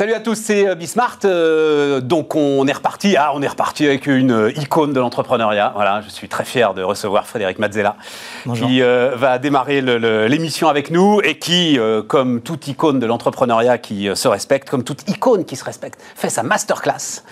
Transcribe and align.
Salut 0.00 0.14
à 0.14 0.20
tous, 0.20 0.34
c'est 0.34 0.66
euh, 0.66 0.74
Bismart. 0.74 1.18
Euh, 1.26 2.00
donc 2.00 2.34
on 2.34 2.66
est 2.66 2.72
reparti. 2.72 3.16
Ah, 3.18 3.32
on 3.34 3.42
est 3.42 3.48
reparti 3.48 3.84
avec 3.84 4.06
une 4.06 4.30
euh, 4.30 4.58
icône 4.58 4.94
de 4.94 4.98
l'entrepreneuriat. 4.98 5.72
Voilà, 5.74 6.00
je 6.00 6.08
suis 6.08 6.26
très 6.26 6.46
fier 6.46 6.72
de 6.72 6.82
recevoir 6.82 7.26
Frédéric 7.26 7.58
Mazzella, 7.58 7.96
qui 8.54 8.80
va 8.80 9.38
démarrer 9.38 9.82
l'émission 9.82 10.68
avec 10.68 10.90
nous 10.90 11.20
et 11.22 11.38
qui, 11.38 11.78
comme 12.08 12.40
toute 12.40 12.66
icône 12.66 12.98
de 12.98 13.04
l'entrepreneuriat 13.04 13.76
qui 13.76 14.08
se 14.14 14.26
respecte, 14.26 14.70
comme 14.70 14.84
toute 14.84 15.06
icône 15.06 15.44
qui 15.44 15.56
se 15.56 15.64
respecte, 15.64 16.00
fait 16.16 16.30
sa 16.30 16.42
masterclass 16.42 17.22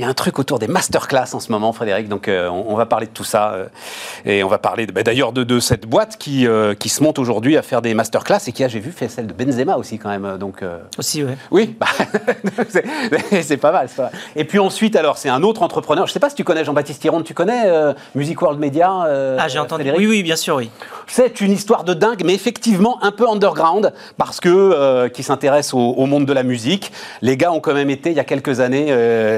il 0.00 0.04
y 0.04 0.06
a 0.06 0.08
un 0.08 0.14
truc 0.14 0.38
autour 0.38 0.58
des 0.58 0.66
masterclass 0.66 1.34
en 1.34 1.40
ce 1.40 1.52
moment, 1.52 1.74
Frédéric. 1.74 2.08
Donc, 2.08 2.26
euh, 2.26 2.48
on, 2.48 2.74
va 2.74 2.86
parler 2.86 3.04
de 3.04 3.12
tout 3.12 3.22
ça. 3.22 3.52
Euh, 3.52 3.66
et 4.24 4.42
on 4.42 4.48
va 4.48 4.56
parler 4.56 4.86
bah, 4.86 5.02
d'ailleurs 5.02 5.30
de, 5.32 5.60
cette 5.60 5.84
boîte 5.84 6.16
qui, 6.16 6.46
euh, 6.46 6.74
qui 6.74 6.88
se 6.88 7.02
monte 7.02 7.18
aujourd'hui 7.18 7.58
à 7.58 7.60
faire 7.60 7.82
des 7.82 7.92
masterclass 7.92 8.38
et 8.46 8.52
qui 8.52 8.64
a, 8.64 8.68
j'ai 8.68 8.80
vu, 8.80 8.92
fait 8.92 9.08
celle 9.08 9.26
de 9.26 9.34
Benzema 9.34 9.76
aussi, 9.76 9.98
quand 9.98 10.08
même. 10.08 10.38
Donc, 10.38 10.64
Aussi, 10.96 11.22
oui. 11.22 11.32
Oui, 11.50 11.76
bah, 11.78 11.86
c'est 13.42 13.58
pas, 13.58 13.72
mal, 13.72 13.88
Et 14.36 14.44
puis 14.46 14.58
ensuite, 14.58 14.96
alors, 14.96 15.18
c'est 15.18 15.28
un 15.28 15.42
autre 15.42 15.62
entrepreneur. 15.62 16.06
Je 16.06 16.12
ne 16.12 16.14
sais 16.14 16.20
pas 16.20 16.30
si 16.30 16.36
tu 16.36 16.44
connais 16.44 16.64
Jean-Baptiste 16.64 17.04
Hiron. 17.04 17.20
Tu 17.20 17.34
connais 17.34 17.70
Music 18.14 18.40
World 18.40 18.58
Media 18.58 18.90
Ah, 19.38 19.48
j'ai 19.48 19.58
entendu. 19.58 19.84
Oui, 19.98 20.06
oui, 20.06 20.22
bien 20.22 20.36
sûr, 20.36 20.56
oui. 20.56 20.70
C'est 21.08 21.42
une 21.42 21.52
histoire 21.52 21.84
de 21.84 21.92
dingue, 21.92 22.22
mais 22.24 22.32
effectivement 22.32 23.02
un 23.02 23.12
peu 23.12 23.28
underground, 23.28 23.92
parce 24.16 24.40
que 24.40 25.08
qui 25.08 25.22
s'intéresse 25.22 25.74
au, 25.74 25.78
au, 25.78 26.06
monde 26.06 26.24
de 26.24 26.32
la 26.32 26.42
musique. 26.42 26.90
Les 27.20 27.36
gars 27.36 27.52
ont 27.52 27.60
quand 27.60 27.74
même 27.74 27.90
été, 27.90 28.10
il 28.10 28.16
y 28.16 28.20
a 28.20 28.24
quelques 28.24 28.60
années, 28.60 28.86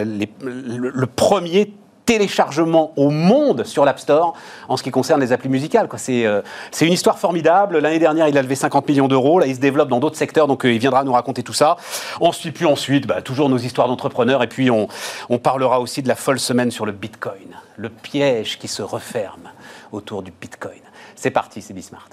les, 0.04 0.28
le, 0.52 1.06
premier 1.06 1.72
téléchargement 2.04 2.92
au 2.96 3.10
monde 3.10 3.64
sur 3.64 3.84
l'App 3.84 3.98
Store 3.98 4.34
en 4.68 4.76
ce 4.76 4.82
qui 4.82 4.90
concerne 4.90 5.20
les 5.20 5.32
applis 5.32 5.48
musicales. 5.48 5.88
Euh, 6.08 6.42
c'est 6.70 6.86
une 6.86 6.92
histoire 6.92 7.18
formidable. 7.18 7.78
L'année 7.78 7.98
dernière, 7.98 8.28
il 8.28 8.36
a 8.36 8.42
levé 8.42 8.54
50 8.54 8.88
millions 8.88 9.08
d'euros. 9.08 9.38
Là, 9.38 9.46
il 9.46 9.54
se 9.54 9.60
développe 9.60 9.88
dans 9.88 10.00
d'autres 10.00 10.16
secteurs, 10.16 10.46
donc 10.46 10.64
euh, 10.64 10.72
il 10.72 10.78
viendra 10.78 11.04
nous 11.04 11.12
raconter 11.12 11.42
tout 11.42 11.52
ça. 11.52 11.76
Ensuite, 12.20 12.54
puis 12.54 12.66
ensuite, 12.66 13.06
bah, 13.06 13.22
toujours 13.22 13.48
nos 13.48 13.58
histoires 13.58 13.88
d'entrepreneurs. 13.88 14.42
Et 14.42 14.48
puis, 14.48 14.70
on, 14.70 14.88
on 15.28 15.38
parlera 15.38 15.80
aussi 15.80 16.02
de 16.02 16.08
la 16.08 16.16
folle 16.16 16.40
semaine 16.40 16.70
sur 16.70 16.86
le 16.86 16.92
Bitcoin, 16.92 17.56
le 17.76 17.88
piège 17.88 18.58
qui 18.58 18.68
se 18.68 18.82
referme 18.82 19.50
autour 19.92 20.22
du 20.22 20.32
Bitcoin. 20.32 20.80
C'est 21.14 21.30
parti, 21.30 21.62
c'est 21.62 21.74
Bismart. 21.74 22.08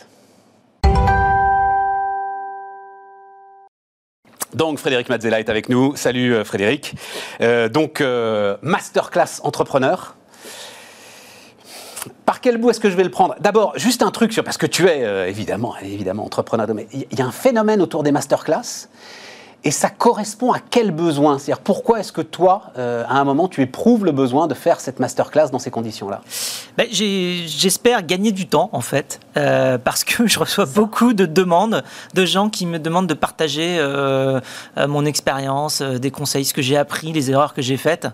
Donc 4.53 4.79
Frédéric 4.79 5.09
Mazzella 5.09 5.39
est 5.39 5.49
avec 5.49 5.69
nous. 5.69 5.95
Salut 5.95 6.33
euh, 6.33 6.43
Frédéric. 6.43 6.95
Euh, 7.41 7.69
donc 7.69 8.01
euh, 8.01 8.57
masterclass 8.61 9.41
entrepreneur. 9.43 10.15
Par 12.25 12.41
quel 12.41 12.57
bout 12.57 12.71
est-ce 12.71 12.79
que 12.79 12.89
je 12.89 12.95
vais 12.95 13.03
le 13.03 13.11
prendre? 13.11 13.35
D'abord, 13.39 13.73
juste 13.77 14.01
un 14.01 14.11
truc 14.11 14.33
sur 14.33 14.43
parce 14.43 14.57
que 14.57 14.65
tu 14.65 14.87
es 14.87 15.29
évidemment 15.29 15.75
évidemment 15.81 16.23
entrepreneur. 16.23 16.67
Mais 16.73 16.87
il 16.93 17.17
y 17.17 17.21
a 17.21 17.25
un 17.25 17.31
phénomène 17.31 17.81
autour 17.81 18.03
des 18.03 18.11
masterclass 18.11 18.87
et 19.63 19.71
ça 19.71 19.89
correspond 19.89 20.53
à 20.53 20.59
quel 20.59 20.91
besoin? 20.91 21.37
C'est-à-dire 21.37 21.61
pourquoi 21.61 21.99
est-ce 21.99 22.13
que 22.13 22.21
toi, 22.21 22.71
euh, 22.77 23.03
à 23.09 23.19
un 23.19 23.25
moment, 23.25 23.49
tu 23.49 23.61
éprouves 23.61 24.05
le 24.05 24.13
besoin 24.13 24.47
de 24.47 24.53
faire 24.53 24.79
cette 24.79 24.99
masterclass 24.99 25.49
dans 25.51 25.59
ces 25.59 25.69
conditions-là? 25.69 26.21
Ben, 26.77 26.87
J'espère 26.89 28.05
gagner 28.05 28.31
du 28.31 28.47
temps, 28.47 28.69
en 28.71 28.79
fait, 28.79 29.19
euh, 29.35 29.77
parce 29.77 30.05
que 30.05 30.27
je 30.27 30.39
reçois 30.39 30.65
beaucoup 30.65 31.13
de 31.13 31.25
demandes 31.25 31.83
de 32.13 32.25
gens 32.25 32.49
qui 32.49 32.65
me 32.65 32.79
demandent 32.79 33.07
de 33.07 33.13
partager 33.13 33.77
euh, 33.79 34.39
mon 34.77 35.05
expérience, 35.05 35.81
des 35.81 36.11
conseils, 36.11 36.45
ce 36.45 36.53
que 36.53 36.61
j'ai 36.61 36.77
appris, 36.77 37.11
les 37.11 37.29
erreurs 37.29 37.53
que 37.53 37.61
j'ai 37.61 37.77
faites. 37.77 38.07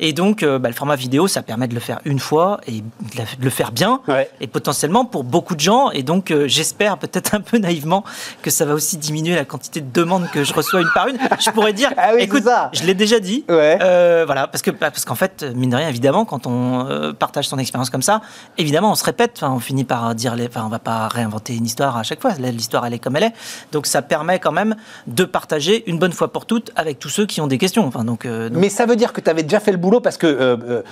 Et 0.00 0.12
donc, 0.12 0.44
ben, 0.44 0.68
le 0.68 0.74
format 0.74 0.96
vidéo, 0.96 1.28
ça 1.28 1.42
permet 1.42 1.68
de 1.68 1.74
le 1.74 1.80
faire 1.80 2.00
une 2.04 2.18
fois 2.18 2.60
et 2.66 2.80
de 2.80 3.44
le 3.44 3.50
faire 3.50 3.70
bien, 3.70 4.00
et 4.40 4.48
potentiellement 4.48 5.04
pour 5.04 5.22
beaucoup 5.22 5.54
de 5.54 5.60
gens. 5.60 5.90
Et 5.92 6.02
donc, 6.02 6.34
j'espère 6.46 6.98
peut-être 6.98 7.34
un 7.34 7.40
peu 7.40 7.58
naïvement 7.58 8.02
que 8.42 8.50
ça 8.50 8.64
va 8.64 8.74
aussi 8.74 8.96
diminuer 8.96 9.36
la 9.36 9.44
quantité 9.44 9.80
de 9.80 9.92
demandes 9.92 10.28
que 10.30 10.42
je 10.42 10.52
reçois 10.52 10.80
par 10.94 11.08
une, 11.08 11.18
je 11.40 11.50
pourrais 11.50 11.72
dire, 11.72 11.92
ah 11.96 12.14
écoute, 12.18 12.44
je 12.72 12.84
l'ai 12.84 12.94
déjà 12.94 13.20
dit. 13.20 13.44
Euh, 13.50 14.24
voilà, 14.26 14.46
parce 14.46 14.62
que 14.62 14.70
parce 14.70 15.04
qu'en 15.04 15.14
fait, 15.14 15.44
mine 15.54 15.70
de 15.70 15.76
rien, 15.76 15.88
évidemment, 15.88 16.24
quand 16.24 16.46
on 16.46 16.86
euh, 16.88 17.12
partage 17.12 17.48
son 17.48 17.58
expérience 17.58 17.90
comme 17.90 18.02
ça, 18.02 18.20
évidemment, 18.56 18.92
on 18.92 18.94
se 18.94 19.04
répète. 19.04 19.40
on 19.42 19.58
finit 19.58 19.84
par 19.84 20.14
dire, 20.14 20.34
les, 20.34 20.46
enfin, 20.46 20.62
on 20.64 20.68
va 20.68 20.78
pas 20.78 21.08
réinventer 21.08 21.54
une 21.54 21.66
histoire 21.66 21.96
à 21.96 22.02
chaque 22.02 22.20
fois. 22.20 22.32
L'histoire, 22.38 22.86
elle 22.86 22.94
est 22.94 22.98
comme 22.98 23.16
elle 23.16 23.24
est. 23.24 23.34
Donc, 23.72 23.86
ça 23.86 24.02
permet 24.02 24.38
quand 24.38 24.52
même 24.52 24.76
de 25.06 25.24
partager 25.24 25.88
une 25.88 25.98
bonne 25.98 26.12
fois 26.12 26.32
pour 26.32 26.46
toutes 26.46 26.70
avec 26.76 26.98
tous 26.98 27.08
ceux 27.08 27.26
qui 27.26 27.40
ont 27.40 27.46
des 27.46 27.58
questions. 27.58 27.86
Enfin, 27.86 28.04
donc, 28.04 28.24
euh, 28.24 28.48
Mais 28.52 28.68
ça 28.68 28.86
veut 28.86 28.96
dire 28.96 29.12
que 29.12 29.20
tu 29.20 29.30
avais 29.30 29.42
déjà 29.42 29.60
fait 29.60 29.72
le 29.72 29.78
boulot 29.78 30.00
parce 30.00 30.16
que 30.16 30.84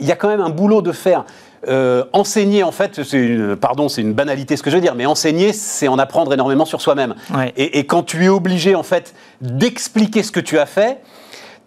il 0.00 0.06
y 0.06 0.12
a 0.12 0.16
quand 0.16 0.28
même 0.28 0.40
un 0.40 0.50
boulot 0.50 0.82
de 0.82 0.92
faire. 0.92 1.24
Euh, 1.68 2.04
enseigner, 2.12 2.62
en 2.64 2.72
fait, 2.72 3.02
c'est 3.04 3.18
une, 3.18 3.56
pardon, 3.56 3.88
c'est 3.88 4.00
une 4.00 4.14
banalité 4.14 4.56
ce 4.56 4.62
que 4.62 4.70
je 4.70 4.76
veux 4.76 4.82
dire, 4.82 4.94
mais 4.94 5.06
enseigner, 5.06 5.52
c'est 5.52 5.88
en 5.88 5.98
apprendre 5.98 6.32
énormément 6.32 6.64
sur 6.64 6.80
soi-même. 6.80 7.14
Et, 7.56 7.78
et, 7.78 7.86
quand 7.86 8.02
tu 8.02 8.24
es 8.24 8.28
obligé, 8.28 8.74
en 8.74 8.82
fait, 8.82 9.14
d'expliquer 9.40 10.22
ce 10.22 10.32
que 10.32 10.40
tu 10.40 10.58
as 10.58 10.66
fait, 10.66 10.98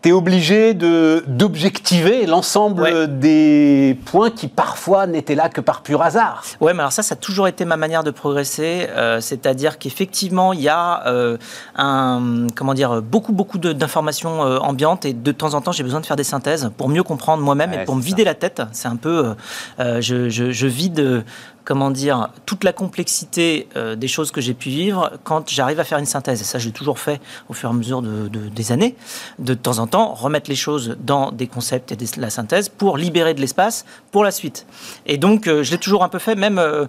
tu 0.02 0.10
es 0.10 0.12
obligé 0.12 0.74
d'objectiver 0.74 2.26
l'ensemble 2.26 3.20
des 3.20 3.98
points 4.06 4.30
qui 4.30 4.48
parfois 4.48 5.08
n'étaient 5.08 5.36
là 5.36 5.50
que 5.50 5.62
par 5.62 5.82
pur 5.82 6.02
hasard. 6.02 6.44
Ouais, 6.62 6.74
mais 6.74 6.80
alors 6.80 6.92
ça, 6.92 7.04
ça 7.04 7.14
a 7.14 7.16
toujours 7.16 7.48
été 7.48 7.66
ma 7.66 7.78
manière 7.78 8.04
de 8.04 8.12
progresser. 8.12 8.88
Euh, 8.90 9.20
c'est-à-dire 9.20 9.78
qu'effectivement, 9.80 10.54
il 10.54 10.62
y 10.62 10.70
a 10.70 11.06
euh, 11.08 11.38
un, 11.76 12.48
comment 12.56 12.74
dire, 12.74 13.02
beaucoup, 13.02 13.34
beaucoup 13.34 13.58
d'informations 13.58 14.44
euh, 14.44 14.58
ambiantes 14.60 15.06
et 15.06 15.14
de 15.14 15.32
temps 15.32 15.54
en 15.54 15.62
temps, 15.62 15.72
j'ai 15.72 15.84
besoin 15.84 16.02
de 16.02 16.06
faire 16.06 16.16
des 16.16 16.24
synthèses 16.24 16.72
pour 16.78 16.90
mieux 16.90 17.04
comprendre 17.04 17.44
moi-même 17.44 17.74
et 17.74 17.84
pour 17.86 17.96
me 17.96 18.02
vider 18.02 18.24
la 18.24 18.36
tête. 18.36 18.62
C'est 18.72 18.88
un 18.88 18.96
peu, 18.98 19.36
je, 19.80 20.30
je, 20.30 20.52
je, 20.52 20.68
vide 20.68 21.24
comment 21.66 21.90
dire, 21.90 22.30
toute 22.46 22.64
la 22.64 22.72
complexité 22.72 23.68
euh, 23.76 23.96
des 23.96 24.08
choses 24.08 24.32
que 24.32 24.40
j'ai 24.40 24.54
pu 24.54 24.70
vivre 24.70 25.12
quand 25.24 25.50
j'arrive 25.50 25.80
à 25.80 25.84
faire 25.84 25.98
une 25.98 26.06
synthèse. 26.06 26.40
Et 26.40 26.44
ça, 26.44 26.60
j'ai 26.60 26.72
toujours 26.72 27.00
fait 27.00 27.20
au 27.50 27.54
fur 27.54 27.70
et 27.70 27.74
à 27.74 27.76
mesure 27.76 28.02
de, 28.02 28.28
des 28.28 28.72
années. 28.72 28.96
De 29.40 29.56
temps 29.56 29.80
en 29.80 29.88
temps, 29.88 30.14
remettre 30.14 30.50
les 30.50 30.56
choses 30.56 30.96
dans 31.00 31.32
des 31.32 31.48
concepts 31.48 31.92
et 31.92 31.96
de 31.96 32.06
la 32.22 32.30
synthèse 32.30 32.70
pour 32.70 32.98
libérer 32.98 33.34
de 33.34 33.42
l'espace 33.42 33.86
pour 34.12 34.24
la 34.24 34.32
suite. 34.32 34.68
Et 35.08 35.18
donc, 35.18 35.48
euh, 35.48 35.64
je 35.64 35.72
l'ai 35.72 35.80
toujours 35.80 36.04
un 36.04 36.10
peu 36.10 36.20
fait. 36.20 36.36
Même, 36.36 36.60
euh, 36.60 36.86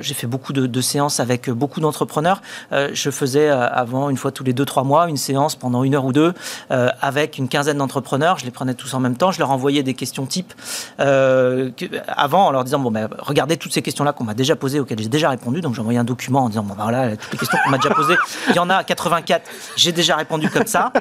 j'ai 0.00 0.14
fait 0.14 0.28
beaucoup 0.28 0.52
de, 0.52 0.80
séances 0.80 1.20
avec 1.20 1.50
beaucoup 1.50 1.80
d'entrepreneurs. 1.80 2.42
je 2.70 3.10
faisais 3.10 3.48
avant, 3.48 4.10
une 4.10 4.16
fois 4.16 4.32
tous 4.32 4.44
les 4.44 4.52
deux, 4.52 4.64
trois 4.64 4.84
mois, 4.84 5.08
une 5.08 5.16
séance 5.16 5.54
pendant 5.54 5.84
une 5.84 5.94
heure 5.94 6.04
ou 6.04 6.12
deux 6.12 6.34
avec 6.70 7.38
une 7.38 7.48
quinzaine 7.48 7.78
d'entrepreneurs. 7.78 8.38
Je 8.38 8.44
les 8.44 8.50
prenais 8.50 8.74
tous 8.74 8.92
en 8.94 9.00
même 9.00 9.16
temps. 9.16 9.30
Je 9.30 9.38
leur 9.38 9.50
envoyais 9.50 9.82
des 9.82 9.94
questions 9.94 10.26
type 10.26 10.52
avant 10.98 12.46
en 12.46 12.50
leur 12.50 12.64
disant, 12.64 12.78
bon, 12.78 12.90
ben, 12.90 13.08
regardez 13.18 13.56
toutes 13.56 13.72
ces 13.72 13.82
questions-là 13.82 14.11
qu'on 14.12 14.24
m'a 14.24 14.34
déjà 14.34 14.56
posé, 14.56 14.80
auxquelles 14.80 15.00
j'ai 15.00 15.08
déjà 15.08 15.30
répondu. 15.30 15.60
Donc 15.60 15.74
j'ai 15.74 15.80
envoyé 15.80 15.98
un 15.98 16.04
document 16.04 16.44
en 16.44 16.48
disant 16.48 16.62
bon, 16.62 16.74
ben 16.74 16.82
voilà, 16.84 17.16
toutes 17.16 17.32
les 17.32 17.38
questions 17.38 17.58
qu'on 17.64 17.70
m'a 17.70 17.78
déjà 17.78 17.94
posées, 17.94 18.16
il 18.48 18.56
y 18.56 18.58
en 18.58 18.70
a 18.70 18.84
84, 18.84 19.48
j'ai 19.76 19.92
déjà 19.92 20.16
répondu 20.16 20.48
comme 20.50 20.66
ça. 20.66 20.92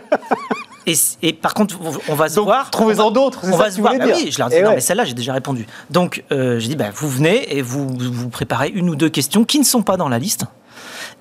Et, 0.88 0.96
et, 1.22 1.34
par 1.34 1.54
contre, 1.54 1.78
on 2.10 2.16
va 2.16 2.28
se 2.28 2.40
voir. 2.40 2.72
Trouvez-en 2.72 3.12
d'autres. 3.12 3.42
On 3.44 3.56
va 3.56 3.70
se 3.70 3.80
voir. 3.80 3.94
Bah 3.98 4.06
oui, 4.16 4.32
je 4.32 4.40
leur 4.40 4.50
dis 4.50 4.62
non, 4.62 4.72
mais 4.72 4.82
celle-là, 4.82 5.06
j'ai 5.06 5.14
déjà 5.14 5.34
répondu. 5.34 5.68
Donc, 5.90 6.24
euh, 6.32 6.60
j'ai 6.60 6.70
dit, 6.70 6.76
bah, 6.76 6.90
vous 6.94 7.10
venez 7.10 7.56
et 7.56 7.62
vous, 7.62 7.88
vous 7.88 8.30
préparez 8.30 8.70
une 8.70 8.90
ou 8.90 8.96
deux 8.96 9.10
questions 9.10 9.44
qui 9.44 9.60
ne 9.60 9.64
sont 9.64 9.84
pas 9.84 9.98
dans 9.98 10.10
la 10.10 10.18
liste. 10.18 10.46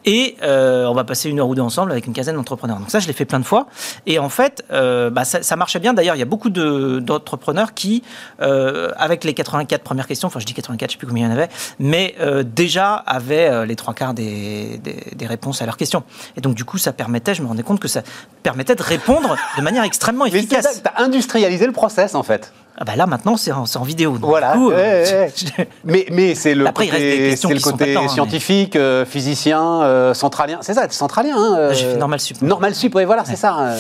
Et 0.05 0.37
euh, 0.43 0.87
on 0.87 0.95
va 0.95 1.05
passer 1.05 1.29
une 1.29 1.41
heure 1.41 1.49
ou 1.49 1.55
deux 1.55 1.63
ensemble 1.63 1.93
avec 1.93 2.07
une 2.07 2.13
quinzaine 2.13 2.37
d'entrepreneurs. 2.37 2.79
Donc 2.79 2.91
ça, 2.91 3.01
je 3.01 3.07
l'ai 3.07 3.13
fait 3.13 3.25
plein 3.25 3.41
de 3.41 3.45
fois. 3.45 3.67
Et 4.07 4.19
en 4.19 4.29
fait, 4.29 4.65
euh, 4.73 5.11
bah, 5.11 5.25
ça, 5.25 5.57
marchait 5.57 5.79
bien. 5.79 5.93
D'ailleurs, 5.93 6.17
il 6.17 6.19
y 6.19 6.23
a 6.23 6.27
beaucoup 6.27 6.51
d'entrepreneurs 6.51 7.75
qui, 7.75 8.03
euh, 8.41 8.91
avec 8.97 9.25
les 9.25 9.35
84 9.35 9.83
premières 9.83 10.07
questions, 10.07 10.29
enfin 10.29 10.41
je 10.41 10.47
dis 10.47 10.55
84, 10.55 10.91
je 10.91 10.97
ne 10.97 10.97
sais 10.97 10.99
plus 10.99 11.07
combien 11.07 11.27
il 11.27 11.31
y 11.31 11.33
en 11.33 11.37
avait, 11.37 11.49
mais 11.79 12.15
déjà 12.45 12.95
avaient 12.95 13.67
les 13.67 13.77
trois 13.77 13.95
quarts 13.95 14.15
des, 14.15 14.79
des, 14.79 15.27
réponses 15.27 15.63
à 15.63 15.67
leurs 15.67 15.77
questions. 15.77 16.03
Et 16.37 16.41
donc 16.41 16.55
du 16.55 16.65
coup, 16.65 16.79
ça 16.79 16.93
permettait, 16.93 17.35
je 17.35 17.43
me 17.43 17.49
rendais 17.49 17.63
compte 17.63 17.81
que 17.81 17.89
ça 17.89 18.03
permettait 18.43 18.75
de 18.75 18.83
répondre 18.83 19.37
de 19.57 19.63
manière 19.63 19.85
extrêmement 19.85 20.27
efficace. 20.27 20.83
Tu 20.83 20.89
as 20.89 21.03
industrialisé 21.03 21.67
le 21.67 21.73
process 21.73 22.15
en 22.15 22.23
fait. 22.23 22.53
Ah 22.83 22.87
bah 22.87 22.97
là 22.97 23.07
maintenant 23.07 23.37
c'est 23.37 23.53
en, 23.53 23.83
vidéo. 23.83 24.17
voilà. 24.19 24.57
mais 25.85 26.07
mais 26.11 26.35
c'est 26.35 26.55
le 26.55 26.65
côté, 26.65 26.87
le 26.91 27.61
côté 27.61 27.95
hein, 27.95 28.09
scientifique, 28.09 28.75
euh, 28.75 29.05
physicien, 29.05 29.83
euh, 29.83 30.15
centralien. 30.15 30.61
C'est 30.63 30.73
ça, 30.73 30.89
centralien. 30.89 31.37
Hein, 31.37 31.57
euh, 31.59 31.75
J'ai 31.75 31.91
fait 31.91 31.99
normal 31.99 32.21
sup. 32.21 32.41
Normal 32.41 32.75
sup, 32.75 32.95
oui, 32.95 33.05
voilà, 33.05 33.27
c'est 33.27 33.37
ça. 33.37 33.75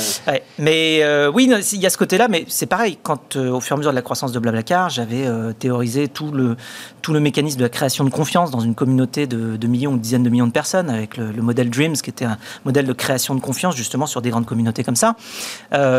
Mais 0.58 1.02
oui, 1.32 1.50
il 1.72 1.80
y 1.80 1.86
a 1.86 1.90
ce 1.90 1.96
côté-là, 1.96 2.28
mais 2.28 2.44
c'est 2.48 2.66
pareil. 2.66 2.98
Quand 3.02 3.36
au 3.36 3.60
fur 3.60 3.74
et 3.74 3.76
à 3.76 3.78
mesure 3.78 3.92
de 3.92 3.96
la 3.96 4.02
croissance 4.02 4.32
de 4.32 4.38
Blablacar, 4.38 4.90
j'avais 4.90 5.26
théorisé 5.58 6.08
tout 6.08 6.30
le 6.30 6.58
tout 7.00 7.14
le 7.14 7.20
mécanisme 7.20 7.56
de 7.56 7.62
la 7.62 7.70
création 7.70 8.04
de 8.04 8.10
confiance 8.10 8.50
dans 8.50 8.60
une 8.60 8.74
communauté 8.74 9.26
de, 9.26 9.66
millions 9.66 9.92
ou 9.92 9.96
dizaines 9.96 10.22
de 10.22 10.28
millions 10.28 10.46
de 10.46 10.52
personnes 10.52 10.90
avec 10.90 11.16
le, 11.16 11.32
modèle 11.40 11.70
Dreams, 11.70 11.94
qui 11.94 12.10
était 12.10 12.26
un 12.26 12.36
modèle 12.66 12.84
de 12.84 12.92
création 12.92 13.34
de 13.34 13.40
confiance 13.40 13.76
justement 13.76 14.04
sur 14.04 14.20
des 14.20 14.28
grandes 14.28 14.44
communautés 14.44 14.84
comme 14.84 14.96
ça. 14.96 15.16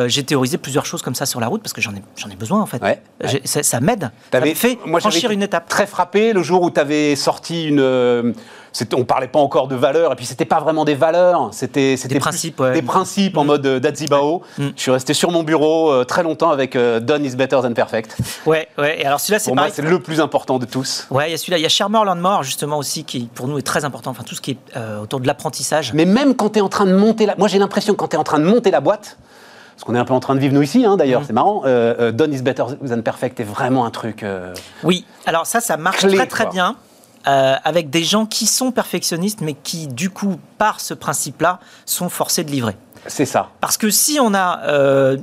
J'ai 0.06 0.24
théorisé 0.24 0.59
plusieurs 0.59 0.86
choses 0.86 1.01
comme 1.01 1.15
ça 1.15 1.25
sur 1.25 1.39
la 1.39 1.47
route 1.47 1.63
parce 1.63 1.74
que 1.74 1.81
j'en 1.81 1.95
ai 1.95 2.04
j'en 2.15 2.30
ai 2.30 2.36
besoin 2.36 2.62
en 2.62 2.68
fait. 2.68 2.91
Ça, 3.46 3.80
m'aide. 3.80 4.12
Ça 4.32 4.40
me 4.40 4.54
fait 4.54 4.78
franchir 5.00 5.32
une 5.32 5.44
étape. 5.44 5.68
Très 5.70 5.86
frappé 5.86 6.34
le 6.34 6.44
jour 6.44 6.62
où 6.64 6.72
tu 6.72 6.80
avais 6.80 7.16
sorti 7.16 7.66
une. 7.66 7.80
Euh, 7.80 8.34
on 8.94 9.04
parlait 9.04 9.28
pas 9.28 9.40
encore 9.40 9.68
de 9.68 9.76
valeurs, 9.76 10.14
et 10.14 10.16
puis 10.16 10.26
c'était 10.26 10.46
pas 10.46 10.62
vraiment 10.62 10.86
des 10.86 10.96
valeurs, 10.96 11.50
c'était 11.52 11.96
des 11.96 12.20
principes, 12.20 12.64
des 12.74 12.82
principes 12.82 13.36
en 13.36 13.44
mm. 13.44 13.48
mode 13.48 13.66
euh, 13.66 13.80
Dazibao. 13.80 14.44
Mm. 14.58 14.68
Je 14.76 14.82
suis 14.82 14.92
resté 14.92 15.14
sur 15.14 15.30
mon 15.30 15.44
bureau 15.44 15.92
euh, 15.92 16.06
très 16.06 16.24
longtemps 16.24 16.52
avec 16.52 16.78
Done 16.78 17.26
is 17.26 17.36
better 17.36 17.60
than 17.62 17.74
perfect. 17.74 18.16
Ouais, 18.46 18.70
ouais. 18.78 19.02
Et 19.02 19.06
alors 19.06 19.20
celui-là, 19.20 19.40
c'est 19.40 19.54
moi, 19.54 19.68
c'est 19.72 19.82
le 19.82 20.00
plus 20.00 20.22
important 20.22 20.58
de 20.58 20.66
tous. 20.66 21.06
Ouais, 21.12 21.28
il 21.28 21.32
y 21.32 21.34
a 21.34 21.38
celui-là, 21.38 21.58
il 21.58 21.64
y 21.64 21.66
a 21.66 21.70
Charmer 21.70 22.00
Learn 22.06 22.20
More 22.20 22.44
justement 22.44 22.78
aussi 22.78 23.04
qui 23.04 23.30
pour 23.34 23.48
nous 23.48 23.58
est 23.58 23.64
très 23.64 23.84
important. 23.84 24.12
Enfin 24.12 24.24
tout 24.24 24.36
ce 24.36 24.42
qui 24.42 24.52
est 24.52 24.78
autour 25.02 25.20
de 25.20 25.28
l'apprentissage. 25.28 25.94
Mais 25.94 26.06
même 26.06 26.36
quand 26.36 26.52
tu 26.52 26.60
es 26.60 26.62
en 26.62 26.70
train 26.70 26.86
de 26.86 26.96
monter 26.96 27.26
la, 27.26 27.36
moi 27.36 27.48
j'ai 27.48 27.60
l'impression 27.60 27.94
quand 27.94 28.08
tu 28.08 28.16
es 28.16 28.20
en 28.20 28.24
train 28.24 28.40
de 28.40 28.46
monter 28.46 28.72
la 28.72 28.80
boîte, 28.80 29.18
ce 29.81 29.86
qu'on 29.86 29.95
est 29.95 30.00
un 30.00 30.06
peu 30.06 30.13
en 30.13 30.19
train 30.19 30.36
de 30.36 30.39
vivre 30.39 30.54
nous 30.54 30.62
ici, 30.62 30.86
hein, 30.86 30.95
d'ailleurs, 30.95 31.22
mm. 31.22 31.25
c'est 31.25 31.33
marrant. 31.33 31.63
Euh, 31.66 31.95
euh, 32.00 32.12
Done 32.12 32.31
is 32.31 32.44
better 32.44 32.66
than 32.88 33.01
perfect 33.01 33.39
est 33.39 33.44
vraiment 33.44 33.83
un 33.83 33.89
truc. 33.89 34.22
Euh, 34.22 34.54
oui, 34.83 35.06
alors 35.25 35.48
ça, 35.48 35.60
ça 35.60 35.75
marche 35.75 36.06
très 36.06 36.28
très 36.28 36.45
bien. 36.45 36.75
avec 37.25 37.89
des 37.89 38.04
gens 38.04 38.28
qui 38.28 38.45
sont 38.45 38.72
perfectionnistes, 38.72 39.42
mais 39.42 39.54
qui, 39.56 39.88
du 39.88 40.12
coup, 40.12 40.39
par 40.60 40.80
ce 40.80 40.94
principe-là, 40.94 41.60
sont 41.88 42.10
forcés 42.10 42.44
de 42.44 42.51
livrer. 42.51 42.75
C'est 43.07 43.25
ça. 43.25 43.50
Parce 43.60 43.78
que 43.78 43.89
si 43.89 44.19
on 44.22 44.36
a 44.36 44.60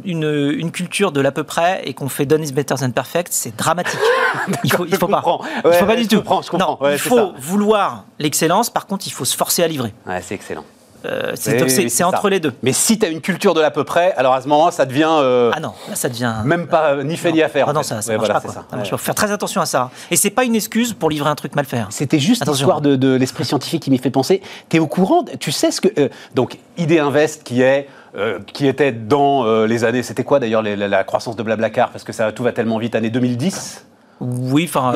une, 0.04 0.24
une, 0.58 0.72
culture 0.72 1.12
de 1.12 1.20
l'à 1.20 1.30
peu 1.30 1.44
près 1.44 1.82
et 1.84 1.94
qu'on 1.94 2.08
fait 2.08 2.26
done 2.26 2.42
is 2.42 2.50
better 2.50 2.74
than 2.74 2.90
perfect, 2.90 3.28
c'est 3.30 3.56
dramatique. 3.56 4.00
il 4.64 4.72
faut, 4.72 4.86
il 4.86 4.96
faut 4.96 5.06
pas. 5.06 5.22
il 5.64 5.72
faut 5.72 5.86
pas 5.86 5.94
du 5.94 6.08
tout. 6.08 6.16
je 6.16 6.50
comprends. 6.50 6.80
il 6.90 6.98
faut 6.98 7.32
vouloir 7.38 8.06
l'excellence. 8.18 8.70
Par 8.70 8.86
contre, 8.86 9.06
il 9.06 9.12
faut 9.12 9.24
se 9.24 9.36
forcer 9.36 9.62
à 9.62 9.68
livrer. 9.68 9.94
Ouais, 10.04 10.20
c'est 10.20 10.34
excellent. 10.34 10.64
Euh, 11.04 11.32
c'est 11.36 12.04
entre 12.04 12.28
les 12.28 12.40
deux. 12.40 12.52
Mais 12.62 12.72
si 12.72 12.98
tu 12.98 13.06
as 13.06 13.08
une 13.08 13.20
culture 13.20 13.54
de 13.54 13.60
l'à 13.60 13.70
peu 13.70 13.84
près, 13.84 14.12
alors 14.14 14.34
à 14.34 14.40
ce 14.40 14.48
moment 14.48 14.70
ça 14.70 14.84
devient. 14.84 15.08
Euh, 15.08 15.50
ah 15.54 15.60
non, 15.60 15.72
là 15.88 15.94
ça 15.94 16.08
devient. 16.08 16.34
Même 16.44 16.66
pas 16.66 16.94
euh, 16.94 17.04
ni 17.04 17.16
fait 17.16 17.32
ni 17.32 17.42
à 17.42 17.48
faire. 17.48 17.66
Ah 17.68 17.72
non, 17.72 17.82
ça, 17.82 18.02
ça 18.02 18.16
marche 18.16 18.28
pas. 18.28 18.42
Il 18.82 18.88
faut 18.88 18.96
faire 18.96 19.14
très 19.14 19.30
attention 19.30 19.60
à 19.60 19.66
ça. 19.66 19.90
Et 20.10 20.16
c'est 20.16 20.30
pas 20.30 20.44
une 20.44 20.54
excuse 20.54 20.94
pour 20.94 21.10
livrer 21.10 21.30
un 21.30 21.34
truc 21.34 21.54
mal 21.54 21.64
fait. 21.64 21.78
C'était 21.90 22.18
juste 22.18 22.46
l'histoire 22.46 22.80
de, 22.80 22.96
de 22.96 23.14
l'esprit 23.14 23.44
scientifique 23.44 23.82
qui 23.82 23.90
m'y 23.90 23.98
fait 23.98 24.10
penser. 24.10 24.42
Tu 24.68 24.76
es 24.76 24.80
au 24.80 24.86
courant 24.86 25.24
Tu 25.38 25.52
sais 25.52 25.70
ce 25.70 25.80
que. 25.80 26.10
donc, 26.34 26.58
Idée 26.76 26.98
Invest 26.98 27.44
qui 27.44 27.62
est. 27.62 27.88
qui 28.52 28.66
était 28.66 28.92
dans 28.92 29.64
les 29.64 29.84
années, 29.84 30.02
c'était 30.02 30.24
quoi 30.24 30.40
d'ailleurs 30.40 30.62
la, 30.62 31.04
croissance 31.04 31.36
de 31.36 31.42
Blablacar 31.42 31.90
Parce 31.90 32.04
que 32.04 32.12
ça, 32.12 32.32
tout 32.32 32.42
va 32.42 32.52
tellement 32.52 32.78
vite, 32.78 32.94
année 32.94 33.10
2010 33.10 33.84
oui, 34.20 34.68
enfin, 34.68 34.92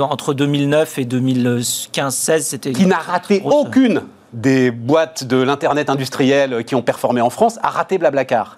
entre 0.00 0.32
2009 0.32 0.98
et 1.00 1.04
2015-16, 1.04 2.40
c'était. 2.40 2.72
Qui 2.72 2.86
n'a 2.86 2.96
raté 2.96 3.42
aucune 3.44 4.00
des 4.32 4.70
boîtes 4.70 5.24
de 5.24 5.36
l'internet 5.36 5.90
industriel 5.90 6.64
qui 6.64 6.74
ont 6.74 6.82
performé 6.82 7.20
en 7.20 7.30
France 7.30 7.58
a 7.62 7.70
raté 7.70 7.98
Blablacar. 7.98 8.56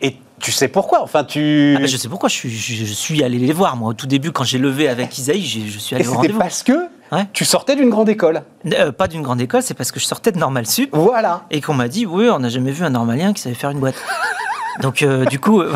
Et 0.00 0.16
tu 0.40 0.52
sais 0.52 0.68
pourquoi 0.68 1.02
Enfin, 1.02 1.24
tu. 1.24 1.76
Ah, 1.78 1.86
je 1.86 1.96
sais 1.96 2.08
pourquoi. 2.08 2.28
Je 2.28 2.34
suis, 2.34 2.50
je, 2.50 2.84
suis, 2.84 3.22
allé 3.24 3.38
les 3.38 3.52
voir 3.52 3.76
moi 3.76 3.90
au 3.90 3.94
tout 3.94 4.06
début 4.06 4.30
quand 4.30 4.44
j'ai 4.44 4.58
levé 4.58 4.88
avec 4.88 5.16
Isaïe. 5.18 5.44
Je, 5.44 5.78
suis 5.78 5.94
allé 5.94 6.04
Et 6.04 6.08
c'était 6.08 6.28
parce 6.32 6.62
que 6.62 6.88
tu 7.32 7.44
sortais 7.44 7.76
d'une 7.76 7.90
grande 7.90 8.08
école. 8.08 8.42
Euh, 8.72 8.92
pas 8.92 9.08
d'une 9.08 9.22
grande 9.22 9.40
école, 9.40 9.62
c'est 9.62 9.74
parce 9.74 9.92
que 9.92 10.00
je 10.00 10.06
sortais 10.06 10.32
de 10.32 10.38
Normal 10.38 10.66
Sup. 10.66 10.90
Voilà. 10.92 11.44
Et 11.50 11.60
qu'on 11.60 11.74
m'a 11.74 11.88
dit 11.88 12.06
oui, 12.06 12.28
on 12.30 12.38
n'a 12.38 12.48
jamais 12.48 12.70
vu 12.70 12.84
un 12.84 12.90
normalien 12.90 13.32
qui 13.32 13.42
savait 13.42 13.54
faire 13.54 13.70
une 13.70 13.80
boîte. 13.80 13.96
Donc 14.80 15.02
euh, 15.02 15.24
du 15.24 15.38
coup, 15.38 15.60
euh, 15.60 15.74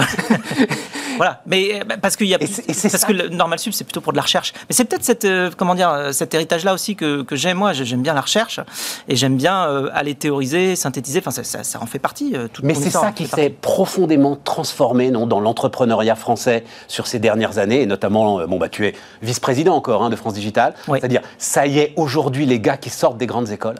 voilà. 1.16 1.42
Mais 1.46 1.80
euh, 1.80 1.96
parce 2.00 2.16
qu'il 2.16 2.28
y 2.28 2.34
a 2.34 2.38
parce 2.38 3.04
que 3.04 3.12
le 3.12 3.28
normal 3.28 3.58
sub 3.58 3.72
c'est 3.72 3.84
plutôt 3.84 4.00
pour 4.00 4.12
de 4.12 4.16
la 4.16 4.22
recherche. 4.22 4.52
Mais 4.68 4.74
c'est 4.74 4.84
peut-être 4.84 5.04
cette 5.04 5.26
comment 5.56 5.74
dire 5.74 6.08
cet 6.12 6.34
héritage 6.34 6.64
là 6.64 6.74
aussi 6.74 6.96
que, 6.96 7.22
que 7.22 7.36
j'aime 7.36 7.58
moi. 7.58 7.72
J'aime 7.72 8.02
bien 8.02 8.14
la 8.14 8.20
recherche 8.20 8.60
et 9.08 9.16
j'aime 9.16 9.36
bien 9.36 9.88
aller 9.92 10.14
théoriser, 10.14 10.76
synthétiser. 10.76 11.20
Enfin 11.24 11.30
ça, 11.30 11.64
ça, 11.64 11.82
en 11.82 11.86
fait 11.86 11.98
partie. 11.98 12.34
Toute 12.52 12.64
Mais 12.64 12.74
c'est 12.74 12.90
ça 12.90 13.12
qui 13.12 13.26
s'est 13.26 13.50
profondément 13.50 14.36
transformé 14.36 15.10
non 15.10 15.26
dans 15.26 15.40
l'entrepreneuriat 15.40 16.14
français 16.14 16.64
sur 16.88 17.06
ces 17.06 17.18
dernières 17.18 17.58
années 17.58 17.82
et 17.82 17.86
notamment 17.86 18.46
bon 18.46 18.58
bah 18.58 18.68
tu 18.68 18.86
es 18.86 18.94
vice-président 19.22 19.74
encore 19.74 20.02
hein, 20.02 20.10
de 20.10 20.16
France 20.16 20.34
Digital. 20.34 20.74
C'est-à-dire 20.86 21.22
ça 21.38 21.66
y 21.66 21.78
est 21.78 21.92
aujourd'hui 21.96 22.46
les 22.46 22.60
gars 22.60 22.76
qui 22.76 22.90
sortent 22.90 23.18
des 23.18 23.26
grandes 23.26 23.50
écoles 23.50 23.78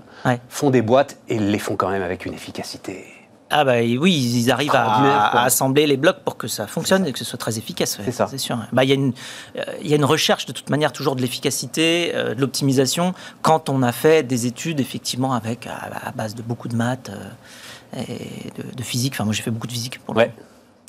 font 0.49 0.71
des 0.71 0.83
boîtes 0.83 1.17
et 1.29 1.39
les 1.39 1.59
font 1.59 1.77
quand 1.77 1.91
même 1.91 2.03
avec 2.03 2.27
une 2.27 2.35
efficacité 2.35 3.22
ah 3.53 3.65
bah 3.65 3.75
oui, 3.99 4.15
ils 4.15 4.51
arrivent 4.51 4.75
à, 4.75 5.43
assembler 5.43 5.87
les 5.87 5.99
blocs 5.99 6.21
pour 6.25 6.39
que 6.39 6.49
ça 6.49 6.67
fonctionne 6.67 7.07
et 7.07 7.13
que 7.13 7.19
ce 7.19 7.25
soit 7.25 7.39
très 7.39 7.59
efficace. 7.59 7.99
c'est 8.03 8.11
ça. 8.11 8.27
C'est 8.29 8.39
sûr. 8.39 8.59
Bah, 8.73 8.83
il 8.83 8.89
y, 8.89 8.93
a 8.93 8.95
une, 8.95 9.13
euh, 9.57 9.63
y 9.83 9.93
a 9.93 9.97
une 9.97 10.07
recherche 10.07 10.47
de 10.47 10.53
toute 10.53 10.71
manière 10.71 10.91
toujours 10.91 11.17
de 11.17 11.21
l'efficacité, 11.21 12.13
euh, 12.15 12.35
de 12.35 12.41
l'optimisation, 12.41 13.13
quand 13.43 13.69
on 13.69 13.83
a 13.83 13.93
fait 13.93 14.23
des 14.23 14.47
études 14.47 14.81
effectivement 14.81 15.35
avec 15.35 15.67
à, 15.67 16.13
base 16.13 16.35
de 16.35 16.41
beaucoup 16.41 16.69
de 16.69 16.77
maths 16.77 17.11
euh, 17.11 18.01
et 18.09 18.51
de, 18.75 18.83
physique. 18.83 19.13
Enfin 19.15 19.25
moi 19.25 19.35
j'ai 19.35 19.43
fait 19.43 19.51
beaucoup 19.51 19.67
de 19.67 19.73
physique 19.73 20.01
pour 20.01 20.15
le 20.15 20.29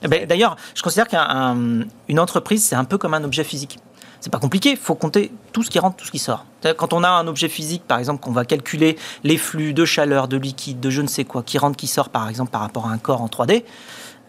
eh 0.01 0.07
ben, 0.07 0.25
D'ailleurs, 0.25 0.55
je 0.73 0.81
considère 0.81 1.07
qu'une 1.09 2.19
entreprise 2.19 2.63
c'est 2.63 2.75
un 2.75 2.85
peu 2.85 2.97
comme 2.97 3.13
un 3.13 3.25
objet 3.25 3.43
physique 3.43 3.77
c'est 4.23 4.29
pas 4.29 4.39
compliqué, 4.39 4.69
il 4.69 4.77
faut 4.77 4.95
compter 4.95 5.33
tout 5.51 5.63
ce 5.63 5.69
qui 5.69 5.79
rentre, 5.79 5.97
tout 5.97 6.05
ce 6.05 6.11
qui 6.11 6.17
sort. 6.17 6.45
Quand 6.77 6.93
on 6.93 7.03
a 7.03 7.09
un 7.09 7.27
objet 7.27 7.49
physique, 7.49 7.83
par 7.85 7.99
exemple, 7.99 8.23
qu'on 8.23 8.31
va 8.31 8.45
calculer 8.45 8.97
les 9.25 9.35
flux 9.35 9.73
de 9.73 9.83
chaleur, 9.83 10.29
de 10.29 10.37
liquide, 10.37 10.79
de 10.79 10.89
je 10.89 11.01
ne 11.01 11.07
sais 11.07 11.25
quoi, 11.25 11.43
qui 11.43 11.57
rentre, 11.57 11.75
qui 11.75 11.87
sort, 11.87 12.07
par 12.07 12.29
exemple, 12.29 12.49
par 12.49 12.61
rapport 12.61 12.87
à 12.87 12.91
un 12.91 12.97
corps 12.97 13.21
en 13.21 13.27
3D, 13.27 13.65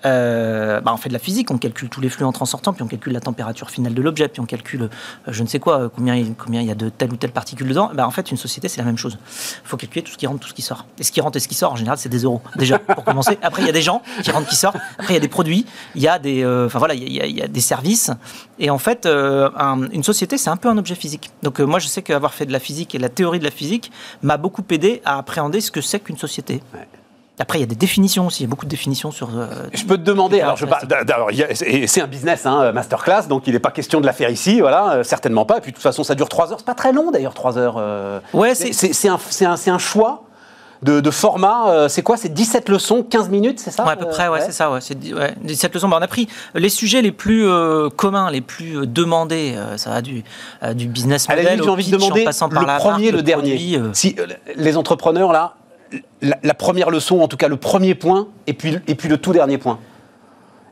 euh, 0.06 0.81
bah, 0.81 0.93
on 0.93 0.97
fait 0.97 1.09
de 1.09 1.15
la 1.15 1.19
physique, 1.19 1.51
on 1.51 1.59
calcule 1.59 1.89
tous 1.89 2.01
les 2.01 2.09
flux 2.09 2.25
entrants 2.25 2.45
sortants, 2.45 2.73
puis 2.73 2.83
on 2.83 2.87
calcule 2.87 3.12
la 3.12 3.21
température 3.21 3.71
finale 3.71 3.95
de 3.95 4.03
l'objet, 4.03 4.29
puis 4.29 4.41
on 4.41 4.47
calcule 4.47 4.83
euh, 4.83 4.89
je 5.29 5.43
ne 5.43 5.49
sais 5.49 5.59
quoi, 5.59 5.81
euh, 5.81 5.89
combien, 5.95 6.23
combien 6.35 6.61
il 6.61 6.67
y 6.67 6.71
a 6.71 6.75
de 6.75 6.89
telle 6.89 7.12
ou 7.12 7.17
telle 7.17 7.33
particule 7.33 7.69
dedans. 7.69 7.91
Bah, 7.95 8.06
en 8.06 8.11
fait, 8.11 8.31
une 8.31 8.37
société, 8.37 8.69
c'est 8.69 8.81
la 8.81 8.85
même 8.85 8.99
chose. 8.99 9.19
Il 9.65 9.69
faut 9.69 9.77
calculer 9.77 10.03
tout 10.03 10.12
ce 10.12 10.19
qui 10.19 10.27
rentre, 10.27 10.41
tout 10.41 10.49
ce 10.49 10.55
qui 10.55 10.62
sort. 10.62 10.87
Et 10.99 11.05
ce 11.05 11.12
qui 11.12 11.21
rentre 11.21 11.37
et 11.37 11.41
ce 11.41 11.49
qui 11.49 11.55
sort, 11.55 11.73
en 11.73 11.77
général, 11.77 11.99
c'est 11.99 12.09
des 12.09 12.23
euros, 12.25 12.43
déjà, 12.56 12.79
pour 12.79 13.05
commencer. 13.05 13.39
Après, 13.43 13.62
il 13.62 13.67
y 13.67 13.71
a 13.71 13.73
des 13.73 13.83
gens 13.83 14.03
qui 14.23 14.31
rentrent, 14.31 14.49
qui 14.49 14.56
sortent. 14.56 14.77
Après, 14.99 15.12
il 15.12 15.15
y 15.15 15.19
a 15.19 15.21
des 15.21 15.29
produits, 15.29 15.67
il 15.95 16.03
y 16.03 16.09
a 16.09 16.19
des, 16.19 16.45
enfin 16.45 16.79
voilà, 16.79 16.95
il 16.95 17.12
y, 17.12 17.43
a, 17.43 17.49
des 17.49 17.61
services. 17.61 18.11
Et 18.59 18.71
en 18.71 18.79
fait, 18.79 19.07
une 19.07 20.03
société, 20.03 20.39
c'est 20.39 20.50
un 20.50 20.57
peu 20.57 20.69
un 20.69 20.79
objet 20.79 20.95
physique. 20.95 21.31
Donc, 21.43 21.61
moi, 21.61 21.79
je 21.79 21.89
sais 21.89 22.03
qu'avoir 22.03 22.35
fait 22.35 22.47
de 22.47 22.53
la 22.53 22.61
physique 22.61 22.95
et 22.95 22.99
la 22.99 23.09
théorie 23.09 23.39
de 23.39 23.45
la 23.45 23.50
physique 23.50 23.91
m'a 24.23 24.37
beaucoup 24.37 24.65
aidé 24.71 25.03
à 25.05 25.19
appréhender 25.19 25.61
ce 25.61 25.71
que 25.71 25.81
c'est 25.81 26.00
qu'une 26.00 26.19
société. 26.19 26.62
Après, 27.41 27.59
il 27.59 27.63
y 27.63 27.65
a 27.65 27.67
des 27.67 27.75
définitions 27.75 28.29
aussi, 28.29 28.43
il 28.43 28.47
y 28.47 28.49
a 28.49 28.51
beaucoup 28.51 28.65
de 28.65 28.71
définitions 28.71 29.11
sur. 29.11 29.29
Euh, 29.37 29.47
je 29.73 29.85
peux 29.85 29.97
te 29.97 30.03
demander, 30.03 30.41
alors, 30.41 30.57
c'est 30.57 32.01
un 32.01 32.07
business, 32.07 32.47
hein, 32.47 32.71
masterclass, 32.71 33.27
donc 33.29 33.49
il 33.49 33.55
n'est 33.55 33.59
pas 33.59 33.73
question 33.73 34.01
de 34.01 34.07
la 34.07 34.13
faire 34.13 34.31
ici, 34.31 34.61
voilà, 34.61 34.93
euh, 34.93 35.03
certainement 35.03 35.45
pas. 35.45 35.59
Et 35.59 35.61
puis 35.61 35.73
de 35.73 35.77
toute 35.77 35.83
façon, 35.83 36.05
ça 36.05 36.15
dure 36.15 36.29
3 36.29 36.53
heures, 36.53 36.59
c'est 36.59 36.67
pas 36.67 36.75
très 36.75 36.93
long 36.93 37.11
d'ailleurs, 37.11 37.35
3 37.35 37.59
heures. 37.59 37.75
Euh. 37.79 38.21
ouais, 38.35 38.55
c'est 38.55 39.09
un, 39.09 39.19
un, 39.41 39.73
un, 39.73 39.79
choix. 39.79 40.23
De, 40.83 41.11
format, 41.11 41.89
c'est 41.89 42.03
quoi 42.03 42.19
C'est 42.19 42.29
17 42.29 42.69
leçons, 42.69 43.03
15 43.03 43.31
minutes, 43.31 43.59
c'est 43.59 43.71
ça 43.71 43.87
ouais, 43.87 43.93
À 43.93 43.97
peu 43.97 44.07
près, 44.07 44.29
ouais, 44.29 44.43
c'est 44.43 44.53
ça. 44.53 44.71
Ouais, 44.71 44.81
17 45.41 45.75
leçons. 45.75 45.89
Bah, 45.89 45.97
on 45.99 46.03
a 46.03 46.09
pris 46.09 46.29
les 46.55 46.69
sujets 46.69 47.01
les 47.01 47.11
plus 47.11 47.49
communs, 47.97 48.31
les 48.31 48.43
plus 48.43 48.87
demandés. 48.87 49.57
ça 49.79 49.89
va 49.89 50.03
du, 50.03 50.23
du 50.75 50.87
business 50.87 51.27
model. 51.27 51.63
j'ai 51.63 51.71
envie 51.71 51.91
de 51.91 51.97
demander 51.97 52.27
le 52.27 52.79
premier, 52.79 53.11
le, 53.13 53.23
dernier. 53.23 53.81
si 53.95 54.15
les 54.57 54.77
entrepreneurs 54.77 55.33
là, 55.33 55.55
la, 56.23 56.55
première 56.55 56.91
leçon, 56.91 57.20
en 57.20 57.29
tout 57.29 57.37
cas 57.37 57.49
le 57.49 57.56
premier 57.56 57.94
point, 57.94 58.29
et 58.46 58.55
puis, 58.55 58.79
et 58.87 58.94
puis 58.94 59.08
le 59.08 59.19
tout 59.19 59.32
dernier 59.32 59.58
point 59.58 59.79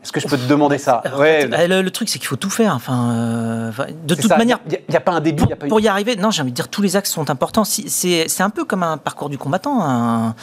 est-ce 0.03 0.11
que 0.11 0.19
je 0.19 0.27
peux 0.27 0.37
te 0.37 0.49
demander 0.49 0.79
ça 0.79 1.03
ouais. 1.17 1.47
le, 1.47 1.91
truc, 1.91 2.09
c'est 2.09 2.19
qu'il 2.19 2.27
faut 2.27 2.37
tout 2.37 2.51
faire. 2.51 2.75
Enfin, 2.75 3.11
euh, 3.13 3.73
de 4.05 4.15
toute 4.17 4.31
manière, 4.31 4.59
il 4.69 4.79
n'y 4.89 4.97
a, 4.97 5.01
pas 5.01 5.13
un 5.13 5.21
début. 5.21 5.45
Pour, 5.45 5.53
y, 5.53 5.69
pour 5.69 5.81
y 5.81 5.87
arriver, 5.87 6.17
non, 6.17 6.33
j'ai 6.33 6.43
envie 6.43 6.51
de 6.51 6.57
dire 6.57 6.69
tous 6.69 6.83
les 6.83 6.97
axes 6.97 7.11
sont 7.11 7.31
importants. 7.31 7.65
Si, 7.65 7.89
c'est 7.89 8.43
un 8.43 8.51
peu 8.51 8.65
comme 8.65 8.83
un 8.83 8.99
parcours 8.99 9.29
du 9.29 9.39
combattant 9.39 10.35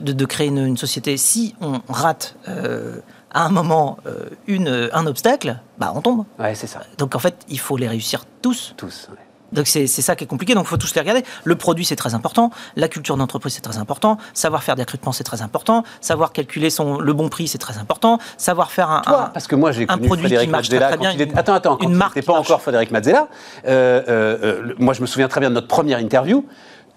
de, 0.00 0.24
créer 0.24 0.48
une, 0.48 0.76
société. 0.76 1.16
Si 1.16 1.56
on 1.60 1.80
rate 1.88 2.36
euh, 2.48 3.00
à 3.32 3.44
un 3.44 3.48
moment 3.48 3.98
euh, 4.06 4.26
une, 4.46 4.88
un 4.92 5.06
obstacle, 5.06 5.58
bah 5.78 5.92
on 5.94 6.00
tombe. 6.00 6.24
Ouais, 6.38 6.54
c'est 6.54 6.68
ça. 6.68 6.82
Donc 6.98 7.16
en 7.16 7.18
fait, 7.18 7.34
il 7.48 7.58
faut 7.58 7.76
les 7.76 7.88
réussir 7.88 8.24
tous. 8.40 8.74
Tous. 8.76 9.08
Donc 9.52 9.66
c'est 9.66 9.86
ça 9.86 10.16
qui 10.16 10.24
est 10.24 10.26
compliqué, 10.26 10.54
donc 10.54 10.64
il 10.66 10.68
faut 10.68 10.76
tous 10.76 10.94
les 10.94 11.00
regarder. 11.00 11.22
Le 11.44 11.56
produit, 11.56 11.84
c'est 11.84 11.96
très 11.96 12.14
important. 12.14 12.50
La 12.76 12.88
culture 12.88 13.16
d'entreprise, 13.16 13.54
c'est 13.54 13.60
très 13.60 13.78
important. 13.78 14.18
Savoir 14.34 14.62
faire 14.62 14.76
des 14.76 14.82
recrutements, 14.82 15.12
c'est 15.12 15.24
très 15.24 15.42
important. 15.42 15.84
Savoir 16.00 16.32
calculer 16.32 16.70
son, 16.70 16.98
le 16.98 17.12
bon 17.12 17.28
prix, 17.28 17.48
c'est 17.48 17.58
très 17.58 17.78
important. 17.78 18.18
Savoir 18.36 18.70
faire 18.70 18.90
un, 18.90 19.02
Toi, 19.02 19.30
parce 19.32 19.46
que 19.46 19.54
moi 19.54 19.72
j'ai 19.72 19.86
connu 19.86 20.06
produit 20.06 20.24
Frédéric 20.24 20.48
qui 20.48 20.52
marche 20.52 20.70
Mazzella, 20.70 20.88
très, 20.88 20.96
bien. 20.98 21.26
Attends, 21.36 21.54
attends, 21.54 21.76
quand 21.76 21.84
une 21.84 21.94
marque 21.94 22.22
pas 22.24 22.34
encore 22.34 22.60
Frédéric 22.60 22.90
Mazzella, 22.90 23.28
euh, 23.66 24.02
euh, 24.08 24.38
euh, 24.42 24.74
moi 24.78 24.94
je 24.94 25.00
me 25.00 25.06
souviens 25.06 25.28
très 25.28 25.40
bien 25.40 25.50
de 25.50 25.54
notre 25.54 25.68
première 25.68 25.98
interview. 25.98 26.44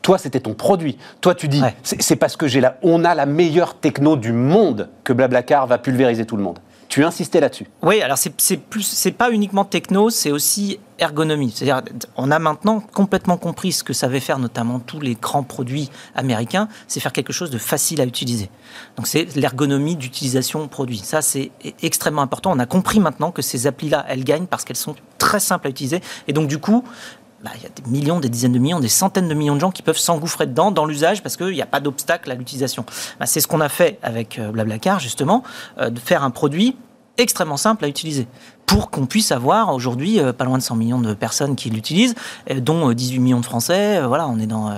Toi, 0.02 0.18
c'était 0.18 0.40
ton 0.40 0.54
produit. 0.54 0.98
Toi, 1.20 1.36
tu 1.36 1.50
dis, 1.50 1.62
c'est 1.84 2.16
parce 2.16 2.38
que 2.38 2.48
j'ai 2.48 2.62
la, 2.62 2.78
on 2.84 3.04
a 3.04 3.14
la 3.16 3.26
meilleure 3.26 3.76
techno 3.76 4.16
du 4.16 4.32
monde 4.32 4.88
que 5.04 5.12
Blablacar 5.12 5.68
va 5.68 5.78
pulvériser 5.78 6.26
tout 6.26 6.38
le 6.38 6.44
monde. 6.44 6.60
Tu 6.90 7.06
insistais 7.06 7.40
là-dessus. 7.40 7.68
Oui, 7.84 8.02
alors 8.02 8.18
c'est 8.18 8.58
plus, 8.58 8.82
c'est 8.82 9.12
pas 9.12 9.32
uniquement 9.32 9.64
techno, 9.64 10.10
c'est 10.10 10.32
aussi 10.32 10.80
ergonomie. 10.98 11.52
C'est-à-dire, 11.56 11.84
on 12.18 12.32
a 12.32 12.40
maintenant 12.40 12.80
complètement 12.80 13.38
compris 13.38 13.72
ce 13.72 13.84
que 13.84 13.94
savaient 13.94 14.20
faire 14.20 14.40
notamment 14.40 14.80
tous 14.80 15.00
les 15.00 15.14
grands 15.14 15.44
produits 15.44 15.92
américains, 16.16 16.68
c'est 16.88 17.00
faire 17.00 17.14
quelque 17.14 17.32
chose 17.32 17.52
de 17.52 17.60
facile 17.60 18.02
à 18.02 18.06
utiliser. 18.06 18.50
Donc 18.98 19.06
c'est 19.06 19.36
l'ergonomie 19.36 19.96
d'utilisation 19.96 20.68
produit. 20.68 20.98
Ça, 20.98 21.22
c'est 21.22 21.52
extrêmement 21.84 22.24
important. 22.24 22.52
On 22.54 22.60
a 22.60 22.66
compris 22.66 23.00
maintenant 23.00 23.32
que 23.32 23.44
ces 23.44 23.68
applis-là, 23.68 24.06
elles 24.10 24.24
gagnent 24.24 24.48
parce 24.48 24.66
qu'elles 24.66 24.76
sont 24.76 24.96
très 25.20 25.40
simples 25.40 25.68
à 25.68 25.70
utiliser. 25.70 26.02
Et 26.28 26.34
donc 26.34 26.48
du 26.48 26.58
coup, 26.58 26.84
bah, 27.44 27.52
il 27.56 27.64
y 27.64 27.66
a 27.66 27.70
des 27.70 27.90
millions, 27.90 28.20
des 28.20 28.30
dizaines 28.30 28.52
de 28.52 28.60
millions, 28.60 28.80
des 28.80 28.90
centaines 28.90 29.28
de 29.28 29.34
millions 29.34 29.56
de 29.56 29.60
gens 29.60 29.72
qui 29.72 29.82
peuvent 29.82 29.98
s'engouffrer 29.98 30.46
dedans 30.46 30.72
dans 30.72 30.86
l'usage 30.86 31.24
parce 31.24 31.38
qu'il 31.38 31.54
n'y 31.54 31.62
a 31.62 31.66
pas 31.66 31.80
d'obstacle 31.80 32.30
à 32.32 32.36
l'utilisation. 32.36 32.86
Bah, 33.20 33.26
c'est 33.26 33.40
ce 33.40 33.48
qu'on 33.48 33.62
a 33.62 33.70
fait 33.70 33.98
avec 34.02 34.40
euh, 34.40 34.52
Blablacar, 34.52 35.00
justement, 35.00 35.44
euh, 35.78 35.90
de 35.90 36.00
faire 36.00 36.24
un 36.24 36.32
produit 36.32 36.76
extrêmement 37.18 37.58
simple 37.58 37.84
à 37.84 37.88
utiliser 37.88 38.28
pour 38.66 38.92
qu'on 38.92 39.06
puisse 39.06 39.32
avoir 39.32 39.74
aujourd'hui 39.74 40.20
euh, 40.20 40.32
pas 40.32 40.46
loin 40.46 40.58
de 40.58 40.64
100 40.64 40.76
millions 40.76 41.00
de 41.00 41.14
personnes 41.14 41.56
qui 41.56 41.70
l'utilisent, 41.70 42.16
dont 42.58 42.92
18 42.92 43.20
millions 43.20 43.40
de 43.40 43.46
Français. 43.46 44.02
Voilà, 44.06 44.28
on 44.28 44.38
est 44.40 44.48
dans, 44.48 44.72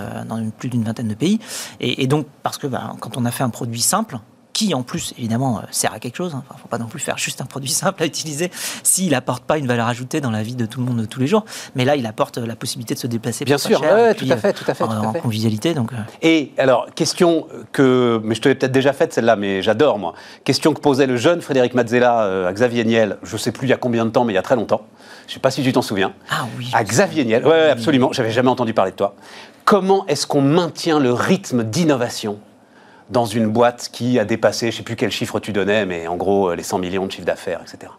plus 0.57 0.69
d'une 0.69 0.83
vingtaine 0.83 1.07
de 1.07 1.13
pays. 1.13 1.39
Et, 1.79 2.07
donc, 2.07 2.27
parce 2.43 2.57
que 2.57 2.67
bah, 2.67 2.93
quand 2.99 3.17
on 3.17 3.25
a 3.25 3.31
fait 3.31 3.43
un 3.43 3.49
produit 3.49 3.81
simple, 3.81 4.19
qui 4.61 4.75
en 4.75 4.83
plus 4.83 5.15
évidemment 5.17 5.63
sert 5.71 5.91
à 5.91 5.99
quelque 5.99 6.15
chose. 6.15 6.35
Hein. 6.35 6.43
Enfin, 6.47 6.59
faut 6.61 6.67
pas 6.67 6.77
non 6.77 6.85
plus 6.85 6.99
faire 6.99 7.17
juste 7.17 7.41
un 7.41 7.45
produit 7.45 7.71
simple 7.71 8.03
à 8.03 8.05
utiliser 8.05 8.51
s'il 8.83 9.15
apporte 9.15 9.43
pas 9.43 9.57
une 9.57 9.65
valeur 9.65 9.87
ajoutée 9.87 10.21
dans 10.21 10.29
la 10.29 10.43
vie 10.43 10.55
de 10.55 10.67
tout 10.67 10.79
le 10.79 10.85
monde 10.85 10.99
de 10.99 11.05
tous 11.05 11.19
les 11.19 11.25
jours. 11.25 11.45
Mais 11.75 11.83
là, 11.83 11.95
il 11.95 12.05
apporte 12.05 12.37
la 12.37 12.55
possibilité 12.55 12.93
de 12.93 12.99
se 12.99 13.07
déplacer. 13.07 13.43
Bien 13.43 13.57
sûr, 13.57 13.79
cher, 13.79 14.15
tout, 14.15 14.25
à 14.29 14.37
fait, 14.37 14.53
tout 14.53 14.63
à 14.67 14.75
fait, 14.75 14.83
en, 14.83 15.13
convivialité. 15.13 15.73
Donc. 15.73 15.89
Et 16.21 16.51
alors, 16.59 16.85
question 16.93 17.47
que, 17.71 18.21
mais 18.23 18.35
je 18.35 18.41
te 18.41 18.49
l'ai 18.49 18.55
peut-être 18.55 18.71
déjà 18.71 18.93
faite 18.93 19.13
celle-là, 19.13 19.35
mais 19.35 19.63
j'adore 19.63 19.97
moi. 19.97 20.13
Question 20.43 20.73
que 20.73 20.79
posait 20.79 21.07
le 21.07 21.17
jeune 21.17 21.41
Frédéric 21.41 21.73
Mazzella 21.73 22.47
à 22.47 22.53
Xavier 22.53 22.85
Niel. 22.85 23.17
Je 23.23 23.37
sais 23.37 23.51
plus 23.51 23.65
il 23.65 23.71
y 23.71 23.73
a 23.73 23.77
combien 23.77 24.05
de 24.05 24.11
temps, 24.11 24.25
mais 24.25 24.33
il 24.33 24.35
y 24.35 24.39
a 24.39 24.43
très 24.43 24.55
longtemps. 24.55 24.83
Je 25.25 25.31
ne 25.31 25.33
sais 25.35 25.39
pas 25.39 25.49
si 25.49 25.63
tu 25.63 25.73
t'en 25.73 25.81
souviens. 25.81 26.13
Ah 26.29 26.45
oui. 26.59 26.69
À 26.73 26.83
Xavier 26.83 27.25
Niel. 27.25 27.43
Oui, 27.45 27.69
absolument. 27.71 28.11
J'avais 28.13 28.31
jamais 28.31 28.49
entendu 28.49 28.73
parler 28.73 28.91
de 28.91 28.97
toi. 28.97 29.15
Comment 29.65 30.05
est-ce 30.07 30.27
qu'on 30.27 30.41
maintient 30.41 30.99
le 30.99 31.13
rythme 31.13 31.63
d'innovation? 31.63 32.37
Dans 33.11 33.25
une 33.25 33.47
boîte 33.47 33.89
qui 33.91 34.17
a 34.19 34.25
dépassé, 34.25 34.71
je 34.71 34.75
ne 34.75 34.77
sais 34.77 34.83
plus 34.83 34.95
quel 34.95 35.11
chiffre 35.11 35.39
tu 35.39 35.51
donnais, 35.51 35.85
mais 35.85 36.07
en 36.07 36.15
gros 36.15 36.53
les 36.53 36.63
100 36.63 36.79
millions 36.79 37.05
de 37.05 37.11
chiffre 37.11 37.25
d'affaires, 37.25 37.61
etc. 37.61 37.91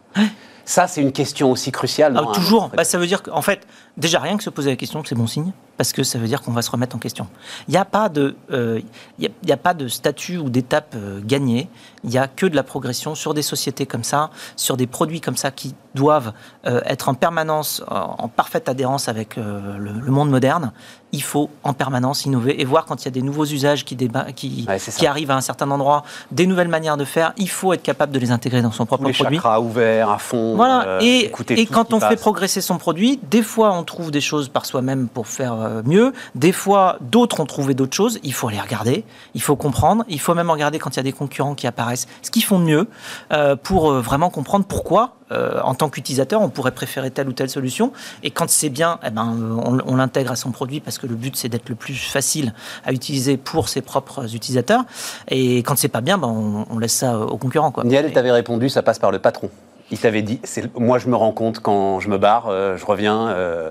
Ça, 0.64 0.86
c'est 0.86 1.00
une 1.00 1.12
question 1.12 1.50
aussi 1.50 1.72
cruciale. 1.72 2.16
Ah, 2.16 2.32
toujours. 2.32 2.70
Bah, 2.74 2.84
ça 2.84 2.98
veut 2.98 3.06
dire 3.06 3.22
qu'en 3.22 3.42
fait, 3.42 3.66
déjà 3.96 4.20
rien 4.20 4.36
que 4.36 4.42
se 4.42 4.50
poser 4.50 4.70
la 4.70 4.76
question, 4.76 5.02
c'est 5.04 5.14
bon 5.14 5.26
signe, 5.26 5.52
parce 5.76 5.92
que 5.92 6.02
ça 6.02 6.18
veut 6.18 6.26
dire 6.26 6.42
qu'on 6.42 6.52
va 6.52 6.62
se 6.62 6.70
remettre 6.70 6.96
en 6.96 6.98
question. 6.98 7.26
Il 7.68 7.72
n'y 7.72 7.76
a 7.76 7.84
pas 7.84 8.08
de, 8.08 8.36
euh, 8.50 8.80
il 9.18 9.52
a 9.52 9.56
pas 9.56 9.74
de 9.74 9.88
statut 9.88 10.38
ou 10.38 10.48
d'étape 10.48 10.94
euh, 10.96 11.20
gagnée. 11.22 11.68
Il 12.04 12.10
n'y 12.10 12.18
a 12.18 12.26
que 12.26 12.46
de 12.46 12.56
la 12.56 12.62
progression 12.62 13.14
sur 13.14 13.34
des 13.34 13.42
sociétés 13.42 13.86
comme 13.86 14.04
ça, 14.04 14.30
sur 14.56 14.76
des 14.76 14.86
produits 14.86 15.20
comme 15.20 15.36
ça 15.36 15.50
qui 15.50 15.74
doivent 15.94 16.32
euh, 16.66 16.80
être 16.84 17.08
en 17.08 17.14
permanence 17.14 17.82
en, 17.88 18.28
parfaite 18.28 18.68
adhérence 18.68 19.08
avec 19.08 19.36
le, 19.36 20.10
monde 20.10 20.30
moderne. 20.30 20.72
Il 21.12 21.22
faut 21.22 21.50
en 21.62 21.74
permanence 21.74 22.24
innover 22.24 22.60
et 22.60 22.64
voir 22.64 22.86
quand 22.86 23.02
il 23.02 23.04
y 23.04 23.08
a 23.08 23.10
des 23.10 23.22
nouveaux 23.22 23.44
usages 23.44 23.84
qui, 23.84 23.96
qui, 24.34 24.66
qui 24.96 25.06
arrivent 25.06 25.30
à 25.30 25.36
un 25.36 25.42
certain 25.42 25.70
endroit, 25.70 26.02
des 26.30 26.46
nouvelles 26.46 26.68
manières 26.68 26.96
de 26.96 27.04
faire. 27.04 27.34
Il 27.36 27.50
faut 27.50 27.72
être 27.74 27.82
capable 27.82 28.12
de 28.12 28.18
les 28.18 28.30
intégrer 28.30 28.62
dans 28.62 28.72
son 28.72 28.86
propre 28.86 29.04
les 29.04 29.12
produit. 29.12 29.36
Chakras 29.36 29.60
ouverts 29.60 30.10
à 30.10 30.18
fond. 30.18 30.56
Voilà. 30.56 30.98
et, 31.02 31.30
et 31.50 31.66
quand 31.66 31.92
on 31.92 32.00
fait 32.00 32.16
progresser 32.16 32.62
son 32.62 32.78
produit, 32.78 33.20
des 33.22 33.42
fois 33.42 33.72
on 33.72 33.81
trouve 33.82 34.10
des 34.10 34.20
choses 34.20 34.48
par 34.48 34.66
soi-même 34.66 35.08
pour 35.08 35.26
faire 35.26 35.54
euh, 35.54 35.82
mieux. 35.84 36.12
Des 36.34 36.52
fois, 36.52 36.96
d'autres 37.00 37.40
ont 37.40 37.46
trouvé 37.46 37.74
d'autres 37.74 37.96
choses. 37.96 38.18
Il 38.22 38.32
faut 38.32 38.48
les 38.48 38.60
regarder, 38.60 39.04
il 39.34 39.42
faut 39.42 39.56
comprendre. 39.56 40.04
Il 40.08 40.20
faut 40.20 40.34
même 40.34 40.50
regarder 40.50 40.78
quand 40.78 40.90
il 40.90 40.96
y 40.96 41.00
a 41.00 41.04
des 41.04 41.12
concurrents 41.12 41.54
qui 41.54 41.66
apparaissent, 41.66 42.06
ce 42.22 42.30
qu'ils 42.30 42.44
font 42.44 42.58
de 42.58 42.64
mieux, 42.64 42.88
euh, 43.32 43.56
pour 43.56 43.90
euh, 43.90 44.00
vraiment 44.00 44.30
comprendre 44.30 44.64
pourquoi, 44.66 45.16
en 45.64 45.74
tant 45.74 45.88
qu'utilisateur, 45.88 46.42
on 46.42 46.50
pourrait 46.50 46.72
préférer 46.72 47.10
telle 47.10 47.26
ou 47.26 47.32
telle 47.32 47.48
solution. 47.48 47.94
Et 48.22 48.30
quand 48.30 48.50
c'est 48.50 48.68
bien, 48.68 48.98
eh 49.02 49.08
ben, 49.08 49.34
on, 49.64 49.96
l'intègre 49.96 50.32
à 50.32 50.36
son 50.36 50.50
produit 50.50 50.80
parce 50.80 50.98
que 50.98 51.06
le 51.06 51.14
but, 51.14 51.36
c'est 51.36 51.48
d'être 51.48 51.70
le 51.70 51.74
plus 51.74 51.94
facile 51.94 52.52
à 52.84 52.92
utiliser 52.92 53.38
pour 53.38 53.70
ses 53.70 53.80
propres 53.80 54.34
utilisateurs. 54.34 54.84
Et 55.28 55.60
quand 55.60 55.78
c'est 55.78 55.88
pas 55.88 56.02
bien, 56.02 56.18
ben, 56.18 56.28
on, 56.68 56.78
laisse 56.78 56.92
ça 56.92 57.18
aux 57.18 57.38
concurrents. 57.38 57.70
Quoi. 57.70 57.84
Niel 57.84 58.12
t'avait 58.12 58.30
répondu, 58.30 58.68
ça 58.68 58.82
passe 58.82 58.98
par 58.98 59.10
le 59.10 59.20
patron. 59.20 59.48
Il 59.92 59.98
t'avait 59.98 60.22
dit, 60.22 60.40
moi 60.74 60.98
je 60.98 61.06
me 61.06 61.16
rends 61.16 61.32
compte 61.32 61.60
quand 61.60 62.00
je 62.00 62.08
me 62.08 62.16
barre, 62.16 62.48
euh, 62.48 62.78
je 62.78 62.86
reviens, 62.86 63.28
euh, 63.28 63.70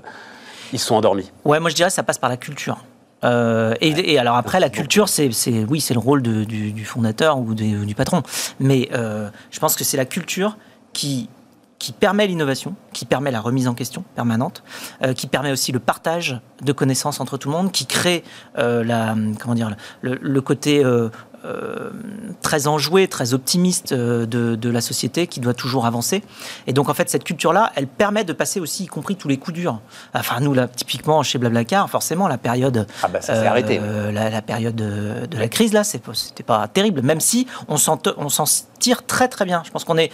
ils 0.72 0.78
sont 0.78 0.94
endormis. 0.94 1.32
Ouais, 1.44 1.58
moi 1.58 1.68
je 1.68 1.74
dirais 1.74 1.88
que 1.88 1.94
ça 1.94 2.04
passe 2.04 2.18
par 2.18 2.30
la 2.30 2.36
culture. 2.36 2.78
Euh, 3.24 3.74
et, 3.80 4.18
alors 4.18 4.36
après, 4.36 4.60
la 4.60 4.70
culture, 4.70 5.08
c'est 5.08 5.30
oui, 5.68 5.80
c'est 5.80 5.94
le 5.94 6.00
rôle 6.00 6.22
du, 6.22 6.84
fondateur 6.84 7.38
ou 7.38 7.54
du 7.54 7.94
patron. 7.96 8.22
Mais 8.60 8.88
je 8.92 9.58
pense 9.58 9.74
que 9.74 9.84
c'est 9.84 9.96
la 9.96 10.06
culture 10.06 10.56
qui 10.92 11.28
qui 11.78 11.90
permet 11.90 12.28
l'innovation, 12.28 12.76
qui 12.92 13.06
permet 13.06 13.32
la 13.32 13.40
remise 13.40 13.66
en 13.66 13.74
question 13.74 14.04
permanente, 14.14 14.62
qui 15.16 15.26
permet 15.26 15.50
aussi 15.50 15.72
le 15.72 15.80
partage 15.80 16.40
de 16.62 16.70
connaissances 16.70 17.20
entre 17.20 17.36
tout 17.38 17.48
le 17.48 17.56
monde, 17.56 17.72
qui 17.72 17.86
crée 17.86 18.22
la 18.54 19.16
comment 19.40 19.56
dire 19.56 19.74
le, 20.00 20.16
le 20.20 20.40
côté 20.40 20.84
euh, 20.84 21.08
très 22.42 22.66
enjoué, 22.66 23.08
très 23.08 23.34
optimiste 23.34 23.92
euh, 23.92 24.26
de, 24.26 24.68
la 24.68 24.80
société 24.80 25.26
qui 25.26 25.40
doit 25.40 25.54
toujours 25.54 25.86
avancer. 25.86 26.22
Et 26.66 26.72
donc 26.72 26.88
en 26.88 26.94
fait 26.94 27.08
cette 27.10 27.24
culture-là, 27.24 27.72
elle 27.74 27.86
permet 27.86 28.24
de 28.24 28.32
passer 28.32 28.60
aussi, 28.60 28.84
y 28.84 28.86
compris 28.86 29.16
tous 29.16 29.28
les 29.28 29.36
coups 29.36 29.54
durs. 29.58 29.80
Enfin 30.14 30.40
nous 30.40 30.54
là, 30.54 30.68
typiquement 30.68 31.22
chez 31.22 31.38
Blablacar, 31.38 31.88
forcément 31.90 32.28
la 32.28 32.38
période, 32.38 32.86
ah 33.02 33.08
bah, 33.08 33.20
ça 33.20 33.34
arrêté. 33.48 33.80
Euh, 33.82 34.12
la, 34.12 34.42
période 34.42 34.74
de, 34.74 35.36
la 35.36 35.48
crise 35.48 35.72
là, 35.72 35.84
c'était 35.84 36.42
pas 36.42 36.68
terrible, 36.68 37.02
même 37.02 37.20
si 37.20 37.46
on 37.68 37.76
s'en 37.76 37.98
tire 38.78 39.04
très 39.06 39.28
très 39.28 39.44
bien. 39.44 39.62
Je 39.64 39.70
pense 39.70 39.84
qu'on 39.84 39.98
est 39.98 40.10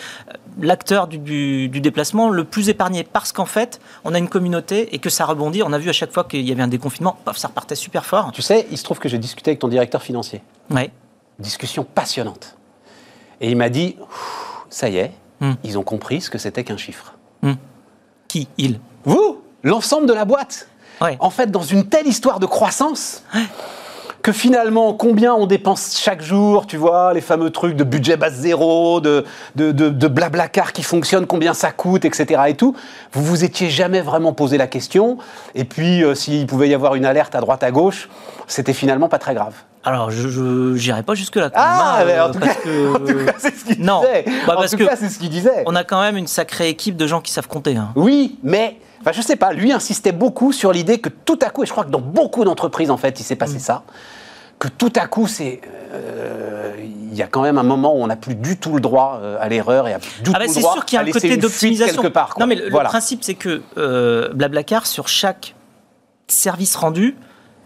l'acteur 0.60 1.06
du, 1.06 1.68
déplacement 1.68 2.30
le 2.30 2.44
plus 2.44 2.68
épargné 2.68 3.04
parce 3.04 3.32
qu'en 3.32 3.46
fait 3.46 3.80
on 4.04 4.14
a 4.14 4.18
une 4.18 4.28
communauté 4.28 4.94
et 4.94 4.98
que 4.98 5.10
ça 5.10 5.24
rebondit. 5.24 5.62
On 5.62 5.72
a 5.72 5.78
vu 5.78 5.88
à 5.88 5.92
chaque 5.92 6.12
fois 6.12 6.24
qu'il 6.24 6.46
y 6.46 6.52
avait 6.52 6.62
un 6.62 6.68
déconfinement, 6.68 7.18
ça 7.34 7.48
repartait 7.48 7.76
super 7.76 8.04
fort. 8.04 8.32
Tu 8.32 8.42
sais, 8.42 8.66
il 8.70 8.78
se 8.78 8.84
trouve 8.84 8.98
que 8.98 9.08
j'ai 9.08 9.18
discuté 9.18 9.50
avec 9.50 9.60
ton 9.60 9.68
directeur 9.68 10.02
financier. 10.02 10.42
Ouais 10.70 10.90
discussion 11.38 11.84
passionnante. 11.84 12.56
Et 13.40 13.50
il 13.50 13.56
m'a 13.56 13.68
dit, 13.68 13.96
ça 14.70 14.88
y 14.88 14.98
est, 14.98 15.12
hmm. 15.40 15.52
ils 15.64 15.78
ont 15.78 15.82
compris 15.82 16.20
ce 16.20 16.30
que 16.30 16.38
c'était 16.38 16.64
qu'un 16.64 16.76
chiffre. 16.76 17.14
Hmm. 17.42 17.54
Qui 18.26 18.48
Il? 18.58 18.80
Vous 19.04 19.42
L'ensemble 19.62 20.06
de 20.06 20.12
la 20.12 20.24
boîte. 20.24 20.68
En 21.20 21.30
fait, 21.30 21.50
dans 21.50 21.62
une 21.62 21.88
telle 21.88 22.06
histoire 22.06 22.40
de 22.40 22.46
croissance, 22.46 23.22
que 24.28 24.32
finalement, 24.34 24.92
combien 24.92 25.32
on 25.32 25.46
dépense 25.46 25.98
chaque 25.98 26.20
jour, 26.20 26.66
tu 26.66 26.76
vois, 26.76 27.14
les 27.14 27.22
fameux 27.22 27.48
trucs 27.48 27.74
de 27.74 27.82
budget 27.82 28.18
base 28.18 28.34
zéro, 28.34 29.00
de, 29.00 29.24
de, 29.56 29.72
de, 29.72 30.06
blabla 30.06 30.48
car 30.48 30.74
qui 30.74 30.82
fonctionne, 30.82 31.26
combien 31.26 31.54
ça 31.54 31.70
coûte, 31.70 32.04
etc. 32.04 32.42
et 32.48 32.54
tout, 32.54 32.76
vous 33.14 33.24
vous 33.24 33.42
étiez 33.42 33.70
jamais 33.70 34.02
vraiment 34.02 34.34
posé 34.34 34.58
la 34.58 34.66
question. 34.66 35.16
Et 35.54 35.64
puis, 35.64 36.04
euh, 36.04 36.14
s'il 36.14 36.46
pouvait 36.46 36.68
y 36.68 36.74
avoir 36.74 36.94
une 36.94 37.06
alerte 37.06 37.34
à 37.34 37.40
droite, 37.40 37.62
à 37.62 37.70
gauche, 37.70 38.10
c'était 38.46 38.74
finalement 38.74 39.08
pas 39.08 39.18
très 39.18 39.32
grave. 39.32 39.54
Alors, 39.82 40.10
je 40.10 40.74
n'irai 40.74 41.02
pas 41.04 41.14
jusque-là. 41.14 41.50
Ah, 41.54 42.02
mais 42.04 42.20
en, 42.20 42.30
tout 42.30 42.40
cas, 42.40 42.52
c'est 43.38 43.56
ce 43.56 43.64
qu'il 43.64 43.82
non, 43.82 44.00
disait. 44.00 44.24
Bah, 44.46 44.56
parce 44.56 44.74
en 44.74 44.76
tout 44.76 44.84
cas, 44.84 44.96
c'est 44.96 45.08
ce 45.08 45.18
qu'il 45.18 45.30
disait. 45.30 45.62
On 45.64 45.74
a 45.74 45.84
quand 45.84 46.02
même 46.02 46.18
une 46.18 46.26
sacrée 46.26 46.68
équipe 46.68 46.98
de 46.98 47.06
gens 47.06 47.22
qui 47.22 47.32
savent 47.32 47.48
compter. 47.48 47.76
Hein. 47.76 47.92
Oui, 47.96 48.38
mais 48.42 48.76
Enfin, 49.00 49.12
je 49.12 49.22
sais 49.22 49.36
pas, 49.36 49.52
lui 49.52 49.72
insistait 49.72 50.12
beaucoup 50.12 50.52
sur 50.52 50.72
l'idée 50.72 50.98
que 50.98 51.08
tout 51.08 51.38
à 51.42 51.50
coup, 51.50 51.62
et 51.62 51.66
je 51.66 51.72
crois 51.72 51.84
que 51.84 51.90
dans 51.90 52.00
beaucoup 52.00 52.44
d'entreprises, 52.44 52.90
en 52.90 52.96
fait, 52.96 53.20
il 53.20 53.22
s'est 53.22 53.36
passé 53.36 53.56
mm. 53.56 53.60
ça, 53.60 53.82
que 54.58 54.68
tout 54.68 54.92
à 54.96 55.06
coup, 55.06 55.26
c'est. 55.26 55.60
Euh, 55.92 56.74
il 56.78 57.14
y 57.16 57.22
a 57.22 57.26
quand 57.26 57.42
même 57.42 57.58
un 57.58 57.62
moment 57.62 57.94
où 57.94 58.02
on 58.02 58.06
n'a 58.06 58.16
plus 58.16 58.34
du 58.34 58.58
tout 58.58 58.74
le 58.74 58.80
droit 58.80 59.18
euh, 59.22 59.38
à 59.40 59.48
l'erreur 59.48 59.88
et 59.88 59.94
à 59.94 59.98
du 59.98 60.04
ah 60.28 60.38
bah 60.38 60.46
tout 60.46 60.54
le 60.54 60.60
droit 60.60 60.74
sûr 60.74 60.84
qu'il 60.84 60.96
y 60.96 60.98
a 61.00 61.04
un 61.04 61.10
côté 61.10 61.36
d'optimisation 61.36 62.02
quelque 62.02 62.12
part. 62.12 62.34
Non, 62.38 62.46
mais 62.46 62.54
le, 62.54 62.70
principe, 62.70 63.24
c'est 63.24 63.34
que 63.34 63.62
euh, 63.76 64.28
Blablacar, 64.34 64.86
sur 64.86 65.08
chaque 65.08 65.54
service 66.28 66.76
rendu, 66.76 67.16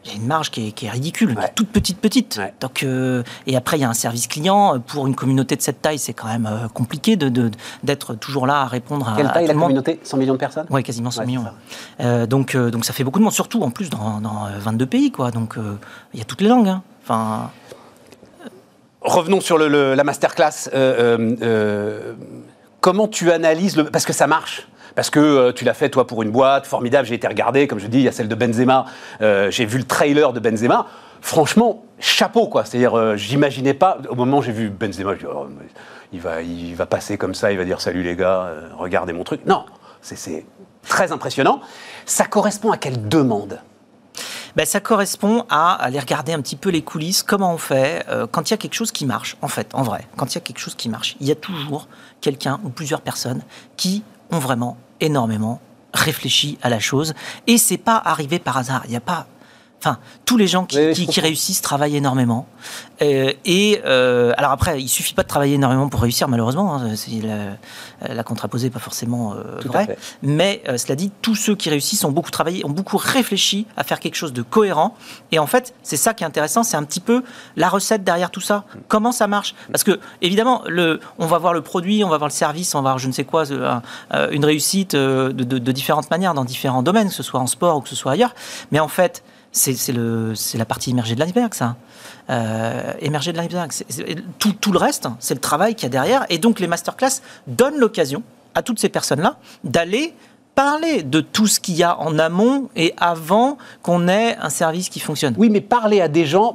il 0.05 0.11
y 0.11 0.15
a 0.15 0.17
une 0.17 0.27
marge 0.27 0.51
qui 0.51 0.75
est, 0.83 0.91
ridicule, 0.91 1.37
toute 1.55 1.69
petite, 1.69 1.99
petite. 1.99 2.41
Donc, 2.61 2.83
euh, 2.83 3.23
et 3.47 3.57
après, 3.57 3.79
il 3.79 3.83
y 3.83 3.85
a 3.85 3.89
un 3.89 3.95
service 3.95 4.27
client. 4.27 4.81
Pour 4.81 5.07
une 5.07 5.15
communauté 5.15 5.55
de 5.55 5.63
cette 5.63 5.81
taille, 5.81 5.99
c'est 5.99 6.13
quand 6.13 6.27
même 6.27 6.47
euh, 6.47 6.69
compliqué 6.69 7.15
d'être 7.17 7.33
de, 7.33 7.51
d'être 7.85 8.15
toujours 8.15 8.47
là 8.47 8.63
à 8.63 8.67
répondre 8.67 9.09
à. 9.09 9.17
Quelle 9.17 9.31
taille 9.31 9.47
la 9.47 9.55
communauté? 9.55 10.01
100 10.03 10.17
millions 10.17 10.33
de 10.33 10.39
personnes? 10.39 10.67
Oui, 10.71 10.83
quasiment 10.83 11.11
100 11.11 11.27
millions. 11.27 11.45
Euh, 12.01 12.27
donc, 12.27 12.57
donc, 12.57 12.85
ça 12.85 12.93
fait 12.93 13.05
beaucoup 13.05 13.21
de 13.21 13.25
monde, 13.25 13.33
surtout 13.33 13.63
en 13.63 13.71
plus 13.71 13.91
dans, 13.91 14.21
dans 14.21 14.49
22 14.59 14.87
pays. 14.87 15.13
Quoi. 15.13 15.31
Donc, 15.31 15.55
il 16.13 16.19
y 16.19 16.23
a 16.23 16.25
toutes 16.25 16.41
les 16.41 16.49
langues. 16.49 16.69
Hein. 16.69 16.83
Enfin. 17.05 17.51
Revenons 19.03 19.41
sur 19.41 19.59
le, 19.59 19.95
la 19.95 20.05
masterclass. 20.05 20.69
comment 22.81 23.09
tu 23.09 23.31
analyses 23.31 23.77
le... 23.77 23.85
Parce 23.85 24.05
que 24.05 24.13
ça 24.13 24.27
marche 24.27 24.69
parce 24.95 25.11
que 25.11 25.21
euh, 25.21 25.53
tu 25.53 25.65
l'as 25.65 25.75
fait 25.75 25.89
toi 25.89 26.07
pour 26.07 26.23
une 26.23 26.31
boîte 26.31 26.67
formidable. 26.67 27.07
J'ai 27.07 27.15
été 27.15 27.27
regardé, 27.27 27.67
comme 27.67 27.79
je 27.79 27.87
dis, 27.87 27.99
il 27.99 28.05
y 28.05 28.09
a 28.09 28.13
celle 28.13 28.29
de 28.29 28.35
Benzema. 28.35 28.87
Euh, 29.21 29.51
j'ai 29.51 29.65
vu 29.65 29.79
le 29.79 29.85
trailer 29.85 30.33
de 30.33 30.41
Benzema. 30.41 30.87
Franchement, 31.21 31.85
chapeau 31.99 32.49
quoi. 32.49 32.65
C'est-à-dire, 32.65 32.97
euh, 32.97 33.17
j'imaginais 33.17 33.75
pas. 33.75 33.99
Au 34.09 34.15
moment 34.15 34.39
où 34.39 34.43
j'ai 34.43 34.53
vu 34.53 34.71
Benzema, 34.71 35.15
je 35.15 35.21
dis, 35.21 35.27
oh, 35.27 35.47
il 36.13 36.21
va, 36.21 36.43
il 36.43 36.75
va 36.75 36.87
passer 36.87 37.17
comme 37.17 37.35
ça, 37.35 37.53
il 37.53 37.59
va 37.59 37.65
dire 37.65 37.81
salut 37.81 38.03
les 38.03 38.17
gars, 38.17 38.51
regardez 38.77 39.13
mon 39.13 39.25
truc. 39.25 39.47
Non, 39.47 39.65
c'est 40.03 40.45
très 40.87 41.11
impressionnant. 41.13 41.61
Ça 42.05 42.27
correspond 42.27 42.71
à 42.71 42.77
quelle 42.77 43.09
demande? 43.09 43.61
Ben, 44.55 44.67
ça 44.67 44.81
correspond 44.81 45.47
à 45.49 45.73
aller 45.83 45.99
regarder 45.99 46.35
un 46.35 46.43
petit 46.43 46.57
peu 46.57 46.69
les 46.69 46.83
coulisses, 46.83 47.23
comment 47.23 47.55
on 47.55 47.57
fait 47.57 48.05
quand 48.31 48.51
il 48.51 48.53
y 48.53 48.55
a 48.55 48.59
quelque 48.59 48.75
chose 48.75 48.93
qui 48.93 49.07
marche, 49.07 49.39
en 49.41 49.49
fait, 49.49 49.75
en 49.75 49.83
vrai. 49.83 50.07
Quand 50.17 50.31
il 50.31 50.35
y 50.35 50.39
a 50.39 50.43
quelque 50.43 50.59
chose 50.59 50.75
qui 50.75 50.91
marche, 50.91 51.17
il 51.21 51.27
y 51.27 51.33
a 51.33 51.35
toujours 51.35 51.89
quelqu'un 52.21 52.61
ou 52.63 52.69
plusieurs 52.69 53.01
personnes 53.01 53.41
qui 53.79 54.03
ont 54.33 54.39
vraiment 54.39 54.77
énormément 55.01 55.61
réfléchi 55.95 56.59
à 56.63 56.69
la 56.69 56.81
chose. 56.81 57.15
Et 57.47 57.59
c'est 57.59 57.79
pas 57.79 58.01
arrivé 58.05 58.39
par 58.39 58.57
hasard. 58.57 58.83
Il 58.87 58.91
n'y 58.91 58.97
a 58.97 59.01
pas 59.01 59.27
Enfin, 59.85 59.99
tous 60.27 60.37
les 60.37 60.47
gens 60.47 60.65
qui, 60.65 61.21
réussissent 61.21 61.61
travaillent 61.61 61.97
énormément. 61.97 62.47
Euh, 63.03 63.33
et 63.45 63.81
euh, 63.85 64.33
alors 64.37 64.53
après, 64.53 64.81
il 64.81 64.89
suffit 64.89 65.13
pas 65.13 65.25
de 65.25 65.29
travailler 65.29 65.57
énormément 65.57 65.89
pour 65.89 66.01
réussir, 66.03 66.29
malheureusement. 66.29 66.77
Hein, 66.77 66.95
la, 68.01 68.15
la, 68.15 68.23
contraposée 68.23 68.71
pas 68.71 68.79
forcément 68.79 69.35
euh, 69.35 69.59
vrai. 69.65 69.99
Mais 70.23 70.63
cela 70.77 70.95
dit, 70.95 71.11
tous 71.21 71.35
ceux 71.35 71.57
qui 71.57 71.69
réussissent 71.69 72.05
ont 72.05 72.13
beaucoup 72.13 72.31
travaillé, 72.31 72.65
ont 72.65 72.71
beaucoup 72.71 72.97
réfléchi 72.97 73.67
à 73.77 73.83
faire 73.83 73.99
quelque 73.99 74.15
chose 74.15 74.33
de 74.33 74.43
cohérent. 74.43 74.95
Et 75.33 75.41
en 75.41 75.49
fait, 75.49 75.75
c'est 75.83 75.97
ça 75.97 76.15
qui 76.15 76.23
est 76.23 76.29
intéressant, 76.29 76.63
c'est 76.63 76.77
un 76.77 76.85
petit 76.85 77.01
peu 77.01 77.25
la 77.57 77.69
recette 77.69 78.05
derrière 78.05 78.31
tout 78.31 78.41
ça. 78.41 78.65
Comment 78.87 79.11
ça 79.11 79.27
marche? 79.27 79.57
Parce 79.73 79.83
que 79.83 79.99
évidemment, 80.21 80.63
le, 80.69 81.01
on 81.19 81.27
va 81.27 81.39
voir 81.39 81.55
le 81.55 81.61
produit, 81.63 82.05
on 82.05 82.09
va 82.09 82.19
voir 82.19 82.29
le 82.29 82.35
service, 82.35 82.77
on 82.77 82.79
va 82.79 82.91
voir 82.91 82.99
je 83.01 83.09
ne 83.09 83.13
sais 83.13 83.25
quoi, 83.25 83.47
une 84.31 84.45
réussite 84.45 84.95
de, 84.95 85.33
de 85.33 85.73
différentes 85.73 86.09
manières 86.09 86.35
dans 86.35 86.45
différents 86.45 86.85
domaines, 86.85 87.09
que 87.09 87.15
ce 87.15 87.25
soit 87.25 87.41
en 87.41 87.49
sport 87.49 87.79
ou 87.79 87.81
que 87.81 87.89
ce 87.89 87.97
soit 87.97 88.13
ailleurs. 88.13 88.37
Mais 88.71 88.79
en 88.79 88.87
fait, 88.87 89.25
c'est 89.53 90.59
la 90.59 90.65
partie 90.65 90.91
immergée 90.91 91.15
de 91.15 91.21
l'iceberg, 91.21 91.55
ça. 91.55 91.77
Euh, 92.31 92.93
émerger 93.01 93.33
de 93.33 93.37
l'iceberg. 93.37 93.71
Tout, 94.39 94.53
tout 94.55 94.73
le 94.73 94.79
reste, 94.79 95.09
c'est 95.21 95.35
le 95.35 95.41
travail 95.41 95.75
qu'il 95.75 95.85
y 95.85 95.87
a 95.87 95.91
derrière. 95.91 96.25
Et 96.31 96.39
donc, 96.39 96.59
les 96.59 96.67
masterclass 96.67 97.21
donnent 97.47 97.79
l'occasion 97.79 98.23
à 98.55 98.63
toutes 98.63 98.79
ces 98.79 98.89
personnes-là 98.89 99.37
d'aller 99.65 100.15
parler 100.55 101.03
de 101.03 101.21
tout 101.21 101.47
ce 101.47 101.61
qu'il 101.61 101.77
y 101.77 101.83
a 101.83 101.99
en 101.99 102.19
amont 102.19 102.69
et 102.77 102.95
avant 102.99 103.57
qu'on 103.83 104.09
ait 104.09 104.37
un 104.37 104.51
service 104.51 104.89
qui 104.89 105.01
fonctionne. 105.01 105.35
Oui, 105.39 105.49
mais 105.49 105.61
parler 105.61 106.01
à 106.01 106.09
des 106.09 106.27
gens, 106.27 106.55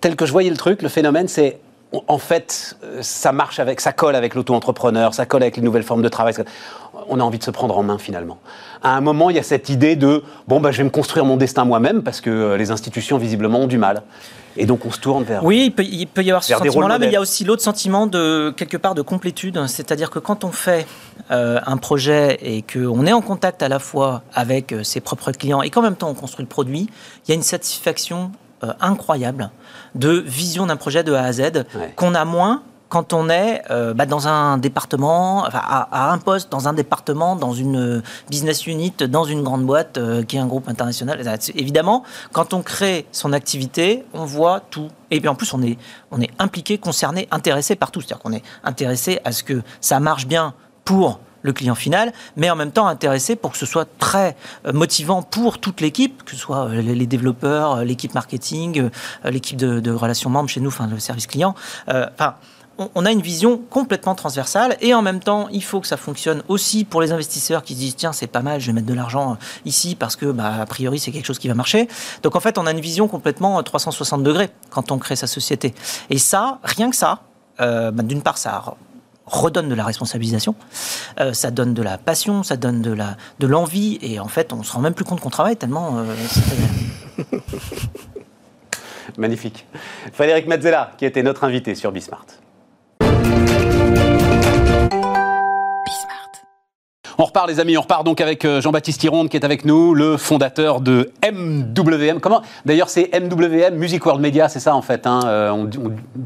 tel 0.00 0.16
que 0.16 0.24
je 0.26 0.32
voyais 0.32 0.50
le 0.50 0.56
truc, 0.56 0.82
le 0.82 0.88
phénomène, 0.88 1.28
c'est 1.28 1.58
en 2.06 2.18
fait, 2.18 2.76
ça 3.00 3.32
marche 3.32 3.58
avec, 3.58 3.80
ça 3.80 3.92
colle 3.92 4.14
avec 4.14 4.34
l'auto-entrepreneur, 4.34 5.12
ça 5.12 5.26
colle 5.26 5.42
avec 5.42 5.56
les 5.56 5.62
nouvelles 5.62 5.82
formes 5.82 6.02
de 6.02 6.08
travail. 6.08 6.34
On 7.08 7.18
a 7.18 7.22
envie 7.22 7.38
de 7.38 7.44
se 7.44 7.50
prendre 7.50 7.76
en 7.76 7.82
main 7.82 7.98
finalement. 7.98 8.38
À 8.82 8.96
un 8.96 9.00
moment, 9.00 9.30
il 9.30 9.36
y 9.36 9.38
a 9.38 9.42
cette 9.42 9.68
idée 9.68 9.96
de 9.96 10.22
bon, 10.46 10.60
bah, 10.60 10.70
je 10.70 10.78
vais 10.78 10.84
me 10.84 10.90
construire 10.90 11.24
mon 11.24 11.36
destin 11.36 11.64
moi-même 11.64 12.02
parce 12.02 12.20
que 12.20 12.30
euh, 12.30 12.56
les 12.56 12.70
institutions 12.70 13.18
visiblement 13.18 13.60
ont 13.60 13.66
du 13.66 13.78
mal. 13.78 14.02
Et 14.56 14.66
donc 14.66 14.84
on 14.84 14.90
se 14.90 14.98
tourne 14.98 15.22
vers. 15.24 15.44
Oui, 15.44 15.72
il 15.78 16.06
peut, 16.06 16.22
y 16.22 16.30
avoir 16.30 16.42
ce 16.42 16.54
sentiment-là, 16.54 16.98
mais 16.98 17.06
il 17.06 17.12
y 17.12 17.16
a 17.16 17.20
aussi 17.20 17.44
l'autre 17.44 17.62
sentiment 17.62 18.06
de 18.06 18.52
quelque 18.56 18.76
part 18.76 18.94
de 18.94 19.02
complétude. 19.02 19.64
C'est-à-dire 19.66 20.10
que 20.10 20.18
quand 20.18 20.44
on 20.44 20.50
fait 20.50 20.86
euh, 21.30 21.60
un 21.66 21.76
projet 21.76 22.38
et 22.42 22.62
qu'on 22.62 23.06
est 23.06 23.12
en 23.12 23.20
contact 23.20 23.62
à 23.62 23.68
la 23.68 23.78
fois 23.78 24.22
avec 24.34 24.72
euh, 24.72 24.82
ses 24.82 25.00
propres 25.00 25.30
clients 25.32 25.62
et 25.62 25.70
qu'en 25.70 25.82
même 25.82 25.94
temps 25.94 26.10
on 26.10 26.14
construit 26.14 26.44
le 26.44 26.48
produit, 26.48 26.88
il 27.24 27.30
y 27.30 27.32
a 27.32 27.34
une 27.36 27.42
satisfaction 27.42 28.32
euh, 28.62 28.72
incroyable 28.80 29.50
de 29.94 30.10
vision 30.10 30.66
d'un 30.66 30.76
projet 30.76 31.02
de 31.04 31.12
A 31.12 31.22
à 31.22 31.32
Z 31.32 31.64
qu'on 31.96 32.14
a 32.14 32.24
moins 32.24 32.62
quand 32.90 33.12
on 33.12 33.30
est 33.30 33.62
euh, 33.70 33.94
bah, 33.94 34.04
dans 34.04 34.28
un 34.28 34.58
département, 34.58 35.44
à, 35.44 36.12
un 36.12 36.18
poste 36.18 36.52
dans 36.52 36.68
un 36.68 36.74
département, 36.74 37.36
dans 37.36 37.52
une 37.52 38.02
business 38.28 38.66
unit, 38.66 38.92
dans 39.08 39.24
une 39.24 39.42
grande 39.42 39.64
boîte 39.64 39.96
euh, 39.96 40.24
qui 40.24 40.36
est 40.36 40.40
un 40.40 40.46
groupe 40.46 40.68
international. 40.68 41.22
Évidemment, 41.54 42.02
quand 42.32 42.52
on 42.52 42.62
crée 42.62 43.06
son 43.12 43.32
activité, 43.32 44.04
on 44.12 44.24
voit 44.24 44.60
tout. 44.60 44.88
Et 45.10 45.20
puis 45.20 45.28
en 45.28 45.36
plus, 45.36 45.54
on 45.54 45.62
est, 45.62 45.78
on 46.10 46.20
est 46.20 46.30
impliqué, 46.38 46.78
concerné, 46.78 47.28
intéressé 47.30 47.76
par 47.76 47.92
tout. 47.92 48.00
C'est-à-dire 48.00 48.22
qu'on 48.22 48.32
est 48.32 48.42
intéressé 48.64 49.20
à 49.24 49.32
ce 49.32 49.44
que 49.44 49.62
ça 49.80 50.00
marche 50.00 50.26
bien 50.26 50.52
pour 50.84 51.20
le 51.42 51.52
client 51.52 51.74
final, 51.74 52.12
mais 52.36 52.50
en 52.50 52.56
même 52.56 52.72
temps 52.72 52.86
intéressé 52.86 53.36
pour 53.36 53.52
que 53.52 53.58
ce 53.58 53.66
soit 53.66 53.88
très 53.98 54.36
euh, 54.66 54.72
motivant 54.72 55.22
pour 55.22 55.58
toute 55.58 55.80
l'équipe, 55.80 56.24
que 56.24 56.32
ce 56.32 56.36
soit 56.36 56.68
les 56.68 57.06
développeurs, 57.06 57.84
l'équipe 57.84 58.14
marketing, 58.14 58.90
l'équipe 59.24 59.56
de, 59.56 59.90
relations 59.90 60.30
membres 60.30 60.48
chez 60.48 60.60
nous, 60.60 60.68
enfin 60.68 60.86
le 60.86 60.98
service 60.98 61.26
client. 61.26 61.54
On 62.94 63.04
a 63.04 63.10
une 63.10 63.20
vision 63.20 63.58
complètement 63.58 64.14
transversale 64.14 64.76
et 64.80 64.94
en 64.94 65.02
même 65.02 65.20
temps, 65.20 65.48
il 65.52 65.62
faut 65.62 65.80
que 65.80 65.86
ça 65.86 65.98
fonctionne 65.98 66.42
aussi 66.48 66.84
pour 66.86 67.02
les 67.02 67.12
investisseurs 67.12 67.62
qui 67.62 67.74
se 67.74 67.78
disent 67.78 67.96
tiens, 67.96 68.12
c'est 68.12 68.26
pas 68.26 68.40
mal, 68.40 68.58
je 68.58 68.68
vais 68.68 68.72
mettre 68.72 68.86
de 68.86 68.94
l'argent 68.94 69.32
euh, 69.32 69.34
ici 69.66 69.94
parce 69.94 70.16
que, 70.16 70.26
bah, 70.26 70.62
a 70.62 70.66
priori, 70.66 70.98
c'est 70.98 71.12
quelque 71.12 71.26
chose 71.26 71.38
qui 71.38 71.48
va 71.48 71.54
marcher. 71.54 71.88
Donc 72.22 72.36
en 72.36 72.40
fait, 72.40 72.56
on 72.56 72.66
a 72.66 72.70
une 72.70 72.80
vision 72.80 73.06
complètement 73.06 73.62
360 73.62 74.20
euh, 74.20 74.24
degrés 74.24 74.50
quand 74.70 74.92
on 74.92 74.98
crée 74.98 75.16
sa 75.16 75.26
société. 75.26 75.74
Et 76.08 76.16
ça, 76.16 76.58
rien 76.62 76.88
que 76.88 76.96
ça, 76.96 77.20
euh, 77.60 77.90
bah, 77.90 78.02
d'une 78.02 78.22
part, 78.22 78.38
ça 78.38 78.76
redonne 79.30 79.68
de 79.68 79.74
la 79.74 79.84
responsabilisation, 79.84 80.54
ça 81.32 81.50
donne 81.50 81.74
de 81.74 81.82
la 81.82 81.98
passion, 81.98 82.42
ça 82.42 82.56
donne 82.56 82.82
de 82.82 82.92
la 82.92 83.16
de 83.38 83.46
l'envie 83.46 83.98
et 84.02 84.20
en 84.20 84.28
fait 84.28 84.52
on 84.52 84.62
se 84.62 84.72
rend 84.72 84.80
même 84.80 84.94
plus 84.94 85.04
compte 85.04 85.20
qu'on 85.20 85.30
travaille 85.30 85.56
tellement 85.56 86.04
Magnifique. 89.18 89.66
Frédéric 90.12 90.46
Mazzella 90.46 90.92
qui 90.98 91.04
était 91.04 91.22
notre 91.22 91.44
invité 91.44 91.74
sur 91.74 91.92
Bismart. 91.92 92.26
On 97.22 97.24
repart 97.24 97.46
les 97.46 97.60
amis, 97.60 97.76
on 97.76 97.82
repart 97.82 98.02
donc 98.02 98.22
avec 98.22 98.46
euh, 98.46 98.62
Jean-Baptiste 98.62 99.04
Hironde 99.04 99.28
qui 99.28 99.36
est 99.36 99.44
avec 99.44 99.66
nous, 99.66 99.94
le 99.94 100.16
fondateur 100.16 100.80
de 100.80 101.12
MWM. 101.22 102.18
Comment? 102.18 102.40
D'ailleurs 102.64 102.88
c'est 102.88 103.10
MWM, 103.12 103.74
Music 103.74 104.06
World 104.06 104.22
Media, 104.22 104.48
c'est 104.48 104.58
ça 104.58 104.74
en 104.74 104.80
fait. 104.80 105.06
Hein 105.06 105.20
euh, 105.26 105.66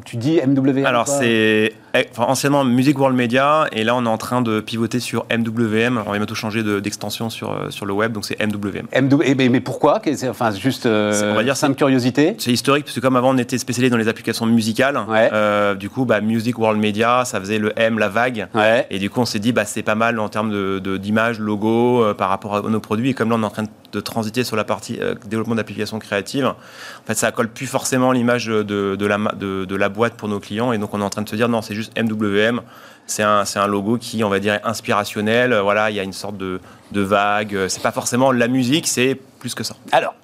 tu 0.04 0.16
dis 0.16 0.40
MWM 0.46 0.86
Alors 0.86 1.08
c'est 1.08 1.72
eh, 1.94 2.06
anciennement 2.18 2.64
Music 2.64 2.98
World 2.98 3.16
Media, 3.16 3.66
et 3.70 3.84
là 3.84 3.94
on 3.94 4.04
est 4.04 4.08
en 4.08 4.18
train 4.18 4.42
de 4.42 4.60
pivoter 4.60 4.98
sur 4.98 5.26
MWM. 5.30 6.02
on 6.04 6.10
va 6.10 6.16
bientôt 6.16 6.34
changer 6.34 6.62
d'extension 6.80 7.30
sur, 7.30 7.52
euh, 7.52 7.70
sur 7.70 7.86
le 7.86 7.92
web, 7.92 8.12
donc 8.12 8.24
c'est 8.24 8.36
MWM. 8.44 8.86
Eh 8.92 9.34
ben, 9.34 9.50
mais, 9.50 9.60
pourquoi? 9.60 10.00
Enfin, 10.28 10.50
juste 10.50 10.86
euh, 10.86 11.32
on 11.32 11.36
va 11.36 11.44
dire 11.44 11.56
simple 11.56 11.76
curiosité? 11.76 12.34
C'est 12.38 12.50
historique, 12.50 12.84
parce 12.86 12.96
que 12.96 13.00
comme 13.00 13.16
avant 13.16 13.34
on 13.34 13.38
était 13.38 13.58
spécialisé 13.58 13.90
dans 13.90 13.96
les 13.96 14.08
applications 14.08 14.46
musicales, 14.46 14.98
euh, 15.08 15.74
du 15.74 15.88
coup, 15.88 16.04
bah, 16.04 16.20
Music 16.20 16.58
World 16.58 16.80
Media, 16.80 17.24
ça 17.24 17.38
faisait 17.38 17.58
le 17.58 17.72
M, 17.76 17.98
la 17.98 18.08
vague. 18.08 18.48
Et 18.90 18.98
du 18.98 19.08
coup, 19.08 19.20
on 19.20 19.24
s'est 19.24 19.38
dit, 19.38 19.52
bah, 19.52 19.64
c'est 19.64 19.82
pas 19.82 19.94
mal 19.94 20.18
en 20.18 20.28
termes 20.28 20.80
d'image, 20.98 21.38
de, 21.38 21.44
logo, 21.44 22.12
par 22.14 22.28
rapport 22.28 22.56
à 22.56 22.62
nos 22.62 22.80
produits. 22.80 23.10
Et 23.10 23.14
comme 23.14 23.30
là 23.30 23.36
on 23.38 23.42
est 23.42 23.46
en 23.46 23.50
train 23.50 23.62
de 23.62 23.68
transiter 24.00 24.44
sur 24.44 24.56
la 24.56 24.64
partie 24.64 24.98
développement 25.26 25.54
d'applications 25.54 25.98
créatives, 25.98 26.46
en 26.46 27.06
fait, 27.06 27.14
ça 27.14 27.32
colle 27.32 27.48
plus 27.48 27.66
forcément 27.66 28.12
l'image 28.12 28.46
de, 28.46 28.62
de, 28.62 29.06
la, 29.06 29.18
de, 29.34 29.64
de 29.64 29.76
la 29.76 29.88
boîte 29.88 30.14
pour 30.14 30.28
nos 30.28 30.40
clients. 30.40 30.72
Et 30.72 30.78
donc, 30.78 30.94
on 30.94 31.00
est 31.00 31.04
en 31.04 31.10
train 31.10 31.22
de 31.22 31.28
se 31.28 31.36
dire, 31.36 31.48
non, 31.48 31.62
c'est 31.62 31.74
juste 31.74 31.92
MWM. 31.98 32.60
C'est 33.06 33.22
un, 33.22 33.44
un, 33.54 33.66
logo 33.66 33.98
qui, 33.98 34.24
on 34.24 34.30
va 34.30 34.38
dire, 34.38 34.54
est 34.54 34.64
inspirationnel. 34.64 35.54
Voilà, 35.62 35.90
il 35.90 35.96
y 35.96 36.00
a 36.00 36.02
une 36.02 36.12
sorte 36.12 36.38
de, 36.38 36.60
de 36.92 37.00
vague. 37.00 37.66
C'est 37.68 37.82
pas 37.82 37.92
forcément 37.92 38.32
la 38.32 38.48
musique, 38.48 38.86
c'est 38.86 39.18
plus 39.38 39.54
que 39.54 39.62
ça. 39.62 39.76
Alors, 39.92 40.14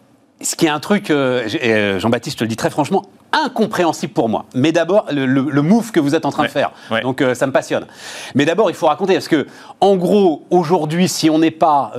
ce 0.40 0.56
qui 0.56 0.66
est 0.66 0.70
un 0.70 0.80
truc, 0.80 1.10
euh, 1.10 1.46
euh, 1.62 1.98
Jean-Baptiste, 1.98 2.36
je 2.36 2.38
te 2.38 2.44
le 2.44 2.48
dis 2.48 2.56
très 2.56 2.70
franchement, 2.70 3.04
incompréhensible 3.32 4.12
pour 4.12 4.28
moi. 4.28 4.46
Mais 4.54 4.72
d'abord, 4.72 5.06
le, 5.10 5.62
move 5.62 5.92
que 5.92 6.00
vous 6.00 6.14
êtes 6.14 6.24
en 6.24 6.30
train 6.30 6.44
de 6.44 6.48
faire. 6.48 6.72
Donc, 7.02 7.20
euh, 7.20 7.34
ça 7.34 7.46
me 7.46 7.52
passionne. 7.52 7.86
Mais 8.34 8.44
d'abord, 8.44 8.70
il 8.70 8.74
faut 8.74 8.86
raconter, 8.86 9.14
parce 9.14 9.28
que, 9.28 9.46
en 9.80 9.96
gros, 9.96 10.46
aujourd'hui, 10.50 11.08
si 11.08 11.30
on 11.30 11.38
n'est 11.38 11.50
pas 11.50 11.92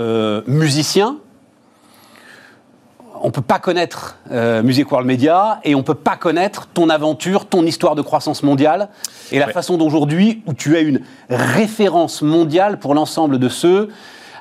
musicien, 0.48 1.18
on 3.22 3.28
ne 3.28 3.32
peut 3.32 3.42
pas 3.42 3.60
connaître 3.60 4.18
euh, 4.32 4.64
Music 4.64 4.92
World 4.92 5.08
Media 5.08 5.60
et 5.64 5.76
on 5.76 5.80
ne 5.80 5.84
peut 5.84 5.94
pas 5.94 6.18
connaître 6.18 6.68
ton 6.74 6.90
aventure, 6.90 7.46
ton 7.46 7.66
histoire 7.66 7.96
de 7.96 8.02
croissance 8.02 8.44
mondiale 8.44 8.90
et 9.32 9.40
la 9.40 9.48
façon 9.48 9.78
d'aujourd'hui 9.78 10.42
où 10.46 10.54
tu 10.54 10.76
es 10.76 10.82
une 10.82 11.02
référence 11.30 12.22
mondiale 12.22 12.80
pour 12.80 12.94
l'ensemble 12.94 13.40
de 13.40 13.50
ceux 13.50 13.90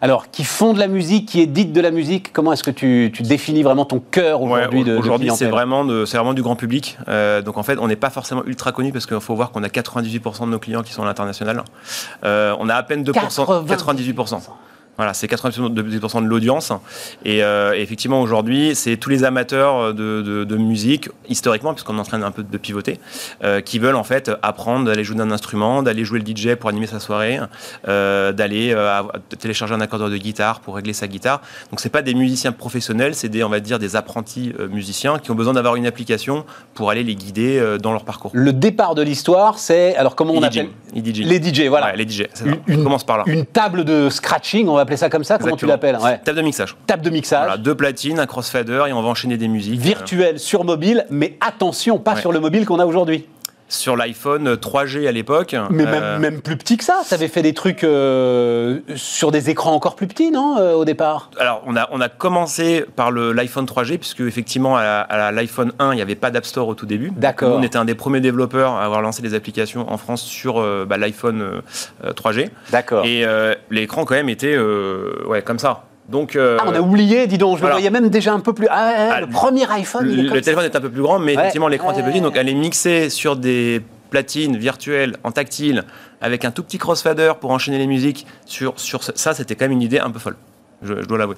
alors, 0.03 0.31
qui 0.31 0.45
font 0.45 0.73
de 0.73 0.79
la 0.79 0.88
musique, 0.88 1.29
qui 1.29 1.40
éditent 1.40 1.75
de 1.75 1.81
la 1.81 1.90
musique, 1.90 2.33
comment 2.33 2.55
est-ce 2.55 2.64
que 2.64 2.71
tu, 2.71 3.11
définis 3.21 3.62
vraiment 3.62 3.85
ton 3.85 4.01
cœur 4.01 4.40
aujourd'hui 4.40 4.83
de 4.83 4.97
Aujourd'hui, 4.97 5.31
c'est 5.35 5.47
vraiment, 5.47 5.85
vraiment 5.85 6.33
du 6.33 6.43
grand 6.43 6.57
public. 6.57 6.97
Euh, 7.09 7.43
donc, 7.43 7.59
en 7.59 7.62
fait, 7.62 7.79
on 7.79 7.87
n'est 7.87 7.97
pas 7.97 8.09
forcément 8.09 8.43
ultra 8.47 8.73
connu 8.73 8.93
parce 8.93 9.05
qu'il 9.05 9.21
faut 9.21 9.35
voir 9.35 9.51
qu'on 9.51 9.62
a 9.62 9.69
98% 9.69 10.47
de 10.47 10.51
nos 10.53 10.59
clients 10.59 10.83
qui 10.83 10.95
sont 10.95 11.03
à 11.03 11.05
l'international. 11.05 11.62
Euh, 12.25 12.57
on 12.59 12.71
a 12.71 12.75
à 12.77 12.83
peine 12.83 13.05
2%, 13.05 13.66
98%. 13.66 14.40
Voilà, 14.96 15.14
c'est 15.14 15.31
90% 15.31 16.22
de 16.22 16.29
l'audience. 16.29 16.72
Et 17.24 17.42
euh, 17.42 17.72
effectivement, 17.72 18.20
aujourd'hui, 18.20 18.74
c'est 18.74 18.98
tous 18.98 19.09
les 19.09 19.24
amateurs 19.24 19.94
de, 19.94 20.57
musique, 20.57 21.09
historiquement, 21.29 21.72
puisqu'on 21.72 21.96
est 21.96 22.00
en 22.00 22.05
train 22.05 22.20
un 22.22 22.31
peu 22.31 22.42
de 22.42 22.59
pivoter, 22.59 23.00
euh, 23.42 23.62
qui 23.62 23.79
veulent 23.79 23.96
en 23.96 24.05
fait 24.05 24.31
apprendre 24.42 24.85
d'aller 24.85 25.03
jouer 25.03 25.16
d'un 25.16 25.31
instrument, 25.31 25.83
d'aller 25.83 26.05
jouer 26.05 26.20
le 26.20 26.26
DJ 26.26 26.55
pour 26.55 26.68
animer 26.68 26.87
sa 26.87 27.00
soirée, 27.00 27.38
euh, 27.88 28.33
d'aller 28.33 28.76
télécharger 29.38 29.72
un 29.72 29.81
accordeur 29.81 30.11
de 30.11 30.18
guitare 30.18 30.61
pour 30.61 30.76
régler 30.76 30.92
sa 30.92 31.07
guitare. 31.07 31.40
Donc, 31.70 31.81
c'est 31.81 31.88
pas 31.88 32.03
des 32.03 32.14
musiciens 32.14 32.53
professionnels, 32.53 33.14
c'est 33.14 33.31
des, 33.31 33.42
on 33.42 33.48
va 33.48 33.61
dire, 33.61 33.79
des 33.79 33.96
apprentis 33.96 34.53
musiciens 34.70 35.18
qui 35.18 35.31
ont 35.31 35.35
besoin 35.35 35.55
d'avoir 35.55 35.76
une 35.76 35.87
application 35.87 36.44
pour 36.74 36.90
aller 36.90 37.05
les 37.05 37.14
guider 37.14 37.79
dans 37.83 37.92
leur 37.92 38.05
parcours. 38.05 38.33
Le 38.35 38.53
départ 38.53 38.94
de 38.94 39.03
l'histoire, 39.03 39.59
c'est 39.59 39.96
alors 39.96 40.14
comment 40.14 40.35
on 40.35 40.42
appelle 40.42 40.68
les 40.94 41.42
DJ, 41.42 41.68
voilà. 41.68 41.94
les 41.94 42.09
DJ. 42.09 42.24
on 42.68 42.83
commence 42.83 43.05
par 43.05 43.18
là. 43.18 43.24
Une 43.26 43.46
table 43.46 43.85
de 43.85 44.11
scratching, 44.11 44.68
on 44.68 44.74
va 44.74 44.80
appeler 44.81 44.97
ça 44.97 45.09
comme 45.09 45.25
ça 45.25 45.38
Comment 45.38 45.57
tu 45.57 45.66
l'appelles 45.66 45.99
Table 46.25 46.38
de 46.38 46.43
mixage. 46.43 46.77
Table 46.87 47.03
de 47.03 47.11
mixage. 47.11 47.45
Voilà, 47.45 47.57
deux 47.57 47.75
platines, 47.75 48.19
un 48.19 48.27
crossfader 48.27 48.85
et 48.88 48.93
on 48.93 49.03
va 49.03 49.09
enchaîner 49.09 49.37
des 49.37 49.49
musiques. 49.49 49.81
Virtuel 49.81 50.38
sur 50.38 50.64
mobile, 50.64 51.07
mais 51.11 51.37
attention, 51.40 51.99
pas 51.99 52.16
sur 52.16 52.33
le 52.33 52.40
mobile 52.40 52.66
qu'on 52.66 52.79
a 52.79 52.87
aujourd'hui 52.87 53.27
sur 53.70 53.96
l'iPhone 53.96 54.54
3G 54.54 55.09
à 55.09 55.12
l'époque. 55.12 55.56
Mais 55.70 55.85
euh, 55.87 56.18
même, 56.18 56.42
plus 56.42 56.56
petit 56.56 56.76
que 56.76 56.85
ça. 56.85 57.02
Tu 57.06 57.14
avais 57.14 57.28
fait 57.28 57.42
des 57.42 57.54
trucs 57.54 57.85
euh, 57.85 58.80
sur 58.96 59.30
des 59.30 59.48
écrans 59.48 59.72
encore 59.72 59.96
plus 59.96 60.06
petits, 60.06 60.30
non, 60.30 60.59
euh, 60.59 60.74
au 60.74 60.85
départ? 60.85 61.30
Alors, 61.38 61.62
on 61.66 61.76
a, 61.76 61.88
on 61.92 62.00
a 62.00 62.09
commencé 62.09 62.85
par 62.96 63.11
l'iPhone 63.12 63.64
3G, 63.64 63.98
puisque 63.98 64.20
effectivement, 64.20 64.76
à 64.76 65.33
l'iPhone 65.33 65.72
1, 65.78 65.92
il 65.92 65.96
n'y 65.96 66.02
avait 66.02 66.14
pas 66.14 66.30
d'App 66.30 66.44
Store 66.44 66.68
au 66.68 66.74
tout 66.74 66.87
début. 66.87 67.12
D'accord. 67.16 67.56
On 67.56 67.62
était 67.62 67.78
un 67.78 67.85
des 67.85 67.94
premiers 67.94 68.20
développeurs 68.20 68.72
à 68.72 68.85
avoir 68.85 69.02
lancé 69.02 69.22
des 69.22 69.35
applications 69.35 69.90
en 69.90 69.96
France 69.96 70.22
sur 70.22 70.61
bah, 70.87 70.96
l'iPhone 70.96 71.62
3G. 72.04 72.50
D'accord. 72.70 73.04
Et 73.06 73.24
l'écran, 73.70 74.04
quand 74.04 74.14
même, 74.14 74.28
était 74.28 74.59
ouais, 74.59 75.42
comme 75.42 75.59
ça. 75.59 75.85
Donc, 76.11 76.35
euh, 76.35 76.59
ah, 76.61 76.64
on 76.66 76.75
a 76.75 76.81
oublié, 76.81 77.27
dis 77.27 77.38
donc, 77.38 77.59
je 77.59 77.64
le 77.64 77.70
voyais 77.70 77.90
même 77.90 78.09
déjà 78.09 78.33
un 78.33 78.40
peu 78.40 78.53
plus. 78.53 78.66
Ah, 78.68 79.12
ah, 79.12 79.20
le 79.20 79.29
premier 79.29 79.70
iPhone. 79.70 80.07
Le, 80.07 80.23
le 80.23 80.40
téléphone 80.40 80.64
est 80.64 80.75
un 80.75 80.81
peu 80.81 80.90
plus 80.90 81.03
grand, 81.03 81.18
mais 81.18 81.35
effectivement, 81.35 81.68
l'écran 81.68 81.92
était 81.92 82.03
petit. 82.03 82.20
Donc, 82.20 82.37
elle 82.37 82.49
est 82.49 82.55
mixée 82.55 83.11
sur 83.11 83.37
des 83.37 83.81
platines 84.11 84.57
virtuelles 84.57 85.16
en 85.23 85.31
tactile 85.31 85.85
avec 86.20 86.44
un 86.44 86.51
tout 86.51 86.64
petit 86.64 86.79
crossfader 86.79 87.33
pour 87.40 87.53
enchaîner 87.53 87.79
les 87.79 87.87
musiques. 87.87 88.27
Sur, 88.44 88.79
sur 88.81 89.03
ça, 89.05 89.35
c'était 89.35 89.55
quand 89.55 89.66
même 89.66 89.73
une 89.73 89.83
idée 89.83 90.01
un 90.01 90.11
peu 90.11 90.18
folle. 90.18 90.37
Je, 90.83 90.95
dois 90.95 91.19
l'avouer. 91.19 91.37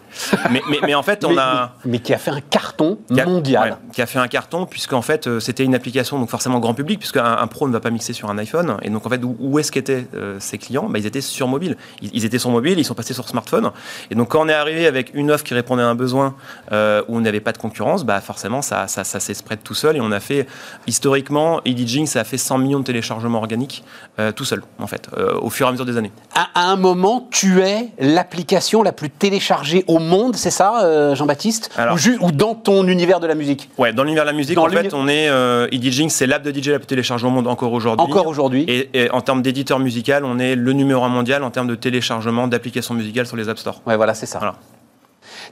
mais, 0.50 0.62
mais, 0.82 0.94
en 0.94 1.02
fait, 1.02 1.24
on 1.24 1.36
a. 1.36 1.72
Mais, 1.84 1.98
qui 1.98 2.14
a 2.14 2.18
fait 2.18 2.30
un 2.30 2.40
carton 2.40 2.98
mondial. 3.10 3.78
qui 3.92 4.00
a 4.00 4.06
fait 4.06 4.20
un 4.20 4.28
carton, 4.28 4.66
puisqu'en 4.66 5.02
fait, 5.02 5.26
euh, 5.26 5.40
c'était 5.40 5.64
une 5.64 5.74
application, 5.74 6.18
donc 6.18 6.30
forcément 6.30 6.60
grand 6.60 6.74
public, 6.74 7.00
puisque 7.00 7.16
un, 7.16 7.46
pro 7.48 7.66
ne 7.66 7.72
va 7.72 7.80
pas 7.80 7.90
mixer 7.90 8.12
sur 8.12 8.30
un 8.30 8.38
iPhone. 8.38 8.76
Et 8.82 8.90
donc, 8.90 9.04
en 9.04 9.10
fait, 9.10 9.20
où, 9.24 9.58
est-ce 9.58 9.72
qu'étaient 9.72 10.06
euh, 10.14 10.36
ses 10.38 10.58
clients? 10.58 10.88
Bah, 10.88 11.00
Ils 11.00 11.06
étaient 11.06 11.20
sur 11.20 11.48
mobile. 11.48 11.76
Ils, 12.00 12.24
étaient 12.24 12.38
sur 12.38 12.50
mobile, 12.50 12.78
ils 12.78 12.84
sont 12.84 12.94
passés 12.94 13.14
sur 13.14 13.28
smartphone. 13.28 13.72
Et 14.10 14.14
donc, 14.14 14.28
quand 14.28 14.44
on 14.44 14.48
est 14.48 14.54
arrivé 14.54 14.86
avec 14.86 15.10
une 15.14 15.30
offre 15.32 15.44
qui 15.44 15.54
répondait 15.54 15.82
à 15.82 15.88
un 15.88 15.96
besoin 15.96 16.36
euh, 16.70 17.02
où 17.08 17.16
on 17.16 17.20
n'avait 17.20 17.40
pas 17.40 17.52
de 17.52 17.58
concurrence, 17.58 18.04
bah, 18.04 18.20
forcément, 18.20 18.62
ça, 18.62 18.86
ça, 18.86 19.02
ça 19.02 19.18
s'est 19.18 19.34
spread 19.34 19.62
tout 19.64 19.74
seul. 19.74 19.96
Et 19.96 20.00
on 20.00 20.12
a 20.12 20.20
fait, 20.20 20.46
historiquement, 20.86 21.60
Edging, 21.64 22.06
ça 22.06 22.20
a 22.20 22.24
fait 22.24 22.38
100 22.38 22.58
millions 22.58 22.80
de 22.80 22.84
téléchargements 22.84 23.38
organiques 23.38 23.84
tout 24.36 24.44
seul, 24.44 24.62
en 24.78 24.86
fait, 24.86 25.08
au 25.40 25.50
fur 25.50 25.66
et 25.66 25.68
à 25.68 25.72
mesure 25.72 25.86
des 25.86 25.96
années. 25.96 26.12
À, 26.34 26.48
à 26.54 26.70
un 26.70 26.76
moment, 26.76 27.28
tu 27.30 27.60
es 27.60 27.88
l'application 27.98 28.82
la 28.82 28.92
plus 28.92 29.10
téléchargée 29.10 29.31
au 29.86 29.98
monde, 29.98 30.36
c'est 30.36 30.50
ça, 30.50 30.84
euh, 30.84 31.14
Jean-Baptiste 31.14 31.70
ou, 31.78 32.26
ou, 32.26 32.32
dans 32.32 32.54
ton 32.54 32.86
univers 32.86 33.20
de 33.20 33.26
la 33.26 33.34
musique 33.34 33.68
Ouais, 33.78 33.92
dans 33.92 34.02
l'univers 34.02 34.24
de 34.24 34.30
la 34.30 34.36
musique, 34.36 34.58
en 34.58 34.68
fait, 34.68 34.94
on 34.94 35.08
est. 35.08 35.28
Euh, 35.28 35.66
e 35.72 36.08
c'est 36.08 36.26
l'app 36.26 36.42
de 36.42 36.50
DJ 36.52 36.68
la 36.68 36.78
plus 36.78 36.86
téléchargée 36.86 37.26
au 37.26 37.30
monde 37.30 37.46
encore 37.46 37.72
aujourd'hui. 37.72 38.04
Encore 38.04 38.26
aujourd'hui. 38.26 38.66
Et, 38.68 39.10
en 39.10 39.20
termes 39.20 39.42
d'éditeur 39.42 39.78
musical, 39.78 40.24
on 40.24 40.38
est 40.38 40.54
le 40.54 40.72
numéro 40.72 41.04
un 41.04 41.08
mondial 41.08 41.42
en 41.44 41.50
termes 41.50 41.68
de 41.68 41.74
téléchargement 41.74 42.48
d'applications 42.48 42.94
musicales 42.94 43.26
sur 43.26 43.36
les 43.36 43.48
App 43.48 43.58
Store. 43.58 43.82
Ouais, 43.86 43.96
voilà, 43.96 44.14
c'est 44.14 44.26
ça. 44.26 44.38
Voilà. 44.38 44.54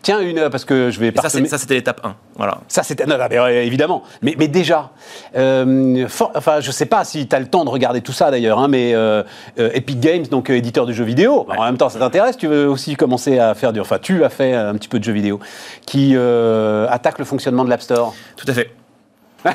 Tiens, 0.02 0.20
une, 0.20 0.48
parce 0.50 0.64
que 0.64 0.90
je 0.90 1.00
vais 1.00 1.12
Ça, 1.14 1.58
c'était 1.58 1.74
l'étape 1.74 2.00
1. 2.04 2.14
Voilà. 2.36 2.58
Ça, 2.68 2.82
c'était. 2.82 3.06
Non, 3.06 3.16
évidemment. 3.48 4.02
Mais, 4.22 4.34
mais 4.38 4.48
déjà, 4.48 4.90
euh, 5.36 6.06
enfin, 6.06 6.60
je 6.60 6.70
sais 6.70 6.86
pas 6.86 7.04
si 7.04 7.26
tu 7.26 7.36
as 7.36 7.40
le 7.40 7.46
temps 7.46 7.64
de 7.64 7.70
regarder 7.70 8.00
tout 8.00 8.12
ça 8.12 8.30
d'ailleurs, 8.30 8.58
hein, 8.58 8.68
mais 8.68 8.94
euh, 8.94 9.22
euh, 9.58 9.70
Epic 9.74 10.00
Games, 10.00 10.26
donc 10.26 10.50
éditeur 10.50 10.86
de 10.86 10.92
jeux 10.92 11.04
vidéo, 11.04 11.46
en 11.56 11.64
même 11.64 11.76
temps, 11.76 11.88
ça 11.88 11.98
t'intéresse, 11.98 12.36
tu 12.36 12.46
veux 12.46 12.68
aussi 12.68 12.96
commencer 12.96 13.38
à 13.38 13.54
faire 13.54 13.72
du. 13.72 13.80
Enfin, 13.80 13.98
tu 14.00 14.24
as 14.24 14.30
fait 14.30 14.54
un 14.54 14.74
petit 14.74 14.88
peu 14.88 14.98
de 14.98 15.04
jeux 15.04 15.12
vidéo, 15.12 15.40
qui 15.86 16.16
attaque 16.16 17.18
le 17.18 17.24
fonctionnement 17.24 17.64
de 17.64 17.70
l'App 17.70 17.82
Store. 17.82 18.14
Tout 18.36 18.46
à 18.48 18.54
fait. 18.54 18.70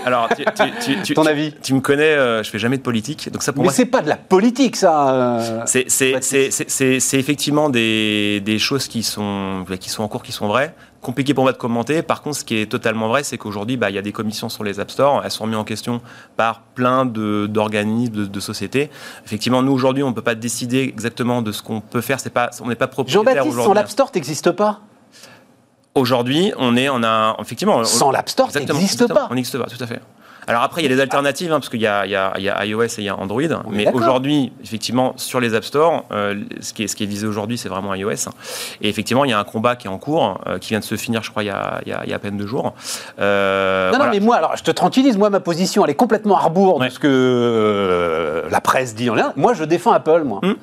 Alors, 0.06 0.30
tu, 1.06 1.14
ton 1.14 1.26
avis? 1.26 1.54
Tu 1.62 1.74
me 1.74 1.82
connais, 1.82 2.04
euh, 2.04 2.44
je 2.44 2.50
fais 2.50 2.60
jamais 2.60 2.78
de 2.78 2.82
politique, 2.82 3.32
donc 3.32 3.44
ça 3.44 3.54
pour 3.54 3.64
Mais 3.64 3.70
c'est 3.70 3.86
pas 3.86 4.02
de 4.02 4.10
la 4.10 4.18
politique, 4.18 4.76
ça. 4.76 5.10
Euh, 5.10 5.64
c'est 5.66 7.14
effectivement 7.14 7.70
des, 7.70 8.42
des, 8.42 8.60
choses 8.60 8.88
qui 8.88 9.04
sont 9.04 9.66
qui 9.80 9.90
sont 9.90 10.04
en 10.04 10.08
cours, 10.08 10.24
qui 10.24 10.32
sont 10.32 10.48
vraies. 10.48 10.74
Compliqué 11.02 11.36
pour 11.36 11.44
moi 11.44 11.54
de 11.54 11.58
commenter. 11.58 12.02
Par 12.02 12.24
contre, 12.24 12.38
ce 12.38 12.44
qui 12.44 12.58
est 12.58 12.66
totalement 12.66 13.08
vrai, 13.08 13.22
c'est 13.24 13.38
qu'aujourd'hui, 13.38 13.78
bah, 13.78 13.92
il 13.92 13.96
y 13.96 14.00
a 14.00 14.02
des 14.02 14.12
commissions 14.12 14.50
sur 14.50 14.64
les 14.64 14.80
App 14.80 14.90
Store. 14.90 15.22
Elles 15.24 15.30
sont 15.30 15.44
remises 15.44 15.60
en 15.60 15.64
question 15.64 16.02
par 16.36 16.62
plein 16.62 17.06
d'organismes, 17.06 18.28
de, 18.28 18.40
sociétés. 18.40 18.90
Effectivement, 19.24 19.62
nous 19.62 19.72
aujourd'hui, 19.72 20.02
on 20.02 20.10
ne 20.10 20.16
peut 20.16 20.24
pas 20.24 20.34
décider 20.34 20.80
exactement 20.80 21.44
de 21.44 21.52
ce 21.52 21.62
qu'on 21.62 21.80
peut 21.80 22.02
faire. 22.02 22.20
C'est 22.20 22.32
pas, 22.32 22.50
on 22.60 22.70
n'est 22.70 22.76
pas 22.76 22.88
propriétaire 22.88 23.22
aujourd'hui. 23.46 23.52
Jean-Baptiste, 23.52 23.68
sans 23.68 23.74
l'App 23.74 23.90
Store, 23.90 24.12
n'existes 24.16 24.52
pas? 24.52 24.82
Aujourd'hui, 25.96 26.52
on 26.58 26.76
est, 26.76 26.90
on 26.90 27.04
a 27.04 27.38
effectivement. 27.40 27.86
Sans 27.86 28.12
l'App 28.12 28.28
Store, 28.28 28.52
ça 28.52 28.60
n'existe 28.60 29.08
pas. 29.08 29.28
On 29.32 29.36
n'existe 29.36 29.58
pas, 29.58 29.66
tout 29.66 29.82
à 29.82 29.88
fait. 29.88 30.02
Alors 30.48 30.62
après, 30.62 30.82
il 30.82 30.90
y 30.90 30.92
a 30.92 30.96
des 30.96 31.02
alternatives, 31.02 31.52
hein, 31.52 31.60
parce 31.60 31.70
qu'il 31.70 31.80
y, 31.80 31.86
y, 31.86 31.86
y, 31.86 32.16
a 32.16 32.66
iOS 32.66 32.84
et 32.84 32.90
il 33.00 33.04
y 33.06 33.10
a 33.10 33.18
Android. 33.18 33.42
mais 33.70 33.90
aujourd'hui, 33.94 34.52
effectivement, 34.62 35.14
sur 35.16 35.40
les 35.40 35.56
App 35.56 35.64
Store, 35.64 36.04
euh, 36.12 36.44
ce, 36.60 36.74
qui 36.74 36.84
est, 36.84 36.88
ce 36.88 36.96
qui 36.96 37.04
est 37.04 37.08
visé 37.08 37.26
aujourd'hui, 37.26 37.58
c'est 37.58 37.70
vraiment 37.70 37.96
iOS. 37.96 38.30
Et 38.82 38.90
effectivement, 38.90 39.26
il 39.26 39.32
y 39.32 39.34
a 39.34 39.40
un 39.40 39.44
combat 39.46 39.76
qui 39.76 39.88
est 39.88 39.90
en 39.90 39.98
cours, 39.98 40.40
euh, 40.46 40.60
qui 40.60 40.70
vient 40.70 40.80
de 40.80 40.84
se 40.84 40.96
finir, 40.98 41.24
je 41.24 41.32
crois, 41.32 41.44
il 41.44 41.48
y 41.48 41.50
a, 41.50 41.80
il 41.86 41.90
y 41.90 41.94
a 42.14 42.16
à 42.16 42.20
peine 42.20 42.38
deux 42.38 42.46
jours. 42.46 42.74
Euh, 43.20 43.92
non, 43.92 44.00
non, 44.00 44.06
mais 44.12 44.20
moi, 44.20 44.36
alors, 44.36 44.56
je 44.56 44.64
te 44.64 44.72
tranquillise, 44.72 45.18
moi, 45.18 45.30
ma 45.30 45.40
position, 45.40 45.86
elle 45.86 45.92
est 45.92 45.96
complètement 45.96 46.38
à 46.38 46.42
rebours 46.42 46.80
de 46.80 46.90
ce 46.90 47.00
que 47.00 48.44
la 48.52 48.62
presse 48.62 48.94
dit. 48.94 49.10
Moi, 49.36 49.54
je 49.54 49.64
défends 49.64 49.94
Apple, 49.94 50.24
moi. 50.26 50.42
Hmm 50.44 50.56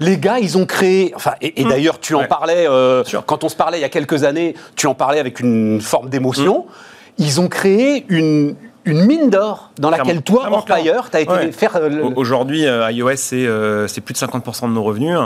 les 0.00 0.18
gars, 0.18 0.38
ils 0.38 0.58
ont 0.58 0.66
créé. 0.66 1.12
Enfin, 1.14 1.32
et, 1.40 1.62
mmh. 1.62 1.68
d'ailleurs, 1.68 2.00
tu 2.00 2.14
en 2.14 2.24
parlais 2.24 2.66
euh, 2.66 3.04
quand 3.26 3.44
on 3.44 3.48
se 3.48 3.56
parlait 3.56 3.78
il 3.78 3.82
y 3.82 3.84
a 3.84 3.90
quelques 3.90 4.24
années. 4.24 4.54
Tu 4.74 4.86
en 4.86 4.94
parlais 4.94 5.20
avec 5.20 5.40
une 5.40 5.80
forme 5.80 6.08
d'émotion. 6.08 6.66
Mmh. 6.66 7.22
Ils 7.22 7.40
ont 7.40 7.48
créé 7.48 8.06
une, 8.08 8.56
une 8.86 9.04
mine 9.04 9.28
d'or 9.28 9.70
dans 9.78 9.90
laquelle 9.90 10.22
toi, 10.22 10.48
employeur, 10.50 11.10
tu 11.10 11.18
as 11.18 11.20
été 11.20 11.52
faire. 11.52 11.76
Euh, 11.76 12.10
aujourd'hui, 12.16 12.66
euh, 12.66 12.90
iOS, 12.90 13.16
c'est 13.16 14.00
plus 14.00 14.14
de 14.14 14.18
50% 14.18 14.68
de 14.68 14.72
nos 14.72 14.82
revenus. 14.82 15.18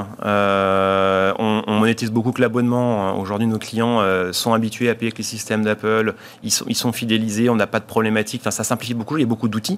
On, 1.39 1.63
monétise 1.67 2.11
beaucoup 2.11 2.33
que 2.33 2.41
l'abonnement. 2.41 3.19
Aujourd'hui, 3.19 3.47
nos 3.47 3.59
clients 3.59 4.01
sont 4.33 4.53
habitués 4.53 4.89
à 4.89 4.95
payer 4.95 5.09
avec 5.09 5.19
les 5.19 5.25
systèmes 5.25 5.65
d'Apple. 5.65 6.15
Ils 6.43 6.51
sont, 6.51 6.93
fidélisés, 6.93 7.49
on 7.51 7.57
n'a 7.57 7.67
pas 7.67 7.81
de 7.81 7.85
problématique. 7.85 8.43
Ça 8.45 8.65
simplifie 8.65 8.95
beaucoup, 8.95 9.17
il 9.17 9.21
y 9.21 9.25
a 9.25 9.27
beaucoup 9.27 9.49
d'outils. 9.49 9.77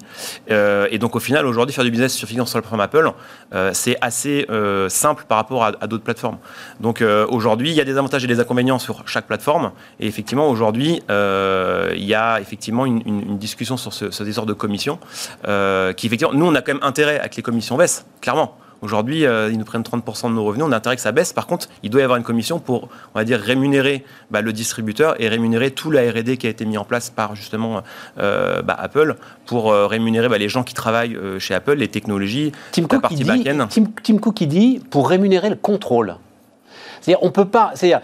et 0.48 0.98
donc, 0.98 1.16
au 1.16 1.20
final, 1.20 1.46
aujourd'hui, 1.46 1.74
faire 1.74 1.84
du 1.84 1.90
business 1.90 2.14
sur 2.14 2.28
finance 2.28 2.50
sur 2.50 2.58
la 2.58 2.62
plateforme 2.62 2.80
Apple, 2.80 3.12
c'est 3.72 3.96
assez 4.00 4.46
simple 4.88 5.24
par 5.28 5.38
rapport 5.38 5.64
à, 5.64 5.86
d'autres 5.86 6.04
plateformes. 6.04 6.38
Donc, 6.80 7.02
aujourd'hui, 7.28 7.70
il 7.70 7.76
y 7.76 7.80
a 7.80 7.84
des 7.84 7.96
avantages 7.96 8.24
et 8.24 8.28
des 8.28 8.40
inconvénients 8.40 8.78
sur 8.78 9.06
chaque 9.08 9.26
plateforme. 9.26 9.72
Et 10.00 10.06
effectivement, 10.06 10.48
aujourd'hui, 10.48 11.02
il 11.08 12.04
y 12.04 12.14
a 12.14 12.40
effectivement 12.40 12.86
une, 12.86 13.38
discussion 13.38 13.76
sur 13.76 13.92
ce, 13.92 14.22
désordre 14.22 14.48
de 14.48 14.54
commission, 14.54 14.98
euh, 15.46 15.92
qui 15.92 16.06
effectivement, 16.06 16.32
nous, 16.34 16.46
on 16.46 16.54
a 16.54 16.62
quand 16.62 16.74
même 16.74 16.82
intérêt 16.82 17.20
à 17.20 17.28
que 17.28 17.36
les 17.36 17.42
commissions 17.42 17.76
baissent, 17.76 18.06
clairement. 18.20 18.56
Aujourd'hui, 18.82 19.24
euh, 19.24 19.50
ils 19.50 19.58
nous 19.58 19.64
prennent 19.64 19.82
30% 19.82 20.28
de 20.28 20.34
nos 20.34 20.44
revenus, 20.44 20.66
on 20.66 20.72
a 20.72 20.76
intérêt 20.76 20.96
que 20.96 21.02
ça 21.02 21.12
baisse. 21.12 21.32
Par 21.32 21.46
contre, 21.46 21.68
il 21.82 21.90
doit 21.90 22.00
y 22.00 22.04
avoir 22.04 22.18
une 22.18 22.24
commission 22.24 22.58
pour, 22.58 22.88
on 23.14 23.18
va 23.18 23.24
dire, 23.24 23.40
rémunérer 23.40 24.04
bah, 24.30 24.42
le 24.42 24.52
distributeur 24.52 25.20
et 25.20 25.28
rémunérer 25.28 25.70
tout 25.70 25.90
la 25.90 26.02
R&D 26.10 26.36
qui 26.36 26.46
a 26.46 26.50
été 26.50 26.64
mis 26.64 26.78
en 26.78 26.84
place 26.84 27.10
par 27.10 27.34
justement 27.34 27.82
euh, 28.18 28.62
bah, 28.62 28.76
Apple 28.78 29.16
pour 29.46 29.72
rémunérer 29.72 30.28
bah, 30.28 30.38
les 30.38 30.48
gens 30.48 30.62
qui 30.62 30.74
travaillent 30.74 31.16
chez 31.38 31.54
Apple, 31.54 31.74
les 31.74 31.88
technologies, 31.88 32.52
Tim 32.72 32.86
la 32.90 33.00
partie 33.00 33.24
back-end. 33.24 33.66
Tim, 33.70 33.84
Tim 34.02 34.18
Cook, 34.18 34.40
il 34.40 34.48
dit 34.48 34.80
pour 34.90 35.08
rémunérer 35.08 35.50
le 35.50 35.56
contrôle. 35.56 36.16
C'est-à-dire, 37.06 37.22
on 37.22 37.30
peut 37.30 37.44
pas. 37.44 37.70
C'est-à-dire, 37.76 38.00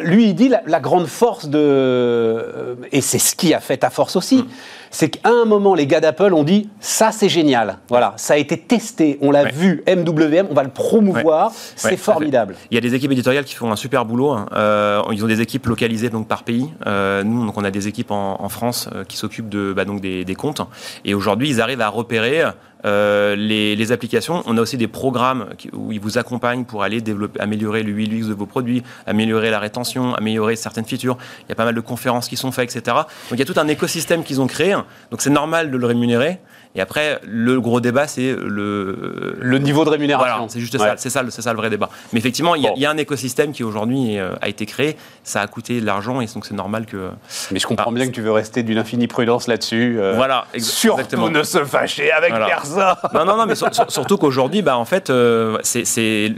lui, 0.00 0.28
il 0.28 0.34
dit 0.34 0.48
la, 0.48 0.78
grande 0.80 1.06
force 1.06 1.48
de. 1.48 2.76
et 2.92 3.00
c'est 3.00 3.18
ce 3.18 3.34
qui 3.34 3.52
a 3.52 3.58
fait 3.58 3.78
ta 3.78 3.90
force 3.90 4.14
aussi. 4.14 4.36
Mm. 4.36 4.46
C'est 4.92 5.08
qu'à 5.08 5.28
un 5.28 5.44
moment, 5.44 5.74
les 5.74 5.88
gars 5.88 6.00
d'Apple 6.00 6.32
ont 6.32 6.44
dit 6.44 6.70
ça, 6.78 7.10
c'est 7.10 7.28
génial. 7.28 7.78
Voilà, 7.88 8.14
ça 8.16 8.34
a 8.34 8.36
été 8.36 8.56
testé, 8.56 9.18
on 9.20 9.32
l'a 9.32 9.46
vu, 9.46 9.82
MWM, 9.88 10.46
on 10.48 10.54
va 10.54 10.62
le 10.62 10.70
promouvoir, 10.70 11.50
c'est 11.74 11.96
formidable. 11.96 12.54
Il 12.70 12.76
y 12.76 12.78
a 12.78 12.80
des 12.80 12.94
équipes 12.94 13.10
éditoriales 13.10 13.44
qui 13.44 13.56
font 13.56 13.72
un 13.72 13.76
super 13.76 14.04
boulot. 14.04 14.30
Hein. 14.30 14.46
Euh, 14.54 15.02
ils 15.10 15.24
ont 15.24 15.28
des 15.28 15.40
équipes 15.40 15.66
localisées 15.66 16.08
donc 16.08 16.28
par 16.28 16.44
pays. 16.44 16.72
Euh, 16.86 17.24
nous, 17.24 17.44
donc, 17.44 17.58
on 17.58 17.64
a 17.64 17.72
des 17.72 17.88
équipes 17.88 18.12
en, 18.12 18.48
France 18.48 18.88
euh, 18.94 19.02
qui 19.02 19.16
s'occupent 19.16 19.48
de, 19.48 19.72
bah, 19.72 19.84
donc 19.84 20.00
des, 20.00 20.24
des 20.24 20.34
comptes. 20.36 20.62
Et 21.04 21.12
aujourd'hui, 21.12 21.48
ils 21.48 21.60
arrivent 21.60 21.80
à 21.80 21.88
repérer 21.88 22.44
euh, 22.86 23.34
les, 23.36 23.92
applications, 23.92 24.42
on 24.46 24.56
a 24.56 24.60
aussi 24.60 24.76
des 24.76 24.88
programmes 24.88 25.48
où 25.72 25.92
ils 25.92 26.00
vous 26.00 26.18
accompagnent 26.18 26.64
pour 26.64 26.82
aller 26.82 27.00
développer, 27.00 27.40
améliorer 27.40 27.82
le 27.82 27.92
UX 27.92 28.28
de 28.28 28.34
vos 28.34 28.46
produits, 28.46 28.82
améliorer 29.06 29.50
la 29.50 29.58
rétention, 29.58 30.14
améliorer 30.14 30.56
certaines 30.56 30.84
features. 30.84 31.16
Il 31.42 31.48
y 31.50 31.52
a 31.52 31.54
pas 31.54 31.64
mal 31.64 31.74
de 31.74 31.80
conférences 31.80 32.28
qui 32.28 32.36
sont 32.36 32.52
faites, 32.52 32.74
etc. 32.74 32.96
Donc 32.96 33.32
il 33.32 33.38
y 33.38 33.42
a 33.42 33.44
tout 33.44 33.58
un 33.58 33.68
écosystème 33.68 34.24
qu'ils 34.24 34.40
ont 34.40 34.46
créé. 34.46 34.72
Donc 35.10 35.20
c'est 35.20 35.30
normal 35.30 35.70
de 35.70 35.76
le 35.76 35.86
rémunérer. 35.86 36.38
Et 36.76 36.80
après, 36.82 37.18
le 37.26 37.58
gros 37.58 37.80
débat, 37.80 38.06
c'est 38.06 38.36
le... 38.36 39.36
Le 39.40 39.58
niveau 39.58 39.84
de 39.86 39.90
rémunération. 39.90 40.36
Voilà, 40.36 40.48
c'est 40.50 40.60
juste 40.60 40.76
ça, 40.76 40.94
c'est 40.98 41.08
ça, 41.08 41.22
ça, 41.30 41.52
le 41.52 41.56
vrai 41.56 41.70
débat. 41.70 41.88
Mais 42.12 42.18
effectivement, 42.18 42.54
il 42.54 42.70
y, 42.76 42.86
a 42.86 42.90
un 42.90 42.96
écosystème 42.98 43.52
qui 43.52 43.64
aujourd'hui 43.64 44.18
euh, 44.18 44.34
a 44.42 44.48
été 44.48 44.66
créé, 44.66 44.98
ça 45.24 45.40
a 45.40 45.46
coûté 45.46 45.80
de 45.80 45.86
l'argent, 45.86 46.20
et 46.20 46.26
donc 46.26 46.44
c'est 46.44 46.54
normal 46.54 46.84
que... 46.84 47.10
Mais 47.50 47.58
je 47.58 47.66
comprends 47.66 47.90
ah, 47.90 47.94
bien 47.94 48.06
que 48.06 48.12
tu 48.12 48.20
veux 48.20 48.30
rester 48.30 48.62
d'une 48.62 48.76
infinie 48.76 49.06
prudence 49.06 49.46
là-dessus. 49.46 49.96
Euh, 49.98 50.12
voilà. 50.16 50.44
Surtout 50.58 51.30
ne 51.30 51.42
se 51.42 51.64
fâcher 51.64 52.12
avec 52.12 52.34
personne 52.34 52.94
Non, 53.14 53.24
non, 53.24 53.36
non, 53.38 53.46
mais 53.46 53.54
surtout 53.54 54.18
qu'aujourd'hui, 54.18 54.60
bah, 54.60 54.76
en 54.76 54.84
fait, 54.84 55.08
euh, 55.08 55.58
c'est 55.62 56.30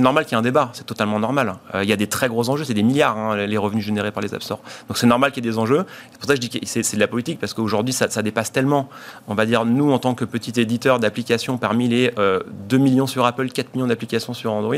normal 0.00 0.24
qu'il 0.24 0.32
y 0.32 0.36
ait 0.36 0.40
un 0.40 0.42
débat, 0.42 0.70
c'est 0.72 0.86
totalement 0.86 1.20
normal. 1.20 1.54
Il 1.82 1.88
y 1.88 1.92
a 1.92 1.96
des 1.96 2.06
très 2.06 2.28
gros 2.28 2.48
enjeux, 2.48 2.64
c'est 2.64 2.74
des 2.74 2.82
milliards, 2.82 3.18
hein, 3.18 3.36
les 3.36 3.58
revenus 3.58 3.84
générés 3.84 4.10
par 4.10 4.22
les 4.22 4.32
App 4.32 4.42
Store. 4.42 4.60
Donc 4.88 4.96
c'est 4.96 5.06
normal 5.06 5.32
qu'il 5.32 5.44
y 5.44 5.48
ait 5.48 5.50
des 5.50 5.58
enjeux. 5.58 5.84
C'est 6.12 6.18
pour 6.18 6.28
ça 6.28 6.34
que 6.34 6.42
je 6.42 6.48
dis 6.48 6.60
que 6.60 6.66
c'est 6.66 6.94
de 6.94 7.00
la 7.00 7.08
politique, 7.08 7.38
parce 7.38 7.52
qu'aujourd'hui, 7.52 7.92
ça, 7.92 8.08
ça 8.08 8.22
dépasse 8.22 8.52
tellement, 8.52 8.88
on 9.28 9.34
va 9.34 9.44
dire, 9.44 9.65
nous, 9.74 9.92
en 9.92 9.98
tant 9.98 10.14
que 10.14 10.24
petit 10.24 10.60
éditeur 10.60 10.98
d'applications, 10.98 11.58
parmi 11.58 11.88
les 11.88 12.10
2 12.10 12.16
euh, 12.18 12.78
millions 12.78 13.06
sur 13.06 13.26
Apple, 13.26 13.48
4 13.48 13.74
millions 13.74 13.86
d'applications 13.86 14.34
sur 14.34 14.52
Android, 14.52 14.74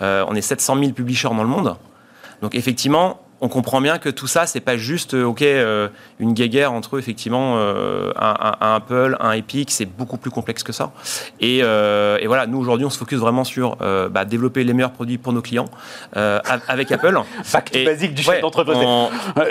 euh, 0.00 0.24
on 0.28 0.34
est 0.34 0.42
700 0.42 0.78
000 0.78 0.92
publishers 0.92 1.28
dans 1.28 1.42
le 1.42 1.48
monde. 1.48 1.76
Donc 2.42 2.54
effectivement, 2.54 3.20
on 3.40 3.48
comprend 3.48 3.80
bien 3.80 3.98
que 3.98 4.08
tout 4.08 4.26
ça, 4.26 4.46
c'est 4.46 4.60
pas 4.60 4.76
juste 4.76 5.14
euh, 5.14 5.24
ok 5.24 5.42
euh, 5.42 5.88
une 6.18 6.34
guéguerre 6.34 6.72
entre 6.72 6.98
effectivement 6.98 7.54
euh, 7.56 8.12
un, 8.16 8.54
Apple, 8.60 9.16
un 9.18 9.32
Epic, 9.32 9.70
c'est 9.70 9.86
beaucoup 9.86 10.18
plus 10.18 10.30
complexe 10.30 10.62
que 10.62 10.72
ça. 10.72 10.92
Et, 11.40 11.62
voilà, 11.62 12.46
nous 12.46 12.58
aujourd'hui, 12.58 12.86
on 12.86 12.90
se 12.90 12.98
focus 12.98 13.18
vraiment 13.18 13.44
sur 13.44 13.76
bah, 13.76 14.24
développer 14.24 14.64
les 14.64 14.72
meilleurs 14.72 14.92
produits 14.92 15.18
pour 15.18 15.32
nos 15.32 15.42
clients 15.42 15.66
avec 16.12 16.92
Apple. 16.92 17.18
Fact 17.42 17.76
basique 17.84 18.14
du 18.14 18.22
chef 18.22 18.40
d'entreprise. 18.40 18.78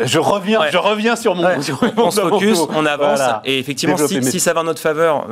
Je 0.06 0.20
reviens, 0.20 0.62
je 0.72 0.78
reviens 0.78 1.16
sur 1.16 1.36
mon. 1.36 1.48
on 1.98 2.12
se 2.12 2.22
focus, 2.22 2.60
on 2.70 2.86
avance, 2.86 3.22
et 3.44 3.60
effectivement, 3.60 3.98
si, 3.98 4.40
ça 4.40 4.54
va 4.54 4.62
en 4.62 4.66
notre 4.66 4.82
faveur, 4.82 5.28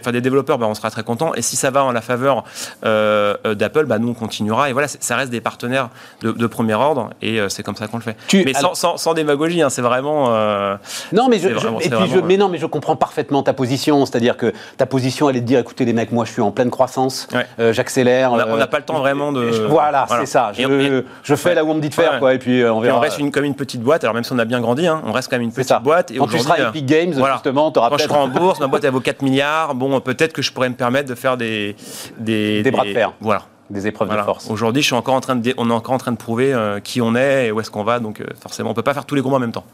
enfin 0.00 0.12
des 0.12 0.20
développeurs, 0.20 0.58
bah, 0.58 0.66
on 0.68 0.74
sera 0.74 0.90
très 0.90 1.02
content. 1.02 1.34
Et 1.34 1.42
si 1.42 1.56
ça 1.56 1.70
va 1.70 1.84
en 1.84 1.92
la 1.92 2.02
faveur 2.02 2.44
d'Apple, 2.82 3.86
bah, 3.86 3.98
nous 3.98 4.08
on 4.08 4.14
continuera. 4.14 4.68
Et 4.68 4.72
voilà, 4.72 4.88
ça 4.88 5.16
reste 5.16 5.30
des 5.30 5.40
partenaires 5.40 5.88
de, 6.20 6.32
de 6.32 6.46
premier 6.46 6.74
ordre, 6.74 7.10
et 7.22 7.40
c'est 7.48 7.62
comme 7.62 7.76
ça 7.76 7.88
qu'on 7.88 8.01
le 8.06 8.14
fait. 8.14 8.44
mais 8.44 8.52
sans, 8.54 9.14
démagogie, 9.14 9.62
hein, 9.62 9.70
c'est 9.70 9.82
vraiment. 9.82 10.26
Euh, 10.30 10.76
non, 11.12 11.28
mais 11.28 11.38
je, 11.38 11.48
et 11.48 11.90
puis 11.90 12.08
je, 12.12 12.18
mais 12.20 12.36
non, 12.36 12.48
mais 12.48 12.58
je 12.58 12.66
comprends 12.66 12.96
parfaitement 12.96 13.42
ta 13.42 13.52
position. 13.52 14.04
C'est-à-dire 14.06 14.36
que 14.36 14.52
ta 14.76 14.86
position, 14.86 15.28
elle 15.28 15.36
est 15.36 15.40
de 15.40 15.46
dire, 15.46 15.58
écoutez 15.58 15.84
les 15.84 15.92
mecs, 15.92 16.12
moi 16.12 16.24
je 16.24 16.32
suis 16.32 16.42
en 16.42 16.50
pleine 16.50 16.70
croissance, 16.70 17.28
euh, 17.58 17.72
j'accélère. 17.72 18.32
On 18.32 18.56
n'a 18.56 18.66
pas 18.66 18.78
le 18.78 18.84
temps 18.84 18.98
vraiment 18.98 19.32
de. 19.32 19.66
voilà, 19.68 20.06
c'est 20.08 20.26
ça. 20.26 20.52
Je, 20.56 21.02
je 21.22 21.34
fais 21.34 21.54
là 21.54 21.64
où 21.64 21.70
on 21.70 21.74
me 21.74 21.80
dit 21.80 21.88
de 21.88 21.94
faire, 21.94 22.18
quoi. 22.18 22.34
Et 22.34 22.38
puis 22.38 22.64
on 22.64 22.80
verra. 22.80 22.98
on 22.98 23.00
reste 23.00 23.18
une, 23.18 23.30
comme 23.30 23.44
une 23.44 23.54
petite 23.54 23.82
boîte. 23.82 24.04
Alors 24.04 24.14
même 24.14 24.24
si 24.24 24.32
on 24.32 24.38
a 24.38 24.44
bien 24.44 24.60
grandi, 24.60 24.86
hein, 24.86 25.02
on 25.06 25.12
reste 25.12 25.28
quand 25.28 25.36
même 25.36 25.42
une 25.42 25.52
petite 25.52 25.82
boîte. 25.82 26.10
Et 26.10 26.16
Quand 26.16 26.26
tu 26.26 26.38
seras 26.38 26.68
Epic 26.68 26.86
Games, 26.86 27.14
justement, 27.14 27.70
tu 27.70 27.78
auras 27.78 27.90
Quand 27.90 27.98
je 27.98 28.04
serai 28.04 28.18
en 28.18 28.28
bourse, 28.28 28.60
ma 28.60 28.66
boîte 28.66 28.84
elle 28.84 28.90
vaut 28.90 29.00
4 29.00 29.22
milliards. 29.22 29.74
Bon, 29.74 30.00
peut-être 30.00 30.32
que 30.32 30.42
je 30.42 30.52
pourrais 30.52 30.68
me 30.68 30.74
permettre 30.74 31.08
de 31.08 31.14
faire 31.14 31.36
des 31.36 31.76
des, 32.18 32.62
des 32.62 32.70
bras 32.70 32.84
de 32.84 32.92
fer. 32.92 33.12
Voilà 33.20 33.42
des 33.72 33.86
épreuves 33.86 34.08
de 34.08 34.22
force. 34.22 34.50
Aujourd'hui, 34.50 34.82
je 34.82 34.86
suis 34.86 34.94
encore 34.94 35.14
en 35.14 35.20
train 35.20 35.36
de, 35.36 35.54
on 35.56 35.70
est 35.70 35.72
encore 35.72 35.94
en 35.94 35.98
train 35.98 36.12
de 36.12 36.16
prouver 36.16 36.52
euh, 36.52 36.80
qui 36.80 37.00
on 37.00 37.14
est 37.14 37.46
et 37.46 37.52
où 37.52 37.60
est-ce 37.60 37.70
qu'on 37.70 37.84
va. 37.84 37.98
Donc, 37.98 38.20
euh, 38.20 38.26
forcément, 38.40 38.70
on 38.70 38.74
peut 38.74 38.82
pas 38.82 38.94
faire 38.94 39.06
tous 39.06 39.14
les 39.14 39.22
combats 39.22 39.36
en 39.36 39.40
même 39.40 39.52
temps. 39.52 39.64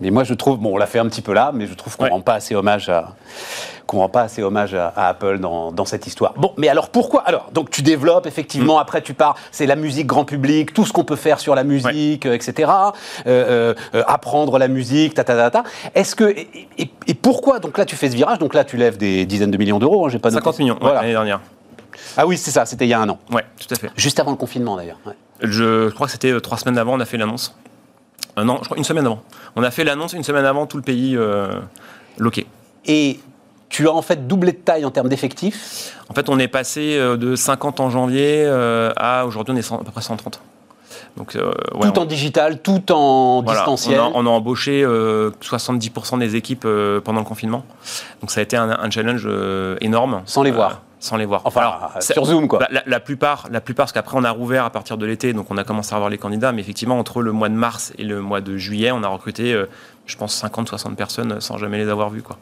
Mais 0.00 0.10
moi, 0.10 0.24
je 0.24 0.32
trouve, 0.34 0.58
bon, 0.58 0.74
on 0.74 0.76
l'a 0.78 0.86
fait 0.86 0.98
un 0.98 1.06
petit 1.08 1.20
peu 1.20 1.32
là, 1.32 1.50
mais 1.52 1.66
je 1.66 1.74
trouve 1.74 1.96
qu'on 1.96 2.06
ne 2.06 2.10
rend 2.10 2.22
pas 2.22 2.34
assez 2.34 2.54
hommage 2.54 2.88
à, 2.88 3.16
qu'on 3.90 3.98
rend 3.98 4.08
pas 4.08 4.22
assez 4.22 4.42
hommage 4.42 4.72
à, 4.74 4.92
Apple 4.96 5.40
dans, 5.40 5.72
dans, 5.72 5.84
cette 5.84 6.06
histoire. 6.06 6.32
Bon, 6.36 6.52
mais 6.56 6.68
alors 6.68 6.88
pourquoi? 6.88 7.22
Alors, 7.22 7.50
donc 7.52 7.70
tu 7.70 7.82
développes 7.82 8.26
effectivement. 8.26 8.76
Mm. 8.76 8.82
Après, 8.82 9.02
tu 9.02 9.14
pars. 9.14 9.34
C'est 9.50 9.66
la 9.66 9.76
musique 9.76 10.06
grand 10.06 10.24
public, 10.24 10.72
tout 10.72 10.86
ce 10.86 10.92
qu'on 10.92 11.04
peut 11.04 11.16
faire 11.16 11.40
sur 11.40 11.54
la 11.54 11.64
musique, 11.64 12.24
euh, 12.24 12.34
etc. 12.34 12.70
Euh, 13.26 13.74
euh, 13.94 14.02
apprendre 14.06 14.58
la 14.58 14.68
musique, 14.68 15.14
ta 15.14 15.24
ta 15.24 15.34
ta 15.34 15.50
ta. 15.50 15.64
Est-ce 15.94 16.14
que 16.14 16.34
et, 16.78 17.14
pourquoi? 17.20 17.58
Donc 17.58 17.76
là, 17.76 17.84
tu 17.84 17.96
fais 17.96 18.08
ce 18.08 18.16
virage. 18.16 18.38
Donc 18.38 18.54
là, 18.54 18.64
tu 18.64 18.76
lèves 18.76 18.96
des 18.96 19.26
dizaines 19.26 19.50
de 19.50 19.58
millions 19.58 19.78
d'euros. 19.78 20.06
Hein, 20.06 20.08
j'ai 20.08 20.18
pas 20.18 20.30
50 20.30 20.58
millions 20.60 20.78
l'année 20.80 21.10
dernière. 21.10 21.40
Ah 22.16 22.26
oui, 22.26 22.36
c'est 22.36 22.50
ça. 22.50 22.66
C'était 22.66 22.86
il 22.86 22.90
y 22.90 22.94
a 22.94 23.00
un 23.00 23.08
an. 23.08 23.18
Ouais, 23.30 23.44
tout 23.58 23.72
à 23.74 23.78
fait. 23.78 23.90
Juste 23.96 24.20
avant 24.20 24.30
le 24.30 24.36
confinement, 24.36 24.76
d'ailleurs. 24.76 24.98
Je 25.42 25.90
crois 25.90 26.06
que 26.06 26.12
c'était 26.12 26.38
trois 26.40 26.58
semaines 26.58 26.78
avant. 26.78 26.94
On 26.94 27.00
a 27.00 27.04
fait 27.04 27.16
l'annonce. 27.16 27.54
Euh, 28.38 28.44
non, 28.44 28.58
je 28.60 28.64
crois 28.64 28.78
une 28.78 28.84
semaine 28.84 29.06
avant. 29.06 29.22
On 29.56 29.62
a 29.62 29.70
fait 29.70 29.84
l'annonce 29.84 30.12
une 30.12 30.24
semaine 30.24 30.44
avant, 30.44 30.66
tout 30.66 30.76
le 30.76 30.82
pays 30.82 31.16
euh, 31.16 31.48
loqué. 32.18 32.46
Et 32.86 33.20
tu 33.68 33.88
as 33.88 33.92
en 33.92 34.02
fait 34.02 34.26
doublé 34.26 34.52
de 34.52 34.58
taille 34.58 34.84
en 34.84 34.90
termes 34.90 35.08
d'effectifs? 35.08 35.96
En 36.08 36.14
fait, 36.14 36.28
on 36.28 36.38
est 36.38 36.48
passé 36.48 36.96
euh, 36.96 37.16
de 37.16 37.36
50 37.36 37.80
en 37.80 37.90
janvier 37.90 38.46
à 38.96 39.26
aujourd'hui, 39.26 39.54
on 39.54 39.56
est 39.56 39.72
à 39.72 39.78
peu 39.78 39.90
près 39.90 40.02
130. 40.02 40.40
Donc, 41.16 41.36
tout 41.36 41.98
en 41.98 42.04
digital, 42.04 42.62
tout 42.62 42.92
en 42.92 43.42
distanciel. 43.42 44.00
On 44.00 44.26
a, 44.26 44.28
embauché 44.28 44.84
70% 44.84 46.18
des 46.18 46.36
équipes 46.36 46.66
pendant 47.04 47.20
le 47.20 47.24
confinement. 47.24 47.64
Donc 48.20 48.30
ça 48.30 48.40
a 48.40 48.42
été 48.42 48.56
un, 48.56 48.70
un 48.70 48.90
challenge 48.90 49.28
énorme. 49.80 50.22
Sans 50.24 50.42
les 50.42 50.50
voir 50.50 50.82
sans 51.00 51.16
les 51.16 51.24
voir. 51.24 51.40
Enfin, 51.44 51.72
sur 52.00 52.26
Zoom, 52.26 52.46
quoi. 52.46 52.60
La, 52.86 53.00
plupart, 53.00 53.48
la 53.50 53.60
plupart, 53.62 53.86
parce 53.86 53.92
qu'après, 53.92 54.16
on 54.16 54.24
a 54.24 54.30
rouvert 54.30 54.66
à 54.66 54.70
partir 54.70 54.98
de 54.98 55.06
l'été, 55.06 55.32
donc 55.32 55.50
on 55.50 55.56
a 55.56 55.64
commencé 55.64 55.94
à 55.94 55.98
voir 55.98 56.10
les 56.10 56.18
candidats, 56.18 56.52
mais 56.52 56.60
effectivement, 56.60 56.98
entre 56.98 57.22
le 57.22 57.32
mois 57.32 57.48
de 57.48 57.54
mars 57.54 57.92
et 57.98 58.04
le 58.04 58.20
mois 58.20 58.42
de 58.42 58.58
juillet, 58.58 58.92
on 58.92 59.02
a 59.02 59.08
recruté, 59.08 59.54
euh, 59.54 59.66
je 60.04 60.16
pense, 60.16 60.34
50, 60.34 60.68
60 60.68 60.96
personnes 60.96 61.40
sans 61.40 61.56
jamais 61.56 61.78
les 61.78 61.88
avoir 61.88 62.10
vues, 62.10 62.22
quoi. 62.22 62.38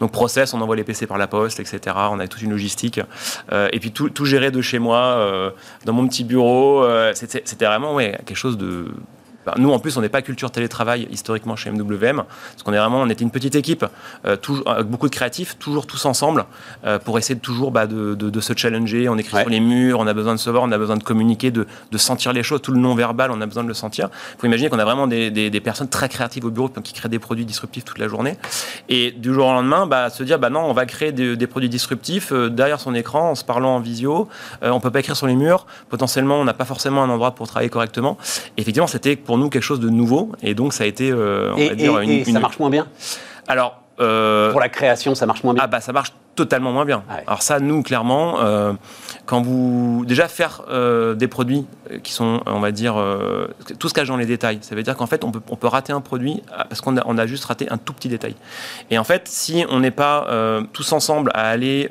Donc, 0.00 0.10
process, 0.10 0.52
on 0.54 0.60
envoie 0.60 0.74
les 0.74 0.84
PC 0.84 1.06
par 1.06 1.18
la 1.18 1.28
poste, 1.28 1.60
etc. 1.60 1.96
On 2.10 2.18
a 2.18 2.26
toute 2.26 2.42
une 2.42 2.50
logistique. 2.50 3.00
Euh, 3.52 3.68
et 3.72 3.78
puis, 3.78 3.92
tout, 3.92 4.10
tout 4.10 4.24
géré 4.24 4.50
de 4.50 4.60
chez 4.60 4.80
moi, 4.80 4.98
euh, 4.98 5.50
dans 5.84 5.92
mon 5.92 6.06
petit 6.08 6.24
bureau. 6.24 6.84
C'était 7.14 7.64
vraiment, 7.64 7.94
ouais, 7.94 8.18
quelque 8.26 8.36
chose 8.36 8.58
de 8.58 8.88
nous, 9.58 9.72
en 9.72 9.78
plus, 9.78 9.96
on 9.96 10.00
n'est 10.00 10.08
pas 10.08 10.22
culture 10.22 10.50
télétravail 10.50 11.08
historiquement 11.10 11.56
chez 11.56 11.70
MWM, 11.70 12.16
parce 12.16 12.62
qu'on 12.64 12.72
est 12.72 12.78
vraiment, 12.78 13.00
on 13.00 13.08
était 13.08 13.24
une 13.24 13.30
petite 13.30 13.54
équipe, 13.54 13.84
euh, 14.26 14.36
avec 14.66 14.86
beaucoup 14.86 15.08
de 15.08 15.14
créatifs, 15.14 15.58
toujours 15.58 15.86
tous 15.86 16.04
ensemble, 16.04 16.44
euh, 16.84 16.98
pour 16.98 17.18
essayer 17.18 17.34
de 17.34 17.40
toujours 17.40 17.70
bah, 17.70 17.86
de, 17.86 18.40
se 18.40 18.52
challenger. 18.56 19.08
On 19.08 19.18
écrit 19.18 19.36
sur 19.38 19.48
les 19.48 19.60
murs, 19.60 19.98
on 20.00 20.06
a 20.06 20.14
besoin 20.14 20.34
de 20.34 20.40
se 20.40 20.50
voir, 20.50 20.62
on 20.62 20.72
a 20.72 20.78
besoin 20.78 20.96
de 20.96 21.02
communiquer, 21.02 21.50
de, 21.50 21.66
sentir 21.96 22.32
les 22.32 22.42
choses. 22.42 22.62
Tout 22.62 22.72
le 22.72 22.80
non-verbal, 22.80 23.30
on 23.30 23.40
a 23.40 23.46
besoin 23.46 23.62
de 23.62 23.68
le 23.68 23.74
sentir. 23.74 24.08
Il 24.34 24.40
faut 24.40 24.46
imaginer 24.46 24.70
qu'on 24.70 24.78
a 24.78 24.84
vraiment 24.84 25.06
des, 25.06 25.60
personnes 25.62 25.88
très 25.88 26.08
créatives 26.08 26.44
au 26.44 26.50
bureau 26.50 26.68
qui 26.68 26.94
créent 26.94 27.08
des 27.08 27.18
produits 27.18 27.44
disruptifs 27.44 27.84
toute 27.84 27.98
la 27.98 28.08
journée. 28.08 28.36
Et 28.88 29.10
du 29.10 29.34
jour 29.34 29.46
au 29.46 29.52
lendemain, 29.52 29.86
bah, 29.86 30.08
se 30.08 30.22
dire, 30.22 30.38
bah 30.38 30.50
non, 30.50 30.60
on 30.60 30.72
va 30.72 30.86
créer 30.86 31.12
des, 31.12 31.46
produits 31.46 31.68
disruptifs 31.68 32.32
euh, 32.32 32.48
derrière 32.48 32.80
son 32.80 32.94
écran, 32.94 33.30
en 33.30 33.34
se 33.34 33.44
parlant 33.44 33.76
en 33.76 33.80
visio. 33.80 34.28
on 34.62 34.74
ne 34.74 34.80
peut 34.80 34.90
pas 34.90 35.00
écrire 35.00 35.16
sur 35.16 35.26
les 35.26 35.36
murs. 35.36 35.66
Potentiellement, 35.88 36.36
on 36.36 36.44
n'a 36.44 36.54
pas 36.54 36.64
forcément 36.64 37.02
un 37.02 37.10
endroit 37.10 37.32
pour 37.32 37.46
travailler 37.46 37.70
correctement. 37.70 38.16
effectivement, 38.56 38.86
c'était 38.86 39.16
pour 39.16 39.38
nous 39.38 39.39
quelque 39.48 39.62
chose 39.62 39.80
de 39.80 39.88
nouveau. 39.88 40.32
Et 40.42 40.54
donc, 40.54 40.72
ça 40.72 40.84
a 40.84 40.86
été, 40.86 41.10
euh, 41.10 41.52
on 41.54 41.56
et, 41.56 41.68
va 41.68 41.74
dire, 41.74 41.98
une, 42.00 42.24
ça 42.24 42.40
marche 42.40 42.58
moins 42.58 42.70
bien? 42.70 42.86
Alors. 43.48 43.82
Euh, 44.00 44.50
pour 44.50 44.60
la 44.60 44.70
création, 44.70 45.14
ça 45.14 45.26
marche 45.26 45.44
moins 45.44 45.52
bien? 45.52 45.62
Ah, 45.62 45.66
bah, 45.66 45.80
ça 45.80 45.92
marche 45.92 46.14
totalement 46.34 46.72
moins 46.72 46.86
bien. 46.86 47.02
Alors, 47.26 47.42
ça, 47.42 47.60
nous, 47.60 47.82
clairement, 47.82 48.40
euh, 48.40 48.72
quand 49.26 49.42
vous. 49.42 50.04
Déjà, 50.06 50.26
faire 50.26 50.62
des 51.16 51.28
produits 51.28 51.66
qui 52.02 52.12
sont, 52.12 52.40
on 52.46 52.60
va 52.60 52.72
dire, 52.72 52.96
tout 53.78 53.88
se 53.90 53.94
cache 53.94 54.08
dans 54.08 54.16
les 54.16 54.24
détails. 54.24 54.58
Ça 54.62 54.74
veut 54.74 54.82
dire 54.82 54.96
qu'en 54.96 55.06
fait, 55.06 55.22
on 55.22 55.32
peut, 55.32 55.42
on 55.50 55.56
peut 55.56 55.66
rater 55.66 55.92
un 55.92 56.00
produit 56.00 56.42
parce 56.70 56.80
qu'on 56.80 56.96
a, 56.96 57.02
on 57.04 57.18
a 57.18 57.26
juste 57.26 57.44
raté 57.44 57.70
un 57.70 57.76
tout 57.76 57.92
petit 57.92 58.08
détail. 58.08 58.36
Et 58.90 58.98
en 58.98 59.04
fait, 59.04 59.28
si 59.28 59.66
on 59.68 59.80
n'est 59.80 59.90
pas 59.90 60.26
tous 60.72 60.92
ensemble 60.92 61.30
à 61.34 61.48
aller. 61.48 61.88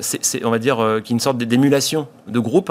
c'est, 0.00 0.44
on 0.44 0.50
va 0.50 0.60
dire, 0.60 0.78
une 1.10 1.20
sorte 1.20 1.38
d'émulation 1.38 2.06
de 2.28 2.38
groupe, 2.38 2.70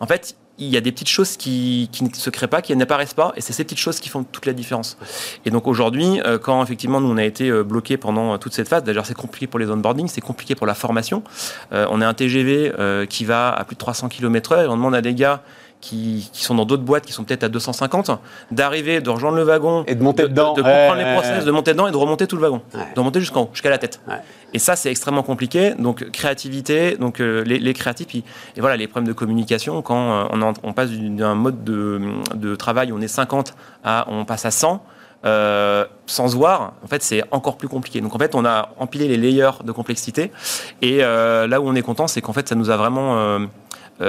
en 0.00 0.06
fait, 0.06 0.36
il 0.58 0.68
y 0.68 0.76
a 0.76 0.80
des 0.80 0.92
petites 0.92 1.08
choses 1.08 1.36
qui, 1.36 1.90
ne 2.00 2.08
se 2.14 2.30
créent 2.30 2.46
pas, 2.46 2.62
qui 2.62 2.74
n'apparaissent 2.76 3.14
pas, 3.14 3.32
et 3.36 3.40
c'est 3.40 3.52
ces 3.52 3.64
petites 3.64 3.78
choses 3.78 4.00
qui 4.00 4.08
font 4.08 4.24
toute 4.24 4.46
la 4.46 4.52
différence. 4.52 4.96
Et 5.44 5.50
donc 5.50 5.66
aujourd'hui, 5.66 6.20
euh, 6.24 6.38
quand 6.38 6.62
effectivement 6.62 7.00
nous 7.00 7.10
on 7.10 7.16
a 7.16 7.24
été 7.24 7.48
euh, 7.48 7.64
bloqués 7.64 7.96
pendant 7.96 8.34
euh, 8.34 8.36
toute 8.38 8.54
cette 8.54 8.68
phase, 8.68 8.84
d'ailleurs 8.84 9.06
c'est 9.06 9.14
compliqué 9.14 9.46
pour 9.46 9.58
les 9.58 9.70
onboarding, 9.70 10.08
c'est 10.08 10.20
compliqué 10.20 10.54
pour 10.54 10.66
la 10.66 10.74
formation. 10.74 11.22
on 11.72 12.00
a 12.00 12.06
un 12.06 12.14
TGV 12.14 12.72
qui 13.08 13.24
va 13.24 13.52
à 13.52 13.64
plus 13.64 13.74
de 13.74 13.78
300 13.78 14.08
km/h, 14.08 14.64
et 14.64 14.66
on 14.66 14.76
demande 14.76 14.94
à 14.94 15.00
des 15.00 15.14
gars 15.14 15.42
qui, 15.84 16.30
sont 16.32 16.54
dans 16.54 16.64
d'autres 16.64 16.82
boîtes 16.82 17.04
qui 17.04 17.12
sont 17.12 17.24
peut-être 17.24 17.44
à 17.44 17.48
250, 17.48 18.10
d'arriver, 18.50 19.00
de 19.00 19.10
rejoindre 19.10 19.36
le 19.36 19.42
wagon, 19.42 19.84
et 19.86 19.94
de 19.94 20.02
monter 20.02 20.22
dedans, 20.22 20.54
de, 20.54 20.62
comprendre 20.62 20.96
les 20.96 21.12
process, 21.12 21.44
de 21.44 21.50
monter 21.50 21.72
dedans 21.72 21.86
et 21.88 21.92
de 21.92 21.96
remonter 21.96 22.26
tout 22.26 22.36
le 22.36 22.42
wagon, 22.42 22.62
de 22.72 22.98
remonter 22.98 23.20
jusqu'en 23.20 23.42
haut, 23.42 23.50
jusqu'à 23.52 23.70
la 23.70 23.78
tête. 23.78 24.00
Et 24.54 24.58
ça, 24.58 24.76
c'est 24.76 24.90
extrêmement 24.90 25.22
compliqué. 25.22 25.74
Donc 25.78 26.10
créativité, 26.10 26.96
donc 26.96 27.20
euh, 27.20 27.42
les, 27.44 27.74
créatifs, 27.74 28.14
et 28.14 28.60
voilà 28.60 28.76
les 28.76 28.86
problèmes 28.86 29.08
de 29.08 29.12
communication 29.12 29.82
quand 29.82 30.32
euh, 30.32 30.52
on, 30.62 30.72
passe 30.72 30.90
d'un 30.90 31.34
mode 31.34 31.64
de, 31.64 32.56
travail 32.56 32.92
où 32.92 32.96
on 32.96 33.00
est 33.00 33.08
50 33.08 33.54
à 33.84 34.06
on 34.08 34.24
passe 34.24 34.46
à 34.46 34.50
100. 34.50 34.84
Euh, 35.26 35.86
sans 36.04 36.28
se 36.28 36.36
voir, 36.36 36.74
en 36.84 36.86
fait, 36.86 37.02
c'est 37.02 37.22
encore 37.30 37.56
plus 37.56 37.68
compliqué. 37.68 38.02
Donc, 38.02 38.14
en 38.14 38.18
fait, 38.18 38.34
on 38.34 38.44
a 38.44 38.68
empilé 38.78 39.08
les 39.08 39.16
layers 39.16 39.62
de 39.64 39.72
complexité. 39.72 40.30
Et 40.82 40.98
là 40.98 41.60
où 41.60 41.66
on 41.66 41.74
est 41.74 41.82
content, 41.82 42.06
c'est 42.06 42.20
qu'en 42.20 42.34
fait, 42.34 42.48
ça 42.48 42.54
nous 42.54 42.68
a 42.68 42.76
vraiment 42.76 43.16
euh, 43.16 43.38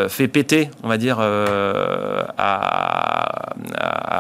fait 0.08 0.28
péter, 0.28 0.70
on 0.84 0.88
va 0.88 0.98
dire, 0.98 1.18
euh, 1.20 2.24
à, 2.38 3.54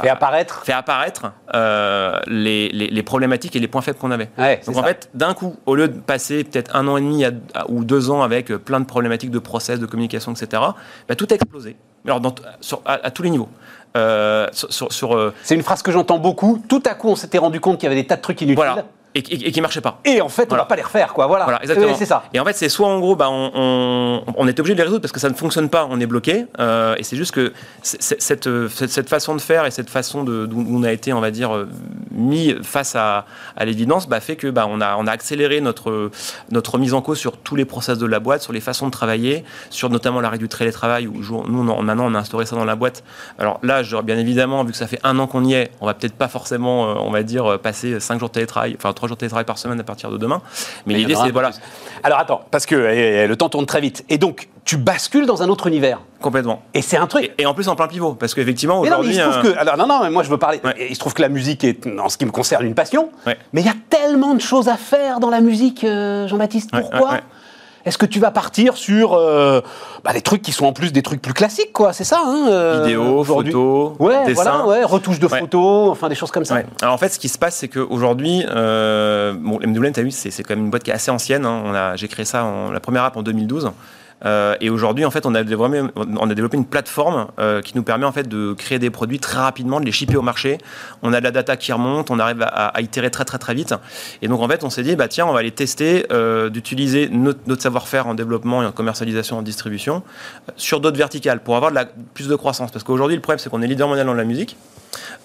fait 0.01 0.09
apparaître, 0.09 0.63
fait 0.63 0.73
apparaître 0.73 1.31
euh, 1.53 2.19
les, 2.27 2.69
les, 2.69 3.03
problématiques 3.03 3.55
et 3.55 3.59
les 3.59 3.67
points 3.67 3.81
faibles 3.81 3.97
qu'on 3.97 4.11
avait. 4.11 4.29
Donc 4.65 4.77
en 4.77 4.83
fait, 4.83 5.09
d'un 5.13 5.33
coup, 5.33 5.55
au 5.65 5.75
lieu 5.75 5.87
de 5.87 5.99
passer 5.99 6.43
peut-être 6.43 6.75
un 6.75 6.87
an 6.87 6.97
et 6.97 7.01
demi 7.01 7.25
ou 7.67 7.83
deux 7.83 8.09
ans 8.09 8.21
avec 8.21 8.49
plein 8.57 8.79
de 8.79 8.85
problématiques 8.85 9.31
de 9.31 9.39
process, 9.39 9.79
de 9.79 9.85
communication, 9.85 10.33
etc., 10.33 10.61
bah, 11.07 11.15
tout 11.15 11.27
a 11.31 11.35
explosé. 11.35 11.75
Alors 12.05 12.19
dans, 12.19 12.35
sur, 12.61 12.81
à, 12.85 13.09
tous 13.09 13.23
les 13.23 13.31
niveaux. 13.31 13.49
sur, 14.51 15.33
C'est 15.43 15.55
une 15.55 15.63
phrase 15.63 15.81
que 15.81 15.91
j'entends 15.91 16.19
beaucoup. 16.19 16.61
Tout 16.69 16.83
à 16.85 16.93
coup, 16.93 17.09
on 17.09 17.15
s'était 17.15 17.39
rendu 17.39 17.59
compte 17.59 17.79
qu'il 17.79 17.89
y 17.89 17.91
avait 17.91 18.01
des 18.01 18.07
tas 18.07 18.17
de 18.17 18.21
trucs 18.21 18.41
inutiles. 18.41 18.55
Voilà 18.55 18.85
et, 19.15 19.47
et, 19.47 19.51
qui 19.51 19.61
marchait 19.61 19.81
pas. 19.81 19.99
Et 20.03 20.21
en 20.21 20.27
fait, 20.27 20.51
on 20.51 20.55
va 20.55 20.65
pas 20.65 20.75
les 20.75 20.81
refaire, 20.81 21.13
quoi. 21.13 21.27
Voilà. 21.27 21.45
voilà 21.45 21.61
exactement. 21.61 21.95
c'est 21.95 22.05
ça. 22.05 22.23
Et 22.33 22.39
en 22.39 22.45
fait, 22.45 22.53
c'est 22.53 22.67
soit 22.67 22.87
en 22.87 22.99
gros, 22.99 23.15
bah, 23.15 23.29
on, 23.29 24.21
on, 24.35 24.47
est 24.47 24.59
obligé 24.59 24.73
de 24.73 24.79
les 24.79 24.83
résoudre 24.83 25.01
parce 25.01 25.13
que 25.13 25.21
ça 25.21 25.29
ne 25.29 25.33
fonctionne 25.33 25.69
pas, 25.69 25.87
on 25.89 25.99
est 26.01 26.05
bloqué. 26.05 26.45
Euh, 26.59 26.95
et 26.97 27.03
c'est 27.03 27.15
juste 27.15 27.31
que 27.31 27.53
cette, 27.81 28.49
cette, 28.69 29.09
façon 29.09 29.35
de 29.35 29.41
faire 29.41 29.65
et 29.65 29.71
cette 29.71 29.89
façon 29.89 30.23
de, 30.25 30.45
d'où 30.45 30.65
on 30.69 30.83
a 30.83 30.91
été, 30.91 31.13
on 31.13 31.21
va 31.21 31.31
dire, 31.31 31.55
euh, 31.55 31.69
mis 32.11 32.55
face 32.61 32.95
à, 32.95 33.25
à 33.55 33.63
l'évidence, 33.63 34.09
bah, 34.09 34.19
fait 34.19 34.35
que 34.35 34.47
bah, 34.47 34.67
on 34.69 34.81
a, 34.81 34.97
on 34.97 35.07
a 35.07 35.11
accéléré 35.11 35.61
notre 35.61 36.11
notre 36.51 36.77
mise 36.77 36.93
en 36.93 37.01
cause 37.01 37.17
sur 37.17 37.37
tous 37.37 37.55
les 37.55 37.65
process 37.65 37.97
de 37.97 38.05
la 38.05 38.19
boîte, 38.19 38.41
sur 38.41 38.51
les 38.51 38.59
façons 38.59 38.87
de 38.87 38.91
travailler, 38.91 39.45
sur 39.69 39.89
notamment 39.89 40.19
la 40.19 40.29
règle 40.29 40.47
du 40.47 40.49
télétravail. 40.49 41.07
Où 41.07 41.21
nous, 41.47 41.63
maintenant, 41.63 42.07
on 42.07 42.15
a 42.15 42.19
instauré 42.19 42.45
ça 42.45 42.57
dans 42.57 42.65
la 42.65 42.75
boîte. 42.75 43.03
Alors 43.39 43.59
là, 43.63 43.81
bien 44.03 44.17
évidemment, 44.17 44.63
vu 44.65 44.71
que 44.71 44.77
ça 44.77 44.87
fait 44.87 44.99
un 45.03 45.17
an 45.19 45.27
qu'on 45.27 45.45
y 45.45 45.53
est, 45.53 45.71
on 45.79 45.85
va 45.85 45.93
peut-être 45.93 46.15
pas 46.15 46.27
forcément, 46.27 46.89
euh, 46.89 46.95
on 46.99 47.11
va 47.11 47.23
dire, 47.23 47.59
passer 47.59 48.01
cinq 48.01 48.19
jours 48.19 48.27
de 48.29 48.33
télétravail, 48.33 48.75
enfin 48.77 48.91
trois 49.05 49.07
jours 49.07 49.17
de 49.17 49.19
télétravail 49.19 49.45
par 49.45 49.57
semaine 49.57 49.79
à 49.79 49.83
partir 49.83 50.09
de 50.09 50.17
demain. 50.17 50.41
Mais, 50.85 50.95
l'idée, 50.95 51.15
c'est 51.15 51.31
voilà. 51.31 51.51
Alors 52.03 52.19
attends, 52.19 52.41
parce 52.51 52.65
que 52.65 52.75
eh, 52.75 53.23
eh, 53.23 53.27
le 53.27 53.35
temps 53.35 53.49
tourne 53.49 53.65
très 53.65 53.81
vite. 53.81 54.03
Et 54.09 54.17
donc, 54.17 54.49
tu 54.63 54.77
bascules 54.77 55.25
dans 55.25 55.43
un 55.43 55.49
autre 55.49 55.67
univers. 55.67 55.99
Complètement. 56.21 56.63
Et 56.73 56.81
c'est 56.81 56.97
un 56.97 57.07
truc. 57.07 57.31
Et, 57.37 57.45
en 57.45 57.53
plus 57.53 57.67
en 57.67 57.75
plein 57.75 57.87
pivot, 57.87 58.13
parce 58.13 58.33
qu'effectivement 58.33 58.79
aujourd'hui. 58.79 59.17
Non, 59.17 59.31
euh, 59.45 59.53
alors 59.57 59.77
non, 59.77 59.87
non, 59.87 60.03
mais 60.03 60.09
moi 60.09 60.23
je 60.23 60.29
veux 60.29 60.37
parler. 60.37 60.59
Il 60.89 60.95
se 60.95 60.99
trouve 60.99 61.13
que 61.13 61.21
la 61.21 61.29
musique 61.29 61.63
est, 61.63 61.87
en 61.99 62.09
ce 62.09 62.17
qui 62.17 62.25
me 62.25 62.31
concerne, 62.31 62.65
une 62.65 62.75
passion. 62.75 63.09
Mais 63.25 63.61
il 63.61 63.65
y 63.65 63.69
a 63.69 63.75
tellement 63.89 64.33
de 64.33 64.41
choses 64.41 64.69
à 64.69 64.77
faire 64.77 65.19
dans 65.19 65.29
la 65.29 65.41
musique, 65.41 65.83
euh, 65.83 66.27
Jean-Baptiste. 66.27 66.71
Pourquoi 66.71 67.19
est-ce 67.85 67.97
que 67.97 68.05
tu 68.05 68.19
vas 68.19 68.31
partir 68.31 68.77
sur 68.77 69.13
euh, 69.13 69.61
bah, 70.03 70.11
les 70.13 70.21
trucs 70.21 70.41
qui 70.41 70.51
sont 70.51 70.65
en 70.65 70.73
plus 70.73 70.91
des 70.91 71.03
trucs 71.03 71.21
plus 71.21 71.33
classiques, 71.33 71.71
quoi 71.71 71.93
C'est 71.93 72.03
ça, 72.03 72.21
hein 72.25 72.47
euh, 72.49 72.81
Vidéo, 72.83 73.23
photo, 73.23 73.95
ouais, 73.99 74.33
voilà, 74.33 74.65
ouais, 74.65 74.83
retouche 74.83 75.19
de 75.19 75.27
photos, 75.27 75.91
enfin 75.91 76.09
des 76.09 76.15
choses 76.15 76.31
comme 76.31 76.45
ça. 76.45 76.59
Alors 76.81 76.95
en 76.95 76.97
fait, 76.97 77.09
ce 77.09 77.19
qui 77.19 77.29
se 77.29 77.37
passe, 77.37 77.55
c'est 77.55 77.67
qu'aujourd'hui, 77.67 78.43
euh, 78.49 79.33
bon, 79.37 79.59
MWN, 79.59 79.91
tu 79.93 79.99
as 79.99 80.03
vu, 80.03 80.11
c'est 80.11 80.31
quand 80.43 80.55
même 80.55 80.65
une 80.65 80.71
boîte 80.71 80.83
qui 80.83 80.91
est 80.91 80.95
assez 80.95 81.11
ancienne. 81.11 81.45
Hein. 81.45 81.95
J'ai 81.95 82.07
créé 82.07 82.25
ça, 82.25 82.43
en, 82.43 82.71
la 82.71 82.79
première 82.79 83.03
app 83.03 83.17
en 83.17 83.21
2012. 83.23 83.71
Euh, 84.25 84.55
et 84.61 84.69
aujourd'hui, 84.69 85.05
en 85.05 85.11
fait, 85.11 85.25
on 85.25 85.35
a, 85.35 85.43
développé, 85.43 86.57
une 86.57 86.65
plateforme 86.65 87.27
euh, 87.39 87.61
qui 87.61 87.75
nous 87.75 87.83
permet 87.83 88.05
en 88.05 88.11
fait 88.11 88.27
de 88.27 88.53
créer 88.53 88.79
des 88.79 88.89
produits 88.89 89.19
très 89.19 89.37
rapidement, 89.37 89.79
de 89.79 89.85
les 89.85 89.91
shipper 89.91 90.17
au 90.17 90.21
marché. 90.21 90.57
On 91.03 91.13
a 91.13 91.19
de 91.19 91.23
la 91.23 91.31
data 91.31 91.57
qui 91.57 91.71
remonte, 91.71 92.11
on 92.11 92.19
arrive 92.19 92.41
à, 92.41 92.81
itérer 92.81 93.11
très 93.11 93.25
très 93.25 93.37
très 93.37 93.53
vite. 93.53 93.73
Et 94.21 94.27
donc 94.27 94.41
en 94.41 94.47
fait, 94.47 94.63
on 94.63 94.69
s'est 94.69 94.83
dit, 94.83 94.95
bah 94.95 95.07
tiens, 95.07 95.25
on 95.25 95.33
va 95.33 95.39
aller 95.39 95.51
tester 95.51 96.05
euh, 96.11 96.49
d'utiliser 96.49 97.09
notre, 97.09 97.61
savoir-faire 97.61 98.07
en 98.07 98.13
développement 98.15 98.63
et 98.63 98.65
en 98.65 98.71
commercialisation, 98.71 99.37
en 99.37 99.41
distribution 99.41 100.03
sur 100.55 100.79
d'autres 100.79 100.97
verticales 100.97 101.41
pour 101.41 101.55
avoir 101.55 101.71
plus 102.13 102.27
de 102.27 102.35
croissance. 102.35 102.71
Parce 102.71 102.83
qu'aujourd'hui, 102.83 103.15
le 103.15 103.21
problème, 103.21 103.39
c'est 103.39 103.49
qu'on 103.49 103.61
est 103.61 103.67
leader 103.67 103.87
mondial 103.87 104.05
dans 104.05 104.13
la 104.13 104.23
musique. 104.23 104.57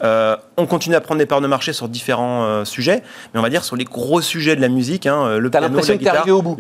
Euh, 0.02 0.36
on 0.56 0.66
continue 0.66 0.94
à 0.94 1.00
prendre 1.00 1.18
des 1.18 1.26
parts 1.26 1.40
de 1.40 1.46
marché 1.46 1.72
sur 1.72 1.88
différents 1.88 2.44
euh, 2.44 2.64
sujets, 2.64 3.02
mais 3.32 3.40
on 3.40 3.42
va 3.42 3.50
dire 3.50 3.64
sur 3.64 3.76
les 3.76 3.84
gros 3.84 4.20
sujets 4.20 4.56
de 4.56 4.60
la 4.60 4.68
musique, 4.68 5.06
hein, 5.06 5.38
le 5.38 5.50
piano, 5.50 5.80
la 5.80 5.96
guitare, 5.96 6.26
bout. 6.26 6.56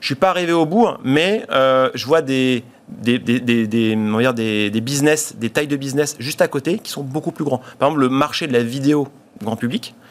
Je 0.00 0.06
suis 0.06 0.14
pas 0.14 0.30
arrivé 0.30 0.52
au 0.52 0.66
bout, 0.66 0.88
mais 1.04 1.44
euh, 1.50 1.90
je 1.94 2.06
vois 2.06 2.22
des 2.22 2.64
des, 2.88 3.18
des, 3.18 3.38
des, 3.40 3.66
des, 3.66 4.70
des, 4.70 4.80
business, 4.80 5.34
des 5.36 5.50
tailles 5.50 5.66
de 5.66 5.76
business 5.76 6.16
juste 6.18 6.40
à 6.40 6.48
côté 6.48 6.78
qui 6.78 6.90
sont 6.90 7.02
beaucoup 7.02 7.32
plus 7.32 7.44
grands. 7.44 7.60
Par 7.78 7.88
exemple, 7.88 8.00
le 8.00 8.08
marché 8.08 8.46
de 8.46 8.52
la 8.54 8.62
vidéo 8.62 9.08
grand 9.42 9.56
public, 9.56 9.94
euh, 9.94 10.07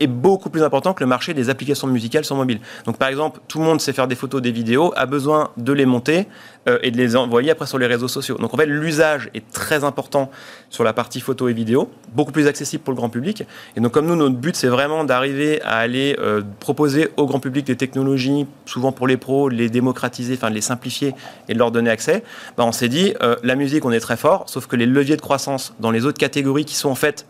est 0.00 0.06
beaucoup 0.06 0.50
plus 0.50 0.62
important 0.62 0.94
que 0.94 1.02
le 1.02 1.08
marché 1.08 1.34
des 1.34 1.50
applications 1.50 1.86
musicales 1.86 2.24
sur 2.24 2.36
mobile. 2.36 2.60
Donc 2.86 2.98
par 2.98 3.08
exemple, 3.08 3.40
tout 3.48 3.58
le 3.58 3.64
monde 3.64 3.80
sait 3.80 3.92
faire 3.92 4.06
des 4.06 4.14
photos, 4.14 4.40
des 4.42 4.52
vidéos, 4.52 4.92
a 4.96 5.06
besoin 5.06 5.50
de 5.56 5.72
les 5.72 5.86
monter 5.86 6.26
euh, 6.68 6.78
et 6.82 6.90
de 6.90 6.96
les 6.96 7.16
envoyer 7.16 7.50
après 7.50 7.66
sur 7.66 7.78
les 7.78 7.86
réseaux 7.86 8.08
sociaux. 8.08 8.38
Donc 8.38 8.54
en 8.54 8.56
fait, 8.56 8.66
l'usage 8.66 9.30
est 9.34 9.50
très 9.50 9.84
important 9.84 10.30
sur 10.70 10.84
la 10.84 10.92
partie 10.92 11.20
photo 11.20 11.48
et 11.48 11.52
vidéo, 11.52 11.90
beaucoup 12.12 12.32
plus 12.32 12.46
accessible 12.46 12.82
pour 12.84 12.92
le 12.92 12.96
grand 12.96 13.08
public. 13.08 13.44
Et 13.76 13.80
donc 13.80 13.92
comme 13.92 14.06
nous, 14.06 14.16
notre 14.16 14.36
but, 14.36 14.54
c'est 14.54 14.68
vraiment 14.68 15.04
d'arriver 15.04 15.60
à 15.62 15.78
aller 15.78 16.16
euh, 16.20 16.42
proposer 16.60 17.08
au 17.16 17.26
grand 17.26 17.40
public 17.40 17.66
des 17.66 17.76
technologies, 17.76 18.46
souvent 18.66 18.92
pour 18.92 19.08
les 19.08 19.16
pros, 19.16 19.48
les 19.48 19.68
démocratiser, 19.68 20.34
enfin 20.34 20.50
les 20.50 20.60
simplifier 20.60 21.14
et 21.48 21.54
leur 21.54 21.70
donner 21.70 21.90
accès. 21.90 22.22
Bah, 22.56 22.64
on 22.64 22.72
s'est 22.72 22.88
dit, 22.88 23.14
la 23.42 23.56
musique, 23.56 23.84
on 23.84 23.92
est 23.92 24.00
très 24.00 24.16
fort, 24.16 24.44
sauf 24.46 24.66
que 24.66 24.76
les 24.76 24.86
leviers 24.86 25.16
de 25.16 25.20
croissance 25.20 25.74
dans 25.80 25.90
les 25.90 26.06
autres 26.06 26.18
catégories 26.18 26.64
qui 26.64 26.74
sont 26.74 26.88
en 26.88 26.94
fait 26.94 27.26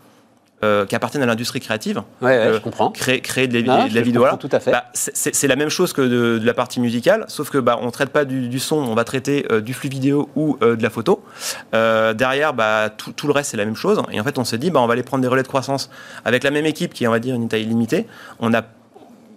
euh, 0.63 0.85
qui 0.85 0.95
appartiennent 0.95 1.23
à 1.23 1.25
l'industrie 1.25 1.59
créative. 1.59 2.01
Ouais, 2.21 2.31
euh, 2.31 2.53
je 2.55 2.59
comprends. 2.59 2.89
Créer, 2.89 3.21
créer 3.21 3.47
de, 3.47 3.59
la, 3.59 3.85
vidéo. 4.01 4.25
Tout 4.39 4.49
à 4.51 4.59
fait. 4.59 4.71
Bah, 4.71 4.85
c'est 4.93 5.47
la 5.47 5.55
même 5.55 5.69
chose 5.69 5.93
que 5.93 6.01
de, 6.01 6.43
la 6.43 6.53
partie 6.53 6.79
musicale, 6.79 7.25
sauf 7.27 7.49
que 7.49 7.57
bah, 7.57 7.77
on 7.81 7.91
traite 7.91 8.09
pas 8.09 8.25
du, 8.25 8.59
son, 8.59 8.77
on 8.77 8.95
va 8.95 9.03
traiter 9.03 9.45
euh, 9.51 9.61
du 9.61 9.73
flux 9.73 9.89
vidéo 9.89 10.29
ou 10.35 10.57
de 10.61 10.81
la 10.81 10.89
photo. 10.89 11.23
derrière, 11.71 12.53
bah, 12.53 12.89
tout, 12.89 13.11
tout, 13.11 13.27
le 13.27 13.33
reste 13.33 13.51
c'est 13.51 13.57
la 13.57 13.65
même 13.65 13.75
chose. 13.75 14.01
Et 14.11 14.19
en 14.19 14.23
fait, 14.23 14.39
on 14.39 14.45
s'est 14.45 14.57
dit, 14.57 14.71
bah, 14.71 14.81
on 14.81 14.87
va 14.87 14.93
aller 14.93 15.03
prendre 15.03 15.21
des 15.21 15.27
relais 15.27 15.43
de 15.43 15.47
croissance 15.47 15.89
avec 16.25 16.43
la 16.43 16.51
même 16.51 16.65
équipe 16.65 16.93
qui 16.93 17.03
est, 17.03 17.07
on 17.07 17.11
va 17.11 17.19
dire, 17.19 17.35
une 17.35 17.49
taille 17.49 17.65
limitée. 17.65 18.07
On 18.39 18.53
a 18.53 18.63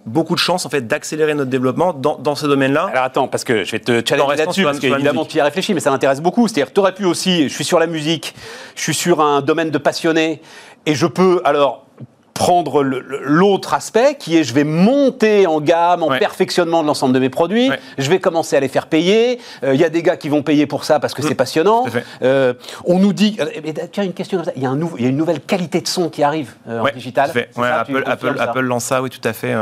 beaucoup 0.07 0.35
de 0.35 0.39
chance 0.39 0.65
en 0.65 0.69
fait 0.69 0.87
d'accélérer 0.87 1.33
notre 1.33 1.49
développement 1.49 1.93
dans, 1.93 2.17
dans 2.17 2.35
ce 2.35 2.47
domaine-là. 2.47 2.89
Alors 2.91 3.03
attends, 3.03 3.27
parce 3.27 3.43
que 3.43 3.63
je 3.63 3.71
vais 3.71 3.79
te 3.79 4.01
challenger 4.07 4.37
là-dessus, 4.37 4.63
parce 4.63 4.79
qu'évidemment 4.79 5.25
tu 5.25 5.37
y 5.37 5.39
as 5.39 5.43
réfléchi, 5.43 5.73
mais 5.73 5.79
ça 5.79 5.91
m'intéresse 5.91 6.21
beaucoup. 6.21 6.47
C'est-à-dire 6.47 6.73
tu 6.73 6.79
aurais 6.79 6.93
pu 6.93 7.05
aussi, 7.05 7.49
je 7.49 7.53
suis 7.53 7.65
sur 7.65 7.79
la 7.79 7.87
musique, 7.87 8.33
je 8.75 8.81
suis 8.81 8.93
sur 8.93 9.21
un 9.21 9.41
domaine 9.41 9.69
de 9.69 9.77
passionné, 9.77 10.41
et 10.85 10.95
je 10.95 11.05
peux 11.05 11.41
alors 11.43 11.86
prendre 12.37 12.83
l'autre 12.83 13.73
aspect 13.73 14.15
qui 14.15 14.37
est 14.37 14.43
je 14.43 14.53
vais 14.53 14.63
monter 14.63 15.47
en 15.47 15.59
gamme, 15.59 16.03
en 16.03 16.09
perfectionnement 16.09 16.83
de 16.83 16.87
l'ensemble 16.87 17.13
de 17.13 17.19
mes 17.19 17.29
produits, 17.29 17.71
je 17.97 18.09
vais 18.09 18.19
commencer 18.19 18.55
à 18.55 18.59
les 18.59 18.67
faire 18.67 18.85
payer, 18.85 19.39
euh, 19.63 19.73
il 19.73 19.81
y 19.81 19.83
a 19.83 19.89
des 19.89 20.03
gars 20.03 20.17
qui 20.17 20.29
vont 20.29 20.43
payer 20.43 20.67
pour 20.67 20.83
ça 20.83 20.99
parce 20.99 21.15
que 21.15 21.23
c'est 21.23 21.31
mmh. 21.31 21.35
passionnant. 21.35 21.85
Euh, 22.21 22.53
on 22.85 22.99
nous 22.99 23.11
dit, 23.11 23.37
euh, 23.39 23.71
tiens 23.91 24.03
une 24.03 24.13
question 24.13 24.43
il 24.55 24.61
y, 24.61 24.65
a 24.65 24.69
un 24.69 24.79
il 24.97 25.03
y 25.03 25.05
a 25.07 25.09
une 25.09 25.17
nouvelle 25.17 25.41
qualité 25.41 25.81
de 25.81 25.87
son 25.87 26.09
qui 26.09 26.21
arrive 26.21 26.53
en 26.69 26.85
digital. 26.93 27.31
Apple, 27.55 28.03
Apple, 28.05 28.35
Apple, 28.37 28.59
lance 28.59 28.85
ça, 28.85 29.01
oui 29.01 29.09
tout 29.09 29.27
à 29.27 29.33
fait. 29.33 29.55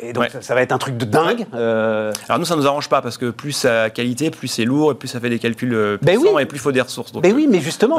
Et 0.00 0.12
donc 0.12 0.26
ça, 0.40 0.54
va 0.54 0.62
être 0.62 0.72
un 0.72 0.78
truc 0.78 0.96
de 0.96 1.04
dingue. 1.04 1.46
Alors 1.52 2.38
nous 2.38 2.44
ça 2.44 2.56
nous 2.56 2.66
arrange 2.66 2.88
pas 2.88 3.00
parce 3.00 3.16
que 3.16 3.30
plus 3.30 3.52
ça 3.52 3.90
qualité, 3.90 4.30
plus 4.30 4.48
c'est 4.48 4.64
lourd 4.64 4.90
et 4.90 4.94
plus 4.94 5.08
ça 5.08 5.20
fait 5.20 5.30
des 5.30 5.38
calculs 5.38 5.98
ben 6.02 6.18
puissants 6.18 6.38
et 6.38 6.46
plus 6.46 6.58
il 6.58 6.60
faut 6.60 6.72
des 6.72 6.80
ressources. 6.80 7.12
Donc, 7.12 7.22
ben 7.22 7.32
oui, 7.32 7.46
mais 7.48 7.60
justement, 7.60 7.98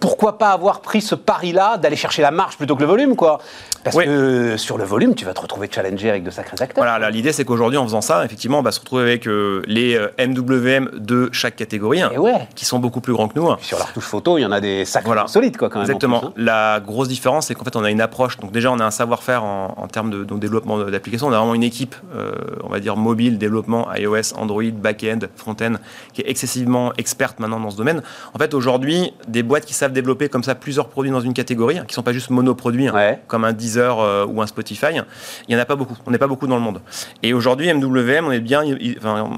pourquoi 0.00 0.38
pas 0.38 0.50
avoir 0.50 0.80
pris 0.80 1.00
ce 1.02 1.14
pari-là 1.14 1.76
d'aller 1.76 1.96
chercher 1.96 2.22
la 2.22 2.30
marge 2.30 2.56
plutôt 2.56 2.74
que 2.74 2.80
le 2.80 2.86
volume, 2.86 3.16
quoi? 3.16 3.38
Parce 3.84 3.96
que 3.96 4.56
sur 4.56 4.76
le 4.76 4.84
volume, 4.84 5.14
tu 5.14 5.24
vas 5.24 5.32
te 5.32 5.40
retrouver 5.40 5.68
challenger 5.72 6.10
avec 6.10 6.22
de 6.22 6.30
sacrés 6.30 6.56
acteurs. 6.60 6.84
Voilà, 6.84 7.10
l'idée 7.10 7.32
c'est 7.32 7.44
qu'aujourd'hui, 7.44 7.78
en 7.78 7.84
faisant 7.84 8.00
ça, 8.00 8.24
effectivement, 8.24 8.58
on 8.58 8.62
va 8.62 8.72
se 8.72 8.80
retrouver 8.80 9.02
avec 9.02 9.26
euh, 9.26 9.62
les 9.66 9.98
MWM 10.18 10.90
euh, 10.92 10.98
de 10.98 11.30
chaque 11.32 11.56
catégorie, 11.56 12.02
hein, 12.02 12.10
qui 12.54 12.64
sont 12.64 12.78
beaucoup 12.78 13.00
plus 13.00 13.12
grands 13.12 13.28
que 13.28 13.38
nous. 13.38 13.48
Hein. 13.48 13.58
Sur 13.60 13.78
la 13.78 13.84
retouche 13.84 14.04
photo, 14.04 14.38
il 14.38 14.42
y 14.42 14.44
en 14.44 14.52
a 14.52 14.60
des 14.60 14.84
sacrés 14.84 15.16
solides, 15.26 15.56
quoi, 15.56 15.68
quand 15.68 15.78
même. 15.78 15.88
Exactement. 15.88 16.24
Hein. 16.26 16.32
La 16.36 16.80
grosse 16.80 17.08
différence, 17.08 17.46
c'est 17.46 17.54
qu'en 17.54 17.64
fait, 17.64 17.76
on 17.76 17.84
a 17.84 17.90
une 17.90 18.00
approche. 18.00 18.38
Donc 18.38 18.52
déjà, 18.52 18.70
on 18.70 18.78
a 18.78 18.84
un 18.84 18.90
savoir-faire 18.90 19.44
en, 19.44 19.88
termes 19.88 20.10
de, 20.10 20.24
développement 20.36 20.78
d'applications. 20.78 21.28
On 21.28 21.32
a 21.32 21.38
vraiment 21.38 21.54
une 21.54 21.62
équipe, 21.62 21.94
euh, 22.14 22.32
on 22.62 22.68
va 22.68 22.80
dire 22.80 22.96
mobile, 22.96 23.38
développement 23.38 23.88
iOS, 23.94 24.34
Android, 24.36 24.70
back-end, 24.72 25.20
front-end, 25.36 25.74
qui 26.12 26.22
est 26.22 26.28
excessivement 26.28 26.92
experte 26.98 27.38
maintenant 27.38 27.60
dans 27.60 27.70
ce 27.70 27.76
domaine. 27.76 28.02
En 28.34 28.38
fait, 28.38 28.54
aujourd'hui, 28.54 29.12
des 29.28 29.42
boîtes 29.42 29.64
qui 29.64 29.74
savent 29.74 29.89
développer 29.90 30.28
comme 30.28 30.42
ça 30.42 30.54
plusieurs 30.54 30.88
produits 30.88 31.12
dans 31.12 31.20
une 31.20 31.34
catégorie, 31.34 31.78
hein, 31.78 31.84
qui 31.86 31.92
ne 31.92 31.94
sont 31.94 32.02
pas 32.02 32.12
juste 32.12 32.30
monoproduits, 32.30 32.88
hein, 32.88 33.16
comme 33.26 33.44
un 33.44 33.52
Deezer 33.52 33.98
euh, 33.98 34.26
ou 34.26 34.42
un 34.42 34.46
Spotify, 34.46 34.86
il 34.92 35.04
n'y 35.48 35.56
en 35.56 35.58
a 35.58 35.64
pas 35.64 35.76
beaucoup. 35.76 35.96
On 36.06 36.10
n'est 36.10 36.18
pas 36.18 36.26
beaucoup 36.26 36.46
dans 36.46 36.56
le 36.56 36.62
monde. 36.62 36.80
Et 37.22 37.32
aujourd'hui, 37.34 37.72
MWM, 37.72 38.26
on 38.26 38.32
est 38.32 38.40
bien, 38.40 38.62
enfin, 38.98 39.28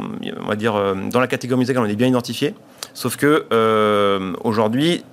on 0.41 0.47
va 0.47 0.57
dire, 0.57 0.75
euh, 0.75 0.95
dans 1.11 1.21
la 1.21 1.27
catégorie 1.27 1.59
musicale, 1.59 1.83
on 1.83 1.87
est 1.87 1.97
bien 1.97 2.09
identifié. 2.09 2.55
Sauf 2.95 3.17
que 3.17 3.47
euh, 3.53 4.35
aujourd'hui, 4.45 5.05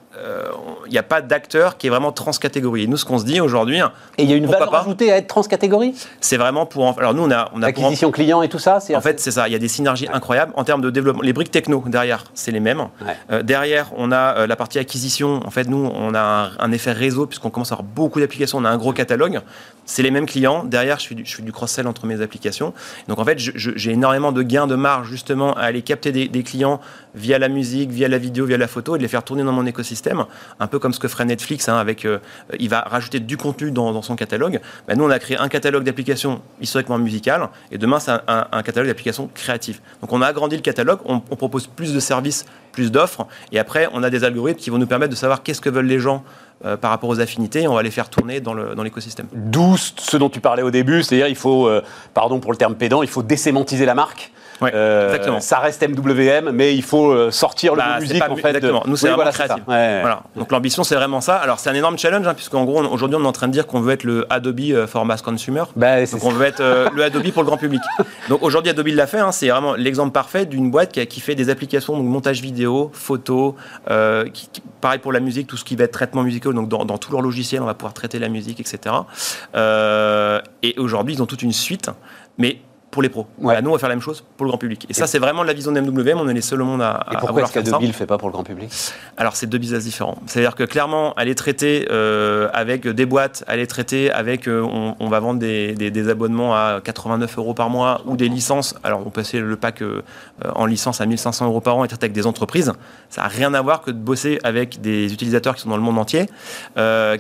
il 0.86 0.92
n'y 0.92 0.98
a 0.98 1.04
pas 1.04 1.22
d'acteur 1.22 1.78
qui 1.78 1.88
est 1.88 1.90
vraiment 1.90 2.12
transcatégorie. 2.12 2.84
Et 2.84 2.88
nous, 2.88 2.98
ce 2.98 3.06
qu'on 3.06 3.20
se 3.20 3.26
dit 3.26 3.42
aujourd'hui. 3.42 3.80
Hein, 3.80 3.92
et 4.18 4.24
il 4.24 4.30
y 4.30 4.34
a 4.34 4.36
une 4.36 4.46
valeur 4.46 4.74
ajoutée 4.74 5.12
à 5.12 5.18
être 5.18 5.28
transcatégorie? 5.28 5.96
C'est 6.20 6.38
vraiment 6.38 6.66
pour. 6.66 6.98
Alors, 7.00 7.14
nous, 7.14 7.24
on 7.24 7.32
a. 7.32 7.50
On 7.54 7.62
a 7.64 7.68
Acquisition 7.68 8.12
client 8.12 8.42
et 8.42 8.50
tout 8.50 8.60
ça 8.60 8.80
En 8.96 9.02
fait, 9.02 9.20
c'est 9.20 9.32
ça. 9.32 9.48
Il 9.48 9.52
y 9.52 9.56
a 9.56 9.60
des 9.60 9.68
synergies 9.68 10.08
incroyables 10.12 10.52
en 10.56 10.64
termes 10.64 10.82
de 10.82 10.90
développement. 10.90 11.22
Les 11.22 11.34
briques 11.34 11.52
techno, 11.52 11.84
derrière, 11.88 12.24
c'est 12.34 12.52
les 12.52 12.60
mêmes. 12.60 12.88
Euh, 13.32 13.44
derrière, 13.44 13.92
on 13.98 14.12
a 14.12 14.38
euh, 14.38 14.48
la 14.48 14.56
partie 14.56 14.80
acquisition. 14.80 15.42
En 15.46 15.52
fait, 15.52 15.68
nous, 15.68 15.90
on 15.94 16.14
a 16.16 16.52
un, 16.60 16.72
effet 16.72 16.92
réseau, 16.92 17.26
puisqu'on 17.26 17.50
commence 17.50 17.72
à 17.72 17.76
avoir 17.76 17.88
beaucoup 17.88 18.20
d'applications. 18.20 18.58
On 18.58 18.66
a 18.66 18.70
un 18.70 18.78
gros 18.78 18.94
catalogue. 18.94 19.42
C'est 19.90 20.04
les 20.04 20.12
mêmes 20.12 20.28
clients. 20.28 20.64
Derrière, 20.66 21.00
je 21.00 21.08
fais 21.08 21.16
du, 21.16 21.52
cross-sell 21.52 21.88
entre 21.88 22.06
mes 22.06 22.22
applications. 22.22 22.76
Donc, 23.08 23.18
en 23.18 23.26
fait, 23.26 23.40
j'ai 23.40 23.92
énormément 23.92 24.32
de 24.32 24.44
gains 24.44 24.68
de 24.68 24.76
marge, 24.76 25.10
justement, 25.10 25.56
à 25.56 25.62
aller 25.62 25.82
capter 25.82 26.12
des, 26.12 26.28
des 26.28 26.44
clients 26.44 26.80
via 27.16 27.40
la 27.40 27.50
musique, 27.50 27.90
via 27.90 28.08
la 28.08 28.20
vidéo, 28.20 28.46
via 28.46 28.58
la 28.58 28.68
photo, 28.68 28.96
et 28.96 29.00
de 29.00 29.04
les 29.04 29.10
faire 29.10 29.24
tourner 29.24 29.44
dans 29.44 29.52
mon 29.52 29.66
écosystème. 29.66 30.26
Un 30.60 30.68
peu 30.68 30.78
comme 30.78 30.94
ce 30.94 31.00
que 31.00 31.08
ferait 31.08 31.26
Netflix, 31.26 31.70
hein, 31.70 31.78
avec, 31.78 32.06
euh, 32.06 32.20
il 32.60 32.70
va 32.70 32.82
rajouter 32.82 33.20
du 33.20 33.36
contenu 33.36 33.72
dans, 33.72 34.00
son 34.04 34.16
catalogue. 34.16 34.60
Bah, 34.88 34.94
nous, 34.96 35.06
on 35.06 35.10
a 35.10 35.18
créé 35.18 35.38
un 35.38 35.50
catalogue 35.50 35.84
d'applications 35.84 36.42
historiquement 36.62 37.00
musicales, 37.00 37.50
et 37.72 37.80
demain, 37.80 38.00
c'est 38.00 38.12
un, 38.28 38.62
catalogue 38.62 38.90
d'applications 38.90 39.28
créatives. 39.34 39.80
Donc, 40.02 40.14
on 40.14 40.22
a 40.22 40.28
agrandi 40.28 40.56
le 40.56 40.62
catalogue, 40.62 41.00
on, 41.06 41.20
propose 41.20 41.66
plus 41.66 41.94
de 41.94 42.00
services, 42.00 42.46
plus 42.74 42.92
d'offres, 42.92 43.26
et 43.52 43.58
après, 43.58 43.90
on 43.94 44.04
a 44.04 44.12
des 44.12 44.24
algorithmes 44.24 44.60
qui 44.60 44.70
vont 44.70 44.78
nous 44.78 44.86
permettre 44.86 45.12
de 45.12 45.18
savoir 45.18 45.42
qu'est-ce 45.42 45.62
que 45.62 45.70
veulent 45.70 45.88
les 45.88 46.00
gens 46.00 46.24
euh, 46.66 46.76
par 46.76 46.92
rapport 46.92 47.10
aux 47.10 47.22
affinités, 47.22 47.68
on 47.68 47.76
va 47.76 47.84
les 47.84 47.92
faire 47.92 48.10
tourner 48.10 48.42
dans 48.42 48.84
l'écosystème. 48.84 49.28
D'où 49.34 49.78
ce 49.78 50.18
dont 50.18 50.30
tu 50.30 50.42
parlais 50.42 50.62
au 50.62 50.72
début, 50.72 51.04
c'est-à-dire 51.04 51.28
il 51.28 51.36
faut, 51.36 51.68
euh, 51.68 51.82
pardon 52.14 52.40
pour 52.40 52.52
le 52.52 52.58
terme 52.58 52.76
pédant, 52.76 53.02
il 53.02 53.08
faut 53.08 53.24
désémantiser 53.24 53.86
la 53.86 53.96
marque. 53.96 54.32
Euh, 54.68 55.08
exactement. 55.08 55.40
Ça 55.40 55.60
reste 55.60 55.88
MWM, 55.88 56.52
mais 56.52 56.76
il 56.76 56.84
faut 56.84 57.12
euh, 57.12 57.32
sortir 57.32 57.74
le 57.74 57.80
bah, 57.80 58.00
musique 58.00 58.24
en 58.24 58.36
fait. 58.36 58.48
Exactement. 58.50 58.84
Nous, 58.86 58.96
c'est 58.96 59.08
vraiment 59.08 59.24
voilà, 59.24 59.32
créatif. 59.32 59.64
Voilà. 59.66 60.24
Donc 60.36 60.52
l'ambition, 60.52 60.84
c'est 60.84 60.96
vraiment 60.96 61.22
ça. 61.22 61.38
Alors 61.38 61.60
c'est 61.60 61.70
un 61.70 61.76
énorme 61.76 61.98
challenge, 61.98 62.28
hein, 62.28 62.34
puisqu'en 62.34 62.66
gros, 62.66 62.84
aujourd'hui, 62.84 63.18
on 63.20 63.24
est 63.24 63.28
en 63.28 63.32
train 63.32 63.48
de 63.48 63.54
dire 63.54 63.68
qu'on 63.68 63.82
veut 63.82 63.94
être 63.94 64.04
le 64.04 64.26
Adobe 64.30 64.60
euh, 64.60 64.88
for 64.88 65.06
mass 65.06 65.22
consumer. 65.22 65.64
Bah, 65.76 66.04
Donc 66.06 66.24
on 66.24 66.32
veut 66.32 66.46
être 66.46 66.62
le 66.94 67.04
Adobe 67.04 67.32
pour 67.32 67.44
le 67.44 67.48
grand 67.48 67.58
public. 67.58 67.82
Donc 68.30 68.44
aujourd'hui, 68.44 68.70
Adobe 68.72 68.88
l'a 68.88 69.08
fait. 69.08 69.20
Hein, 69.20 69.32
c'est 69.32 69.50
vraiment 69.50 69.76
l'exemple 69.76 70.12
parfait 70.12 70.46
d'une 70.46 70.72
boîte 70.72 70.92
qui, 70.92 71.00
a, 71.00 71.06
qui, 71.06 71.20
fait 71.20 71.36
des 71.36 71.50
applications, 71.50 71.98
donc 71.98 72.06
montage 72.06 72.42
vidéo, 72.42 72.92
photo, 72.94 73.56
qui, 74.34 74.50
pareil 74.82 75.00
pour 75.00 75.12
la 75.12 75.20
musique, 75.20 75.48
tout 75.48 75.58
ce 75.58 75.64
qui 75.64 75.76
va 75.76 75.86
être 75.86 75.92
traitement 75.92 76.24
musical. 76.24 76.54
Donc 76.54 76.70
dans, 76.70 76.86
dans 76.86 76.98
tout 76.98 77.12
leur 77.12 77.22
logiciel, 77.22 77.62
on 77.62 77.66
va 77.66 77.74
pouvoir 77.74 77.94
traiter 77.94 78.20
la 78.20 78.30
musique, 78.30 78.60
etc. 78.60 78.96
et 79.56 80.76
aujourd'hui, 80.78 81.16
ils 81.16 81.24
ont 81.24 81.26
toute 81.26 81.44
une 81.44 81.54
suite. 81.54 81.90
Mais 82.38 82.62
pour 82.92 83.04
les 83.04 83.10
pros. 83.10 83.28
nous, 83.40 83.48
on 83.48 83.74
va 83.74 83.78
faire 83.78 83.90
la 83.90 83.96
même 83.96 84.02
chose 84.02 84.24
pour 84.36 84.46
le 84.46 84.50
grand 84.50 84.58
public. 84.58 84.88
Et, 84.90 84.94
ça, 84.94 85.06
c'est 85.06 85.20
vraiment 85.20 85.44
la 85.44 85.54
vision 85.54 85.72
de 85.72 85.80
MWM. 85.80 86.20
On 86.20 86.28
est 86.28 86.34
les 86.34 86.42
seuls 86.42 86.62
au 86.62 86.66
monde 86.66 86.82
à, 86.82 87.06
Et 87.12 87.18
pourquoi 87.18 87.44
est-ce 87.44 87.54
qu'Adobe 87.54 87.82
ne 87.82 87.88
le 87.88 87.94
fait 87.94 88.08
pas 88.08 88.18
pour 88.18 88.28
le 88.28 88.34
grand 88.34 88.44
public? 88.44 88.72
Alors, 89.16 89.36
c'est 89.36 89.48
deux 89.48 89.60
business 89.60 89.84
différents. 89.84 90.18
C'est-à-dire 90.26 90.56
que 90.56 90.64
clairement, 90.64 91.14
elle 91.18 91.30
est 91.30 91.36
traitée 91.36 91.88
euh, 91.92 92.50
avec 92.54 92.88
des 92.88 93.06
boîtes, 93.06 93.44
elle 93.48 93.60
est 93.60 93.68
traitée 93.68 94.12
avec. 94.12 94.48
Euh, 94.48 94.62
on, 95.00 95.10
va 95.10 95.20
vendre 95.20 95.40
des, 95.40 95.74
des, 95.74 96.10
abonnements 96.10 96.56
à 96.56 96.82
89 96.84 97.38
euros 97.38 97.54
par 97.54 97.70
mois 97.70 98.02
ou 98.06 98.16
des 98.16 98.28
licences. 98.28 98.76
Alors, 98.84 99.02
on 99.02 99.06
peut 99.06 99.22
passer 99.22 99.40
le 99.40 99.56
pack 99.56 99.82
euh, 99.82 100.02
en 100.56 100.66
licence 100.66 101.02
à 101.02 101.06
1500 101.06 101.46
euros 101.46 101.62
par 101.62 101.78
an 101.78 101.84
et 101.84 101.88
traiter 101.88 102.06
avec 102.06 102.14
des 102.14 102.26
entreprises. 102.26 102.74
Ça 103.10 103.22
n'a 103.22 103.28
rien 103.28 103.54
à 103.54 103.62
voir 103.62 103.82
que 103.82 103.92
de 103.92 103.98
bosser 103.98 104.40
avec 104.44 104.82
des 104.82 105.14
utilisateurs 105.14 105.56
qui 105.56 105.62
sont 105.62 105.70
dans 105.70 105.78
le 105.78 105.84
monde 105.84 105.98
entier, 105.98 106.26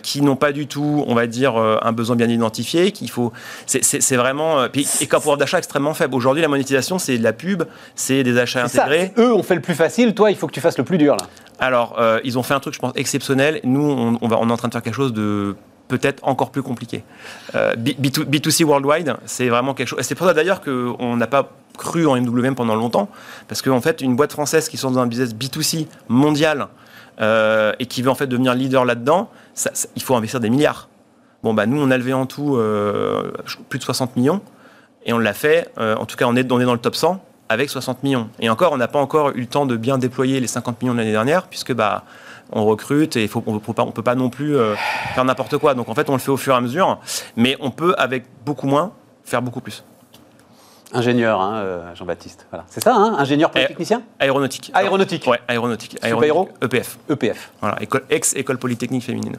qui 0.01 0.21
n'ont 0.21 0.35
pas 0.35 0.51
du 0.51 0.67
tout, 0.67 1.03
on 1.07 1.15
va 1.15 1.27
dire, 1.27 1.55
un 1.57 1.91
besoin 1.91 2.15
bien 2.15 2.27
identifié. 2.27 2.91
Qu'il 2.91 3.09
faut. 3.09 3.31
C'est 3.65 4.15
vraiment. 4.15 4.65
et 4.65 5.07
qu'un 5.07 5.19
pouvoir 5.19 5.37
d'achat 5.37 5.58
extrêmement 5.59 5.93
faible. 5.93 6.15
Aujourd'hui, 6.15 6.41
la 6.41 6.47
monétisation, 6.47 6.99
c'est 6.99 7.17
de 7.17 7.23
la 7.23 7.33
pub, 7.33 7.63
c'est 7.95 8.23
des 8.23 8.37
achats 8.37 8.63
intégrés. 8.63 9.13
eux 9.17 9.33
ont 9.33 9.43
fait 9.43 9.55
le 9.55 9.61
plus 9.61 9.75
facile, 9.75 10.13
toi, 10.15 10.31
il 10.31 10.37
faut 10.37 10.47
que 10.47 10.53
tu 10.53 10.61
fasses 10.61 10.77
le 10.77 10.83
plus 10.83 10.97
dur. 10.97 11.15
Là. 11.15 11.27
Alors, 11.59 11.97
euh, 11.99 12.19
ils 12.23 12.39
ont 12.39 12.43
fait 12.43 12.53
un 12.53 12.59
truc, 12.59 12.73
je 12.73 12.79
pense, 12.79 12.93
exceptionnel. 12.95 13.59
Nous, 13.63 14.17
on, 14.21 14.27
va, 14.27 14.37
on 14.39 14.49
est 14.49 14.51
en 14.51 14.57
train 14.57 14.69
de 14.69 14.73
faire 14.73 14.81
quelque 14.81 14.95
chose 14.95 15.13
de 15.13 15.55
peut-être 15.89 16.25
encore 16.25 16.51
plus 16.51 16.63
compliqué. 16.63 17.03
Euh, 17.55 17.75
B, 17.75 18.39
2 18.39 18.49
c 18.49 18.63
worldwide, 18.63 19.15
c'est 19.25 19.49
vraiment 19.49 19.73
quelque 19.73 19.87
chose. 19.87 19.99
C'est 20.03 20.15
pour 20.15 20.27
ça 20.27 20.33
d'ailleurs 20.33 20.61
qu'on 20.61 21.17
n'a 21.17 21.27
pas 21.27 21.51
cru 21.77 22.07
en 22.07 22.15
MWM 22.15 22.55
pendant 22.55 22.75
longtemps, 22.75 23.09
parce 23.47 23.61
qu'en 23.61 23.81
fait, 23.81 24.01
une 24.01 24.15
boîte 24.15 24.31
française 24.31 24.69
qui 24.69 24.77
sont 24.77 24.91
dans 24.91 24.99
un 24.99 25.07
business 25.07 25.33
B2C 25.33 25.87
mondial 26.07 26.67
euh, 27.21 27.73
et 27.79 27.85
qui 27.85 28.01
veut 28.01 28.09
en 28.09 28.15
fait 28.15 28.27
devenir 28.27 28.53
leader 28.53 28.85
là-dedans, 28.85 29.29
il 29.95 30.01
faut 30.01 30.15
investir 30.15 30.39
des 30.39 30.49
milliards. 30.49 30.87
Bon, 31.43 31.53
bah 31.53 31.65
nous, 31.65 31.81
on 31.81 31.89
a 31.89 31.97
levé 31.97 32.13
en 32.13 32.25
tout 32.25 32.57
euh, 32.57 33.31
plus 33.69 33.79
de 33.79 33.83
60 33.83 34.15
millions, 34.17 34.41
et 35.05 35.13
on 35.13 35.17
l'a 35.17 35.33
fait, 35.33 35.69
en 35.77 36.05
tout 36.05 36.17
cas, 36.17 36.25
on 36.27 36.35
est, 36.35 36.51
on 36.51 36.59
est 36.59 36.65
dans 36.65 36.73
le 36.73 36.79
top 36.79 36.95
100 36.95 37.21
avec 37.49 37.69
60 37.69 38.03
millions. 38.03 38.29
Et 38.39 38.49
encore, 38.49 38.71
on 38.71 38.77
n'a 38.77 38.87
pas 38.87 38.99
encore 38.99 39.31
eu 39.31 39.41
le 39.41 39.47
temps 39.47 39.65
de 39.65 39.75
bien 39.75 39.97
déployer 39.97 40.39
les 40.39 40.47
50 40.47 40.81
millions 40.81 40.93
de 40.93 40.99
l'année 40.99 41.11
dernière, 41.11 41.47
puisque 41.47 41.73
bah, 41.73 42.03
on 42.51 42.63
recrute 42.63 43.15
et 43.15 43.27
faut, 43.27 43.43
on 43.47 43.53
ne 43.53 43.59
peut 43.91 44.03
pas 44.03 44.15
non 44.15 44.29
plus 44.29 44.55
euh, 44.55 44.75
faire 45.15 45.25
n'importe 45.25 45.57
quoi. 45.57 45.73
Donc 45.73 45.89
en 45.89 45.95
fait, 45.95 46.09
on 46.09 46.13
le 46.13 46.19
fait 46.19 46.31
au 46.31 46.37
fur 46.37 46.53
et 46.53 46.57
à 46.57 46.61
mesure, 46.61 46.99
mais 47.35 47.57
on 47.59 47.71
peut, 47.71 47.95
avec 47.97 48.23
beaucoup 48.45 48.67
moins, 48.67 48.91
faire 49.23 49.41
beaucoup 49.41 49.61
plus. 49.61 49.83
Ingénieur, 50.91 51.39
hein, 51.39 51.57
euh, 51.57 51.95
Jean-Baptiste. 51.95 52.47
Voilà. 52.49 52.65
C'est 52.67 52.83
ça, 52.83 52.95
hein, 52.95 53.15
ingénieur 53.19 53.51
polytechnicien 53.51 54.01
Aéronautique. 54.19 54.71
Aéronautique. 54.73 55.27
Ouais, 55.27 55.39
aéronautique. 55.47 55.97
aéronautique. 56.01 56.55
EPF. 56.63 56.97
EPF. 57.09 57.51
Voilà, 57.61 57.77
ex-école 58.09 58.57
polytechnique 58.57 59.03
féminine. 59.03 59.35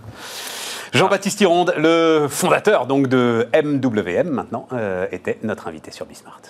Jean-Baptiste 0.93 1.41
Hironde, 1.41 1.73
le 1.77 2.27
fondateur 2.29 2.87
donc 2.87 3.07
de 3.07 3.47
MWM 3.55 4.29
maintenant, 4.29 4.67
euh, 4.73 5.07
était 5.13 5.39
notre 5.43 5.69
invité 5.69 5.93
sur 5.93 6.05
Bismart. 6.05 6.41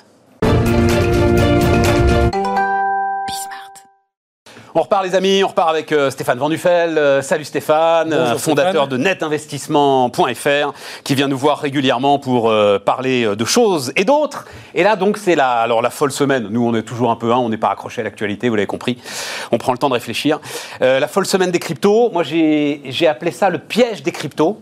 On 4.76 4.82
repart 4.82 5.04
les 5.04 5.16
amis, 5.16 5.42
on 5.42 5.48
repart 5.48 5.68
avec 5.68 5.90
euh, 5.90 6.10
Stéphane 6.10 6.38
Vandufel. 6.38 6.96
Euh, 6.96 7.22
salut 7.22 7.44
Stéphane, 7.44 8.12
euh, 8.12 8.38
fondateur 8.38 8.86
de 8.86 8.96
netinvestissement.fr, 8.96 10.72
qui 11.02 11.16
vient 11.16 11.26
nous 11.26 11.36
voir 11.36 11.58
régulièrement 11.58 12.20
pour 12.20 12.52
parler 12.84 13.34
de 13.34 13.44
choses 13.44 13.92
et 13.96 14.04
d'autres. 14.04 14.46
Et 14.74 14.84
là 14.84 14.94
donc 14.94 15.16
c'est 15.16 15.34
la, 15.34 15.50
alors 15.50 15.82
la 15.82 15.90
folle 15.90 16.12
semaine. 16.12 16.46
Nous 16.50 16.64
on 16.64 16.74
est 16.76 16.82
toujours 16.82 17.10
un 17.10 17.16
peu, 17.16 17.32
hein, 17.32 17.38
on 17.38 17.48
n'est 17.48 17.56
pas 17.56 17.70
accroché 17.70 18.00
à 18.00 18.04
l'actualité, 18.04 18.48
vous 18.48 18.54
l'avez 18.54 18.66
compris. 18.66 18.98
On 19.50 19.58
prend 19.58 19.72
le 19.72 19.78
temps 19.78 19.88
de 19.88 19.94
réfléchir. 19.94 20.38
la 20.80 21.08
folle 21.08 21.26
semaine 21.26 21.50
des 21.50 21.58
cryptos. 21.58 22.10
Moi 22.12 22.22
j'ai 22.22 23.06
appelé 23.08 23.32
ça 23.32 23.50
le 23.50 23.58
piège 23.58 24.04
des 24.04 24.12
cryptos. 24.12 24.60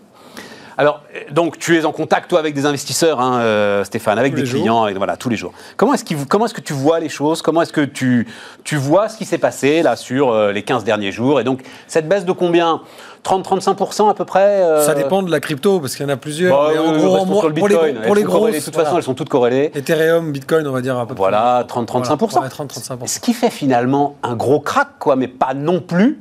Alors, 0.79 1.03
donc, 1.33 1.59
tu 1.59 1.77
es 1.77 1.85
en 1.85 1.91
contact, 1.91 2.31
toi, 2.31 2.39
avec 2.39 2.55
des 2.55 2.65
investisseurs, 2.65 3.21
hein, 3.21 3.41
euh, 3.41 3.83
Stéphane, 3.83 4.17
avec 4.17 4.33
des 4.33 4.45
clients, 4.45 4.87
voilà, 4.95 5.17
tous 5.17 5.29
les 5.29 5.37
jours. 5.37 5.53
Comment 5.77 5.93
est-ce, 5.93 6.05
comment 6.27 6.47
est-ce 6.47 6.55
que 6.55 6.61
tu 6.61 6.73
vois 6.73 7.01
les 7.01 7.09
choses? 7.09 7.43
Comment 7.43 7.63
est-ce 7.63 7.73
que 7.73 7.81
tu, 7.81 8.29
tu 8.63 8.77
vois 8.77 9.09
ce 9.09 9.19
qui 9.19 9.25
s'est 9.25 9.39
passé, 9.39 9.83
là, 9.83 9.97
sur 9.97 10.31
euh, 10.31 10.53
les 10.53 10.63
15 10.63 10.85
derniers 10.85 11.11
jours? 11.11 11.41
Et 11.41 11.45
donc, 11.45 11.63
cette 11.89 12.09
baisse 12.09 12.25
de 12.25 12.31
combien? 12.31 12.81
30-35% 13.25 14.09
à 14.09 14.15
peu 14.15 14.25
près 14.25 14.63
euh? 14.63 14.87
Ça 14.87 14.95
dépend 14.95 15.25
de 15.25 15.31
la 15.33 15.41
crypto, 15.41 15.81
parce 15.81 15.97
qu'il 15.97 16.07
y 16.07 16.09
en 16.09 16.13
a 16.13 16.17
plusieurs. 16.17 16.57
Bah, 16.57 16.81
en 16.81 16.97
gros, 16.97 17.27
pour, 17.27 17.69
les, 17.69 17.95
pour 17.95 18.15
les 18.15 18.23
grosses, 18.23 18.55
de 18.55 18.65
toute 18.65 18.77
façon, 18.77 18.97
elles 18.97 19.03
sont 19.03 19.15
toutes 19.15 19.29
corrélées. 19.29 19.73
Ethereum, 19.75 20.31
Bitcoin, 20.31 20.65
on 20.69 20.73
va 20.73 20.81
dire 20.81 20.97
à 20.97 21.07
peu 21.07 21.15
près. 21.17 21.25
Voilà, 21.25 21.67
30-35%. 21.69 23.07
Ce 23.09 23.19
qui 23.19 23.33
fait 23.33 23.51
finalement 23.51 24.15
un 24.23 24.37
gros 24.37 24.61
crack, 24.61 24.91
quoi, 25.01 25.17
mais 25.17 25.27
pas 25.27 25.55
non 25.55 25.81
plus 25.81 26.21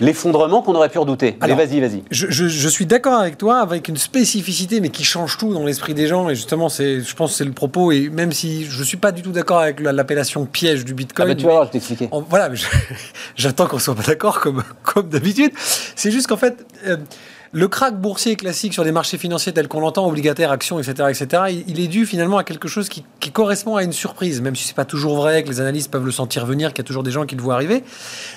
l'effondrement 0.00 0.62
qu'on 0.62 0.74
aurait 0.74 0.88
pu 0.88 0.98
redouter. 0.98 1.36
Allez, 1.40 1.54
vas-y, 1.54 1.80
vas-y. 1.80 2.02
Je, 2.10 2.68
suis 2.68 2.86
d'accord 2.86 3.20
avec 3.20 3.38
toi, 3.38 3.58
avec 3.58 3.88
une 3.88 3.96
spécificité, 3.96 4.80
mais 4.80 4.88
qui 4.88 5.04
change 5.04 5.38
tout 5.38 5.52
dans 5.52 5.64
l'esprit 5.64 5.94
des 5.94 6.06
gens. 6.06 6.28
Et 6.28 6.34
justement, 6.34 6.68
c'est, 6.68 7.00
je 7.00 7.14
pense 7.14 7.32
que 7.32 7.36
c'est 7.38 7.44
le 7.44 7.52
propos. 7.52 7.92
Et 7.92 8.08
même 8.08 8.32
si 8.32 8.64
je 8.64 8.78
ne 8.78 8.84
suis 8.84 8.96
pas 8.96 9.12
du 9.12 9.22
tout 9.22 9.32
d'accord 9.32 9.58
avec 9.58 9.80
l'appellation 9.80 10.46
piège 10.46 10.84
du 10.84 10.94
Bitcoin. 10.94 11.28
Ah 11.28 11.34
bah 11.34 11.38
tu 11.38 11.46
vas 11.46 11.52
voir, 11.52 11.66
je 11.66 11.70
t'expliquer. 11.70 12.08
Voilà, 12.28 12.50
j'attends 13.36 13.66
qu'on 13.66 13.78
soit 13.78 13.94
pas 13.94 14.02
d'accord 14.02 14.40
comme, 14.40 14.62
comme 14.82 15.08
d'habitude. 15.08 15.52
C'est 15.94 16.10
juste 16.10 16.26
qu'en 16.26 16.36
fait. 16.36 16.64
Euh, 16.86 16.96
le 17.54 17.68
crack 17.68 18.00
boursier 18.00 18.34
classique 18.34 18.72
sur 18.72 18.82
des 18.82 18.92
marchés 18.92 19.18
financiers 19.18 19.52
tels 19.52 19.68
qu'on 19.68 19.80
l'entend, 19.80 20.06
obligataires, 20.06 20.50
actions, 20.50 20.78
etc., 20.78 21.08
etc., 21.10 21.62
il, 21.68 21.80
est 21.80 21.86
dû 21.86 22.06
finalement 22.06 22.38
à 22.38 22.44
quelque 22.44 22.66
chose 22.66 22.88
qui, 22.88 23.04
correspond 23.30 23.76
à 23.76 23.82
une 23.82 23.92
surprise, 23.92 24.40
même 24.40 24.56
si 24.56 24.64
c'est 24.64 24.76
pas 24.76 24.84
toujours 24.84 25.16
vrai, 25.16 25.42
que 25.42 25.48
les 25.48 25.60
analystes 25.60 25.90
peuvent 25.90 26.04
le 26.04 26.12
sentir 26.12 26.44
venir, 26.44 26.70
qu'il 26.70 26.78
y 26.78 26.80
a 26.80 26.84
toujours 26.86 27.02
des 27.02 27.10
gens 27.10 27.24
qui 27.24 27.34
le 27.34 27.42
voient 27.42 27.54
arriver. 27.54 27.82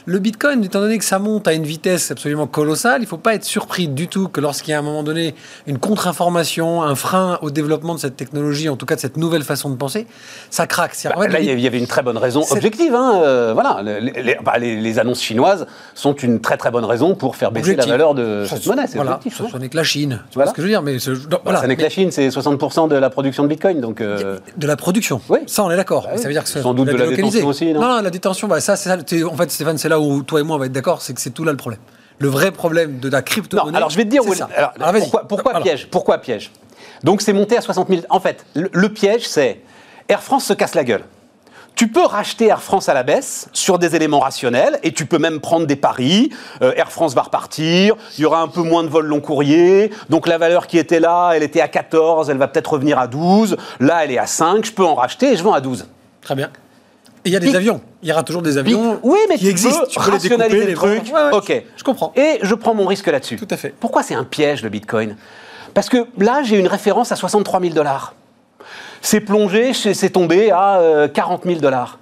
Le 0.06 0.20
Bitcoin, 0.20 0.64
étant 0.64 0.80
donné 0.80 0.98
que 0.98 1.04
ça 1.04 1.20
monte 1.20 1.48
à 1.48 1.54
une 1.54 1.66
vitesse 1.66 2.12
absolument 2.12 2.48
colossale, 2.48 3.02
il 3.02 3.08
faut 3.08 3.18
pas 3.18 3.36
être 3.36 3.44
surpris 3.44 3.88
du 3.88 4.08
tout 4.08 4.28
que 4.28 4.40
lorsqu'il 4.40 4.72
y 4.72 4.74
a 4.74 4.78
à 4.78 4.80
un 4.80 4.84
moment 4.84 5.04
donné 5.04 5.36
une 5.68 5.80
contre-information, 5.80 6.82
un 6.82 6.96
frein 6.96 7.40
au 7.42 7.52
développement 7.52 7.96
de 7.96 8.00
cette 8.00 8.16
technologie, 8.16 8.70
en 8.70 8.78
tout 8.78 8.86
cas 8.86 8.96
de 8.96 9.02
cette 9.02 9.18
nouvelle 9.18 9.44
façon 9.44 9.70
de 9.70 9.76
penser, 9.76 10.08
ça 10.50 10.68
craque. 10.68 10.96
Bah, 11.04 11.28
là, 11.28 11.40
il 11.40 11.60
y 11.60 11.68
avait 11.68 11.80
une 11.80 11.88
très 11.88 12.04
bonne 12.04 12.18
raison 12.18 12.44
objective. 12.50 12.94
Hein, 12.94 13.22
euh, 13.24 13.54
voilà, 13.54 13.82
bah, 14.44 14.58
les, 14.58 15.00
annonces 15.00 15.22
chinoises 15.22 15.68
sont 15.94 16.14
une 16.14 16.40
très 16.40 16.58
très 16.58 16.72
bonne 16.72 16.86
raison 16.86 17.16
pour 17.16 17.36
faire 17.36 17.52
baisser 17.52 17.76
la 17.76 17.86
valeur 17.86 18.14
de 18.14 18.46
cette 18.48 18.66
monnaie. 18.66 18.86
Voilà, 19.06 19.20
ce 19.52 19.58
n'est 19.58 19.70
que 19.70 19.78
la 19.78 19.84
Chine. 19.84 20.22
Tu 20.32 20.36
vois 20.36 20.48
ce 20.48 20.54
que 20.54 20.62
je 20.62 20.68
veux 20.68 20.72
dire 20.72 20.82
mais 20.82 20.98
voilà. 21.44 21.62
Ça 21.62 21.68
n'est 21.68 21.76
que 21.76 21.82
la 21.82 21.90
Chine, 21.90 22.12
c'est 22.12 22.28
60% 22.28 22.90
de 22.90 22.96
la 22.96 23.10
production 23.10 23.44
de 23.44 23.48
Bitcoin. 23.48 23.80
Donc, 23.82 24.02
euh, 24.02 24.40
De 24.58 24.68
la 24.68 24.76
production 24.76 25.22
Oui. 25.30 25.40
Ça, 25.48 25.64
on 25.64 25.72
est 25.72 25.78
d'accord. 25.78 26.04
Bah 26.04 26.18
ça 26.18 26.28
veut 26.28 26.34
dire 26.34 26.44
que 26.44 26.50
Sans 26.50 26.74
doute 26.74 26.88
de 26.88 26.96
la 26.96 27.08
détention 27.08 27.48
aussi, 27.48 27.74
non 27.74 27.82
Non, 27.82 28.02
la 28.02 28.10
détention, 28.10 28.48
bah, 28.48 28.60
ça, 28.60 28.76
c'est 28.76 28.90
ça. 28.90 28.98
En 29.28 29.36
fait, 29.36 29.52
Stéphane, 29.52 29.78
c'est 29.78 29.90
là 29.90 30.00
où 30.00 30.24
toi 30.24 30.40
et 30.40 30.44
moi, 30.44 30.56
on 30.56 30.60
va 30.60 30.66
être 30.66 30.72
d'accord, 30.72 31.02
c'est 31.02 31.14
que 31.14 31.22
c'est 31.22 31.32
tout 31.32 31.44
là 31.44 31.52
le 31.52 31.58
problème. 31.58 31.80
Le 32.20 32.30
vrai 32.30 32.52
problème 32.52 33.00
de 33.00 33.10
la 33.10 33.22
crypto-monnaie. 33.22 33.72
Non, 33.72 33.78
alors 33.78 33.90
je 33.90 33.98
vais 33.98 34.06
te 34.06 34.10
dire. 34.10 34.24
Ça. 34.34 34.50
Alors, 34.56 34.94
pourquoi, 35.00 35.28
pourquoi 35.28 35.60
piège 35.62 35.88
Pourquoi 35.92 36.18
piège? 36.20 36.52
Donc 37.04 37.22
c'est 37.22 37.34
monté 37.34 37.58
à 37.58 37.62
60 37.62 37.90
000. 37.90 38.02
En 38.10 38.20
fait, 38.20 38.46
le 38.56 38.90
piège, 38.90 39.28
c'est 39.28 39.60
Air 40.08 40.22
France 40.22 40.46
se 40.46 40.54
casse 40.54 40.76
la 40.76 40.84
gueule. 40.84 41.04
Tu 41.76 41.90
peux 41.90 42.06
racheter 42.06 42.46
Air 42.48 42.62
France 42.62 42.88
à 42.88 42.94
la 42.94 43.04
baisse 43.04 43.50
sur 43.52 43.78
des 43.80 43.98
éléments 43.98 44.20
rationnels 44.20 44.80
et 44.82 44.94
tu 44.94 45.06
peux 45.06 45.18
même 45.20 45.42
prendre 45.42 45.68
des 45.68 45.76
paris. 45.76 46.30
Euh, 46.62 46.72
Air 46.78 46.90
France 46.90 47.14
va 47.14 47.24
repartir, 47.24 47.96
il 48.18 48.22
y 48.22 48.26
aura 48.26 48.42
un 48.42 48.48
peu 48.48 48.62
moins 48.62 48.84
de 48.84 48.88
vols 48.88 49.08
long 49.08 49.20
courrier, 49.20 49.92
donc 50.10 50.26
la 50.26 50.38
valeur 50.38 50.68
qui 50.68 50.78
était 50.78 51.02
là, 51.02 51.34
elle 51.34 51.44
était 51.44 51.60
à 51.60 51.68
14, 51.68 52.30
elle 52.30 52.38
va 52.38 52.48
peut-être 52.48 52.72
revenir 52.74 52.98
à 52.98 53.08
12. 53.08 53.58
Là, 53.82 54.06
elle 54.06 54.12
est 54.12 54.18
à 54.18 54.26
5, 54.26 54.66
je 54.66 54.72
peux 54.72 54.86
en 54.86 54.96
racheter 54.96 55.34
et 55.34 55.36
je 55.36 55.44
vends 55.44 55.54
à 55.54 55.60
12. 55.60 55.86
Très 56.22 56.36
bien. 56.36 56.50
Et 57.26 57.30
il 57.30 57.34
y 57.34 57.36
a 57.36 57.40
des 57.40 57.56
avions. 57.56 57.82
Il 58.04 58.10
y 58.10 58.12
aura 58.12 58.24
toujours 58.24 58.42
des 58.42 58.58
avions 58.58 59.00
oui, 59.04 59.18
mais 59.28 59.38
qui 59.38 59.50
existent. 59.50 59.86
tu 59.90 60.00
peux 60.00 60.12
rationaliser 60.12 60.68
le 60.68 60.74
truc. 60.76 61.12
ok. 61.34 61.64
Je 61.76 61.84
comprends. 61.84 62.14
Et 62.16 62.40
je 62.42 62.56
prends 62.56 62.74
mon 62.74 62.86
risque 62.86 63.08
là-dessus. 63.08 63.36
Tout 63.36 63.48
à 63.50 63.58
fait. 63.58 63.74
Pourquoi 63.80 64.04
c'est 64.04 64.16
un 64.16 64.24
piège 64.24 64.64
le 64.64 64.70
Bitcoin? 64.70 65.18
Parce 65.74 65.90
que 65.90 66.06
là, 66.18 66.42
j'ai 66.44 66.58
une 66.58 66.68
référence 66.68 67.12
à 67.12 67.18
63 67.18 67.60
000 67.60 67.74
dollars. 67.74 68.14
C'est 69.06 69.22
plongé, 69.22 69.74
c'est 69.74 70.10
tombé 70.10 70.52
à 70.52 71.08
40 71.14 71.46
euh, 71.46 71.50
000 71.50 71.62
dollars 71.62 72.00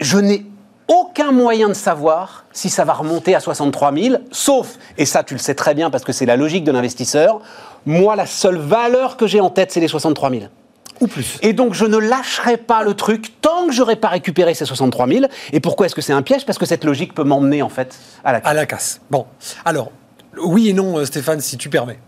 je 0.00 0.18
n'ai 0.18 0.46
aucun 0.88 1.30
moyen 1.30 1.68
de 1.68 1.74
savoir 1.74 2.46
si 2.52 2.68
ça 2.68 2.84
va 2.84 2.94
remonter 2.94 3.34
à 3.34 3.40
63 3.40 3.94
000, 3.94 4.16
sauf, 4.32 4.76
et 4.98 5.06
ça 5.06 5.22
tu 5.22 5.34
le 5.34 5.38
sais 5.38 5.54
très 5.54 5.74
bien 5.74 5.90
parce 5.90 6.02
que 6.02 6.12
c'est 6.12 6.26
la 6.26 6.36
logique 6.36 6.64
de 6.64 6.72
l'investisseur, 6.72 7.40
moi 7.86 8.16
la 8.16 8.26
seule 8.26 8.56
valeur 8.56 9.16
que 9.16 9.26
j'ai 9.26 9.40
en 9.40 9.50
tête 9.50 9.70
c'est 9.70 9.80
les 9.80 9.88
63 9.88 10.30
000. 10.30 10.42
Ou 11.00 11.06
plus. 11.06 11.38
Et 11.42 11.52
donc 11.52 11.74
je 11.74 11.86
ne 11.86 11.96
lâcherai 11.96 12.56
pas 12.56 12.82
le 12.82 12.94
truc 12.94 13.40
tant 13.40 13.66
que 13.66 13.72
j'aurai 13.72 13.96
pas 13.96 14.08
récupéré 14.08 14.52
ces 14.52 14.66
63 14.66 15.08
000. 15.08 15.26
Et 15.52 15.60
pourquoi 15.60 15.86
est-ce 15.86 15.94
que 15.94 16.02
c'est 16.02 16.12
un 16.12 16.20
piège? 16.20 16.44
Parce 16.44 16.58
que 16.58 16.66
cette 16.66 16.84
logique 16.84 17.14
peut 17.14 17.24
m'emmener 17.24 17.62
en 17.62 17.70
fait 17.70 17.98
à 18.22 18.32
la 18.32 18.40
casse. 18.40 18.50
À 18.50 18.54
la 18.54 18.66
casse. 18.66 19.00
Bon, 19.10 19.26
alors, 19.64 19.92
oui 20.36 20.68
et 20.68 20.72
non 20.74 20.98
euh, 20.98 21.06
Stéphane, 21.06 21.40
si 21.40 21.56
tu 21.56 21.70
permets 21.70 21.98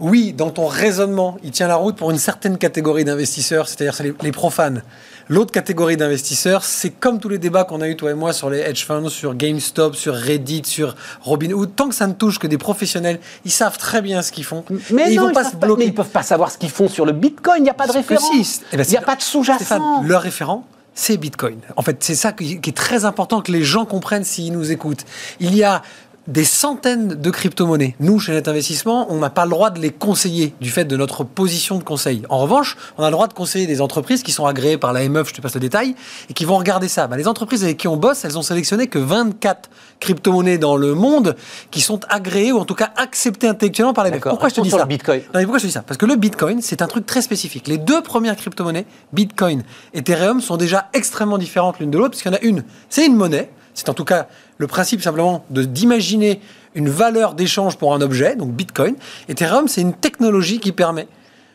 oui, 0.00 0.32
dans 0.32 0.50
ton 0.50 0.66
raisonnement, 0.66 1.36
il 1.42 1.50
tient 1.50 1.68
la 1.68 1.76
route 1.76 1.96
pour 1.96 2.10
une 2.10 2.18
certaine 2.18 2.58
catégorie 2.58 3.04
d'investisseurs, 3.04 3.68
c'est-à-dire 3.68 4.14
les, 4.22 4.32
profanes. 4.32 4.82
L'autre 5.28 5.52
catégorie 5.52 5.96
d'investisseurs, 5.96 6.64
c'est 6.64 6.90
comme 6.90 7.20
tous 7.20 7.28
les 7.28 7.38
débats 7.38 7.64
qu'on 7.64 7.80
a 7.80 7.88
eu 7.88 7.96
toi 7.96 8.10
et 8.10 8.14
moi 8.14 8.32
sur 8.32 8.50
les 8.50 8.58
hedge 8.58 8.84
funds, 8.84 9.08
sur 9.08 9.34
GameStop, 9.34 9.94
sur 9.94 10.14
Reddit, 10.14 10.62
sur 10.64 10.96
Robinhood. 11.20 11.74
Tant 11.76 11.88
que 11.88 11.94
ça 11.94 12.06
ne 12.06 12.12
touche 12.12 12.38
que 12.38 12.46
des 12.46 12.58
professionnels, 12.58 13.20
ils 13.44 13.50
savent 13.50 13.78
très 13.78 14.02
bien 14.02 14.22
ce 14.22 14.32
qu'ils 14.32 14.44
font. 14.44 14.64
Mais 14.90 15.12
ils, 15.12 15.16
ne 15.16 15.26
vont 15.26 15.32
pas 15.32 15.44
se 15.44 15.56
bloquer. 15.56 15.84
mais 15.84 15.86
ils 15.86 15.94
peuvent 15.94 16.08
pas 16.08 16.22
savoir 16.22 16.50
ce 16.50 16.58
qu'ils 16.58 16.70
font 16.70 16.88
sur 16.88 17.06
le 17.06 17.12
Bitcoin. 17.12 17.58
Il 17.58 17.64
n'y 17.64 17.70
a 17.70 17.74
pas 17.74 17.86
de 17.86 17.92
référence. 17.92 18.60
Eh 18.72 18.76
ben, 18.76 18.84
il 18.86 18.90
n'y 18.90 18.96
a 18.96 19.02
pas 19.02 19.16
de 19.16 19.22
sous-jacent. 19.22 20.02
Leur 20.02 20.22
référent, 20.22 20.66
c'est 20.94 21.16
Bitcoin. 21.16 21.58
En 21.76 21.82
fait, 21.82 21.98
c'est 22.00 22.14
ça 22.14 22.32
qui 22.32 22.60
est 22.64 22.76
très 22.76 23.04
important 23.04 23.40
que 23.40 23.52
les 23.52 23.62
gens 23.62 23.84
comprennent 23.84 24.24
s'ils 24.24 24.52
nous 24.52 24.72
écoutent. 24.72 25.04
Il 25.40 25.54
y 25.54 25.62
a 25.62 25.82
des 26.28 26.44
centaines 26.44 27.08
de 27.08 27.30
crypto-monnaies. 27.30 27.96
Nous, 27.98 28.20
chez 28.20 28.32
Net 28.32 28.46
Investissement, 28.46 29.06
on 29.10 29.18
n'a 29.18 29.30
pas 29.30 29.44
le 29.44 29.50
droit 29.50 29.70
de 29.70 29.80
les 29.80 29.90
conseiller 29.90 30.54
du 30.60 30.70
fait 30.70 30.84
de 30.84 30.96
notre 30.96 31.24
position 31.24 31.78
de 31.78 31.82
conseil. 31.82 32.22
En 32.28 32.38
revanche, 32.38 32.76
on 32.96 33.02
a 33.02 33.08
le 33.08 33.12
droit 33.12 33.26
de 33.26 33.32
conseiller 33.32 33.66
des 33.66 33.80
entreprises 33.80 34.22
qui 34.22 34.30
sont 34.30 34.46
agréées 34.46 34.78
par 34.78 34.92
la 34.92 35.08
MEF, 35.08 35.28
je 35.28 35.34
te 35.34 35.40
passe 35.40 35.54
le 35.54 35.60
détail, 35.60 35.96
et 36.30 36.32
qui 36.32 36.44
vont 36.44 36.56
regarder 36.56 36.86
ça. 36.86 37.08
Bah, 37.08 37.16
les 37.16 37.26
entreprises 37.26 37.64
avec 37.64 37.76
qui 37.76 37.88
on 37.88 37.96
bosse, 37.96 38.24
elles 38.24 38.38
ont 38.38 38.42
sélectionné 38.42 38.86
que 38.86 38.98
24 38.98 39.68
crypto-monnaies 39.98 40.58
dans 40.58 40.76
le 40.76 40.94
monde 40.94 41.34
qui 41.70 41.80
sont 41.80 42.00
agréées 42.08 42.52
ou 42.52 42.58
en 42.58 42.64
tout 42.64 42.74
cas 42.74 42.90
acceptées 42.96 43.48
intellectuellement 43.48 43.94
par 43.94 44.04
la 44.04 44.10
MEF. 44.10 44.22
Pourquoi 44.22 44.48
je 44.48 44.54
te 44.54 44.60
dis 44.60 44.70
ça 44.70 44.84
Bitcoin. 44.84 45.22
pourquoi 45.32 45.58
je 45.58 45.62
te 45.62 45.66
dis 45.66 45.72
ça? 45.72 45.82
Parce 45.82 45.98
que 45.98 46.06
le 46.06 46.16
Bitcoin, 46.16 46.60
c'est 46.62 46.82
un 46.82 46.86
truc 46.86 47.04
très 47.04 47.22
spécifique. 47.22 47.66
Les 47.66 47.78
deux 47.78 48.02
premières 48.02 48.36
crypto-monnaies, 48.36 48.86
Bitcoin 49.12 49.64
et 49.92 49.98
Ethereum, 49.98 50.40
sont 50.40 50.56
déjà 50.56 50.88
extrêmement 50.92 51.38
différentes 51.38 51.80
l'une 51.80 51.90
de 51.90 51.98
l'autre, 51.98 52.10
puisqu'il 52.10 52.28
y 52.28 52.32
en 52.32 52.38
a 52.38 52.42
une, 52.42 52.64
c'est 52.88 53.06
une 53.06 53.16
monnaie 53.16 53.50
c'est 53.74 53.88
en 53.88 53.94
tout 53.94 54.04
cas 54.04 54.28
le 54.58 54.66
principe 54.66 55.02
simplement 55.02 55.44
d'imaginer 55.50 56.40
une 56.74 56.88
valeur 56.88 57.34
d'échange 57.34 57.76
pour 57.76 57.94
un 57.94 58.00
objet, 58.00 58.36
donc 58.36 58.52
Bitcoin. 58.52 58.94
Ethereum, 59.28 59.68
c'est 59.68 59.80
une 59.80 59.94
technologie 59.94 60.60
qui 60.60 60.72
permet 60.72 61.06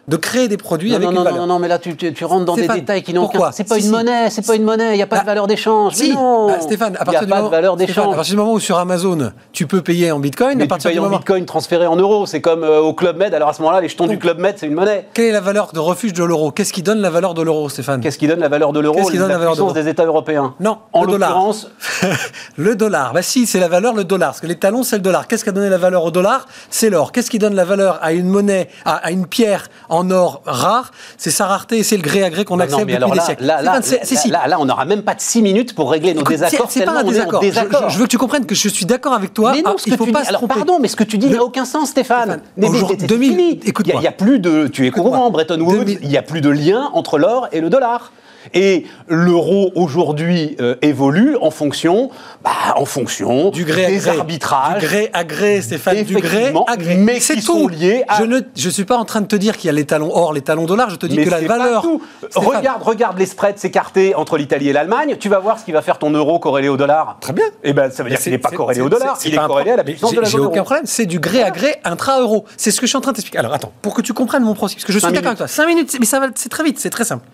de 0.08 0.16
créer 0.16 0.48
des 0.48 0.56
produits 0.58 0.92
non, 0.92 0.96
avec 0.96 1.06
non, 1.06 1.12
une 1.12 1.18
non, 1.18 1.24
valeur. 1.26 1.40
non, 1.42 1.54
non, 1.56 1.60
mais 1.60 1.68
là, 1.68 1.80
tu, 1.80 1.96
tu, 1.98 2.14
tu 2.14 2.24
rentres 2.24 2.46
dans 2.46 2.54
Stéphane, 2.54 2.76
des 2.76 2.82
détails 2.82 3.04
qui 3.04 3.14
n'ont 3.14 3.26
aucun... 3.26 3.52
C'est 3.52 3.66
pas 3.68 3.76
Si, 3.76 3.86
une 3.88 3.92
monnaie, 3.92 4.30
c'est 4.30 4.46
pas 4.46 4.56
une 4.56 4.64
monnaie, 4.64 4.94
il 4.94 4.96
n'y 4.96 5.02
a 5.02 5.08
pas 5.08 5.18
Bah, 5.18 5.22
de 5.24 5.26
valeur 5.28 5.48
d'échange. 5.48 5.96
Si, 5.96 6.14
Bah, 6.14 6.60
Stéphane, 6.62 6.96
à 6.98 7.04
partir 7.04 7.24
du 7.24 7.28
pas 7.28 7.36
moment, 7.38 7.48
de 7.50 7.52
valeur 7.56 7.76
Stéphane, 7.76 8.12
à 8.12 8.16
partir 8.16 8.34
du 8.34 8.38
moment 8.38 8.54
où 8.54 8.60
sur 8.62 8.78
Amazon, 8.78 9.32
tu 9.52 9.68
peux 9.68 9.82
payer 9.82 10.12
en 10.14 10.20
Bitcoin, 10.20 10.58
Mais 10.58 10.64
à 10.64 10.66
tu 10.66 10.70
partir 10.70 10.92
payes 10.92 11.00
du 11.00 11.06
en 11.06 11.10
bitcoin 11.10 11.46
transféré 11.46 11.88
en 11.88 11.98
euros, 11.98 12.26
c'est 12.26 12.40
comme 12.40 12.64
euh, 12.64 12.80
au 12.80 12.94
Club 12.94 13.18
Med, 13.18 13.34
alors 13.34 13.50
à 13.50 13.54
ce 13.54 13.62
moment-là, 13.62 13.82
les 13.82 13.90
jetons 13.90 14.08
du 14.08 14.18
Club 14.18 14.40
Med, 14.40 14.56
c'est 14.58 14.68
une 14.68 14.76
monnaie. 14.76 15.08
Quelle 15.14 15.26
est 15.26 15.32
la 15.34 15.42
valeur 15.42 15.72
de 15.74 15.80
refuge 15.80 16.14
de 16.14 16.24
l'euro? 16.24 16.52
Qu'est-ce 16.52 16.72
qui 16.72 16.84
donne 16.84 17.00
la 17.02 17.10
valeur 17.10 17.34
de 17.34 17.42
l'euro, 17.42 17.68
Stéphane? 17.68 18.00
Qu'est-ce 18.00 18.18
qui 18.18 18.28
donne 18.28 18.40
la 18.40 18.48
valeur 18.50 18.72
de 18.72 18.80
l'euro 18.80 18.96
Qu'est-ce 19.00 19.12
qui 19.12 19.18
donne 19.18 19.28
la 19.28 19.38
valeur 19.38 19.56
de 19.56 19.58
puissance 19.58 19.74
l'euro? 19.76 19.86
des 19.86 19.92
États 19.92 20.06
européens 20.06 20.56
Non, 20.62 20.78
En 20.94 21.04
l'occurrence, 21.04 21.70
le 22.56 22.76
dollar. 22.76 23.14
Bah 23.14 23.22
si, 23.22 23.46
c'est 23.46 23.60
la 23.60 23.68
valeur, 23.68 23.94
le 23.94 24.04
dollar. 24.04 24.30
Parce 24.30 24.40
que 24.42 24.48
les 24.48 24.56
talons, 24.56 24.84
c'est 24.84 24.96
le 24.96 25.02
dollar. 25.02 25.28
Qu'est-ce 25.28 25.44
qui 25.44 25.50
a 25.50 25.54
donné 25.54 25.70
la 25.70 25.78
valeur 25.78 26.04
au 26.06 26.12
dollar? 26.12 26.46
C'est 26.70 26.90
l'or. 26.90 27.12
Qu'est-ce 27.12 27.30
qui 27.30 27.40
donne 27.40 27.56
la 27.56 27.66
valeur 27.66 28.00
à 28.02 28.14
une 28.14 28.28
monnaie, 28.28 28.70
à, 28.86 28.96
à 28.96 29.12
une 29.12 29.26
pierre 29.28 29.68
en 29.90 29.97
or 30.12 30.42
rare 30.46 30.92
C'est 31.18 31.32
sa 31.32 31.46
rareté 31.48 31.78
et 31.80 31.84
c'est 31.84 31.98
le 31.98 32.02
gré 32.04 32.24
à 32.24 32.30
gré 32.30 32.46
qu'on 32.46 32.60
accepte 32.60 32.80
non, 32.80 32.86
mais 32.86 32.94
depuis 32.94 32.96
alors 32.98 33.12
des 33.12 33.18
là, 33.18 33.24
siècles. 33.24 33.44
là, 33.46 33.62
là, 33.62 33.80
si. 33.82 34.32
on 34.60 34.66
n'aura 34.66 34.86
même 34.86 35.02
pas 35.04 35.16
de 35.16 35.22
6 35.22 35.42
minutes 35.42 35.76
pour 35.76 35.92
régler 35.92 36.14
nos 36.14 36.22
Écoute, 36.22 36.34
désaccords. 36.34 36.72
c'est- 36.72 36.84
pas 36.86 36.92
un 36.92 37.04
en 37.04 37.08
désaccord. 37.08 37.42
Je- 37.42 37.48
désaccord. 37.48 37.90
Je, 37.90 37.94
je 37.94 38.00
veux 38.00 38.06
que 38.06 38.10
tu 38.12 38.18
comprennes 38.18 38.46
que 38.46 38.56
je 38.56 38.70
suis 38.70 38.86
d'accord 38.86 39.14
avec 39.14 39.34
toi. 39.34 39.52
Mais 39.54 39.62
non, 39.62 39.72
Ah, 39.74 39.78
ce 39.78 39.86
que 39.86 39.90
il 39.92 39.98
faut 39.98 40.06
tu 40.06 40.12
pas 40.12 40.22
dis, 40.24 40.28
alors 40.30 40.48
pardon, 40.48 40.80
mais 40.80 40.88
ce 40.88 40.96
que 40.96 41.04
tu 41.04 41.18
dis 41.18 41.28
n'a 41.30 41.44
aucun 41.44 41.66
sens, 41.66 41.90
Stéphane. 41.90 42.24
Stéphane, 42.24 42.42
Mais 42.58 42.70
aujourd'hui, 42.70 42.98
c'est 43.00 43.08
2000, 43.08 43.30
fini. 43.32 43.60
écoute-moi. 43.66 43.96
Il 43.98 44.02
n'y 44.02 44.08
a, 44.08 44.12
plus 44.12 44.40
de, 44.40 44.68
tu 44.68 44.86
es 44.88 44.92
courant, 44.92 45.30
Bretton 45.30 45.60
Woods, 45.60 45.78
2000. 45.80 46.00
il 46.02 46.10
n'y 46.10 46.18
a 46.18 46.22
plus 46.22 46.42
de 46.42 46.50
lien 46.50 46.90
entre 46.94 47.18
l'or 47.18 47.48
et 47.52 47.60
le 47.62 47.70
dollar. 47.70 48.12
Et 48.54 48.86
l'euro 49.08 49.72
aujourd'hui 49.76 50.56
euh, 50.60 50.76
évolue 50.82 51.36
en 51.42 51.52
fonction, 51.52 52.10
bah, 52.44 52.52
en 52.76 52.86
fonction 52.86 53.50
du 53.50 53.66
gré 53.66 53.86
à 53.86 53.90
des 53.90 53.98
gré. 53.98 54.10
arbitrages. 54.18 54.80
Du 54.82 54.86
gré 54.88 55.10
à 55.14 55.24
gré, 55.24 55.62
Stéphane. 55.62 56.04
Du 56.04 56.16
gré 56.16 56.54
à 56.68 56.78
gré. 56.78 56.96
mais 56.96 57.20
c'est 57.20 57.42
tout. 57.42 57.68
liés 57.68 58.04
à- 58.08 58.18
Je 58.20 58.24
ne 58.26 58.40
je 58.56 58.70
suis 58.70 58.86
pas 58.86 58.98
en 58.98 59.06
train 59.06 59.22
de 59.22 59.28
te 59.28 59.36
dire 59.36 59.58
qu'il 59.58 59.68
y 59.68 59.70
a 59.70 59.74
les 59.74 59.86
talons 59.86 60.12
or, 60.14 60.34
les 60.34 60.42
talons 60.42 60.66
dollars. 60.66 60.90
Je 60.90 60.96
te 60.96 61.06
dis 61.06 61.18
Mais 61.18 61.26
que 61.26 61.30
la 61.30 61.40
c'est 61.40 61.46
pas 61.46 61.58
valeur. 61.58 61.82
tout. 61.84 62.02
Regarde, 62.36 62.82
regarde 62.84 63.18
les 63.20 63.26
spreads 63.26 63.58
s'écarter 63.58 64.16
entre 64.16 64.38
l'Italie 64.38 64.70
et 64.70 64.74
l'Allemagne. 64.74 65.18
Tu 65.20 65.30
vas 65.30 65.40
voir 65.40 65.60
ce 65.60 65.66
qui 65.66 65.72
va 65.72 65.82
faire 65.82 65.98
ton 66.00 66.10
euro 66.12 66.40
corrélé 66.40 66.70
au 66.70 66.78
dollar. 66.78 67.18
Très 67.22 67.34
bien. 67.34 67.46
Et 67.64 67.74
ben, 67.74 67.92
ça 67.92 68.04
veut 68.04 68.10
dire 68.10 68.20
qu'il 68.20 68.32
n'est 68.32 68.38
pas 68.38 68.50
corrélé 68.52 68.82
au 68.82 68.90
dollar. 68.90 69.18
Il 69.26 69.34
est 69.34 69.38
corrélé 69.38 69.72
à 69.72 69.76
la 69.78 69.84
puissance 69.84 70.14
de 70.14 70.20
la 70.22 70.28
zone 70.28 70.42
aucun 70.46 70.64
problème. 70.64 70.86
C'est 70.86 71.06
du 71.06 71.20
gré 71.20 71.44
à 71.44 71.52
gré 71.52 71.76
intra-euro. 71.84 72.46
C'est 72.58 72.72
ce 72.72 72.80
que 72.80 72.86
je 72.86 72.90
suis 72.90 72.98
en 72.98 73.02
train 73.02 73.12
de 73.12 73.18
t'expliquer. 73.18 73.38
Alors 73.40 73.54
attends, 73.54 73.72
pour 73.82 73.94
que 73.94 74.02
tu 74.02 74.14
comprennes 74.14 74.44
mon 74.44 74.54
principe, 74.54 74.80
parce 74.80 74.86
que 74.86 74.94
je 74.94 75.00
suis 75.00 75.08
d'accord 75.12 75.28
avec 75.28 75.38
toi. 75.38 75.48
5 75.48 75.66
minutes, 75.68 75.96
mais 76.00 76.06
ça 76.06 76.20
va, 76.20 76.28
c'est 76.36 76.50
très 76.50 76.64
vite, 76.64 76.80
c'est 76.80 76.90
très 76.90 77.04
simple. 77.06 77.26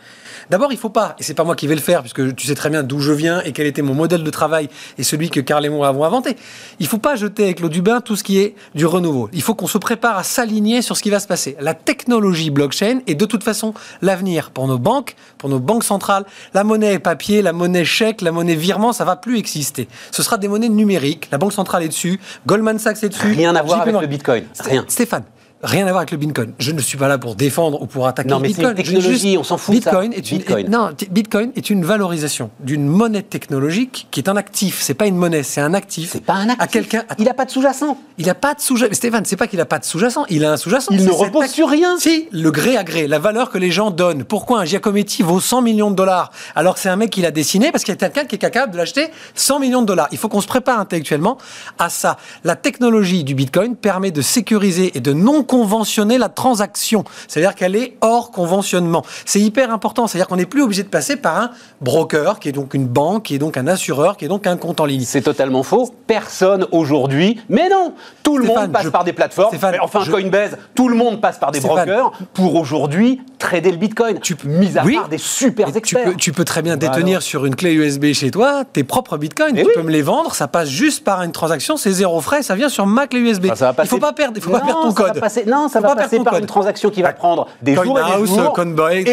D'abord, 0.50 0.72
il 0.72 0.78
faut 0.78 0.90
pas, 0.90 1.16
et 1.20 1.24
c'est 1.24 1.34
pas 1.34 1.44
moi 1.44 1.56
qui 1.56 1.68
vais 1.68 1.76
le 1.76 1.82
faire, 1.82 2.02
puisque 2.02 2.36
tu 2.36 2.48
sais 2.48 2.56
très 2.56 2.70
bien 2.70 2.84
d'où 2.84 3.00
je 3.00 3.12
viens 3.12 3.42
et 3.42 3.52
quel 3.52 3.68
était 3.68 3.82
mon 3.82 3.94
modèle 3.94 4.24
de 4.24 4.30
travail 4.30 4.70
et 4.98 5.04
celui 5.04 5.30
que 5.30 5.40
Carl 5.40 5.66
et 5.66 5.70
moi 5.70 5.88
avons 5.88 6.04
inventé. 6.04 6.36
Il 6.80 6.88
faut 6.88 6.98
pas 6.98 7.16
jeter 7.16 7.44
avec 7.44 7.60
l'eau 7.60 7.70
du 7.70 7.82
bain 7.82 8.02
tout 8.02 8.16
ce 8.16 8.24
qui 8.24 8.40
est 8.40 8.56
du 8.76 8.86
renouveau. 8.86 9.30
Il 9.34 9.42
faut 9.42 9.56
qu'on 9.56 9.68
se 9.68 9.78
prépare 9.78 10.18
à 10.18 10.24
s'aligner 10.24 10.82
sur 10.82 10.98
ce 10.98 11.04
qui 11.04 11.10
va 11.10 11.20
se 11.20 11.28
passer. 11.28 11.56
La 11.60 11.74
technologie 11.74 12.50
blockchain 12.50 13.00
est 13.08 13.16
de 13.16 13.26
toute 13.26 13.44
façon 13.44 13.74
l'avenir 14.02 14.52
pour 14.52 14.68
nos 14.68 14.80
banques, 14.80 15.16
pour 15.38 15.50
nos 15.50 15.60
banques 15.60 15.84
centrales. 15.84 16.26
La 16.54 16.64
monnaie 16.64 17.00
papier, 17.00 17.42
la 17.42 17.54
monnaie 17.54 17.86
chèque, 17.86 18.22
la 18.22 18.32
monnaie 18.32 18.56
virement, 18.56 18.94
ça 18.94 19.06
va 19.06 19.16
plus 19.16 19.38
exister. 19.38 19.88
Ce 20.12 20.24
sera 20.24 20.38
des 20.38 20.48
monnaies 20.48 20.70
numériques. 20.70 21.30
La 21.32 21.38
banque 21.38 21.54
centrale 21.54 21.84
est 21.84 21.90
dessus, 21.90 22.20
Goldman 22.48 22.80
Sachs 22.80 23.04
est 23.04 23.10
dessus. 23.10 23.32
Rien 23.32 23.56
à 23.56 23.62
voir 23.62 23.82
avec 23.82 24.00
le 24.00 24.08
Bitcoin. 24.08 24.44
Rien. 24.60 24.86
Stéphane, 24.88 25.24
rien 25.64 25.86
à 25.86 25.90
voir 25.90 25.98
avec 26.00 26.12
le 26.12 26.18
Bitcoin. 26.18 26.54
Je 26.60 26.72
ne 26.72 26.80
suis 26.82 26.98
pas 26.98 27.08
là 27.08 27.18
pour 27.18 27.36
défendre 27.36 27.82
ou 27.82 27.86
pour 27.86 28.08
attaquer 28.08 28.30
Non, 28.30 28.40
mais 28.40 28.50
c'est 28.50 28.56
Bitcoin. 28.56 28.72
une 28.72 28.84
technologie, 28.84 29.30
juste, 29.32 29.38
on 29.40 29.44
s'en 29.44 29.58
fout 29.58 29.76
de 29.78 29.82
ça. 29.82 29.90
Bitcoin 29.92 30.14
est 30.14 30.32
une 30.32 30.38
Bitcoin. 30.38 30.66
est- 30.66 30.70
non, 30.70 30.92
t- 30.94 31.08
Bitcoin 31.10 31.52
est 31.56 31.70
une 31.70 31.84
valorisation 31.86 32.50
d'une 32.60 32.86
monnaie 32.86 33.22
technologique 33.22 34.08
qui 34.12 34.20
est 34.20 34.30
un 34.30 34.36
actif. 34.36 34.82
C'est 34.82 34.94
pas 34.94 35.08
une 35.08 35.16
monnaie, 35.18 35.44
c'est 35.44 35.62
un 35.62 35.74
actif. 35.74 36.10
C'est 36.12 36.24
pas 36.24 36.34
un 36.34 36.50
actif. 36.50 36.62
À 36.62 36.68
quelqu'un. 36.68 37.04
Il 37.18 37.26
n'a 37.26 37.34
pas 37.34 37.46
de 37.46 37.52
sous-jacent. 37.52 37.98
Il 38.18 38.26
n'a 38.28 38.36
pas 38.36 38.54
de 38.54 38.62
sous-jacent. 38.62 38.94
Stéphane, 38.94 39.26
c'est 39.26 39.36
pas 39.38 39.48
qu'il 39.48 39.60
n'a 39.60 39.66
pas 39.66 39.80
de 39.80 39.86
sous-jacent. 39.86 40.26
Il 40.30 40.46
a 40.46 40.52
un 40.52 40.58
sous-jacent. 40.58 40.92
Il 40.92 41.04
ne 41.06 41.12
repose 41.12 41.48
sur 41.50 41.70
rien. 41.70 41.98
Si, 41.98 42.28
le 42.32 42.52
gré 42.52 42.78
à 42.78 42.84
gré, 42.84 43.08
la 43.08 43.20
valeur 43.20 43.50
que 43.50 43.58
les 43.58 43.72
gens 43.72 43.92
donnent. 43.92 44.24
Pourquoi 44.24 44.60
un 44.62 44.66
Giacometti 44.66 45.24
vaut 45.24 45.40
100 45.40 45.62
millions 45.62 45.92
de 45.92 45.96
dollars 45.96 46.32
alors 46.56 46.76
que 46.76 46.80
c'est 46.80 46.90
un 46.90 46.96
mec 46.96 47.10
qui 47.10 47.22
l'a 47.22 47.32
dessiné 47.32 47.72
parce 47.72 47.84
qu'il 47.84 47.94
y 47.94 47.98
a 47.98 47.98
quelqu'un 48.10 48.26
qui 48.26 48.36
est 48.36 48.40
capable 48.40 48.72
de 48.74 48.78
l'acheter 48.78 49.08
100 49.36 49.60
millions 49.60 49.82
de 49.82 49.88
dollars? 49.88 50.08
Il 50.12 50.18
faut 50.18 50.30
qu'on 50.30 50.42
se 50.42 50.48
prépare 50.48 50.80
intellectuellement 50.80 51.38
à 51.80 51.90
ça. 51.90 52.18
La 52.44 52.56
technologie 52.56 53.24
du 53.24 53.36
Bitcoin 53.36 53.76
permet 53.76 54.12
de 54.12 54.22
sécuriser 54.22 54.92
et 54.96 55.00
de 55.00 55.14
non 55.14 55.44
conventionner 55.54 56.18
la 56.18 56.30
transaction. 56.30 57.04
C'est-à-dire 57.28 57.54
qu'elle 57.54 57.76
est 57.76 57.96
hors 58.02 58.32
conventionnement. 58.32 59.04
C'est 59.24 59.40
hyper 59.40 59.72
important. 59.72 60.08
C'est-à-dire 60.08 60.28
qu'on 60.28 60.36
n'est 60.38 60.48
plus 60.48 60.64
obligé 60.64 60.82
de 60.82 60.88
passer 60.88 61.16
par 61.16 61.38
un 61.38 61.50
broker 61.80 62.40
qui 62.40 62.50
est 62.50 62.52
donc 62.54 62.74
une 62.74 62.88
banque, 62.88 63.24
qui 63.26 63.36
est 63.36 63.38
donc 63.38 63.56
un 63.56 63.68
assureur, 63.68 64.18
qui 64.18 64.26
est 64.26 64.28
donc 64.30 64.48
un 64.48 64.58
compte 64.58 64.80
en 64.80 64.86
ligne. 64.86 65.04
C'est 65.06 65.22
totalement 65.22 65.62
faux. 65.62 65.94
Personne 66.08 66.66
aujourd'hui. 66.72 67.40
Mais 67.50 67.70
non, 67.70 67.94
tout 68.24 68.40
le 68.40 68.46
Stéphane, 68.46 68.64
monde 68.64 68.72
passe 68.72 68.84
je- 68.86 68.90
par 68.90 69.04
des 69.04 69.14
plateformes. 69.14 69.50
Stéphane, 69.50 69.76
enfin, 69.80 70.00
je- 70.04 70.12
Coinbase, 70.12 70.58
tout 70.74 70.90
le 70.90 70.96
monde 70.96 71.22
passe 71.22 71.38
par 71.38 71.52
des 71.52 71.60
Stéphane. 71.60 71.86
brokers 71.88 72.12
pour 72.34 72.56
aujourd'hui 72.56 73.22
trader 73.38 73.70
le 73.72 73.78
Bitcoin. 73.78 74.20
Tu 74.22 74.36
peux- 74.36 74.48
mis 74.48 74.76
à 74.76 74.84
oui. 74.84 74.96
part 74.96 75.08
des 75.10 75.18
super 75.20 75.72
tu, 75.72 75.78
experts. 75.78 76.04
peux, 76.06 76.16
tu 76.16 76.32
peux 76.32 76.46
très 76.46 76.64
bien 76.64 76.78
détenir 76.78 77.22
sur 77.22 77.46
une 77.46 77.56
clé 77.56 77.74
USB 77.74 78.14
chez 78.14 78.32
toi 78.32 78.64
tes 78.66 78.84
propres 78.84 79.18
bitcoins. 79.18 79.54
Eh 79.56 79.62
tu 79.62 79.68
oui. 79.68 79.74
peux 79.76 79.84
me 79.84 79.92
les 79.92 80.02
vendre, 80.02 80.34
ça 80.34 80.48
passe 80.48 80.70
juste 80.70 81.04
par 81.04 81.22
une 81.22 81.32
transaction, 81.32 81.78
c'est 81.78 81.92
zéro 81.92 82.22
frais, 82.22 82.42
ça 82.42 82.56
vient 82.56 82.70
sur 82.70 82.88
ma 82.88 83.06
clé 83.06 83.20
USB. 83.20 83.46
Enfin, 83.46 83.56
ça 83.56 83.66
va 83.68 83.74
passer- 83.74 83.88
Il 83.88 83.90
faut 83.90 83.98
pas 84.00 84.14
perdre, 84.14 84.34
il 84.38 84.42
faut 84.42 84.50
pas 84.50 84.60
Non, 84.62 84.66
perdre 84.66 84.82
ton 84.88 84.94
code. 84.94 85.20
Passer- 85.44 85.50
non, 85.50 85.68
ça 85.68 85.80
va 85.80 85.90
pas 85.90 85.96
passer 86.04 86.18
par 86.24 86.38
une 86.38 86.46
transaction 86.46 86.90
qui 86.90 87.02
va 87.02 87.14
prendre 87.14 87.48
des 87.62 87.76
jours 87.86 88.00
et 88.00 88.04
des 88.04 88.28
jours. 88.44 88.54
Coinbase, 88.54 89.04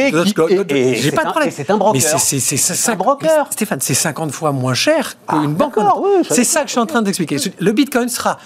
j'ai 0.94 1.10
pas 1.12 1.24
de 1.24 1.30
problème. 1.30 1.50
c'est 1.54 1.70
un 1.70 1.76
broker. 1.76 2.00
C'est- 2.74 2.90
un 2.92 2.96
broker. 2.96 3.46
Stéphane, 3.50 3.78
c'est 3.80 3.94
50 3.94 4.32
fois 4.32 4.52
moins 4.52 4.74
cher 4.74 5.14
qu'une 5.28 5.54
banque. 5.54 5.74
c'est 6.30 6.44
ça 6.44 6.60
que 6.62 6.66
je 6.66 6.72
suis 6.72 6.80
en 6.80 6.86
train 6.86 7.02
d'expliquer. 7.02 7.36
Le 7.58 7.72
Bitcoin 7.72 8.08
sera, 8.08 8.38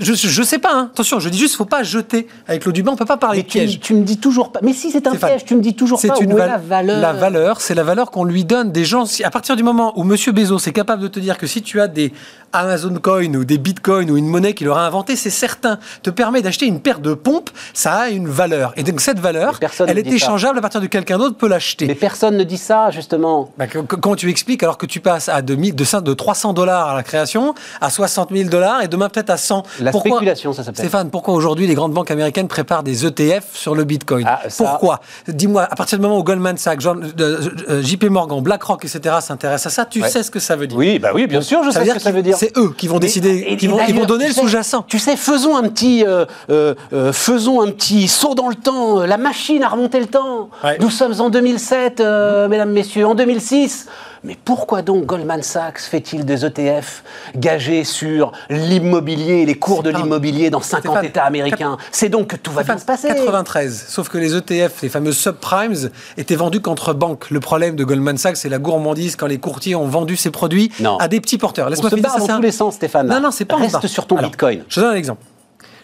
je, 0.00 0.42
sais 0.42 0.58
pas. 0.58 0.72
hein. 0.74 0.90
Attention, 0.92 1.20
je 1.20 1.28
dis 1.28 1.38
juste, 1.38 1.56
faut 1.56 1.64
pas 1.64 1.82
jeter 1.82 2.26
avec 2.46 2.64
l'eau 2.64 2.72
du 2.72 2.82
bain. 2.82 2.92
On 2.92 2.96
peut 2.96 3.04
pas 3.04 3.16
parler 3.16 3.42
piège. 3.42 3.80
tu 3.80 3.94
me 3.94 4.02
dis 4.02 4.18
toujours 4.18 4.52
pas. 4.52 4.60
Mais 4.62 4.72
si 4.72 4.90
c'est 4.90 5.06
un 5.06 5.12
piège, 5.28 5.44
tu 5.44 5.54
me 5.56 5.60
dis 5.60 5.74
toujours 5.74 5.98
pas 6.08 6.14
où 6.26 6.30
est 6.38 6.46
la 6.46 6.58
valeur. 6.58 7.00
La 7.00 7.12
valeur, 7.12 7.60
c'est 7.60 7.74
la 7.74 7.82
valeur 7.84 8.10
qu'on 8.10 8.24
lui 8.24 8.44
donne 8.44 8.72
des 8.72 8.84
gens. 8.84 9.04
À 9.24 9.30
partir 9.30 9.56
du 9.56 9.62
moment 9.62 9.92
où 9.98 10.04
Monsieur 10.04 10.32
Bezos 10.32 10.58
est 10.66 10.72
capable 10.72 11.02
de 11.02 11.08
te 11.08 11.20
dire 11.20 11.38
que 11.38 11.46
si 11.46 11.62
tu 11.62 11.80
as 11.80 11.88
des 11.88 12.12
Amazon 12.52 12.94
Coin 13.02 13.34
ou 13.34 13.44
des 13.44 13.58
Bitcoins 13.58 14.10
ou 14.10 14.16
une 14.16 14.26
monnaie 14.26 14.54
qu'il 14.54 14.68
aura 14.68 14.86
inventé, 14.86 15.16
c'est 15.16 15.30
certain, 15.30 15.78
te 16.02 16.10
permet 16.10 16.40
d'acheter 16.42 16.66
une 16.66 16.80
paire 16.80 17.00
de 17.00 17.07
pompes, 17.14 17.50
ça 17.74 17.92
a 17.94 18.08
une 18.08 18.28
valeur. 18.28 18.72
Et 18.76 18.82
donc 18.82 19.00
cette 19.00 19.18
valeur, 19.18 19.58
elle 19.86 19.98
est 19.98 20.08
ça. 20.08 20.14
échangeable 20.14 20.58
à 20.58 20.60
partir 20.62 20.80
de 20.80 20.86
quelqu'un 20.86 21.18
d'autre 21.18 21.36
peut 21.36 21.48
l'acheter. 21.48 21.86
Mais 21.86 21.94
personne 21.94 22.36
ne 22.36 22.44
dit 22.44 22.56
ça, 22.58 22.90
justement. 22.90 23.50
Bah, 23.58 23.66
comment 23.66 24.16
tu 24.16 24.30
expliques 24.30 24.62
alors 24.62 24.78
que 24.78 24.86
tu 24.86 25.00
passes 25.00 25.28
à 25.28 25.42
de, 25.42 25.54
mi- 25.54 25.72
de, 25.72 25.84
cin- 25.84 26.02
de 26.02 26.14
300 26.14 26.52
dollars 26.52 26.88
à 26.88 26.94
la 26.94 27.02
création, 27.02 27.54
à 27.80 27.90
60 27.90 28.30
000 28.32 28.48
dollars 28.50 28.82
et 28.82 28.88
demain 28.88 29.08
peut-être 29.08 29.30
à 29.30 29.36
100 29.36 29.62
La 29.80 29.92
spéculation, 29.92 30.52
ça 30.52 30.62
s'appelle. 30.64 30.78
Stéphane, 30.84 31.10
pourquoi 31.10 31.34
aujourd'hui 31.34 31.66
les 31.66 31.74
grandes 31.74 31.92
banques 31.92 32.10
américaines 32.10 32.48
préparent 32.48 32.82
des 32.82 33.06
ETF 33.06 33.44
sur 33.52 33.74
le 33.74 33.84
Bitcoin? 33.84 34.24
Ah, 34.28 34.40
ça- 34.48 34.64
Pourquoi? 34.64 35.00
Dis-moi, 35.28 35.62
à 35.70 35.74
partir 35.76 35.98
du 35.98 36.02
moment 36.02 36.18
où 36.18 36.24
Goldman 36.24 36.56
Sachs, 36.56 36.80
Jean- 36.80 36.96
euh, 37.00 37.40
euh, 37.68 37.82
JP 37.82 38.04
Morgan, 38.04 38.40
BlackRock, 38.40 38.84
etc. 38.84 39.16
s'intéressent 39.20 39.72
à 39.72 39.74
ça, 39.76 39.84
tu 39.84 40.02
Ouais. 40.02 40.08
sais 40.08 40.22
ce 40.22 40.30
que 40.30 40.38
ça 40.40 40.56
veut 40.56 40.66
dire. 40.66 40.76
Oui, 40.78 40.98
bah 40.98 41.10
oui, 41.14 41.26
bien 41.26 41.40
sûr, 41.40 41.62
je 41.64 41.70
sais 41.70 41.84
ce 41.84 41.94
que 41.94 41.98
ça 42.00 42.12
veut 42.12 42.22
dire. 42.22 42.36
C'est 42.36 42.56
eux 42.56 42.72
qui 42.76 42.88
vont 42.88 42.98
décider, 42.98 43.44
et- 43.48 43.56
qui 43.56 43.66
vont, 43.66 43.78
ils 43.88 43.94
vont 43.94 44.04
donner 44.06 44.28
le 44.28 44.34
sous-jacent. 44.34 44.84
Tu 44.88 44.98
sais, 44.98 45.16
faisons 45.16 45.56
un 45.56 45.62
petit, 45.68 46.04
euh, 46.06 46.24
euh, 46.50 46.74
euh, 46.98 47.12
faisons 47.12 47.60
un 47.62 47.70
petit 47.70 48.08
saut 48.08 48.34
dans 48.34 48.48
le 48.48 48.54
temps. 48.56 49.00
La 49.06 49.16
machine 49.18 49.62
a 49.62 49.68
remonté 49.68 50.00
le 50.00 50.06
temps. 50.06 50.50
Ouais. 50.64 50.76
Nous 50.80 50.90
sommes 50.90 51.14
en 51.20 51.30
2007, 51.30 52.00
euh, 52.00 52.48
mesdames, 52.48 52.70
messieurs, 52.72 53.06
en 53.06 53.14
2006. 53.14 53.86
Mais 54.24 54.36
pourquoi 54.44 54.82
donc 54.82 55.06
Goldman 55.06 55.44
Sachs 55.44 55.78
fait-il 55.78 56.24
des 56.24 56.44
ETF 56.44 57.04
gagés 57.36 57.84
sur 57.84 58.32
l'immobilier 58.50 59.42
et 59.42 59.46
les 59.46 59.54
cours 59.54 59.84
de 59.84 59.90
l'immobilier 59.90 60.50
dans 60.50 60.60
50 60.60 60.82
Stéphane, 60.90 61.04
États 61.04 61.22
américains 61.24 61.76
C'est 61.92 62.08
donc 62.08 62.26
que 62.26 62.36
tout 62.36 62.50
va 62.50 62.64
bien 62.64 62.76
se 62.78 62.84
passer. 62.84 63.06
93. 63.08 63.86
Sauf 63.88 64.08
que 64.08 64.18
les 64.18 64.34
ETF, 64.34 64.82
les 64.82 64.88
fameux 64.88 65.12
subprimes, 65.12 65.90
étaient 66.16 66.34
vendus 66.34 66.60
contre 66.60 66.94
banques. 66.94 67.30
Le 67.30 67.38
problème 67.38 67.76
de 67.76 67.84
Goldman 67.84 68.18
Sachs, 68.18 68.38
c'est 68.38 68.48
la 68.48 68.58
gourmandise 68.58 69.14
quand 69.14 69.28
les 69.28 69.38
courtiers 69.38 69.76
ont 69.76 69.86
vendu 69.86 70.16
ces 70.16 70.32
produits 70.32 70.72
Non. 70.80 70.96
à 70.98 71.06
des 71.06 71.20
petits 71.20 71.38
porteurs. 71.38 71.70
Laisse-moi 71.70 71.90
se 71.90 71.94
finir, 71.94 72.10
ça, 72.10 72.18
dans 72.18 72.26
tous 72.26 72.32
un- 72.32 72.40
les 72.40 72.50
sens, 72.52 72.74
Stéphane. 72.74 73.06
Non, 73.06 73.20
non, 73.20 73.30
c'est 73.30 73.44
pas 73.44 73.54
Reste 73.56 73.86
sur 73.86 74.08
ton 74.08 74.16
Alors, 74.16 74.30
Bitcoin. 74.30 74.64
Je 74.68 74.80
donne 74.80 74.90
un 74.90 74.96
exemple. 74.96 75.22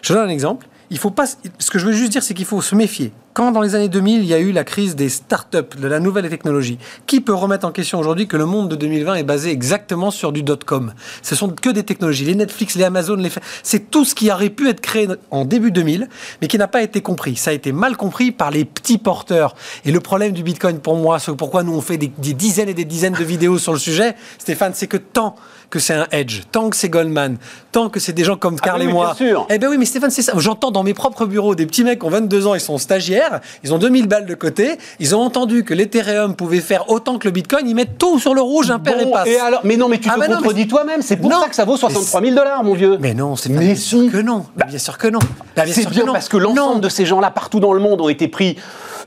Je 0.01 0.13
donne 0.13 0.25
un 0.27 0.29
exemple. 0.29 0.67
Il 0.89 0.97
faut 0.97 1.11
pas. 1.11 1.25
Ce 1.27 1.71
que 1.71 1.79
je 1.79 1.85
veux 1.85 1.93
juste 1.93 2.11
dire, 2.11 2.23
c'est 2.23 2.33
qu'il 2.33 2.45
faut 2.45 2.61
se 2.61 2.75
méfier. 2.75 3.11
Quand 3.35 3.51
dans 3.51 3.59
les 3.59 3.75
années 3.75 3.89
2000, 3.89 4.21
il 4.21 4.27
y 4.27 4.33
a 4.33 4.39
eu 4.39 4.53
la 4.53 4.63
crise 4.63 4.95
des 4.95 5.09
startups, 5.09 5.77
de 5.77 5.87
la 5.89 5.99
nouvelle 5.99 6.29
technologie, 6.29 6.79
qui 7.05 7.19
peut 7.19 7.33
remettre 7.33 7.67
en 7.67 7.71
question 7.71 7.99
aujourd'hui 7.99 8.29
que 8.29 8.37
le 8.37 8.45
monde 8.45 8.69
de 8.69 8.77
2020 8.77 9.15
est 9.15 9.23
basé 9.23 9.51
exactement 9.51 10.09
sur 10.09 10.31
du 10.31 10.41
dot-com? 10.41 10.93
Ce 11.21 11.35
sont 11.35 11.49
que 11.49 11.69
des 11.69 11.83
technologies. 11.83 12.23
Les 12.23 12.35
Netflix, 12.35 12.75
les 12.75 12.85
Amazon, 12.85 13.15
les... 13.15 13.29
c'est 13.61 13.91
tout 13.91 14.05
ce 14.05 14.15
qui 14.15 14.31
aurait 14.31 14.49
pu 14.49 14.69
être 14.69 14.79
créé 14.79 15.09
en 15.31 15.43
début 15.43 15.71
2000, 15.71 16.07
mais 16.41 16.47
qui 16.47 16.57
n'a 16.57 16.69
pas 16.69 16.81
été 16.81 17.01
compris. 17.01 17.35
Ça 17.35 17.49
a 17.49 17.53
été 17.53 17.73
mal 17.73 17.97
compris 17.97 18.31
par 18.31 18.51
les 18.51 18.63
petits 18.63 18.97
porteurs. 18.97 19.53
Et 19.83 19.91
le 19.91 19.99
problème 19.99 20.31
du 20.31 20.41
Bitcoin, 20.41 20.79
pour 20.79 20.95
moi, 20.95 21.19
c'est 21.19 21.35
pourquoi 21.35 21.63
nous 21.63 21.73
on 21.73 21.81
fait 21.81 21.97
des, 21.97 22.13
des 22.17 22.33
dizaines 22.33 22.69
et 22.69 22.73
des 22.73 22.85
dizaines 22.85 23.15
de 23.15 23.23
vidéos 23.25 23.57
sur 23.57 23.73
le 23.73 23.79
sujet, 23.79 24.15
Stéphane, 24.37 24.71
c'est 24.73 24.87
que 24.87 24.95
tant 24.95 25.35
que 25.69 25.79
c'est 25.79 25.93
un 25.93 26.07
hedge, 26.11 26.43
tant 26.51 26.69
que 26.69 26.77
c'est 26.77 26.89
Goldman, 26.89 27.37
tant 27.73 27.89
que 27.89 27.99
c'est 27.99 28.13
des 28.13 28.23
gens 28.23 28.37
comme 28.37 28.55
Ah 28.61 28.65
Carl 28.65 28.81
oui, 28.81 28.87
et 28.87 28.91
moi. 28.93 29.07
bien 29.17 29.27
sûr. 29.27 29.47
Eh 29.49 29.57
ben 29.57 29.67
oui, 29.69 29.77
mais 29.77 29.85
Stéphane, 29.85 30.09
c'est 30.11 30.21
ça. 30.21 30.31
J'entends 30.37 30.71
dans 30.71 30.83
mes 30.83 30.93
propres 30.93 31.25
bureaux 31.25 31.55
des 31.55 31.65
petits 31.65 31.83
mecs 31.83 31.99
qui 31.99 32.05
ont 32.05 32.09
22 32.09 32.47
ans, 32.47 32.55
ils 32.55 32.61
sont 32.61 32.77
stagiaires, 32.77 33.24
ils 33.63 33.73
ont 33.73 33.77
2000 33.77 34.07
balles 34.07 34.25
de 34.25 34.33
côté, 34.35 34.77
ils 34.99 35.15
ont 35.15 35.21
entendu 35.21 35.63
que 35.63 35.73
l'Ethereum 35.73 36.35
pouvait 36.35 36.59
faire 36.61 36.89
autant 36.89 37.17
que 37.17 37.27
le 37.27 37.31
Bitcoin, 37.31 37.67
ils 37.67 37.75
mettent 37.75 37.97
tout 37.97 38.19
sur 38.19 38.33
le 38.33 38.41
rouge, 38.41 38.71
un 38.71 38.79
père 38.79 38.99
et 38.99 39.05
Bon, 39.05 39.11
passe. 39.11 39.27
et 39.27 39.37
alors, 39.39 39.61
mais 39.63 39.77
non, 39.77 39.87
mais 39.89 39.97
tu 39.99 40.09
Ah 40.11 40.15
te 40.15 40.19
bah 40.19 40.27
contredis 40.27 40.67
toi-même. 40.67 41.01
C'est 41.01 41.17
pour 41.17 41.29
Non. 41.29 41.41
ça 41.41 41.49
que 41.49 41.55
ça 41.55 41.65
vaut 41.65 41.73
Mais 41.73 41.79
63 41.79 42.21
000 42.21 42.35
dollars, 42.35 42.63
mon 42.63 42.73
vieux. 42.73 42.97
Mais 42.99 43.13
non, 43.13 43.35
c'est 43.35 43.49
bien 43.51 43.75
si. 43.75 43.81
sûr 43.81 44.11
que 44.11 44.17
non. 44.17 44.45
Bah, 44.55 44.65
bien 44.67 44.79
sûr 44.79 44.97
que 44.97 45.07
non. 45.07 45.19
Bah, 45.55 45.63
bien 45.63 45.73
C'est 45.73 45.81
sûr 45.81 45.89
que 45.89 45.95
bien 45.95 46.05
non. 46.05 46.13
parce 46.13 46.29
que 46.29 46.37
l'ensemble 46.37 46.81
de 46.81 46.89
ces 46.89 47.05
gens-là, 47.05 47.31
partout 47.31 47.59
dans 47.59 47.73
le 47.73 47.79
monde, 47.79 48.01
ont 48.01 48.09
été 48.09 48.27
pris 48.27 48.57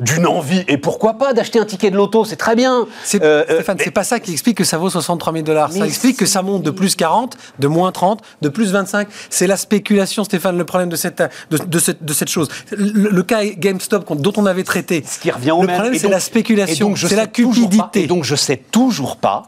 d'une 0.00 0.26
envie. 0.26 0.64
Et 0.68 0.78
pourquoi 0.78 1.14
pas 1.14 1.32
d'acheter 1.32 1.58
un 1.58 1.64
ticket 1.64 1.90
de 1.90 1.96
loto 1.96 2.24
C'est 2.24 2.36
très 2.36 2.54
bien. 2.54 2.86
C'est, 3.04 3.22
Euh, 3.22 3.44
euh, 3.50 3.54
Stéphane, 3.56 3.78
c'est 3.82 3.90
pas 3.90 4.04
ça 4.04 4.20
qui 4.20 4.32
explique 4.32 4.56
que 4.58 4.64
ça 4.64 4.78
vaut 4.78 4.90
63 4.90 5.32
000 5.32 5.44
dollars. 5.44 5.72
Ça 5.72 5.84
explique 5.86 6.16
que 6.18 6.26
ça 6.26 6.42
monte 6.42 6.62
de 6.62 6.70
plus 6.70 6.94
40, 6.96 7.36
de 7.58 7.66
moins 7.68 7.90
30, 7.92 8.22
de 8.42 8.48
plus 8.48 8.70
25. 8.72 9.08
C'est 9.30 9.46
la 9.46 9.56
spéculation, 9.56 10.24
Stéphane, 10.24 10.56
le 10.56 10.64
problème 10.64 10.88
de 10.88 10.96
cette, 10.96 11.22
de, 11.50 11.58
de 11.58 11.78
cette, 11.78 12.04
de 12.04 12.12
cette 12.12 12.28
chose. 12.28 12.48
Le, 12.70 13.10
le 13.10 13.22
cas 13.22 13.44
GameStop 13.44 14.04
dont 14.16 14.32
on 14.36 14.46
avait 14.46 14.64
traité. 14.64 15.02
ce 15.06 15.18
qui 15.18 15.30
revient 15.30 15.50
au 15.52 15.60
le 15.62 15.66
même. 15.66 15.76
problème, 15.76 15.94
Et 15.94 15.98
c'est 15.98 16.04
donc- 16.04 16.12
la 16.12 16.20
spéculation, 16.20 16.88
donc, 16.88 16.98
c'est 16.98 17.16
la 17.16 17.26
toujours 17.26 17.68
pas- 17.68 17.76
cupidité. 17.76 18.02
Et 18.04 18.06
donc, 18.06 18.24
je 18.24 18.34
sais 18.34 18.56
toujours 18.56 19.16
pas 19.16 19.44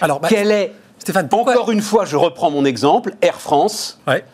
Alors, 0.00 0.20
bah, 0.20 0.28
quel 0.30 0.50
est. 0.50 0.72
Stéphane, 0.98 1.28
pourquoi- 1.28 1.52
Encore 1.54 1.70
une 1.70 1.82
fois, 1.82 2.04
je 2.04 2.16
reprends 2.16 2.50
mon 2.50 2.64
exemple 2.64 3.14
Air 3.22 3.40
France. 3.40 4.00
Ouais. 4.08 4.24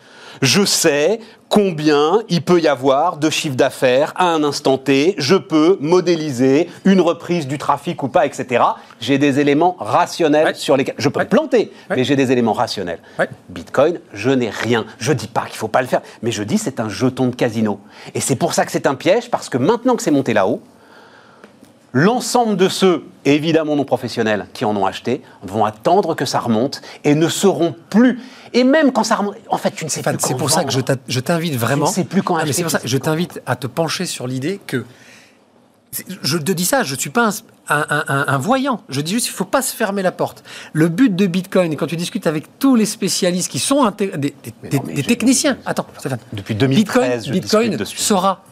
Je 0.43 0.65
sais 0.65 1.21
combien 1.47 2.19
il 2.27 2.41
peut 2.41 2.59
y 2.59 2.67
avoir 2.67 3.15
de 3.15 3.29
chiffre 3.29 3.55
d'affaires 3.55 4.11
à 4.17 4.25
un 4.25 4.43
instant 4.43 4.77
T. 4.77 5.15
Je 5.17 5.35
peux 5.37 5.77
modéliser 5.79 6.69
une 6.83 6.99
reprise 6.99 7.47
du 7.47 7.57
trafic 7.57 8.03
ou 8.03 8.09
pas, 8.09 8.25
etc. 8.25 8.61
J'ai 8.99 9.17
des 9.17 9.39
éléments 9.39 9.77
rationnels 9.79 10.47
Ouais. 10.47 10.53
sur 10.53 10.75
lesquels 10.75 10.95
je 10.97 11.07
peux 11.07 11.19
Ouais. 11.19 11.23
me 11.25 11.29
planter, 11.29 11.71
Ouais. 11.89 11.95
mais 11.95 12.03
j'ai 12.03 12.17
des 12.17 12.33
éléments 12.33 12.51
rationnels. 12.51 12.99
Bitcoin, 13.47 14.01
je 14.11 14.31
n'ai 14.31 14.49
rien. 14.49 14.85
Je 14.99 15.13
dis 15.13 15.27
pas 15.27 15.45
qu'il 15.45 15.55
faut 15.55 15.69
pas 15.69 15.81
le 15.81 15.87
faire, 15.87 16.01
mais 16.21 16.31
je 16.31 16.43
dis 16.43 16.57
c'est 16.57 16.81
un 16.81 16.89
jeton 16.89 17.27
de 17.27 17.35
casino. 17.35 17.79
Et 18.13 18.19
c'est 18.19 18.35
pour 18.35 18.53
ça 18.53 18.65
que 18.65 18.71
c'est 18.73 18.85
un 18.85 18.95
piège 18.95 19.31
parce 19.31 19.47
que 19.47 19.57
maintenant 19.57 19.95
que 19.95 20.03
c'est 20.03 20.11
monté 20.11 20.33
là-haut, 20.33 20.61
L'ensemble 21.95 22.57
de 22.57 22.69
ceux, 22.69 23.03
évidemment 23.23 23.75
non 23.75 23.85
professionnels, 23.85 24.47
qui 24.53 24.65
en 24.65 24.75
ont 24.75 24.87
acheté, 24.87 25.21
vont 25.43 25.63
attendre 25.63 26.15
que 26.15 26.25
ça 26.25 26.39
remonte 26.39 26.81
et 27.03 27.13
ne 27.13 27.27
seront 27.29 27.75
plus. 27.91 28.19
Et 28.53 28.63
même 28.63 28.91
quand 28.91 29.03
ça 29.03 29.15
remonte, 29.15 29.35
en 29.49 29.57
fait, 29.57 29.71
tu 29.71 29.83
ne 29.85 29.89
sais 29.89 30.01
Stéphane, 30.01 30.17
plus. 30.17 30.27
c'est 30.27 30.35
pour 30.37 30.49
ça 30.51 30.63
que 30.63 30.71
je 30.71 31.19
t'invite 31.19 31.55
vraiment. 31.55 31.85
Je 31.85 31.91
ne 31.91 31.95
sais 31.95 32.03
plus 32.03 32.21
quand 32.23 32.35
Ah, 32.37 32.43
c'est 32.51 32.61
pour 32.61 32.71
ça 32.71 32.79
que 32.79 32.87
je 32.87 32.97
t'invite 32.97 33.41
à 33.45 33.55
te 33.55 33.67
pencher 33.67 34.05
sur 34.05 34.27
l'idée 34.27 34.59
que. 34.67 34.85
Je 36.23 36.37
te 36.39 36.51
dis 36.51 36.65
ça, 36.65 36.81
je 36.81 36.95
ne 36.95 36.99
suis 36.99 37.11
pas 37.11 37.29
un, 37.69 37.85
un- 37.89 38.03
un- 38.07 38.25
un 38.27 38.37
voyant. 38.39 38.81
Je 38.89 38.99
dis 38.99 39.11
juste 39.13 39.27
qu'il 39.27 39.33
ne 39.33 39.37
faut 39.37 39.45
pas 39.45 39.61
se 39.61 39.75
fermer 39.75 40.01
la 40.01 40.11
porte. 40.11 40.43
Le 40.73 40.87
but 40.89 41.15
de 41.15 41.27
Bitcoin, 41.27 41.75
quand 41.75 41.85
tu 41.85 41.95
discutes 41.95 42.25
avec 42.25 42.57
tous 42.57 42.75
les 42.75 42.87
spécialistes 42.87 43.51
qui 43.51 43.59
sont 43.59 43.87
des, 43.91 44.07
des- 44.17 44.33
Mais 44.63 44.69
des- 44.69 44.77
non, 44.77 44.83
mais 44.87 44.93
des 44.95 45.03
je- 45.03 45.07
techniciens, 45.07 45.57
attends, 45.67 45.85
Stéphane. 45.99 46.17
Depuis 46.33 46.55
2013, 46.55 46.85
Bitcoin, 46.85 47.21
je 47.27 47.31
Bitcoin 47.31 47.63
discute 47.69 47.79
dessus. 47.79 47.97
sera 47.99 48.43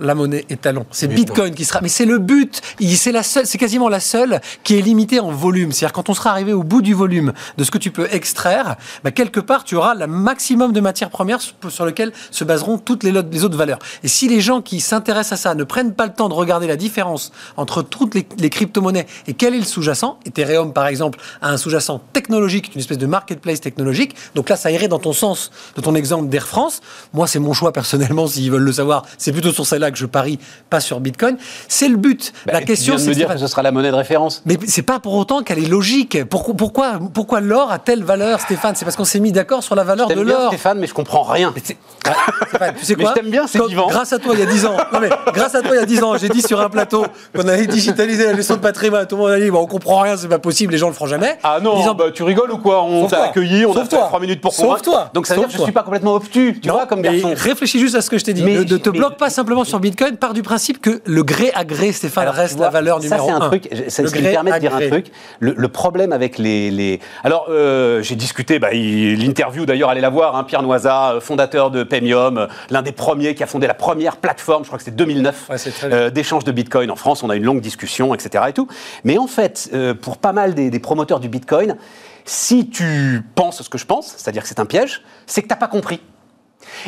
la 0.00 0.14
monnaie 0.14 0.44
étalon. 0.50 0.86
C'est 0.90 1.08
Bitcoin 1.08 1.54
qui 1.54 1.64
sera. 1.64 1.80
Mais 1.82 1.88
c'est 1.88 2.04
le 2.04 2.18
but. 2.18 2.60
C'est 2.80 3.12
la 3.12 3.22
seule. 3.22 3.46
C'est 3.46 3.58
quasiment 3.58 3.88
la 3.88 4.00
seule 4.00 4.40
qui 4.64 4.76
est 4.76 4.82
limitée 4.82 5.20
en 5.20 5.30
volume. 5.30 5.72
C'est-à-dire 5.72 5.92
quand 5.92 6.08
on 6.08 6.14
sera 6.14 6.30
arrivé 6.30 6.52
au 6.52 6.62
bout 6.62 6.82
du 6.82 6.94
volume 6.94 7.32
de 7.56 7.64
ce 7.64 7.70
que 7.70 7.78
tu 7.78 7.90
peux 7.90 8.08
extraire, 8.10 8.76
bah, 9.04 9.10
quelque 9.10 9.40
part 9.40 9.64
tu 9.64 9.76
auras 9.76 9.94
le 9.94 10.06
maximum 10.06 10.72
de 10.72 10.80
matières 10.80 11.10
premières 11.10 11.40
sur 11.40 11.84
lequel 11.84 12.12
se 12.30 12.44
baseront 12.44 12.78
toutes 12.78 13.02
les 13.04 13.44
autres 13.44 13.56
valeurs. 13.56 13.78
Et 14.02 14.08
si 14.08 14.28
les 14.28 14.40
gens 14.40 14.62
qui 14.62 14.80
s'intéressent 14.80 15.38
à 15.38 15.42
ça 15.42 15.54
ne 15.54 15.64
prennent 15.64 15.94
pas 15.94 16.06
le 16.06 16.12
temps 16.12 16.28
de 16.28 16.34
regarder 16.34 16.66
la 16.66 16.76
différence 16.76 17.32
entre 17.56 17.82
toutes 17.82 18.14
les, 18.14 18.26
les 18.38 18.50
crypto-monnaies 18.50 19.06
et 19.26 19.34
quel 19.34 19.54
est 19.54 19.58
le 19.58 19.64
sous-jacent, 19.64 20.18
Ethereum 20.26 20.72
par 20.72 20.86
exemple 20.86 21.18
a 21.42 21.50
un 21.50 21.56
sous-jacent 21.56 22.00
technologique, 22.12 22.72
une 22.74 22.80
espèce 22.80 22.98
de 22.98 23.06
marketplace 23.06 23.60
technologique. 23.60 24.14
Donc 24.34 24.48
là, 24.48 24.56
ça 24.56 24.70
irait 24.70 24.88
dans 24.88 24.98
ton 24.98 25.12
sens 25.12 25.50
de 25.76 25.80
ton 25.80 25.94
exemple 25.94 26.28
d'Air 26.28 26.46
France. 26.46 26.80
Moi, 27.12 27.26
c'est 27.26 27.38
mon 27.38 27.52
choix 27.52 27.72
personnellement. 27.72 28.26
S'ils 28.26 28.50
veulent 28.50 28.62
le 28.62 28.72
savoir, 28.72 29.04
c'est 29.18 29.32
plutôt 29.32 29.52
sur 29.52 29.66
celle-là 29.66 29.89
que 29.90 29.98
je 29.98 30.06
parie, 30.06 30.38
pas 30.68 30.80
sur 30.80 31.00
Bitcoin. 31.00 31.36
C'est 31.68 31.88
le 31.88 31.96
but. 31.96 32.32
Bah, 32.46 32.52
la 32.54 32.62
question, 32.62 32.94
viens 32.96 33.04
de 33.04 33.04
c'est 33.04 33.10
me 33.10 33.14
dire 33.26 33.28
que 33.28 33.38
ce 33.38 33.46
sera 33.46 33.62
la 33.62 33.72
monnaie 33.72 33.90
de 33.90 33.96
référence. 33.96 34.42
mais 34.46 34.58
c'est 34.66 34.82
pas 34.82 34.98
pour 35.00 35.14
autant 35.14 35.42
qu'elle 35.42 35.58
est 35.58 35.68
logique. 35.68 36.24
Pourquoi, 36.28 36.54
pourquoi, 36.54 36.92
pourquoi 37.12 37.40
l'or 37.40 37.70
a 37.70 37.78
telle 37.78 38.02
valeur, 38.04 38.40
Stéphane? 38.40 38.74
C'est 38.76 38.84
parce 38.84 38.96
qu'on 38.96 39.04
s'est 39.04 39.20
mis 39.20 39.32
d'accord 39.32 39.62
sur 39.62 39.74
la 39.74 39.84
valeur 39.84 40.08
de 40.08 40.20
l'or. 40.20 40.48
Stéphane, 40.48 40.78
mais 40.78 40.86
je 40.86 40.94
comprends 40.94 41.22
rien. 41.22 41.52
Mais 41.54 41.62
c'est- 41.64 41.76
Ouais, 42.06 42.12
Stéphane, 42.48 42.74
tu 42.78 42.84
sais 42.84 42.94
Mais 42.96 43.04
quoi? 43.04 43.12
je 43.16 43.20
t'aime 43.20 43.30
bien, 43.30 43.46
c'est 43.46 43.64
vivant. 43.66 43.88
Grâce 43.88 44.12
à 44.12 44.18
toi, 44.18 44.34
il 44.34 44.40
y 44.40 44.42
a 44.42 44.46
10 44.46 44.64
ans. 44.66 44.76
Non, 44.92 45.00
mais 45.00 45.10
grâce 45.34 45.54
à 45.54 45.60
toi, 45.62 45.70
il 45.74 45.76
y 45.78 45.82
a 45.82 45.86
10 45.86 46.02
ans, 46.02 46.16
j'ai 46.16 46.28
dit 46.28 46.42
sur 46.42 46.60
un 46.60 46.68
plateau 46.68 47.04
qu'on 47.34 47.46
allait 47.48 47.66
digitaliser 47.66 48.24
la 48.26 48.34
gestion 48.34 48.56
de 48.56 48.60
patrimoine. 48.60 49.06
Tout 49.06 49.16
le 49.16 49.22
monde 49.22 49.30
a 49.32 49.38
dit, 49.40 49.50
bon, 49.50 49.60
on 49.60 49.66
comprend 49.66 50.00
rien, 50.00 50.16
c'est 50.16 50.28
pas 50.28 50.38
possible, 50.38 50.72
les 50.72 50.78
gens 50.78 50.88
le 50.88 50.94
feront 50.94 51.06
jamais. 51.06 51.38
Ah 51.42 51.58
non, 51.62 51.76
Disant- 51.76 51.94
bah, 51.94 52.06
tu 52.12 52.22
rigoles 52.22 52.50
ou 52.52 52.58
quoi? 52.58 52.82
On 52.82 53.02
Sauf 53.02 53.10
t'a 53.10 53.24
accueilli, 53.24 53.64
on 53.66 53.72
a 53.72 53.74
Sauf 53.74 53.82
fait 53.84 53.96
toi. 53.96 54.06
3 54.06 54.20
minutes 54.20 54.40
pour 54.40 54.52
Sauf 54.54 54.64
convaincre. 54.66 54.82
toi. 54.82 55.10
Donc 55.14 55.26
ça 55.26 55.34
veut 55.34 55.42
Sauf 55.42 55.48
dire 55.50 55.56
que 55.56 55.60
je 55.62 55.64
suis 55.64 55.72
pas 55.72 55.82
complètement 55.82 56.14
obtus, 56.14 56.58
tu 56.62 56.68
Non, 56.68 56.74
vois, 56.74 56.86
comme 56.86 57.00
mais 57.00 57.20
garçon. 57.20 57.34
Réfléchis 57.36 57.78
juste 57.80 57.94
à 57.94 58.00
ce 58.02 58.10
que 58.10 58.18
je 58.18 58.24
t'ai 58.24 58.32
dit. 58.32 58.42
Mais- 58.42 58.54
ne 58.54 58.60
ne 58.64 58.76
te 58.76 58.90
mais- 58.90 58.98
bloque 58.98 59.16
pas 59.16 59.30
simplement 59.30 59.64
sur 59.64 59.79
Bitcoin, 59.80 60.16
part 60.16 60.32
du 60.34 60.42
principe 60.42 60.80
que 60.80 61.00
le 61.04 61.22
gré 61.22 61.50
à 61.54 61.64
gré, 61.64 61.92
Stéphane, 61.92 62.22
Alors, 62.22 62.34
tu 62.34 62.40
reste 62.40 62.56
vois, 62.56 62.66
la 62.66 62.70
valeur 62.70 63.00
numéro 63.00 63.18
Ça, 63.20 63.24
c'est 63.26 63.32
un 63.32 63.40
un. 63.44 63.48
truc, 63.48 63.68
ça, 63.88 64.02
me 64.02 64.08
permet 64.30 64.52
de 64.52 64.58
dire 64.58 64.74
un 64.74 64.88
truc. 64.88 65.06
Le, 65.40 65.54
le 65.56 65.68
problème 65.68 66.12
avec 66.12 66.38
les. 66.38 66.70
les- 66.70 67.00
Alors, 67.24 67.46
euh, 67.50 68.02
j'ai 68.02 68.16
discuté, 68.16 68.58
bah, 68.58 68.68
l'interview 68.72 69.66
d'ailleurs, 69.66 69.90
allez 69.90 70.00
la 70.00 70.10
voir, 70.10 70.36
hein, 70.36 70.44
Pierre 70.44 70.62
Noisa, 70.62 71.12
euh, 71.14 71.20
fondateur 71.20 71.70
de 71.70 71.82
Pemium, 71.82 72.38
euh, 72.38 72.46
l'un 72.70 72.82
des 72.82 72.92
premiers 72.92 73.34
qui 73.34 73.42
a 73.42 73.46
fondé 73.46 73.66
la 73.66 73.74
première 73.74 74.16
plateforme, 74.16 74.62
je 74.64 74.68
crois 74.68 74.78
que 74.78 74.84
c'était 74.84 74.96
2009, 74.96 75.48
Ouais, 75.50 75.56
euh, 75.84 76.10
d'échange 76.10 76.44
de 76.44 76.52
Bitcoin 76.52 76.90
en 76.90 76.96
France. 76.96 77.22
On 77.22 77.30
a 77.30 77.34
eu 77.34 77.38
une 77.38 77.44
longue 77.44 77.60
discussion, 77.60 78.14
etc. 78.14 78.44
Et 78.48 78.52
tout. 78.52 78.68
Mais 79.04 79.18
en 79.18 79.26
fait, 79.26 79.70
euh, 79.72 79.94
pour 79.94 80.18
pas 80.18 80.32
mal 80.32 80.54
des, 80.54 80.70
des 80.70 80.78
promoteurs 80.78 81.20
du 81.20 81.28
Bitcoin, 81.28 81.76
si 82.24 82.68
tu 82.68 83.22
penses 83.34 83.62
ce 83.62 83.68
que 83.68 83.78
je 83.78 83.86
pense, 83.86 84.14
c'est-à-dire 84.16 84.42
que 84.42 84.48
c'est 84.48 84.60
un 84.60 84.66
piège, 84.66 85.02
c'est 85.26 85.42
que 85.42 85.48
t'as 85.48 85.56
pas 85.56 85.68
compris. 85.68 86.00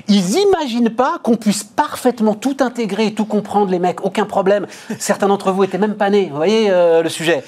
Ils 0.08 0.22
n'imaginent 0.24 0.90
pas 0.90 1.18
qu'on 1.22 1.36
puisse 1.36 1.64
parfaitement 1.64 2.34
tout 2.34 2.56
intégrer 2.60 3.06
et 3.06 3.14
tout 3.14 3.24
comprendre, 3.24 3.70
les 3.70 3.78
mecs, 3.78 4.04
aucun 4.04 4.24
problème. 4.24 4.66
Certains 4.98 5.28
d'entre 5.28 5.52
vous 5.52 5.64
étaient 5.64 5.78
même 5.78 5.94
pas 5.94 6.10
nés, 6.10 6.28
vous 6.30 6.36
voyez 6.36 6.70
euh, 6.70 7.02
le 7.02 7.08
sujet. 7.08 7.42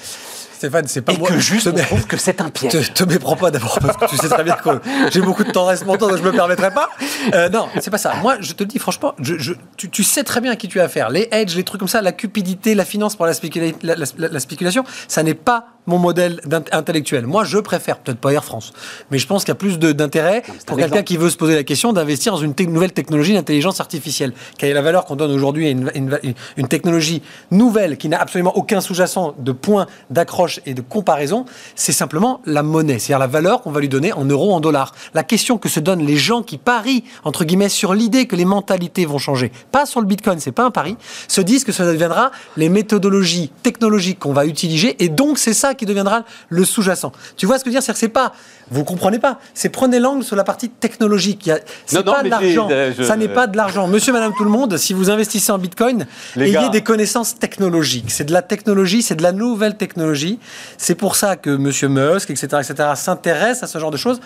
Stéphane, 0.53 0.87
c'est 0.87 1.01
pas 1.01 1.11
Et 1.11 1.17
moi. 1.17 1.27
que 1.27 1.37
juste, 1.37 1.67
on 1.67 1.73
trouve 1.73 2.07
que 2.07 2.15
c'est 2.15 2.39
un 2.39 2.49
piège. 2.49 2.71
te, 2.93 3.03
te 3.03 3.03
méprends 3.03 3.35
pas 3.35 3.51
d'abord 3.51 3.77
parce 3.81 3.97
que 3.97 4.05
tu 4.05 4.15
sais 4.17 4.29
très 4.29 4.43
bien 4.43 4.55
que 4.55 4.69
j'ai 5.11 5.19
beaucoup 5.21 5.43
de 5.43 5.51
tendresse 5.51 5.83
pour 5.83 5.97
toi 5.97 6.07
donc 6.07 6.17
je 6.17 6.23
me 6.23 6.31
permettrai 6.31 6.71
pas. 6.71 6.89
Euh, 7.33 7.49
non, 7.49 7.67
c'est 7.81 7.91
pas 7.91 7.97
ça. 7.97 8.13
Moi, 8.21 8.37
je 8.39 8.53
te 8.53 8.63
le 8.63 8.67
dis 8.69 8.79
franchement, 8.79 9.13
je, 9.19 9.37
je- 9.37 9.53
tu, 9.75 9.89
tu 9.89 10.03
sais 10.03 10.23
très 10.23 10.39
bien 10.39 10.53
à 10.53 10.55
qui 10.55 10.69
tu 10.69 10.79
as 10.79 10.85
affaire. 10.85 11.09
Les 11.09 11.27
hedges, 11.31 11.55
les 11.57 11.63
trucs 11.65 11.79
comme 11.79 11.89
ça, 11.89 12.01
la 12.01 12.13
cupidité, 12.13 12.73
la 12.73 12.85
finance 12.85 13.17
pour 13.17 13.25
la, 13.25 13.33
spécula- 13.33 13.73
la- 13.83 13.95
la- 13.95 14.05
la- 14.17 14.27
la 14.29 14.39
spéculation, 14.39 14.85
ça 15.09 15.23
n'est 15.23 15.33
pas 15.33 15.65
mon 15.87 15.97
modèle 15.99 16.41
intellectuel. 16.71 17.25
Moi, 17.27 17.43
je 17.43 17.57
préfère, 17.57 17.99
peut-être 17.99 18.17
pas 18.19 18.31
Air 18.33 18.43
France, 18.43 18.73
mais 19.11 19.17
je 19.19 19.27
pense 19.27 19.43
qu'il 19.43 19.49
y 19.49 19.51
a 19.51 19.55
plus 19.55 19.77
d'intérêt 19.79 20.41
pour 20.65 20.77
un 20.77 20.81
quelqu'un 20.81 21.03
qui 21.03 21.17
veut 21.17 21.29
se 21.29 21.37
poser 21.37 21.55
la 21.55 21.63
question 21.63 21.93
d'investir 21.93 22.33
dans 22.33 22.39
une 22.39 22.53
te- 22.55 22.63
nouvelle 22.63 22.91
technologie 22.93 23.33
d'intelligence 23.33 23.79
artificielle. 23.79 24.33
Quelle 24.57 24.69
est 24.71 24.73
la 24.73 24.81
valeur 24.81 25.05
qu'on 25.05 25.15
donne 25.15 25.31
aujourd'hui 25.31 25.67
à 25.67 25.69
une, 25.69 25.91
une- 25.95 26.19
une 26.57 26.67
technologie 26.67 27.21
nouvelle 27.51 27.97
qui 27.97 28.09
n'a 28.09 28.19
absolument 28.19 28.55
aucun 28.57 28.81
sous-jacent 28.81 29.35
de 29.37 29.51
point 29.51 29.85
d'accroche 30.09 30.59
et 30.65 30.73
de 30.73 30.81
comparaison 30.81 31.45
C'est 31.75 31.91
simplement 31.91 32.41
la 32.45 32.63
monnaie, 32.63 32.97
c'est-à-dire 32.99 33.19
la 33.19 33.27
valeur 33.27 33.61
qu'on 33.61 33.71
va 33.71 33.79
lui 33.79 33.89
donner 33.89 34.11
en 34.13 34.25
euros, 34.25 34.53
en 34.53 34.59
dollars. 34.59 34.93
La 35.13 35.23
question 35.23 35.57
que 35.59 35.69
se 35.69 35.79
donnent 35.79 36.03
les 36.05 36.17
gens 36.17 36.41
qui 36.41 36.57
parient, 36.57 37.03
entre 37.23 37.45
guillemets, 37.45 37.69
sur 37.69 37.93
l'idée 37.93 38.25
que 38.25 38.35
les 38.35 38.45
mentalités 38.45 39.05
vont 39.05 39.19
changer, 39.19 39.51
pas 39.71 39.85
sur 39.85 40.01
le 40.01 40.07
bitcoin, 40.07 40.39
c'est 40.39 40.51
pas 40.51 40.63
un 40.63 40.71
pari, 40.71 40.97
se 41.27 41.41
disent 41.41 41.63
que 41.63 41.71
ça 41.71 41.85
deviendra 41.85 42.31
les 42.57 42.69
méthodologies 42.69 43.51
technologiques 43.61 44.19
qu'on 44.19 44.33
va 44.33 44.45
utiliser 44.47 44.95
et 45.03 45.09
donc 45.09 45.37
c'est 45.37 45.53
ça 45.53 45.74
qui 45.75 45.85
deviendra 45.85 46.23
le 46.49 46.65
sous-jacent. 46.65 47.11
Tu 47.37 47.45
vois 47.45 47.59
ce 47.59 47.63
que 47.63 47.69
je 47.69 47.75
veux 47.75 47.79
dire? 47.79 47.83
C'est-à-dire 47.83 47.93
que 47.95 47.99
c'est 47.99 48.07
pas, 48.09 48.33
vous 48.71 48.83
comprenez 48.83 49.19
pas, 49.19 49.39
c'est 49.53 49.69
prenez 49.69 49.99
l'angle 49.99 50.23
sur 50.23 50.35
la 50.35 50.43
partie 50.43 50.69
technologique. 50.69 51.49
C'est 51.85 51.97
Non, 51.97 52.03
non, 52.05 52.11
pas 52.13 52.23
de 52.23 52.29
l'argent, 52.29 52.69
je- 52.97 53.03
ça 53.03 53.15
n'est 53.15 53.27
pas 53.27 53.47
de 53.47 53.55
l'argent. 53.57 53.87
Monsieur, 53.87 54.13
madame, 54.13 54.33
tout 54.37 54.43
le 54.43 54.49
monde, 54.49 54.77
si 54.77 54.93
vous 54.93 55.09
investissez 55.09 55.51
en 55.51 55.57
bitcoin, 55.57 56.07
Les 56.35 56.45
ayez 56.45 56.53
gars. 56.53 56.69
des 56.69 56.81
connaissances 56.81 57.37
technologiques. 57.37 58.09
C'est 58.11 58.25
de 58.25 58.33
la 58.33 58.41
technologie, 58.41 59.01
c'est 59.01 59.15
de 59.15 59.23
la 59.23 59.31
nouvelle 59.31 59.75
technologie. 59.77 60.39
C'est 60.77 60.95
pour 60.95 61.15
ça 61.15 61.35
que 61.35 61.49
Monsieur 61.49 61.87
Musk, 61.89 62.29
etc., 62.29 62.47
etc., 62.61 62.89
s'intéresse 62.95 63.61
à 63.63 63.67
ce 63.67 63.77
genre 63.79 63.91
de 63.91 63.97
choses. 63.97 64.19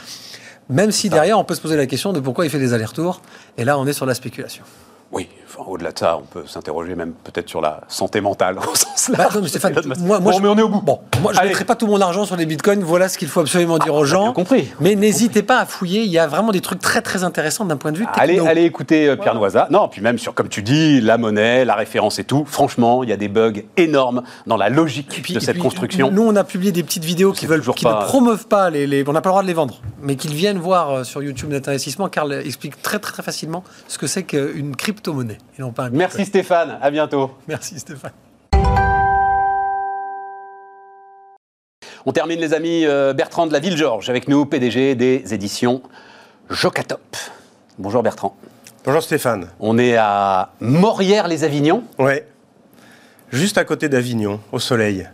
Même 0.70 0.91
si 0.91 1.10
derrière, 1.10 1.39
on 1.39 1.43
peut 1.43 1.56
se 1.56 1.62
poser 1.62 1.76
la 1.78 1.88
question 1.88 2.14
de 2.14 2.20
pourquoi 2.20 2.45
il 2.45 2.52
fait 2.52 2.60
des 2.60 2.74
allers-retours. 2.74 3.22
Et 3.58 3.66
là, 3.66 3.80
on 3.80 3.88
est 3.88 3.93
sur 3.93 4.06
la 4.06 4.14
spéculation. 4.14 4.64
Oui, 5.12 5.28
au-delà 5.68 5.91
de 5.91 5.99
ça, 5.99 6.18
on 6.18 6.22
peut 6.26 6.43
s'interroger 6.47 6.95
même 6.95 7.14
peut-être 7.24 7.49
sur 7.49 7.62
la 7.62 7.82
santé 7.88 8.22
mentale 8.22 8.57
au 8.72 8.76
sens 8.76 9.12
Bah, 9.18 9.30
non, 9.34 9.45
Stéphane, 9.45 9.74
Bon, 9.99 10.20
moi, 10.22 10.32
je- 10.34 10.39
mais 10.41 10.47
on 10.47 10.57
est 10.57 10.62
au 10.62 10.70
bout. 10.70 10.82
Bon, 10.82 10.99
moi, 11.22 11.34
je 11.34 11.41
ne 11.41 11.45
mettrai 11.47 11.66
pas 11.66 11.76
tout 11.76 11.88
mon 11.88 11.99
argent 12.01 12.26
sur 12.26 12.36
les 12.36 12.45
bitcoins. 12.45 12.82
Voilà 12.84 13.10
ce 13.10 13.18
qu'il 13.18 13.28
faut 13.28 13.39
absolument 13.41 13.78
dire 13.78 13.93
aux 13.95 14.05
gens. 14.05 14.24
bien 14.24 14.34
compris. 14.34 14.72
Mais 14.80 14.95
n'hésitez 14.95 15.43
pas 15.43 15.60
à 15.60 15.66
fouiller. 15.66 16.01
Il 16.01 16.12
y 16.12 16.18
a 16.20 16.28
vraiment 16.28 16.51
des 16.51 16.62
trucs 16.62 16.80
très, 16.80 17.01
très 17.01 17.24
intéressants 17.24 17.66
d'un 17.66 17.78
point 17.78 17.91
de 17.91 17.97
vue 17.97 18.05
techno. 18.05 18.22
Allez, 18.22 18.39
allez 18.39 18.64
écouter 18.64 19.07
euh, 19.10 19.16
Pierre 19.16 19.36
Noisa. 19.36 19.68
Non, 19.72 19.88
puis 19.88 20.01
même 20.01 20.18
sur, 20.18 20.34
comme 20.34 20.49
tu 20.49 20.62
dis, 20.64 21.01
la 21.01 21.18
monnaie, 21.18 21.66
la 21.66 21.76
référence 21.76 22.20
et 22.20 22.24
tout. 22.24 22.45
Franchement, 22.45 23.03
il 23.03 23.10
y 23.10 23.14
a 23.14 23.18
des 23.18 23.28
bugs 23.30 23.53
énormes 23.78 24.24
dans 24.47 24.57
la 24.57 24.70
logique 24.70 25.07
puis- 25.24 25.34
de 25.34 25.39
et 25.39 25.41
cette 25.41 25.53
puis, 25.55 25.62
construction. 25.62 26.12
Nous, 26.12 26.22
on 26.24 26.36
a 26.36 26.43
publié 26.43 26.72
des 26.72 26.84
petites 26.84 27.05
vidéos 27.05 27.32
qui 27.34 27.45
veulent, 27.45 27.62
qui 27.62 27.84
pas- 27.86 28.01
ne 28.01 28.05
promeuvent 28.05 28.47
pas 28.47 28.70
les, 28.70 28.88
les- 28.88 29.03
on 29.07 29.14
n'a 29.14 29.22
pas 29.22 29.30
le 29.30 29.34
droit 29.34 29.41
de 29.43 29.47
les 29.47 29.53
vendre, 29.53 29.82
mais 30.01 30.16
qu'ils 30.16 30.34
viennent 30.34 30.57
voir 30.60 30.91
euh, 30.91 31.03
sur 31.03 31.22
YouTube 31.24 31.49
Net 31.49 31.68
Investissement. 31.68 32.07
Carl 32.10 32.32
explique 32.34 32.82
très, 32.82 32.99
très, 32.99 33.12
très 33.14 33.24
facilement 33.24 33.64
ce 33.88 33.97
que 33.97 34.07
c'est 34.07 34.24
qu'une 34.24 34.76
crypto-monnaie 34.76 35.38
et 35.60 35.62
non 35.62 35.72
pas 35.72 35.84
un 35.84 35.89
Merci. 35.89 36.26
Stéphane, 36.26 36.78
à 36.82 36.89
bientôt. 36.89 37.32
Merci 37.47 37.80
Stéphane. 37.80 38.12
On 42.05 42.14
termine, 42.14 42.39
les 42.39 42.53
amis, 42.53 42.86
euh, 42.86 43.14
Bertrand 43.14 43.45
de 43.45 43.53
la 43.53 43.60
Ville-Georges, 43.60 44.10
avec 44.10 44.28
nous, 44.28 44.45
PDG 44.45 44.95
des 44.95 45.34
éditions 45.34 45.82
Jocatop. 46.49 47.18
Bonjour 47.78 48.01
Bertrand. 48.01 48.36
Bonjour 48.86 49.03
Stéphane. 49.03 49.49
On 49.60 49.78
est 49.78 49.97
à 49.97 50.53
Morières-les-Avignons. 50.62 51.84
Ouais. 51.99 52.26
Juste 53.32 53.57
à 53.57 53.66
côté 53.66 53.89
d'Avignon, 53.89 54.39
au 54.51 54.60
soleil. 54.60 55.07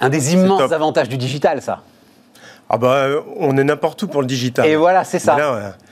Un 0.00 0.10
des 0.10 0.34
immenses 0.34 0.72
avantages 0.72 1.08
du 1.08 1.16
digital, 1.16 1.62
ça. 1.62 1.82
Ah 2.68 2.78
bah, 2.78 3.06
on 3.36 3.56
est 3.56 3.64
n'importe 3.64 4.02
où 4.02 4.08
pour 4.08 4.20
le 4.20 4.26
digital. 4.26 4.66
Et 4.66 4.74
voilà, 4.74 5.04
c'est 5.04 5.20
ça. 5.20 5.36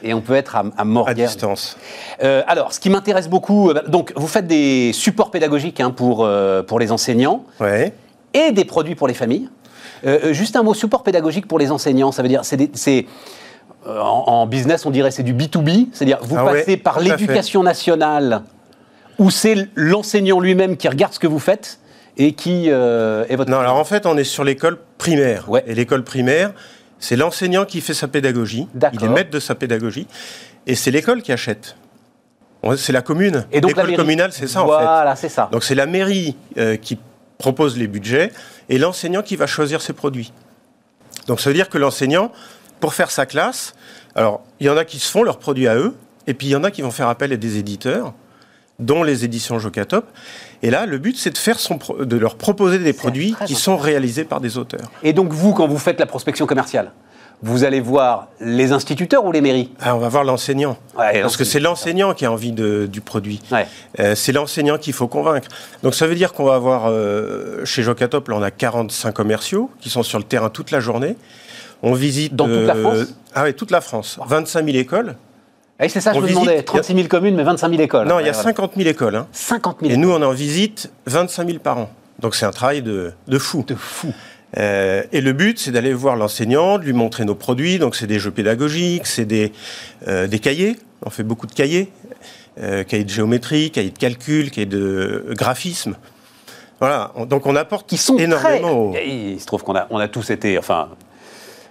Et 0.03 0.13
on 0.13 0.21
peut 0.21 0.35
être 0.35 0.57
à, 0.57 0.65
à 0.77 0.85
Morières. 0.85 1.11
À 1.11 1.15
distance. 1.15 1.77
Euh, 2.23 2.43
alors, 2.49 2.73
ce 2.73 2.81
qui 2.81 2.91
m'intéresse 2.91 3.29
beaucoup, 3.29 3.71
euh, 3.71 3.83
donc 3.87 4.13
vous 4.17 4.27
faites 4.27 4.47
des 4.47 4.93
supports 4.93 5.31
pédagogiques 5.31 5.81
hein, 5.81 5.93
pour, 5.93 6.25
euh, 6.25 6.63
pour 6.63 6.81
les 6.81 6.91
enseignants 6.91 7.45
ouais. 7.61 7.95
et 8.33 8.51
des 8.51 8.65
produits 8.65 8.97
pour 8.97 9.07
les 9.07 9.15
familles. 9.15 9.49
juste 10.33 10.57
un 10.57 10.63
mot, 10.63 10.75
support 10.75 11.05
pédagogique 11.05 11.47
pour 11.47 11.59
les 11.59 11.71
enseignants, 11.71 12.11
ça 12.11 12.23
veut 12.23 12.29
dire, 12.29 12.43
c'est 12.45 13.07
en, 13.87 14.25
en, 14.27 14.47
business, 14.47 14.85
on 14.85 14.91
dirait 14.91 15.11
c'est 15.11 15.23
du 15.23 15.35
B2B, 15.35 15.89
c'est-à-dire 15.93 16.19
vous 16.23 16.37
ah 16.39 16.45
passez 16.45 16.77
par 16.77 17.01
l'éducation 17.01 17.63
nationale 17.63 18.43
où 19.19 19.31
c'est 19.31 19.69
l'enseignant 19.75 20.41
lui-même 20.41 20.77
qui 20.77 20.89
regarde 20.89 21.13
ce 21.13 21.19
que 21.19 21.27
vous 21.27 21.39
faites 21.39 21.79
et 22.17 22.33
qui 22.33 22.71
euh, 22.71 23.25
est 23.29 23.37
votre... 23.37 23.51
Non, 23.51 23.59
alors 23.59 23.77
en 23.77 23.85
fait, 23.85 24.07
on 24.07 24.17
est 24.17 24.25
sur 24.25 24.45
l'école 24.45 24.79
primaire. 24.99 25.49
Ouais. 25.51 25.65
Et 25.67 25.75
l'école 25.75 26.05
primaire, 26.05 26.53
c'est 26.99 27.17
l'enseignant 27.17 27.65
qui 27.65 27.81
fait 27.81 27.95
sa 27.95 28.09
pédagogie. 28.09 28.69
Il 28.93 29.05
est 29.05 29.09
maître 29.09 29.31
de 29.31 29.41
sa 29.41 29.55
pédagogie. 29.55 30.07
Et 30.67 30.75
c'est 30.75 30.91
l'école 30.91 31.23
qui 31.23 31.33
achète. 31.33 31.77
C'est 32.77 32.93
la 32.93 33.03
commune. 33.03 33.45
Et 33.53 33.61
donc 33.61 33.77
l'école 33.77 33.95
communale, 33.95 34.33
c'est 34.33 34.47
ça 34.47 34.63
voilà, 34.63 34.77
en 34.77 34.79
fait. 34.79 34.85
Voilà, 34.87 35.17
c'est 35.17 35.29
ça. 35.29 35.49
Donc 35.53 35.65
c'est 35.65 35.75
la 35.75 35.87
mairie 35.87 36.35
euh, 36.57 36.77
qui 36.77 36.99
propose 37.37 37.77
les 37.77 37.87
budgets 37.87 38.33
et 38.71 38.79
l'enseignant 38.79 39.21
qui 39.21 39.37
va 39.37 39.47
choisir 39.47 39.83
ses 39.83 39.93
produits. 39.93 40.33
Donc 41.27 41.41
ça 41.41 41.51
veut 41.51 41.55
dire 41.55 41.69
que 41.69 41.77
l'enseignant, 41.77 42.33
pour 42.81 42.95
faire 42.95 43.11
sa 43.11 43.27
classe, 43.27 43.75
alors 44.15 44.43
il 44.61 44.67
y 44.67 44.71
en 44.71 44.77
a 44.77 44.85
qui 44.85 44.99
se 44.99 45.11
font 45.11 45.23
leurs 45.23 45.39
produits 45.39 45.69
à 45.69 45.77
eux, 45.77 45.95
et 46.27 46.33
puis 46.33 46.47
il 46.47 46.51
y 46.51 46.57
en 46.57 46.65
a 46.65 46.71
qui 46.71 46.81
vont 46.81 46.91
faire 46.91 47.09
appel 47.09 47.33
à 47.33 47.37
des 47.37 47.59
éditeurs, 47.59 48.15
dont 48.79 49.03
les 49.03 49.25
éditions 49.25 49.59
Jocatop. 49.59 50.07
Et 50.63 50.71
là, 50.71 50.87
le 50.87 50.99
but, 50.99 51.17
c'est 51.17 51.31
de, 51.31 51.39
faire 51.39 51.59
son 51.59 51.79
de 52.01 52.17
leur 52.17 52.37
proposer 52.37 52.79
des 52.79 52.93
produits 52.93 53.35
qui 53.47 53.55
sont 53.55 53.77
réalisés 53.77 54.25
par 54.25 54.41
des 54.41 54.59
auteurs. 54.59 54.91
Et 55.03 55.13
donc, 55.13 55.33
vous, 55.33 55.53
quand 55.53 55.69
vous 55.69 55.79
faites 55.79 56.01
la 56.01 56.07
prospection 56.07 56.47
commerciale, 56.47 56.93
vous 57.43 57.65
allez 57.65 57.81
voir 57.81 58.29
les 58.41 58.73
instituteurs 58.73 59.25
ou 59.25 59.33
les 59.33 59.41
mairies? 59.41 59.71
Ah, 59.81 59.95
On 59.95 59.99
va 59.99 60.09
voir 60.09 60.25
l'enseignant. 60.25 60.79
Ouais, 60.99 61.21
parce 61.21 61.37
que 61.37 61.45
c'est 61.45 61.61
l'enseignant 61.61 62.15
qui 62.15 62.25
a 62.25 62.33
envie 62.33 62.53
de, 62.53 62.89
du 62.91 63.01
produit. 63.01 63.41
Ouais. 63.53 63.67
Euh, 64.01 64.15
c'est 64.15 64.33
l'enseignant 64.33 64.79
qu'il 64.79 64.95
faut 64.95 65.09
convaincre. 65.09 65.49
Donc 65.83 65.95
ça 65.95 66.07
veut 66.07 66.15
dire 66.15 66.33
qu'on 66.33 66.45
va 66.45 66.55
avoir, 66.55 66.87
euh, 66.87 67.65
chez 67.65 67.83
Jocatop, 67.83 68.29
là 68.29 68.37
on 68.39 68.43
a 68.43 68.51
45 68.51 69.13
commerciaux 69.13 69.71
qui 69.81 69.91
sont 69.91 70.03
sur 70.03 70.19
le 70.19 70.25
terrain 70.25 70.49
toute 70.49 70.71
la 70.71 70.81
journée. 70.81 71.17
On 71.83 71.93
visite... 71.93 72.35
Dans 72.35 72.47
toute 72.47 72.67
la 72.67 72.75
France? 72.75 73.15
Ah 73.35 73.43
oui, 73.45 73.55
toute 73.55 73.71
la 73.71 73.83
France. 73.83 74.19
25 74.27 74.65
000 74.65 74.79
écoles. 74.79 75.17
Et 75.81 75.89
c'est 75.89 76.01
ça, 76.01 76.13
je 76.13 76.21
me 76.21 76.29
demandais. 76.29 76.63
36 76.63 76.95
000 76.95 77.09
communes, 77.09 77.35
mais 77.35 77.43
25 77.43 77.69
000 77.69 77.83
écoles. 77.83 78.07
Non, 78.07 78.21
il 78.21 78.27
y 78.27 78.29
a 78.29 78.35
50 78.35 78.73
000 78.77 78.89
écoles. 78.89 79.17
Hein. 79.17 79.27
50 79.33 79.79
000 79.81 79.93
Et 79.93 79.97
nous, 79.97 80.11
on 80.11 80.23
en 80.23 80.33
visite 80.33 80.91
25 81.07 81.47
000 81.47 81.59
par 81.59 81.79
an. 81.79 81.91
Donc 82.21 82.37
c'est 82.37 82.47
un 82.47 82.53
travail 82.53 82.83
de, 82.83 83.13
de 83.27 83.39
fou. 83.39 83.65
De 83.67 83.75
fou. 83.75 84.13
Euh, 84.57 85.03
et 85.13 85.21
le 85.21 85.33
but, 85.33 85.59
c'est 85.59 85.73
d'aller 85.73 85.93
voir 85.93 86.17
l'enseignant, 86.17 86.79
de 86.79 86.85
lui 86.85 86.93
montrer 86.93 87.25
nos 87.25 87.35
produits. 87.35 87.79
Donc 87.79 87.97
c'est 87.97 88.07
des 88.07 88.19
jeux 88.19 88.31
pédagogiques, 88.31 89.07
c'est 89.07 89.25
des, 89.25 89.53
euh, 90.07 90.27
des 90.27 90.39
cahiers. 90.39 90.77
On 91.05 91.11
fait 91.11 91.25
beaucoup 91.25 91.47
de 91.47 91.53
cahiers. 91.53 91.91
Euh, 92.63 92.85
cahiers 92.85 93.05
de 93.05 93.11
géométrie, 93.11 93.73
cahiers 93.73 93.91
de 93.91 93.99
calcul, 93.99 94.51
cahiers 94.51 94.67
de 94.67 95.27
graphisme. 95.31 95.97
Voilà. 96.79 97.13
Donc 97.29 97.47
on 97.47 97.57
apporte 97.57 97.89
Qui 97.89 97.97
sont 97.97 98.17
énormément. 98.17 98.93
Très... 98.93 99.09
Il 99.09 99.41
se 99.41 99.47
trouve 99.47 99.65
qu'on 99.65 99.75
a, 99.75 99.89
on 99.91 99.99
a 99.99 100.07
tous 100.07 100.31
été, 100.31 100.57
enfin, 100.57 100.89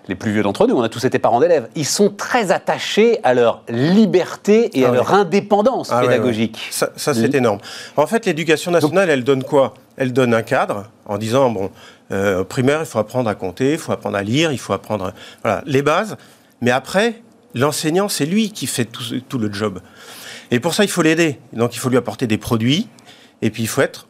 les 0.08 0.16
plus 0.16 0.32
vieux 0.32 0.44
d'entre 0.44 0.68
nous, 0.68 0.76
on 0.76 0.82
a 0.82 0.90
tous 0.90 1.06
été 1.06 1.18
parents 1.20 1.40
d'élèves, 1.40 1.70
ils 1.76 1.86
sont 1.86 2.10
très 2.10 2.52
attachés 2.52 3.20
à 3.24 3.34
leur 3.34 3.64
liberté 3.70 4.78
et 4.78 4.84
Ah 4.84 4.88
à 4.88 4.92
ouais. 4.92 4.98
leur 4.98 5.14
indépendance 5.14 5.90
Ah 5.92 6.02
pédagogique. 6.02 6.56
ouais. 6.56 6.72
Ça, 6.72 6.90
ça, 6.96 7.14
c'est 7.14 7.34
énorme. 7.34 7.60
En 7.96 8.06
fait, 8.08 8.26
l'éducation 8.26 8.72
nationale, 8.72 9.10
elle 9.10 9.24
donne 9.24 9.44
quoi? 9.44 9.74
Elle 9.96 10.12
donne 10.12 10.34
un 10.34 10.42
cadre 10.42 10.90
en 11.06 11.18
disant 11.18 11.50
bon, 11.50 11.70
euh, 12.12 12.42
au 12.42 12.46
primaire, 12.46 12.80
il 12.82 12.86
faut 12.86 13.00
apprendre 13.00 13.30
à 13.30 13.36
compter, 13.36 13.74
il 13.74 13.78
faut 13.78 13.92
apprendre 13.92 14.18
à 14.18 14.24
lire, 14.24 14.52
il 14.52 14.58
faut 14.58 14.74
apprendre 14.74 15.14
voilà 15.44 15.62
les 15.66 15.82
bases. 15.82 16.18
Mais 16.62 16.72
après, 16.72 17.22
l'enseignant, 17.54 18.10
c'est 18.10 18.26
lui 18.26 18.52
qui 18.52 18.68
fait 18.68 18.86
tout, 18.86 19.04
tout 19.30 19.38
le 19.38 19.52
job. 19.54 19.80
Et 20.52 20.60
pour 20.60 20.74
ça, 20.74 20.84
il 20.84 20.90
faut 20.90 21.02
l'aider. 21.02 21.40
Donc, 21.54 21.76
il 21.76 21.80
faut 21.80 21.90
lui 21.90 21.98
apporter 21.98 22.28
des 22.28 22.38
produits. 22.38 22.88
Et 23.42 23.50
puis, 23.50 23.64
il 23.64 23.68
faut 23.68 23.82
être 23.82 24.08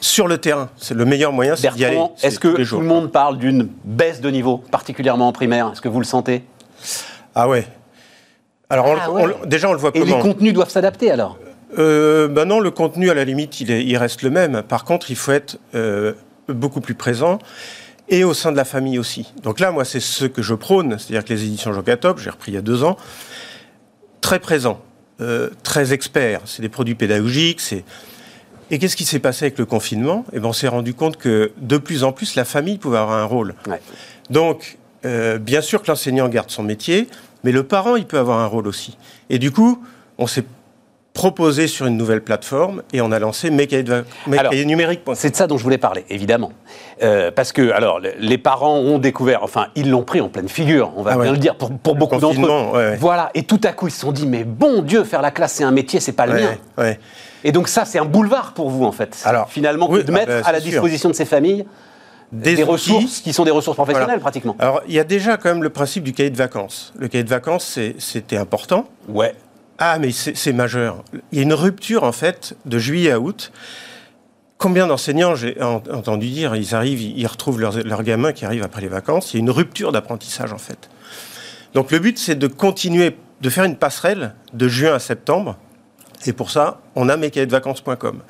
sur 0.00 0.28
le 0.28 0.38
terrain. 0.38 0.70
C'est 0.76 0.94
le 0.94 1.04
meilleur 1.04 1.32
moyen, 1.32 1.56
c'est 1.56 1.72
d'y 1.74 1.84
aller. 1.84 2.00
Est-ce 2.22 2.38
que 2.38 2.48
tout 2.56 2.64
jours. 2.64 2.80
le 2.80 2.86
monde 2.86 3.10
parle 3.12 3.38
d'une 3.38 3.68
baisse 3.84 4.20
de 4.20 4.30
niveau, 4.30 4.58
particulièrement 4.58 5.28
en 5.28 5.32
primaire? 5.32 5.70
Est-ce 5.72 5.80
que 5.80 5.88
vous 5.88 5.98
le 6.00 6.04
sentez? 6.06 6.44
Ah 7.34 7.48
ouais. 7.48 7.66
Alors, 8.70 8.86
on 8.86 8.94
le- 8.94 9.00
Ah 9.02 9.10
ouais. 9.10 9.22
on 9.22 9.26
le- 9.26 9.34
déjà, 9.46 9.68
on 9.68 9.72
le 9.72 9.78
voit 9.78 9.90
Et 9.94 10.00
comment? 10.00 10.16
les 10.16 10.22
contenus 10.22 10.52
doivent 10.52 10.70
s'adapter 10.70 11.10
alors? 11.10 11.38
Euh, 11.78 12.28
ben 12.28 12.44
non, 12.46 12.60
le 12.60 12.70
contenu, 12.70 13.10
à 13.10 13.14
la 13.14 13.24
limite, 13.24 13.60
il, 13.60 13.70
est- 13.70 13.84
il 13.84 13.96
reste 13.96 14.22
le 14.22 14.30
même. 14.30 14.62
Par 14.62 14.84
contre, 14.84 15.10
il 15.10 15.16
faut 15.16 15.32
être 15.32 15.58
euh, 15.74 16.14
beaucoup 16.48 16.80
plus 16.80 16.94
présent 16.94 17.38
et 18.08 18.24
au 18.24 18.32
sein 18.34 18.52
de 18.52 18.56
la 18.56 18.64
famille 18.64 18.98
aussi. 18.98 19.32
Donc 19.42 19.60
là, 19.60 19.70
moi, 19.70 19.84
c'est 19.84 20.00
ce 20.00 20.24
que 20.24 20.40
je 20.42 20.54
prône, 20.54 20.98
c'est-à-dire 20.98 21.24
que 21.24 21.32
les 21.34 21.44
éditions 21.44 21.72
Jocatop, 21.72 22.18
j'ai 22.18 22.30
repris 22.30 22.52
il 22.52 22.54
y 22.54 22.58
a 22.58 22.62
deux 22.62 22.84
ans, 22.84 22.96
très 24.20 24.38
présent, 24.38 24.80
euh, 25.20 25.50
très 25.62 25.92
expert. 25.92 26.40
C'est 26.46 26.62
des 26.62 26.68
produits 26.70 26.94
pédagogiques, 26.94 27.60
c'est... 27.60 27.84
Et 28.70 28.78
qu'est-ce 28.78 28.96
qui 28.96 29.04
s'est 29.04 29.18
passé 29.18 29.46
avec 29.46 29.58
le 29.58 29.64
confinement? 29.64 30.24
Eh 30.32 30.40
ben, 30.40 30.48
on 30.48 30.52
s'est 30.52 30.68
rendu 30.68 30.94
compte 30.94 31.16
que 31.16 31.52
de 31.56 31.78
plus 31.78 32.04
en 32.04 32.12
plus, 32.12 32.34
la 32.34 32.44
famille 32.44 32.78
pouvait 32.78 32.98
avoir 32.98 33.16
un 33.18 33.24
rôle. 33.24 33.54
Ouais. 33.66 33.80
Donc, 34.30 34.78
euh, 35.06 35.38
bien 35.38 35.60
sûr 35.60 35.80
que 35.82 35.86
l'enseignant 35.88 36.28
garde 36.28 36.50
son 36.50 36.62
métier, 36.62 37.08
mais 37.44 37.52
le 37.52 37.62
parent, 37.62 37.96
il 37.96 38.04
peut 38.06 38.18
avoir 38.18 38.38
un 38.38 38.46
rôle 38.46 38.66
aussi. 38.66 38.98
Et 39.30 39.38
du 39.38 39.50
coup, 39.52 39.82
on 40.18 40.26
s'est 40.26 40.44
proposé 41.14 41.66
sur 41.66 41.86
une 41.86 41.96
nouvelle 41.96 42.20
plateforme 42.22 42.82
et 42.92 43.00
on 43.00 43.10
a 43.10 43.18
lancé 43.18 43.50
mes 43.50 43.66
cahiers, 43.66 43.82
de 43.82 43.90
vac- 43.92 44.04
mes 44.28 44.38
Alors, 44.38 44.50
cahiers 44.52 44.64
numériques. 44.66 45.00
C'est 45.14 45.30
de 45.30 45.36
ça 45.36 45.46
dont 45.48 45.56
je 45.56 45.64
voulais 45.64 45.78
parler, 45.78 46.04
évidemment. 46.10 46.52
Euh, 47.02 47.32
parce 47.32 47.50
que, 47.52 47.70
alors, 47.72 47.98
le- 47.98 48.12
les 48.20 48.38
parents 48.38 48.76
ont 48.78 48.98
découvert, 48.98 49.42
enfin, 49.42 49.68
ils 49.74 49.90
l'ont 49.90 50.04
pris 50.04 50.20
en 50.20 50.28
pleine 50.28 50.48
figure, 50.48 50.92
on 50.96 51.02
va 51.02 51.12
Ah 51.14 51.18
bien 51.18 51.32
le 51.32 51.38
dire, 51.38 51.56
pour, 51.56 51.70
pour 51.76 51.94
Le 51.94 51.98
beaucoup 52.00 52.16
d'entre 52.16 52.34
eux. 52.34 52.36
confinement, 52.36 52.70
ouais, 52.72 52.78
ouais. 52.90 52.96
Voilà, 52.96 53.30
et 53.34 53.42
tout 53.44 53.60
à 53.64 53.72
coup, 53.72 53.88
ils 53.88 53.92
se 53.92 54.00
sont 54.00 54.12
dit, 54.12 54.26
mais 54.26 54.44
bon 54.44 54.82
Dieu, 54.82 55.02
faire 55.02 55.22
la 55.22 55.30
classe, 55.32 55.54
c'est 55.54 55.64
un 55.64 55.72
métier, 55.72 55.98
c'est 55.98 56.12
pas 56.12 56.26
le 56.26 56.34
mien. 56.34 56.56
Et 57.44 57.52
donc, 57.52 57.68
ça, 57.68 57.84
c'est 57.84 57.98
un 57.98 58.04
boulevard 58.04 58.54
pour 58.54 58.70
vous, 58.70 58.84
en 58.84 58.92
fait. 58.92 59.20
Alors, 59.24 59.48
Finalement, 59.50 59.88
oui, 59.90 60.04
de 60.04 60.10
ah 60.10 60.12
mettre 60.12 60.26
ben, 60.28 60.42
à 60.44 60.52
la 60.52 60.60
sûr. 60.60 60.70
disposition 60.70 61.08
de 61.08 61.14
ces 61.14 61.24
familles 61.24 61.64
des, 62.32 62.62
ressources 62.62 63.20
qui 63.20 63.32
sont 63.32 63.44
des 63.44 63.50
ressources 63.50 63.76
professionnelles, 63.76 64.06
Voilà. 64.08 64.20
pratiquement. 64.20 64.56
Alors, 64.58 64.82
il 64.86 64.94
y 64.94 64.98
a 64.98 65.04
déjà 65.04 65.36
quand 65.36 65.48
même 65.48 65.62
le 65.62 65.70
principe 65.70 66.04
du 66.04 66.12
cahier 66.12 66.30
de 66.30 66.36
vacances. 66.36 66.92
Le 66.98 67.08
cahier 67.08 67.24
de 67.24 67.28
vacances, 67.30 67.78
c'était 67.98 68.36
important. 68.36 68.86
Ouais. 69.08 69.34
Ah, 69.78 69.98
mais 69.98 70.10
c'est 70.12 70.52
majeur. 70.52 71.04
Il 71.32 71.38
y 71.38 71.40
a 71.40 71.44
une 71.44 71.54
rupture, 71.54 72.02
en 72.04 72.12
fait, 72.12 72.54
de 72.66 72.78
juillet 72.78 73.12
à 73.12 73.20
août. 73.20 73.52
Combien 74.58 74.88
d'enseignants, 74.88 75.36
j'ai 75.36 75.56
en- 75.62 75.82
entendu 75.92 76.28
dire, 76.28 76.56
ils 76.56 76.74
arrivent, 76.74 77.00
ils 77.00 77.26
retrouvent 77.28 77.60
leurs, 77.60 77.78
leurs 77.84 78.02
gamins 78.02 78.32
qui 78.32 78.44
arrivent 78.44 78.64
après 78.64 78.80
les 78.80 78.88
vacances. 78.88 79.32
Il 79.32 79.36
y 79.36 79.40
a 79.40 79.40
une 79.40 79.50
rupture 79.50 79.92
d'apprentissage, 79.92 80.52
en 80.52 80.58
fait. 80.58 80.90
Donc, 81.74 81.92
le 81.92 82.00
but, 82.00 82.18
c'est 82.18 82.34
de 82.34 82.48
continuer, 82.48 83.16
de 83.40 83.50
faire 83.50 83.62
une 83.64 83.76
passerelle 83.76 84.34
de 84.52 84.66
juin 84.68 84.94
à 84.94 84.98
septembre. 84.98 85.56
Et 86.26 86.32
pour 86.32 86.50
ça, 86.50 86.80
on 86.94 87.08
a 87.08 87.16
mescahiers-de-vacances.com. 87.16 88.22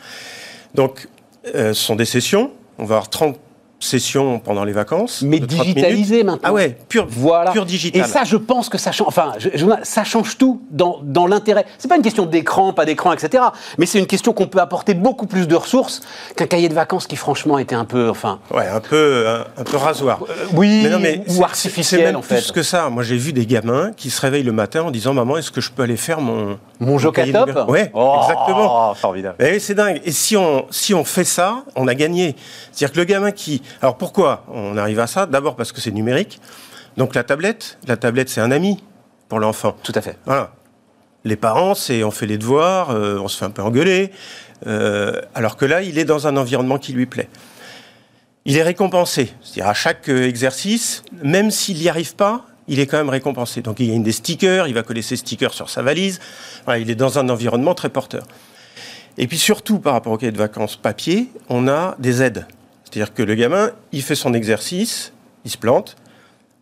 Donc, 0.75 1.09
euh, 1.55 1.73
ce 1.73 1.83
sont 1.83 1.97
des 1.97 2.05
sessions. 2.05 2.53
On 2.79 2.85
va 2.85 2.97
avoir 2.97 3.11
30 3.11 3.39
sessions 3.81 4.39
pendant 4.39 4.65
les 4.65 4.73
vacances. 4.73 5.23
Mais 5.23 5.39
de 5.41 5.47
30 5.47 5.59
minutes. 5.61 5.75
digitalisé 5.77 6.25
maintenant. 6.25 6.49
Ah 6.49 6.53
ouais, 6.53 6.77
pur, 6.89 7.07
Voilà. 7.09 7.53
pur 7.53 7.65
digital. 7.65 8.03
Et 8.03 8.05
ça, 8.05 8.25
je 8.25 8.37
pense 8.37 8.69
que 8.69 8.79
ça 8.79 8.93
change. 8.93 9.09
Enfin, 9.09 9.33
je- 9.39 9.51
je- 9.55 9.67
ça 9.83 10.05
change 10.05 10.37
tout 10.39 10.61
dans, 10.71 10.99
dans 11.03 11.27
l'intérêt. 11.27 11.65
C'est 11.79 11.89
pas 11.89 11.97
une 11.97 12.03
question 12.03 12.27
d'écran, 12.27 12.73
pas 12.73 12.85
d'écran, 12.85 13.13
etc. 13.13 13.45
Mais 13.79 13.87
c'est 13.87 13.99
une 13.99 14.07
question 14.07 14.33
qu'on 14.33 14.47
peut 14.49 14.59
apporter 14.61 14.95
beaucoup 14.95 15.27
plus 15.27 15.47
de 15.47 15.55
ressources 15.55 16.01
qu'un 16.37 16.47
cahier 16.47 16.69
de 16.69 16.75
vacances 16.75 17.07
qui, 17.07 17.17
franchement, 17.17 17.59
était 17.59 17.75
un 17.77 17.85
peu, 17.85 18.09
enfin, 18.11 18.41
Ouais, 18.53 18.67
un 18.67 18.81
peu, 18.81 19.27
un, 19.29 19.45
un 19.61 19.65
peu 19.65 19.77
rasoir. 19.77 20.21
euh, 20.29 20.33
oui, 20.55 20.81
Mais 20.85 20.91
non, 20.91 20.99
mais 20.99 21.23
ou 21.29 21.45
artificiel 21.45 22.03
même 22.03 22.17
en 22.17 22.23
fait. 22.23 22.37
plus 22.37 22.53
que 22.53 22.63
ça. 22.63 22.89
Moi, 22.91 23.03
j'ai 23.03 23.17
vu 23.17 23.33
des 23.33 23.47
gamins 23.47 23.93
qui 23.97 24.11
se 24.11 24.21
réveillent 24.21 24.43
le 24.43 24.53
matin 24.53 24.83
en 24.83 24.91
disant 24.91 25.15
Maman, 25.15 25.37
est-ce 25.39 25.51
que 25.51 25.61
je 25.61 25.71
peux 25.71 25.83
aller 25.83 25.97
faire 25.97 26.21
mon. 26.21 26.59
Mon 26.81 26.99
Jocatop 26.99 27.69
Ouais, 27.69 27.91
Oh, 27.95 28.19
exactement. 28.23 28.95
Formidable. 28.95 29.37
C'est 29.61 29.75
dingue. 29.75 30.01
Et 30.05 30.13
si 30.13 30.37
on, 30.37 30.67
si 30.71 30.95
on 30.95 31.05
fait 31.05 31.25
ça, 31.25 31.65
on 31.77 31.89
a 31.89 31.95
gagné. 31.95 32.37
C'est-à-dire 32.73 32.93
que 32.95 32.99
le 33.01 33.05
gamin 33.05 33.31
qui. 33.33 33.63
Alors 33.81 33.97
pourquoi 33.97 34.45
on 34.53 34.77
arrive 34.77 35.01
à 35.01 35.07
ça? 35.07 35.27
D'abord 35.27 35.57
parce 35.57 35.73
que 35.73 35.81
c'est 35.81 35.91
numérique. 35.91 36.41
Donc 36.97 37.15
la 37.15 37.25
tablette, 37.25 37.79
la 37.87 37.97
tablette, 37.97 38.29
c'est 38.29 38.41
un 38.41 38.51
ami 38.51 38.83
pour 39.29 39.41
l'enfant. 39.41 39.77
Tout 39.83 39.93
à 39.95 40.01
fait. 40.01 40.17
Voilà. 40.25 40.53
Les 41.25 41.37
parents, 41.37 41.75
c'est 41.75 42.03
on 42.05 42.11
fait 42.11 42.27
les 42.27 42.39
devoirs, 42.39 42.91
euh, 42.91 43.19
on 43.19 43.29
se 43.29 43.37
fait 43.37 43.45
un 43.45 43.51
peu 43.51 43.63
engueuler. 43.63 44.13
euh, 44.67 45.21
alors 45.35 45.57
que 45.57 45.65
là, 45.65 45.83
il 45.83 45.99
est 45.99 46.05
dans 46.05 46.27
un 46.27 46.37
environnement 46.37 46.79
qui 46.79 46.93
lui 46.93 47.07
plaît. 47.07 47.29
Il 48.45 48.57
est 48.57 48.63
récompensé. 48.63 49.33
C'est-à-dire 49.43 49.69
à 49.69 49.75
chaque 49.75 50.09
euh, 50.09 50.27
exercice, 50.27 51.03
même 51.23 51.51
s'il 51.51 51.79
n'y 51.79 51.89
arrive 51.89 52.15
pas, 52.17 52.47
il 52.67 52.81
est 52.81 52.87
quand 52.87 52.97
même 52.97 53.11
récompensé. 53.11 53.63
Donc 53.63 53.81
il 53.81 53.87
y 53.87 53.91
a 53.91 53.95
une 53.95 54.03
des 54.03 54.13
stickers, 54.13 54.69
il 54.69 54.75
va 54.75 54.83
coller 54.83 55.03
ses 55.03 55.17
stickers 55.17 55.53
sur 55.53 55.71
sa 55.71 55.83
valise. 55.83 56.21
Voilà, 56.65 56.81
il 56.81 56.91
est 56.91 56.95
dans 56.95 57.19
un 57.19 57.29
environnement 57.29 57.75
très 57.75 57.89
porteur. 57.89 58.25
Et 59.17 59.27
puis 59.27 59.39
surtout, 59.39 59.81
par 59.81 59.95
rapport 59.95 60.13
au 60.13 60.17
cahier 60.17 60.33
de 60.33 60.39
vacances 60.39 60.77
papier, 60.77 61.31
on 61.49 61.69
a 61.69 61.97
des 61.99 62.23
aides. 62.23 62.47
C'est-à-dire 62.91 63.13
que 63.13 63.23
le 63.23 63.35
gamin, 63.35 63.71
il 63.93 64.03
fait 64.03 64.15
son 64.15 64.33
exercice, 64.33 65.13
il 65.45 65.51
se 65.51 65.59
plante, 65.59 65.97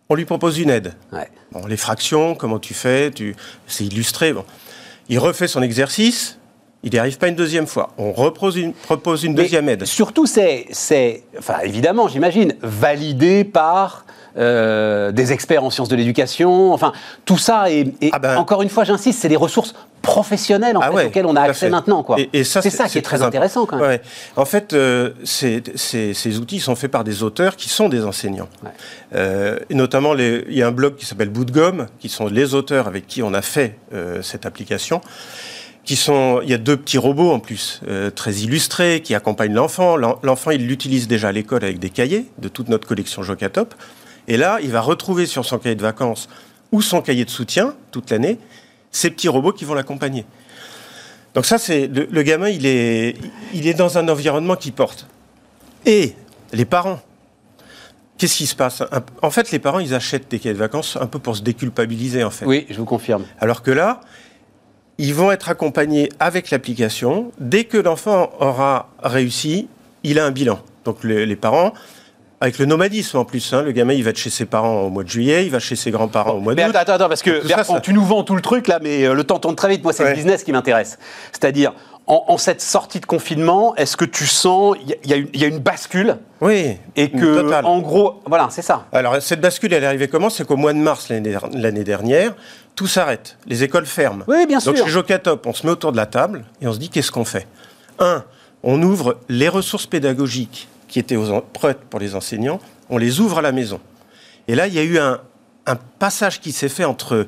on 0.08 0.14
lui 0.14 0.24
propose 0.24 0.58
une 0.58 0.70
aide. 0.70 0.94
Ouais. 1.12 1.28
Bon, 1.52 1.66
les 1.66 1.76
fractions, 1.76 2.34
comment 2.34 2.58
tu 2.58 2.74
fais, 2.74 3.10
tu... 3.10 3.36
c'est 3.66 3.84
illustré. 3.84 4.32
Bon. 4.32 4.44
Il 5.08 5.18
refait 5.18 5.46
son 5.46 5.62
exercice, 5.62 6.38
il 6.82 6.92
n'y 6.92 6.98
arrive 6.98 7.18
pas 7.18 7.28
une 7.28 7.34
deuxième 7.34 7.66
fois. 7.66 7.90
On 7.98 8.12
repose 8.12 8.56
une, 8.56 8.72
propose 8.72 9.24
une 9.24 9.34
Mais 9.34 9.42
deuxième 9.42 9.68
aide. 9.68 9.84
Surtout, 9.84 10.26
c'est, 10.26 10.66
c'est, 10.70 11.24
enfin, 11.38 11.58
évidemment, 11.64 12.08
j'imagine, 12.08 12.54
validé 12.60 13.44
par 13.44 14.05
euh, 14.38 15.12
des 15.12 15.32
experts 15.32 15.64
en 15.64 15.70
sciences 15.70 15.88
de 15.88 15.96
l'éducation. 15.96 16.72
Enfin, 16.72 16.92
tout 17.24 17.38
ça 17.38 17.70
est, 17.70 17.88
est- 18.00 18.10
Ah 18.12 18.18
ben- 18.18 18.36
encore 18.36 18.62
une 18.62 18.68
fois, 18.68 18.84
j'insiste, 18.84 19.20
c'est 19.20 19.28
des 19.28 19.36
ressources 19.36 19.74
professionnelles 20.02 20.76
en 20.76 20.80
Ah 20.80 20.88
fait, 20.90 20.94
ouais, 20.94 21.04
auxquelles 21.06 21.26
on 21.26 21.34
a 21.36 21.40
accès 21.42 21.68
maintenant, 21.68 22.02
quoi. 22.02 22.16
Et, 22.20 22.28
et 22.32 22.44
ça, 22.44 22.62
c'est 22.62 22.70
ça 22.70 22.88
qui 22.88 22.98
est 22.98 23.02
très 23.02 23.22
intéressant, 23.22 23.66
quand 23.66 23.76
même. 23.76 23.86
Ouais. 23.86 24.00
En 24.36 24.44
fait, 24.44 24.72
euh, 24.72 25.10
ces, 25.24 25.62
outils 26.38 26.60
sont 26.60 26.76
faits 26.76 26.90
par 26.90 27.02
des 27.02 27.22
auteurs 27.22 27.56
qui 27.56 27.68
sont 27.68 27.88
des 27.88 28.04
enseignants. 28.04 28.48
Ouais. 28.62 28.70
Euh, 29.14 29.58
et 29.68 29.74
notamment, 29.74 30.14
les- 30.14 30.44
il 30.48 30.56
y 30.56 30.62
a 30.62 30.68
un 30.68 30.72
blog 30.72 30.96
qui 30.96 31.06
s'appelle 31.06 31.30
Bout 31.30 31.44
de 31.44 31.52
gomme, 31.52 31.86
qui 31.98 32.08
sont 32.08 32.26
les 32.28 32.54
auteurs 32.54 32.86
avec 32.86 33.06
qui 33.06 33.22
on 33.22 33.34
a 33.34 33.42
fait 33.42 33.78
cette 34.22 34.46
application. 34.46 35.00
Qui 35.84 35.94
sont, 35.94 36.40
il 36.42 36.50
y 36.50 36.54
a 36.54 36.58
deux 36.58 36.76
petits 36.76 36.98
robots 36.98 37.30
en 37.30 37.38
plus, 37.38 37.80
euh, 37.88 38.10
très 38.10 38.32
illustrés, 38.34 39.02
qui 39.04 39.14
accompagnent 39.14 39.54
l'enfant. 39.54 39.96
L'en- 39.96 40.18
L'enfant, 40.24 40.50
il 40.50 40.66
l'utilise 40.66 41.06
déjà 41.06 41.28
à 41.28 41.32
l'école 41.32 41.62
avec 41.62 41.78
des 41.78 41.90
cahiers 41.90 42.26
de 42.38 42.48
toute 42.48 42.68
notre 42.68 42.88
collection 42.88 43.22
Jocatop. 43.22 43.72
Et 44.28 44.36
là, 44.36 44.58
il 44.62 44.70
va 44.70 44.80
retrouver 44.80 45.26
sur 45.26 45.44
son 45.44 45.58
cahier 45.58 45.76
de 45.76 45.82
vacances 45.82 46.28
ou 46.72 46.82
son 46.82 47.00
cahier 47.00 47.24
de 47.24 47.30
soutien 47.30 47.74
toute 47.90 48.10
l'année 48.10 48.38
ces 48.90 49.10
petits 49.10 49.28
robots 49.28 49.52
qui 49.52 49.64
vont 49.64 49.74
l'accompagner. 49.74 50.24
Donc 51.34 51.44
ça, 51.44 51.58
c'est 51.58 51.86
le, 51.86 52.08
le 52.10 52.22
gamin, 52.22 52.48
il 52.48 52.64
est, 52.64 53.16
il 53.52 53.66
est 53.66 53.74
dans 53.74 53.98
un 53.98 54.08
environnement 54.08 54.56
qui 54.56 54.70
porte. 54.70 55.06
Et 55.84 56.14
les 56.52 56.64
parents, 56.64 57.00
qu'est-ce 58.16 58.36
qui 58.36 58.46
se 58.46 58.56
passe? 58.56 58.82
En 59.20 59.30
fait, 59.30 59.50
les 59.50 59.58
parents, 59.58 59.80
ils 59.80 59.94
achètent 59.94 60.30
des 60.30 60.38
cahiers 60.38 60.54
de 60.54 60.58
vacances 60.58 60.96
un 60.98 61.06
peu 61.06 61.18
pour 61.18 61.36
se 61.36 61.42
déculpabiliser, 61.42 62.24
en 62.24 62.30
fait. 62.30 62.46
Oui, 62.46 62.66
je 62.70 62.76
vous 62.76 62.86
confirme. 62.86 63.24
Alors 63.38 63.62
que 63.62 63.70
là, 63.70 64.00
ils 64.96 65.14
vont 65.14 65.30
être 65.30 65.50
accompagnés 65.50 66.08
avec 66.18 66.50
l'application. 66.50 67.32
Dès 67.38 67.64
que 67.64 67.76
l'enfant 67.76 68.32
aura 68.40 68.88
réussi, 69.02 69.68
il 70.04 70.18
a 70.18 70.24
un 70.24 70.30
bilan. 70.30 70.58
Donc 70.86 71.04
les, 71.04 71.26
les 71.26 71.36
parents, 71.36 71.74
avec 72.40 72.58
le 72.58 72.66
nomadisme 72.66 73.16
en 73.18 73.24
plus, 73.24 73.52
hein, 73.52 73.62
le 73.62 73.72
gamin, 73.72 73.94
il 73.94 74.04
va 74.04 74.12
de 74.12 74.16
chez 74.16 74.30
ses 74.30 74.44
parents 74.46 74.82
au 74.82 74.90
mois 74.90 75.04
de 75.04 75.08
juillet, 75.08 75.44
il 75.46 75.50
va 75.50 75.58
chez 75.58 75.76
ses 75.76 75.90
grands-parents 75.90 76.32
au 76.32 76.40
mois 76.40 76.54
Mais 76.54 76.62
d'août. 76.64 76.70
attends, 76.76 76.80
attends, 76.80 76.92
attends, 76.94 77.08
parce 77.08 77.22
que 77.22 77.40
Tout 77.40 77.48
ça, 77.48 77.56
Bertrand, 77.56 77.74
ça- 77.76 77.80
tu 77.80 77.92
nous 77.94 78.04
vends 78.04 78.22
tout 78.24 78.34
le 78.36 78.42
truc 78.42 78.68
là, 78.68 78.78
mais 78.82 79.04
euh, 79.04 79.14
le 79.14 79.24
temps 79.24 79.38
tourne 79.38 79.56
très 79.56 79.68
vite. 79.68 79.82
Moi, 79.82 79.92
c'est 79.92 80.08
le 80.08 80.14
business 80.14 80.44
qui 80.44 80.52
m'intéresse. 80.52 80.98
C'est-à-dire, 81.32 81.72
en, 82.06 82.24
en 82.28 82.36
cette 82.38 82.60
sortie 82.60 83.00
de 83.00 83.06
confinement, 83.06 83.74
est-ce 83.76 83.96
que 83.96 84.04
tu 84.04 84.26
sens 84.26 84.76
il 84.82 84.90
y, 85.10 85.12
a- 85.14 85.16
il 85.16 85.40
y 85.40 85.44
a 85.44 85.48
une- 85.48 85.58
bascule 85.58 86.18
Oui, 86.40 86.76
et 86.94 87.10
que, 87.10 87.64
en 87.64 87.80
gros, 87.80 88.20
voilà, 88.26 88.48
c'est 88.50 88.62
ça. 88.62 88.86
Alors, 88.92 89.20
cette 89.22 89.40
bascule, 89.40 89.72
elle 89.72 89.82
est 89.82 89.86
arrivée 89.86 90.06
comment? 90.08 90.30
C'est 90.30 90.46
qu'au 90.46 90.56
mois 90.56 90.72
de 90.72 90.78
mars 90.78 91.08
l'année 91.08 91.30
der- 91.30 91.48
l'année 91.52 91.84
dernière, 91.84 92.34
tout 92.76 92.86
s'arrête. 92.86 93.38
Les 93.46 93.64
écoles 93.64 93.86
ferment. 93.86 94.24
Oui, 94.28 94.46
bien 94.46 94.58
Donc, 94.58 94.76
sûr. 94.76 94.84
chez 94.86 94.92
Jocatop, 94.92 95.46
on 95.46 95.54
se 95.54 95.66
met 95.66 95.72
autour 95.72 95.90
de 95.92 95.96
la 95.96 96.06
table 96.06 96.44
et 96.60 96.68
on 96.68 96.72
se 96.74 96.78
dit 96.78 96.90
qu'est-ce 96.90 97.10
qu'on 97.10 97.24
fait? 97.24 97.46
Un, 97.98 98.22
on 98.62 98.80
ouvre 98.82 99.16
les 99.30 99.48
ressources 99.48 99.86
pédagogiques 99.86 100.68
qui 100.88 100.98
étaient 100.98 101.16
aux 101.16 101.40
prêtes 101.40 101.80
pour 101.90 102.00
les 102.00 102.14
enseignants, 102.14 102.60
on 102.90 102.98
les 102.98 103.20
ouvre 103.20 103.38
à 103.38 103.42
la 103.42 103.52
maison. 103.52 103.80
Et 104.48 104.54
là, 104.54 104.66
il 104.66 104.74
y 104.74 104.78
a 104.78 104.82
eu 104.84 104.98
un, 104.98 105.20
un 105.66 105.76
passage 105.98 106.40
qui 106.40 106.52
s'est 106.52 106.68
fait 106.68 106.84
entre 106.84 107.26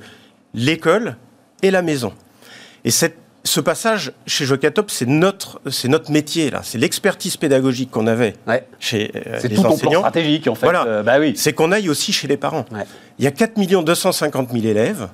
l'école 0.55 1.17
et 1.63 1.71
la 1.71 1.83
maison. 1.83 2.13
Et 2.85 2.91
cette- 2.91 3.19
ce 3.45 3.61
passage 3.61 4.13
chez 4.27 4.45
Jocatop, 4.45 4.91
c'est 4.91 5.07
notre, 5.07 5.61
c'est 5.71 5.89
notre 5.89 6.11
métier, 6.11 6.51
là. 6.51 6.61
C'est 6.63 6.77
l'expertise 6.79 7.37
pédagogique 7.37 7.91
qu'on 7.91 8.07
avait 8.07 8.35
Ouais. 8.47 8.67
chez 8.79 9.11
euh, 9.15 9.39
C'est 9.41 9.49
les 9.49 9.57
tout 9.57 9.63
ton 9.63 9.69
plan 9.69 9.73
enseignants. 9.77 10.01
stratégique, 10.01 10.47
en 10.49 10.55
fait. 10.55 10.67
Voilà. 10.67 10.85
Euh, 10.87 11.03
bah 11.03 11.19
oui. 11.19 11.33
C'est 11.37 11.53
qu'on 11.55 11.73
aille 11.73 11.89
aussi 11.89 12.13
chez 12.13 12.29
les 12.29 12.37
parents. 12.37 12.67
Ouais. 12.73 12.85
Il 13.19 13.25
y 13.25 13.29
a 13.29 13.31
4 13.31 13.55
250 13.85 14.51
000 14.53 14.65
élèves. 14.67 15.09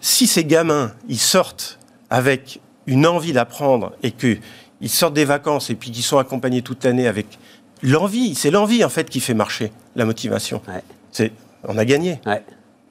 Si 0.00 0.26
ces 0.26 0.44
gamins, 0.44 0.92
ils 1.08 1.18
sortent 1.18 1.78
avec 2.10 2.60
une 2.86 3.06
envie 3.06 3.32
d'apprendre 3.32 3.92
et 4.02 4.12
qu'ils 4.12 4.40
sortent 4.86 5.14
des 5.14 5.24
vacances 5.26 5.68
et 5.70 5.74
puis 5.74 5.90
qu'ils 5.90 6.04
sont 6.04 6.18
accompagnés 6.18 6.62
toute 6.62 6.84
l'année 6.84 7.06
avec 7.06 7.38
l'envie, 7.82 8.34
c'est 8.34 8.50
l'envie 8.50 8.84
en 8.84 8.88
fait 8.88 9.08
qui 9.10 9.20
fait 9.20 9.34
marcher 9.34 9.72
la 9.96 10.04
motivation. 10.04 10.60
Ouais. 10.68 10.82
C'est, 11.12 11.32
on 11.66 11.76
a 11.78 11.84
gagné. 11.84 12.20
Ouais. 12.26 12.42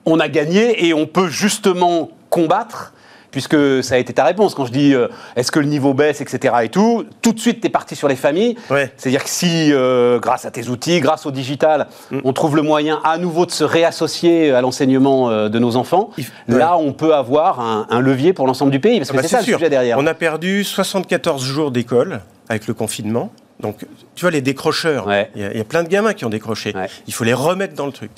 On 0.06 0.20
a 0.20 0.28
gagné 0.30 0.86
et 0.88 0.94
on 0.94 1.06
peut 1.06 1.28
justement 1.30 2.10
combattre, 2.30 2.94
puisque 3.32 3.84
ça 3.84 3.96
a 3.96 3.98
été 3.98 4.14
ta 4.14 4.24
réponse 4.24 4.56
quand 4.56 4.66
je 4.66 4.72
dis 4.72 4.94
euh, 4.94 5.08
est-ce 5.36 5.52
que 5.52 5.60
le 5.60 5.66
niveau 5.68 5.94
baisse, 5.94 6.22
etc. 6.22 6.56
et 6.64 6.70
tout. 6.70 7.06
Tout 7.22 7.34
de 7.34 7.40
suite, 7.40 7.60
tu 7.62 7.68
es 7.68 7.70
parti 7.70 7.96
sur 7.96 8.08
les 8.08 8.16
familles. 8.16 8.56
Ouais. 8.70 8.92
C'est-à-dire 8.98 9.24
que 9.24 9.30
si, 9.30 9.72
euh, 9.74 10.18
grâce 10.20 10.46
à 10.46 10.52
tes 10.52 10.70
outils, 10.70 11.00
grâce 11.02 11.26
au 11.26 11.32
digital, 11.32 11.88
Mm. 12.10 12.20
on 12.24 12.32
trouve 12.34 12.56
le 12.56 12.62
moyen 12.62 13.00
à 13.04 13.18
nouveau 13.18 13.46
de 13.46 13.52
se 13.52 13.64
réassocier 13.66 14.52
à 14.54 14.62
l'enseignement 14.62 15.30
euh, 15.30 15.50
de 15.50 15.60
nos 15.60 15.76
enfants, 15.76 16.10
Il- 16.18 16.26
là, 16.48 16.78
on 16.78 16.94
peut 16.94 17.14
avoir 17.14 17.60
un, 17.60 17.86
un 17.90 18.00
levier 18.00 18.32
pour 18.34 18.48
l'ensemble 18.48 18.72
du 18.72 18.80
pays, 18.80 18.98
parce 19.00 19.10
Ah 19.10 19.14
que 19.14 19.18
bah, 19.18 19.24
c'est 19.24 19.30
ça 19.30 19.40
le 19.40 19.44
sûr. 19.46 19.58
sujet 19.58 19.70
derrière. 19.70 19.98
On 20.00 20.08
a 20.08 20.14
perdu 20.14 20.64
74 20.64 21.44
jours 21.44 21.72
d'école 21.72 22.22
avec 22.50 22.66
le 22.68 22.74
confinement. 22.74 23.32
Donc, 23.60 23.86
tu 24.16 24.22
vois, 24.22 24.32
les 24.32 24.42
décrocheurs, 24.42 25.06
il 25.06 25.10
Ouais. 25.10 25.32
y, 25.36 25.44
a- 25.44 25.52
il 25.52 25.58
y 25.58 25.62
a 25.62 25.64
plein 25.64 25.84
de 25.84 25.90
gamins 25.90 26.14
qui 26.14 26.26
ont 26.26 26.30
décroché. 26.30 26.74
Ouais. 26.76 26.88
Il 27.08 27.14
faut 27.14 27.24
les 27.24 27.34
remettre 27.34 27.74
dans 27.74 27.86
le 27.88 27.92
truc. 27.92 28.12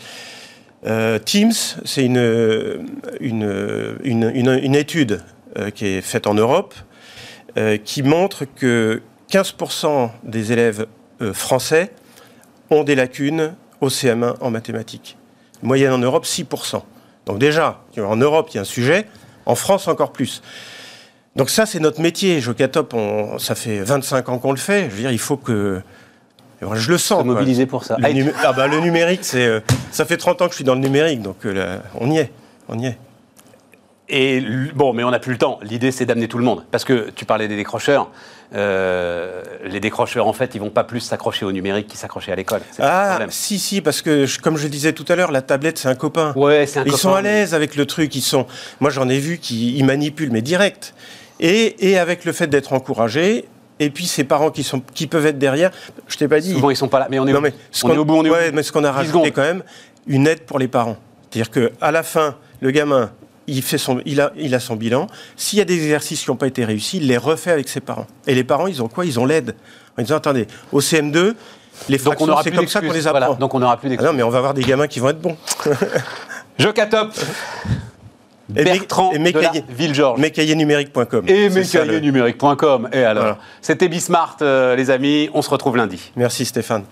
Euh, 0.86 1.20
Teams, 1.20 1.52
c'est 1.86 2.04
une, 2.06 2.86
une, 3.20 3.98
une, 4.04 4.32
une- 4.34 4.60
une 4.64 4.76
étude 4.76 5.22
euh, 5.58 5.70
qui 5.72 5.86
est 5.88 6.02
faite 6.02 6.28
en 6.28 6.34
Europe 6.34 6.74
euh, 7.58 7.78
qui 7.78 8.04
montre 8.04 8.46
que 8.46 9.02
15% 9.32 10.10
des 10.24 10.52
élèves 10.52 10.86
français 11.34 11.92
ont 12.70 12.84
des 12.84 12.96
lacunes 12.96 13.54
au 13.82 13.90
CM1 13.90 14.36
en 14.42 14.52
mathématiques. 14.52 15.18
Moyenne 15.62 15.92
en 15.92 15.98
Europe, 15.98 16.26
6%. 16.26 16.82
Donc 17.26 17.40
déjà, 17.40 17.82
en 17.98 18.16
Europe, 18.16 18.48
il 18.52 18.56
y 18.56 18.58
a 18.58 18.62
un 18.62 18.66
sujet. 18.66 19.06
En 19.46 19.56
France, 19.56 19.88
encore 19.88 20.12
plus. 20.14 20.42
Donc 21.36 21.50
ça, 21.50 21.66
c'est 21.66 21.80
notre 21.80 22.02
métier. 22.02 22.42
Jocatop, 22.42 22.94
on, 22.94 23.38
ça 23.40 23.56
fait 23.56 23.80
25 23.80 24.30
ans 24.30 24.40
qu'on 24.40 24.52
le 24.52 24.58
fait. 24.58 24.86
Je 24.90 24.96
veux 24.96 25.02
dire, 25.02 25.12
il 25.12 25.20
faut 25.20 25.38
que... 25.38 25.82
Je 26.74 26.92
le 26.92 26.98
sens. 26.98 27.24
Mobiliser 27.24 27.66
pour 27.66 27.86
ça. 27.86 27.96
Le, 28.00 28.06
Ah, 28.06 28.12
numé- 28.12 28.34
ah 28.44 28.52
bah, 28.52 28.68
le 28.68 28.80
numérique, 28.82 29.22
c'est... 29.24 29.46
euh, 29.46 29.60
ça 29.92 30.04
fait 30.06 30.18
30 30.18 30.42
ans 30.42 30.46
que 30.48 30.52
je 30.52 30.56
suis 30.56 30.66
dans 30.66 30.74
le 30.76 30.82
numérique, 30.82 31.22
donc 31.22 31.38
euh, 31.46 31.54
là, 31.54 31.84
on 31.96 32.12
y 32.12 32.18
est. 32.18 32.32
On 32.68 32.78
y 32.78 32.88
est. 32.88 32.98
Et 34.10 34.42
bon, 34.76 34.92
mais 34.92 35.04
on 35.06 35.12
n'a 35.12 35.20
plus 35.20 35.32
le 35.32 35.38
temps. 35.38 35.60
L'idée, 35.62 35.92
c'est 35.92 36.06
d'amener 36.06 36.28
tout 36.28 36.38
le 36.40 36.44
monde. 36.44 36.66
Parce 36.72 36.84
que 36.84 37.12
tu 37.16 37.24
parlais 37.26 37.48
des 37.48 37.56
décrocheurs. 37.56 38.10
Euh, 38.56 39.42
les 39.64 39.80
décrocheurs, 39.80 40.28
en 40.28 40.34
fait, 40.34 40.54
ils 40.56 40.60
vont 40.60 40.72
pas 40.72 40.84
plus 40.84 41.00
s'accrocher 41.00 41.46
au 41.46 41.52
numérique 41.54 41.88
qu'ils 41.88 42.00
s'accrochaient 42.00 42.32
à 42.32 42.36
l'école. 42.36 42.62
Ah, 42.80 43.20
si, 43.30 43.58
si, 43.60 43.80
parce 43.82 44.02
que, 44.02 44.26
je- 44.26 44.40
comme 44.40 44.58
je 44.58 44.68
disais 44.68 44.92
tout 44.94 45.06
à 45.10 45.16
l'heure, 45.16 45.32
la 45.32 45.44
tablette, 45.44 45.78
c'est 45.78 45.88
un 45.88 45.96
copain. 45.96 46.34
Ouais, 46.36 46.66
c'est 46.66 46.80
un 46.80 46.84
Ils 46.84 46.88
copain, 46.92 46.98
sont 46.98 47.14
à 47.14 47.22
l'aise 47.22 47.54
avec 47.54 47.76
le 47.76 47.86
truc. 47.86 48.14
Ils 48.16 48.22
sont... 48.22 48.48
Moi, 48.80 48.90
j'en 48.90 49.08
ai 49.08 49.20
vu 49.20 49.38
qui 49.38 49.78
ils 49.78 49.86
manipulent, 49.86 50.32
mais 50.32 50.42
direct. 50.42 50.94
Et, 51.40 51.90
et 51.92 51.98
avec 51.98 52.26
le 52.26 52.32
fait 52.32 52.48
d'être 52.48 52.74
encouragés, 52.74 53.46
et 53.80 53.90
puis 53.90 54.06
ces 54.06 54.24
parents 54.26 54.52
qui, 54.52 54.64
sont, 54.64 54.82
qui 54.94 55.08
peuvent 55.08 55.26
être 55.26 55.40
derrière, 55.40 55.72
je 56.08 56.18
t'ai 56.18 56.28
pas 56.28 56.40
dit... 56.40 56.52
Souvent, 56.54 56.70
ils 56.70 56.76
sont 56.76 56.90
pas 56.90 57.00
là. 57.00 57.08
Mais 57.10 57.20
on 57.20 57.28
est, 57.28 57.34
Non, 57.34 57.42
mais 57.42 57.54
ce 57.72 57.86
on 57.86 57.94
est 57.94 57.98
au 57.98 58.04
bout, 58.06 58.16
on 58.16 58.26
est 58.26 58.30
au 58.30 58.34
ouais, 58.34 58.50
bout. 58.50 58.56
mais 58.58 58.64
ce 58.64 58.72
qu'on 58.72 58.84
a 58.84 58.90
10 58.90 58.96
rajouté 58.96 59.18
secondes. 59.18 59.34
quand 59.34 59.42
même, 59.42 59.64
une 60.08 60.28
aide 60.28 60.42
pour 60.42 60.60
les 60.60 60.68
parents. 60.68 60.98
C'est-à-dire 61.32 61.52
qu'à 61.80 61.92
la 61.92 62.04
fin, 62.04 62.36
le 62.60 62.72
gamin, 62.72 63.12
il, 63.48 63.62
fait 63.62 63.78
son, 63.78 64.02
il, 64.06 64.20
a, 64.20 64.34
il 64.36 64.54
a 64.54 64.60
son 64.60 64.76
bilan. 64.76 65.08
S'il 65.38 65.60
y 65.60 65.62
a 65.62 65.66
des 65.66 65.76
exercices 65.76 66.24
qui 66.24 66.30
n'ont 66.30 66.36
pas 66.36 66.48
été 66.48 66.66
réussis, 66.66 66.98
il 66.98 67.08
les 67.08 67.18
refait 67.18 67.52
avec 67.52 67.70
ses 67.70 67.80
parents. 67.80 68.08
Et 68.28 68.36
les 68.36 68.44
parents, 68.44 68.68
ils 68.68 68.84
ont 68.84 68.88
quoi? 68.90 69.06
Ils 69.06 69.20
ont 69.20 69.26
l'aide. 69.26 69.56
En 69.98 70.02
disant, 70.02 70.18
attendez, 70.18 70.46
au 70.72 70.82
CM2, 70.82 71.36
les 71.88 71.98
fractions, 71.98 72.36
c'est 72.44 72.52
comme 72.52 72.68
ça 72.68 72.82
qu'on 72.82 72.92
les 72.92 73.08
apprend. 73.08 73.20
Voilà, 73.20 73.36
donc 73.36 73.54
on 73.54 73.60
n'aura 73.60 73.78
plus 73.78 73.88
Ah 73.88 73.90
d'excuses. 73.92 74.08
non, 74.08 74.14
mais 74.14 74.24
on 74.24 74.30
va 74.30 74.40
avoir 74.40 74.54
des 74.54 74.64
gamins 74.64 74.88
qui 74.88 75.00
vont 75.00 75.10
être 75.10 75.22
bons. 75.22 75.38
Jocatop, 76.60 77.14
Bertrand 78.50 79.12
et 79.12 79.20
de 79.20 79.24
la 79.24 79.32
mécaillé- 79.32 79.64
Ville-Georges. 79.70 80.20
Et 81.30 81.50
mécaillernumérique.com. 81.50 82.90
Et 82.92 83.04
alors 83.04 83.24
Voilà. 83.24 83.38
C'était 83.62 83.88
Bismart, 83.88 84.38
euh, 84.42 84.76
les 84.76 84.90
amis. 84.92 85.30
On 85.34 85.42
se 85.42 85.50
retrouve 85.50 85.78
lundi. 85.78 86.12
Merci 86.16 86.46
Stéphane. 86.46 86.84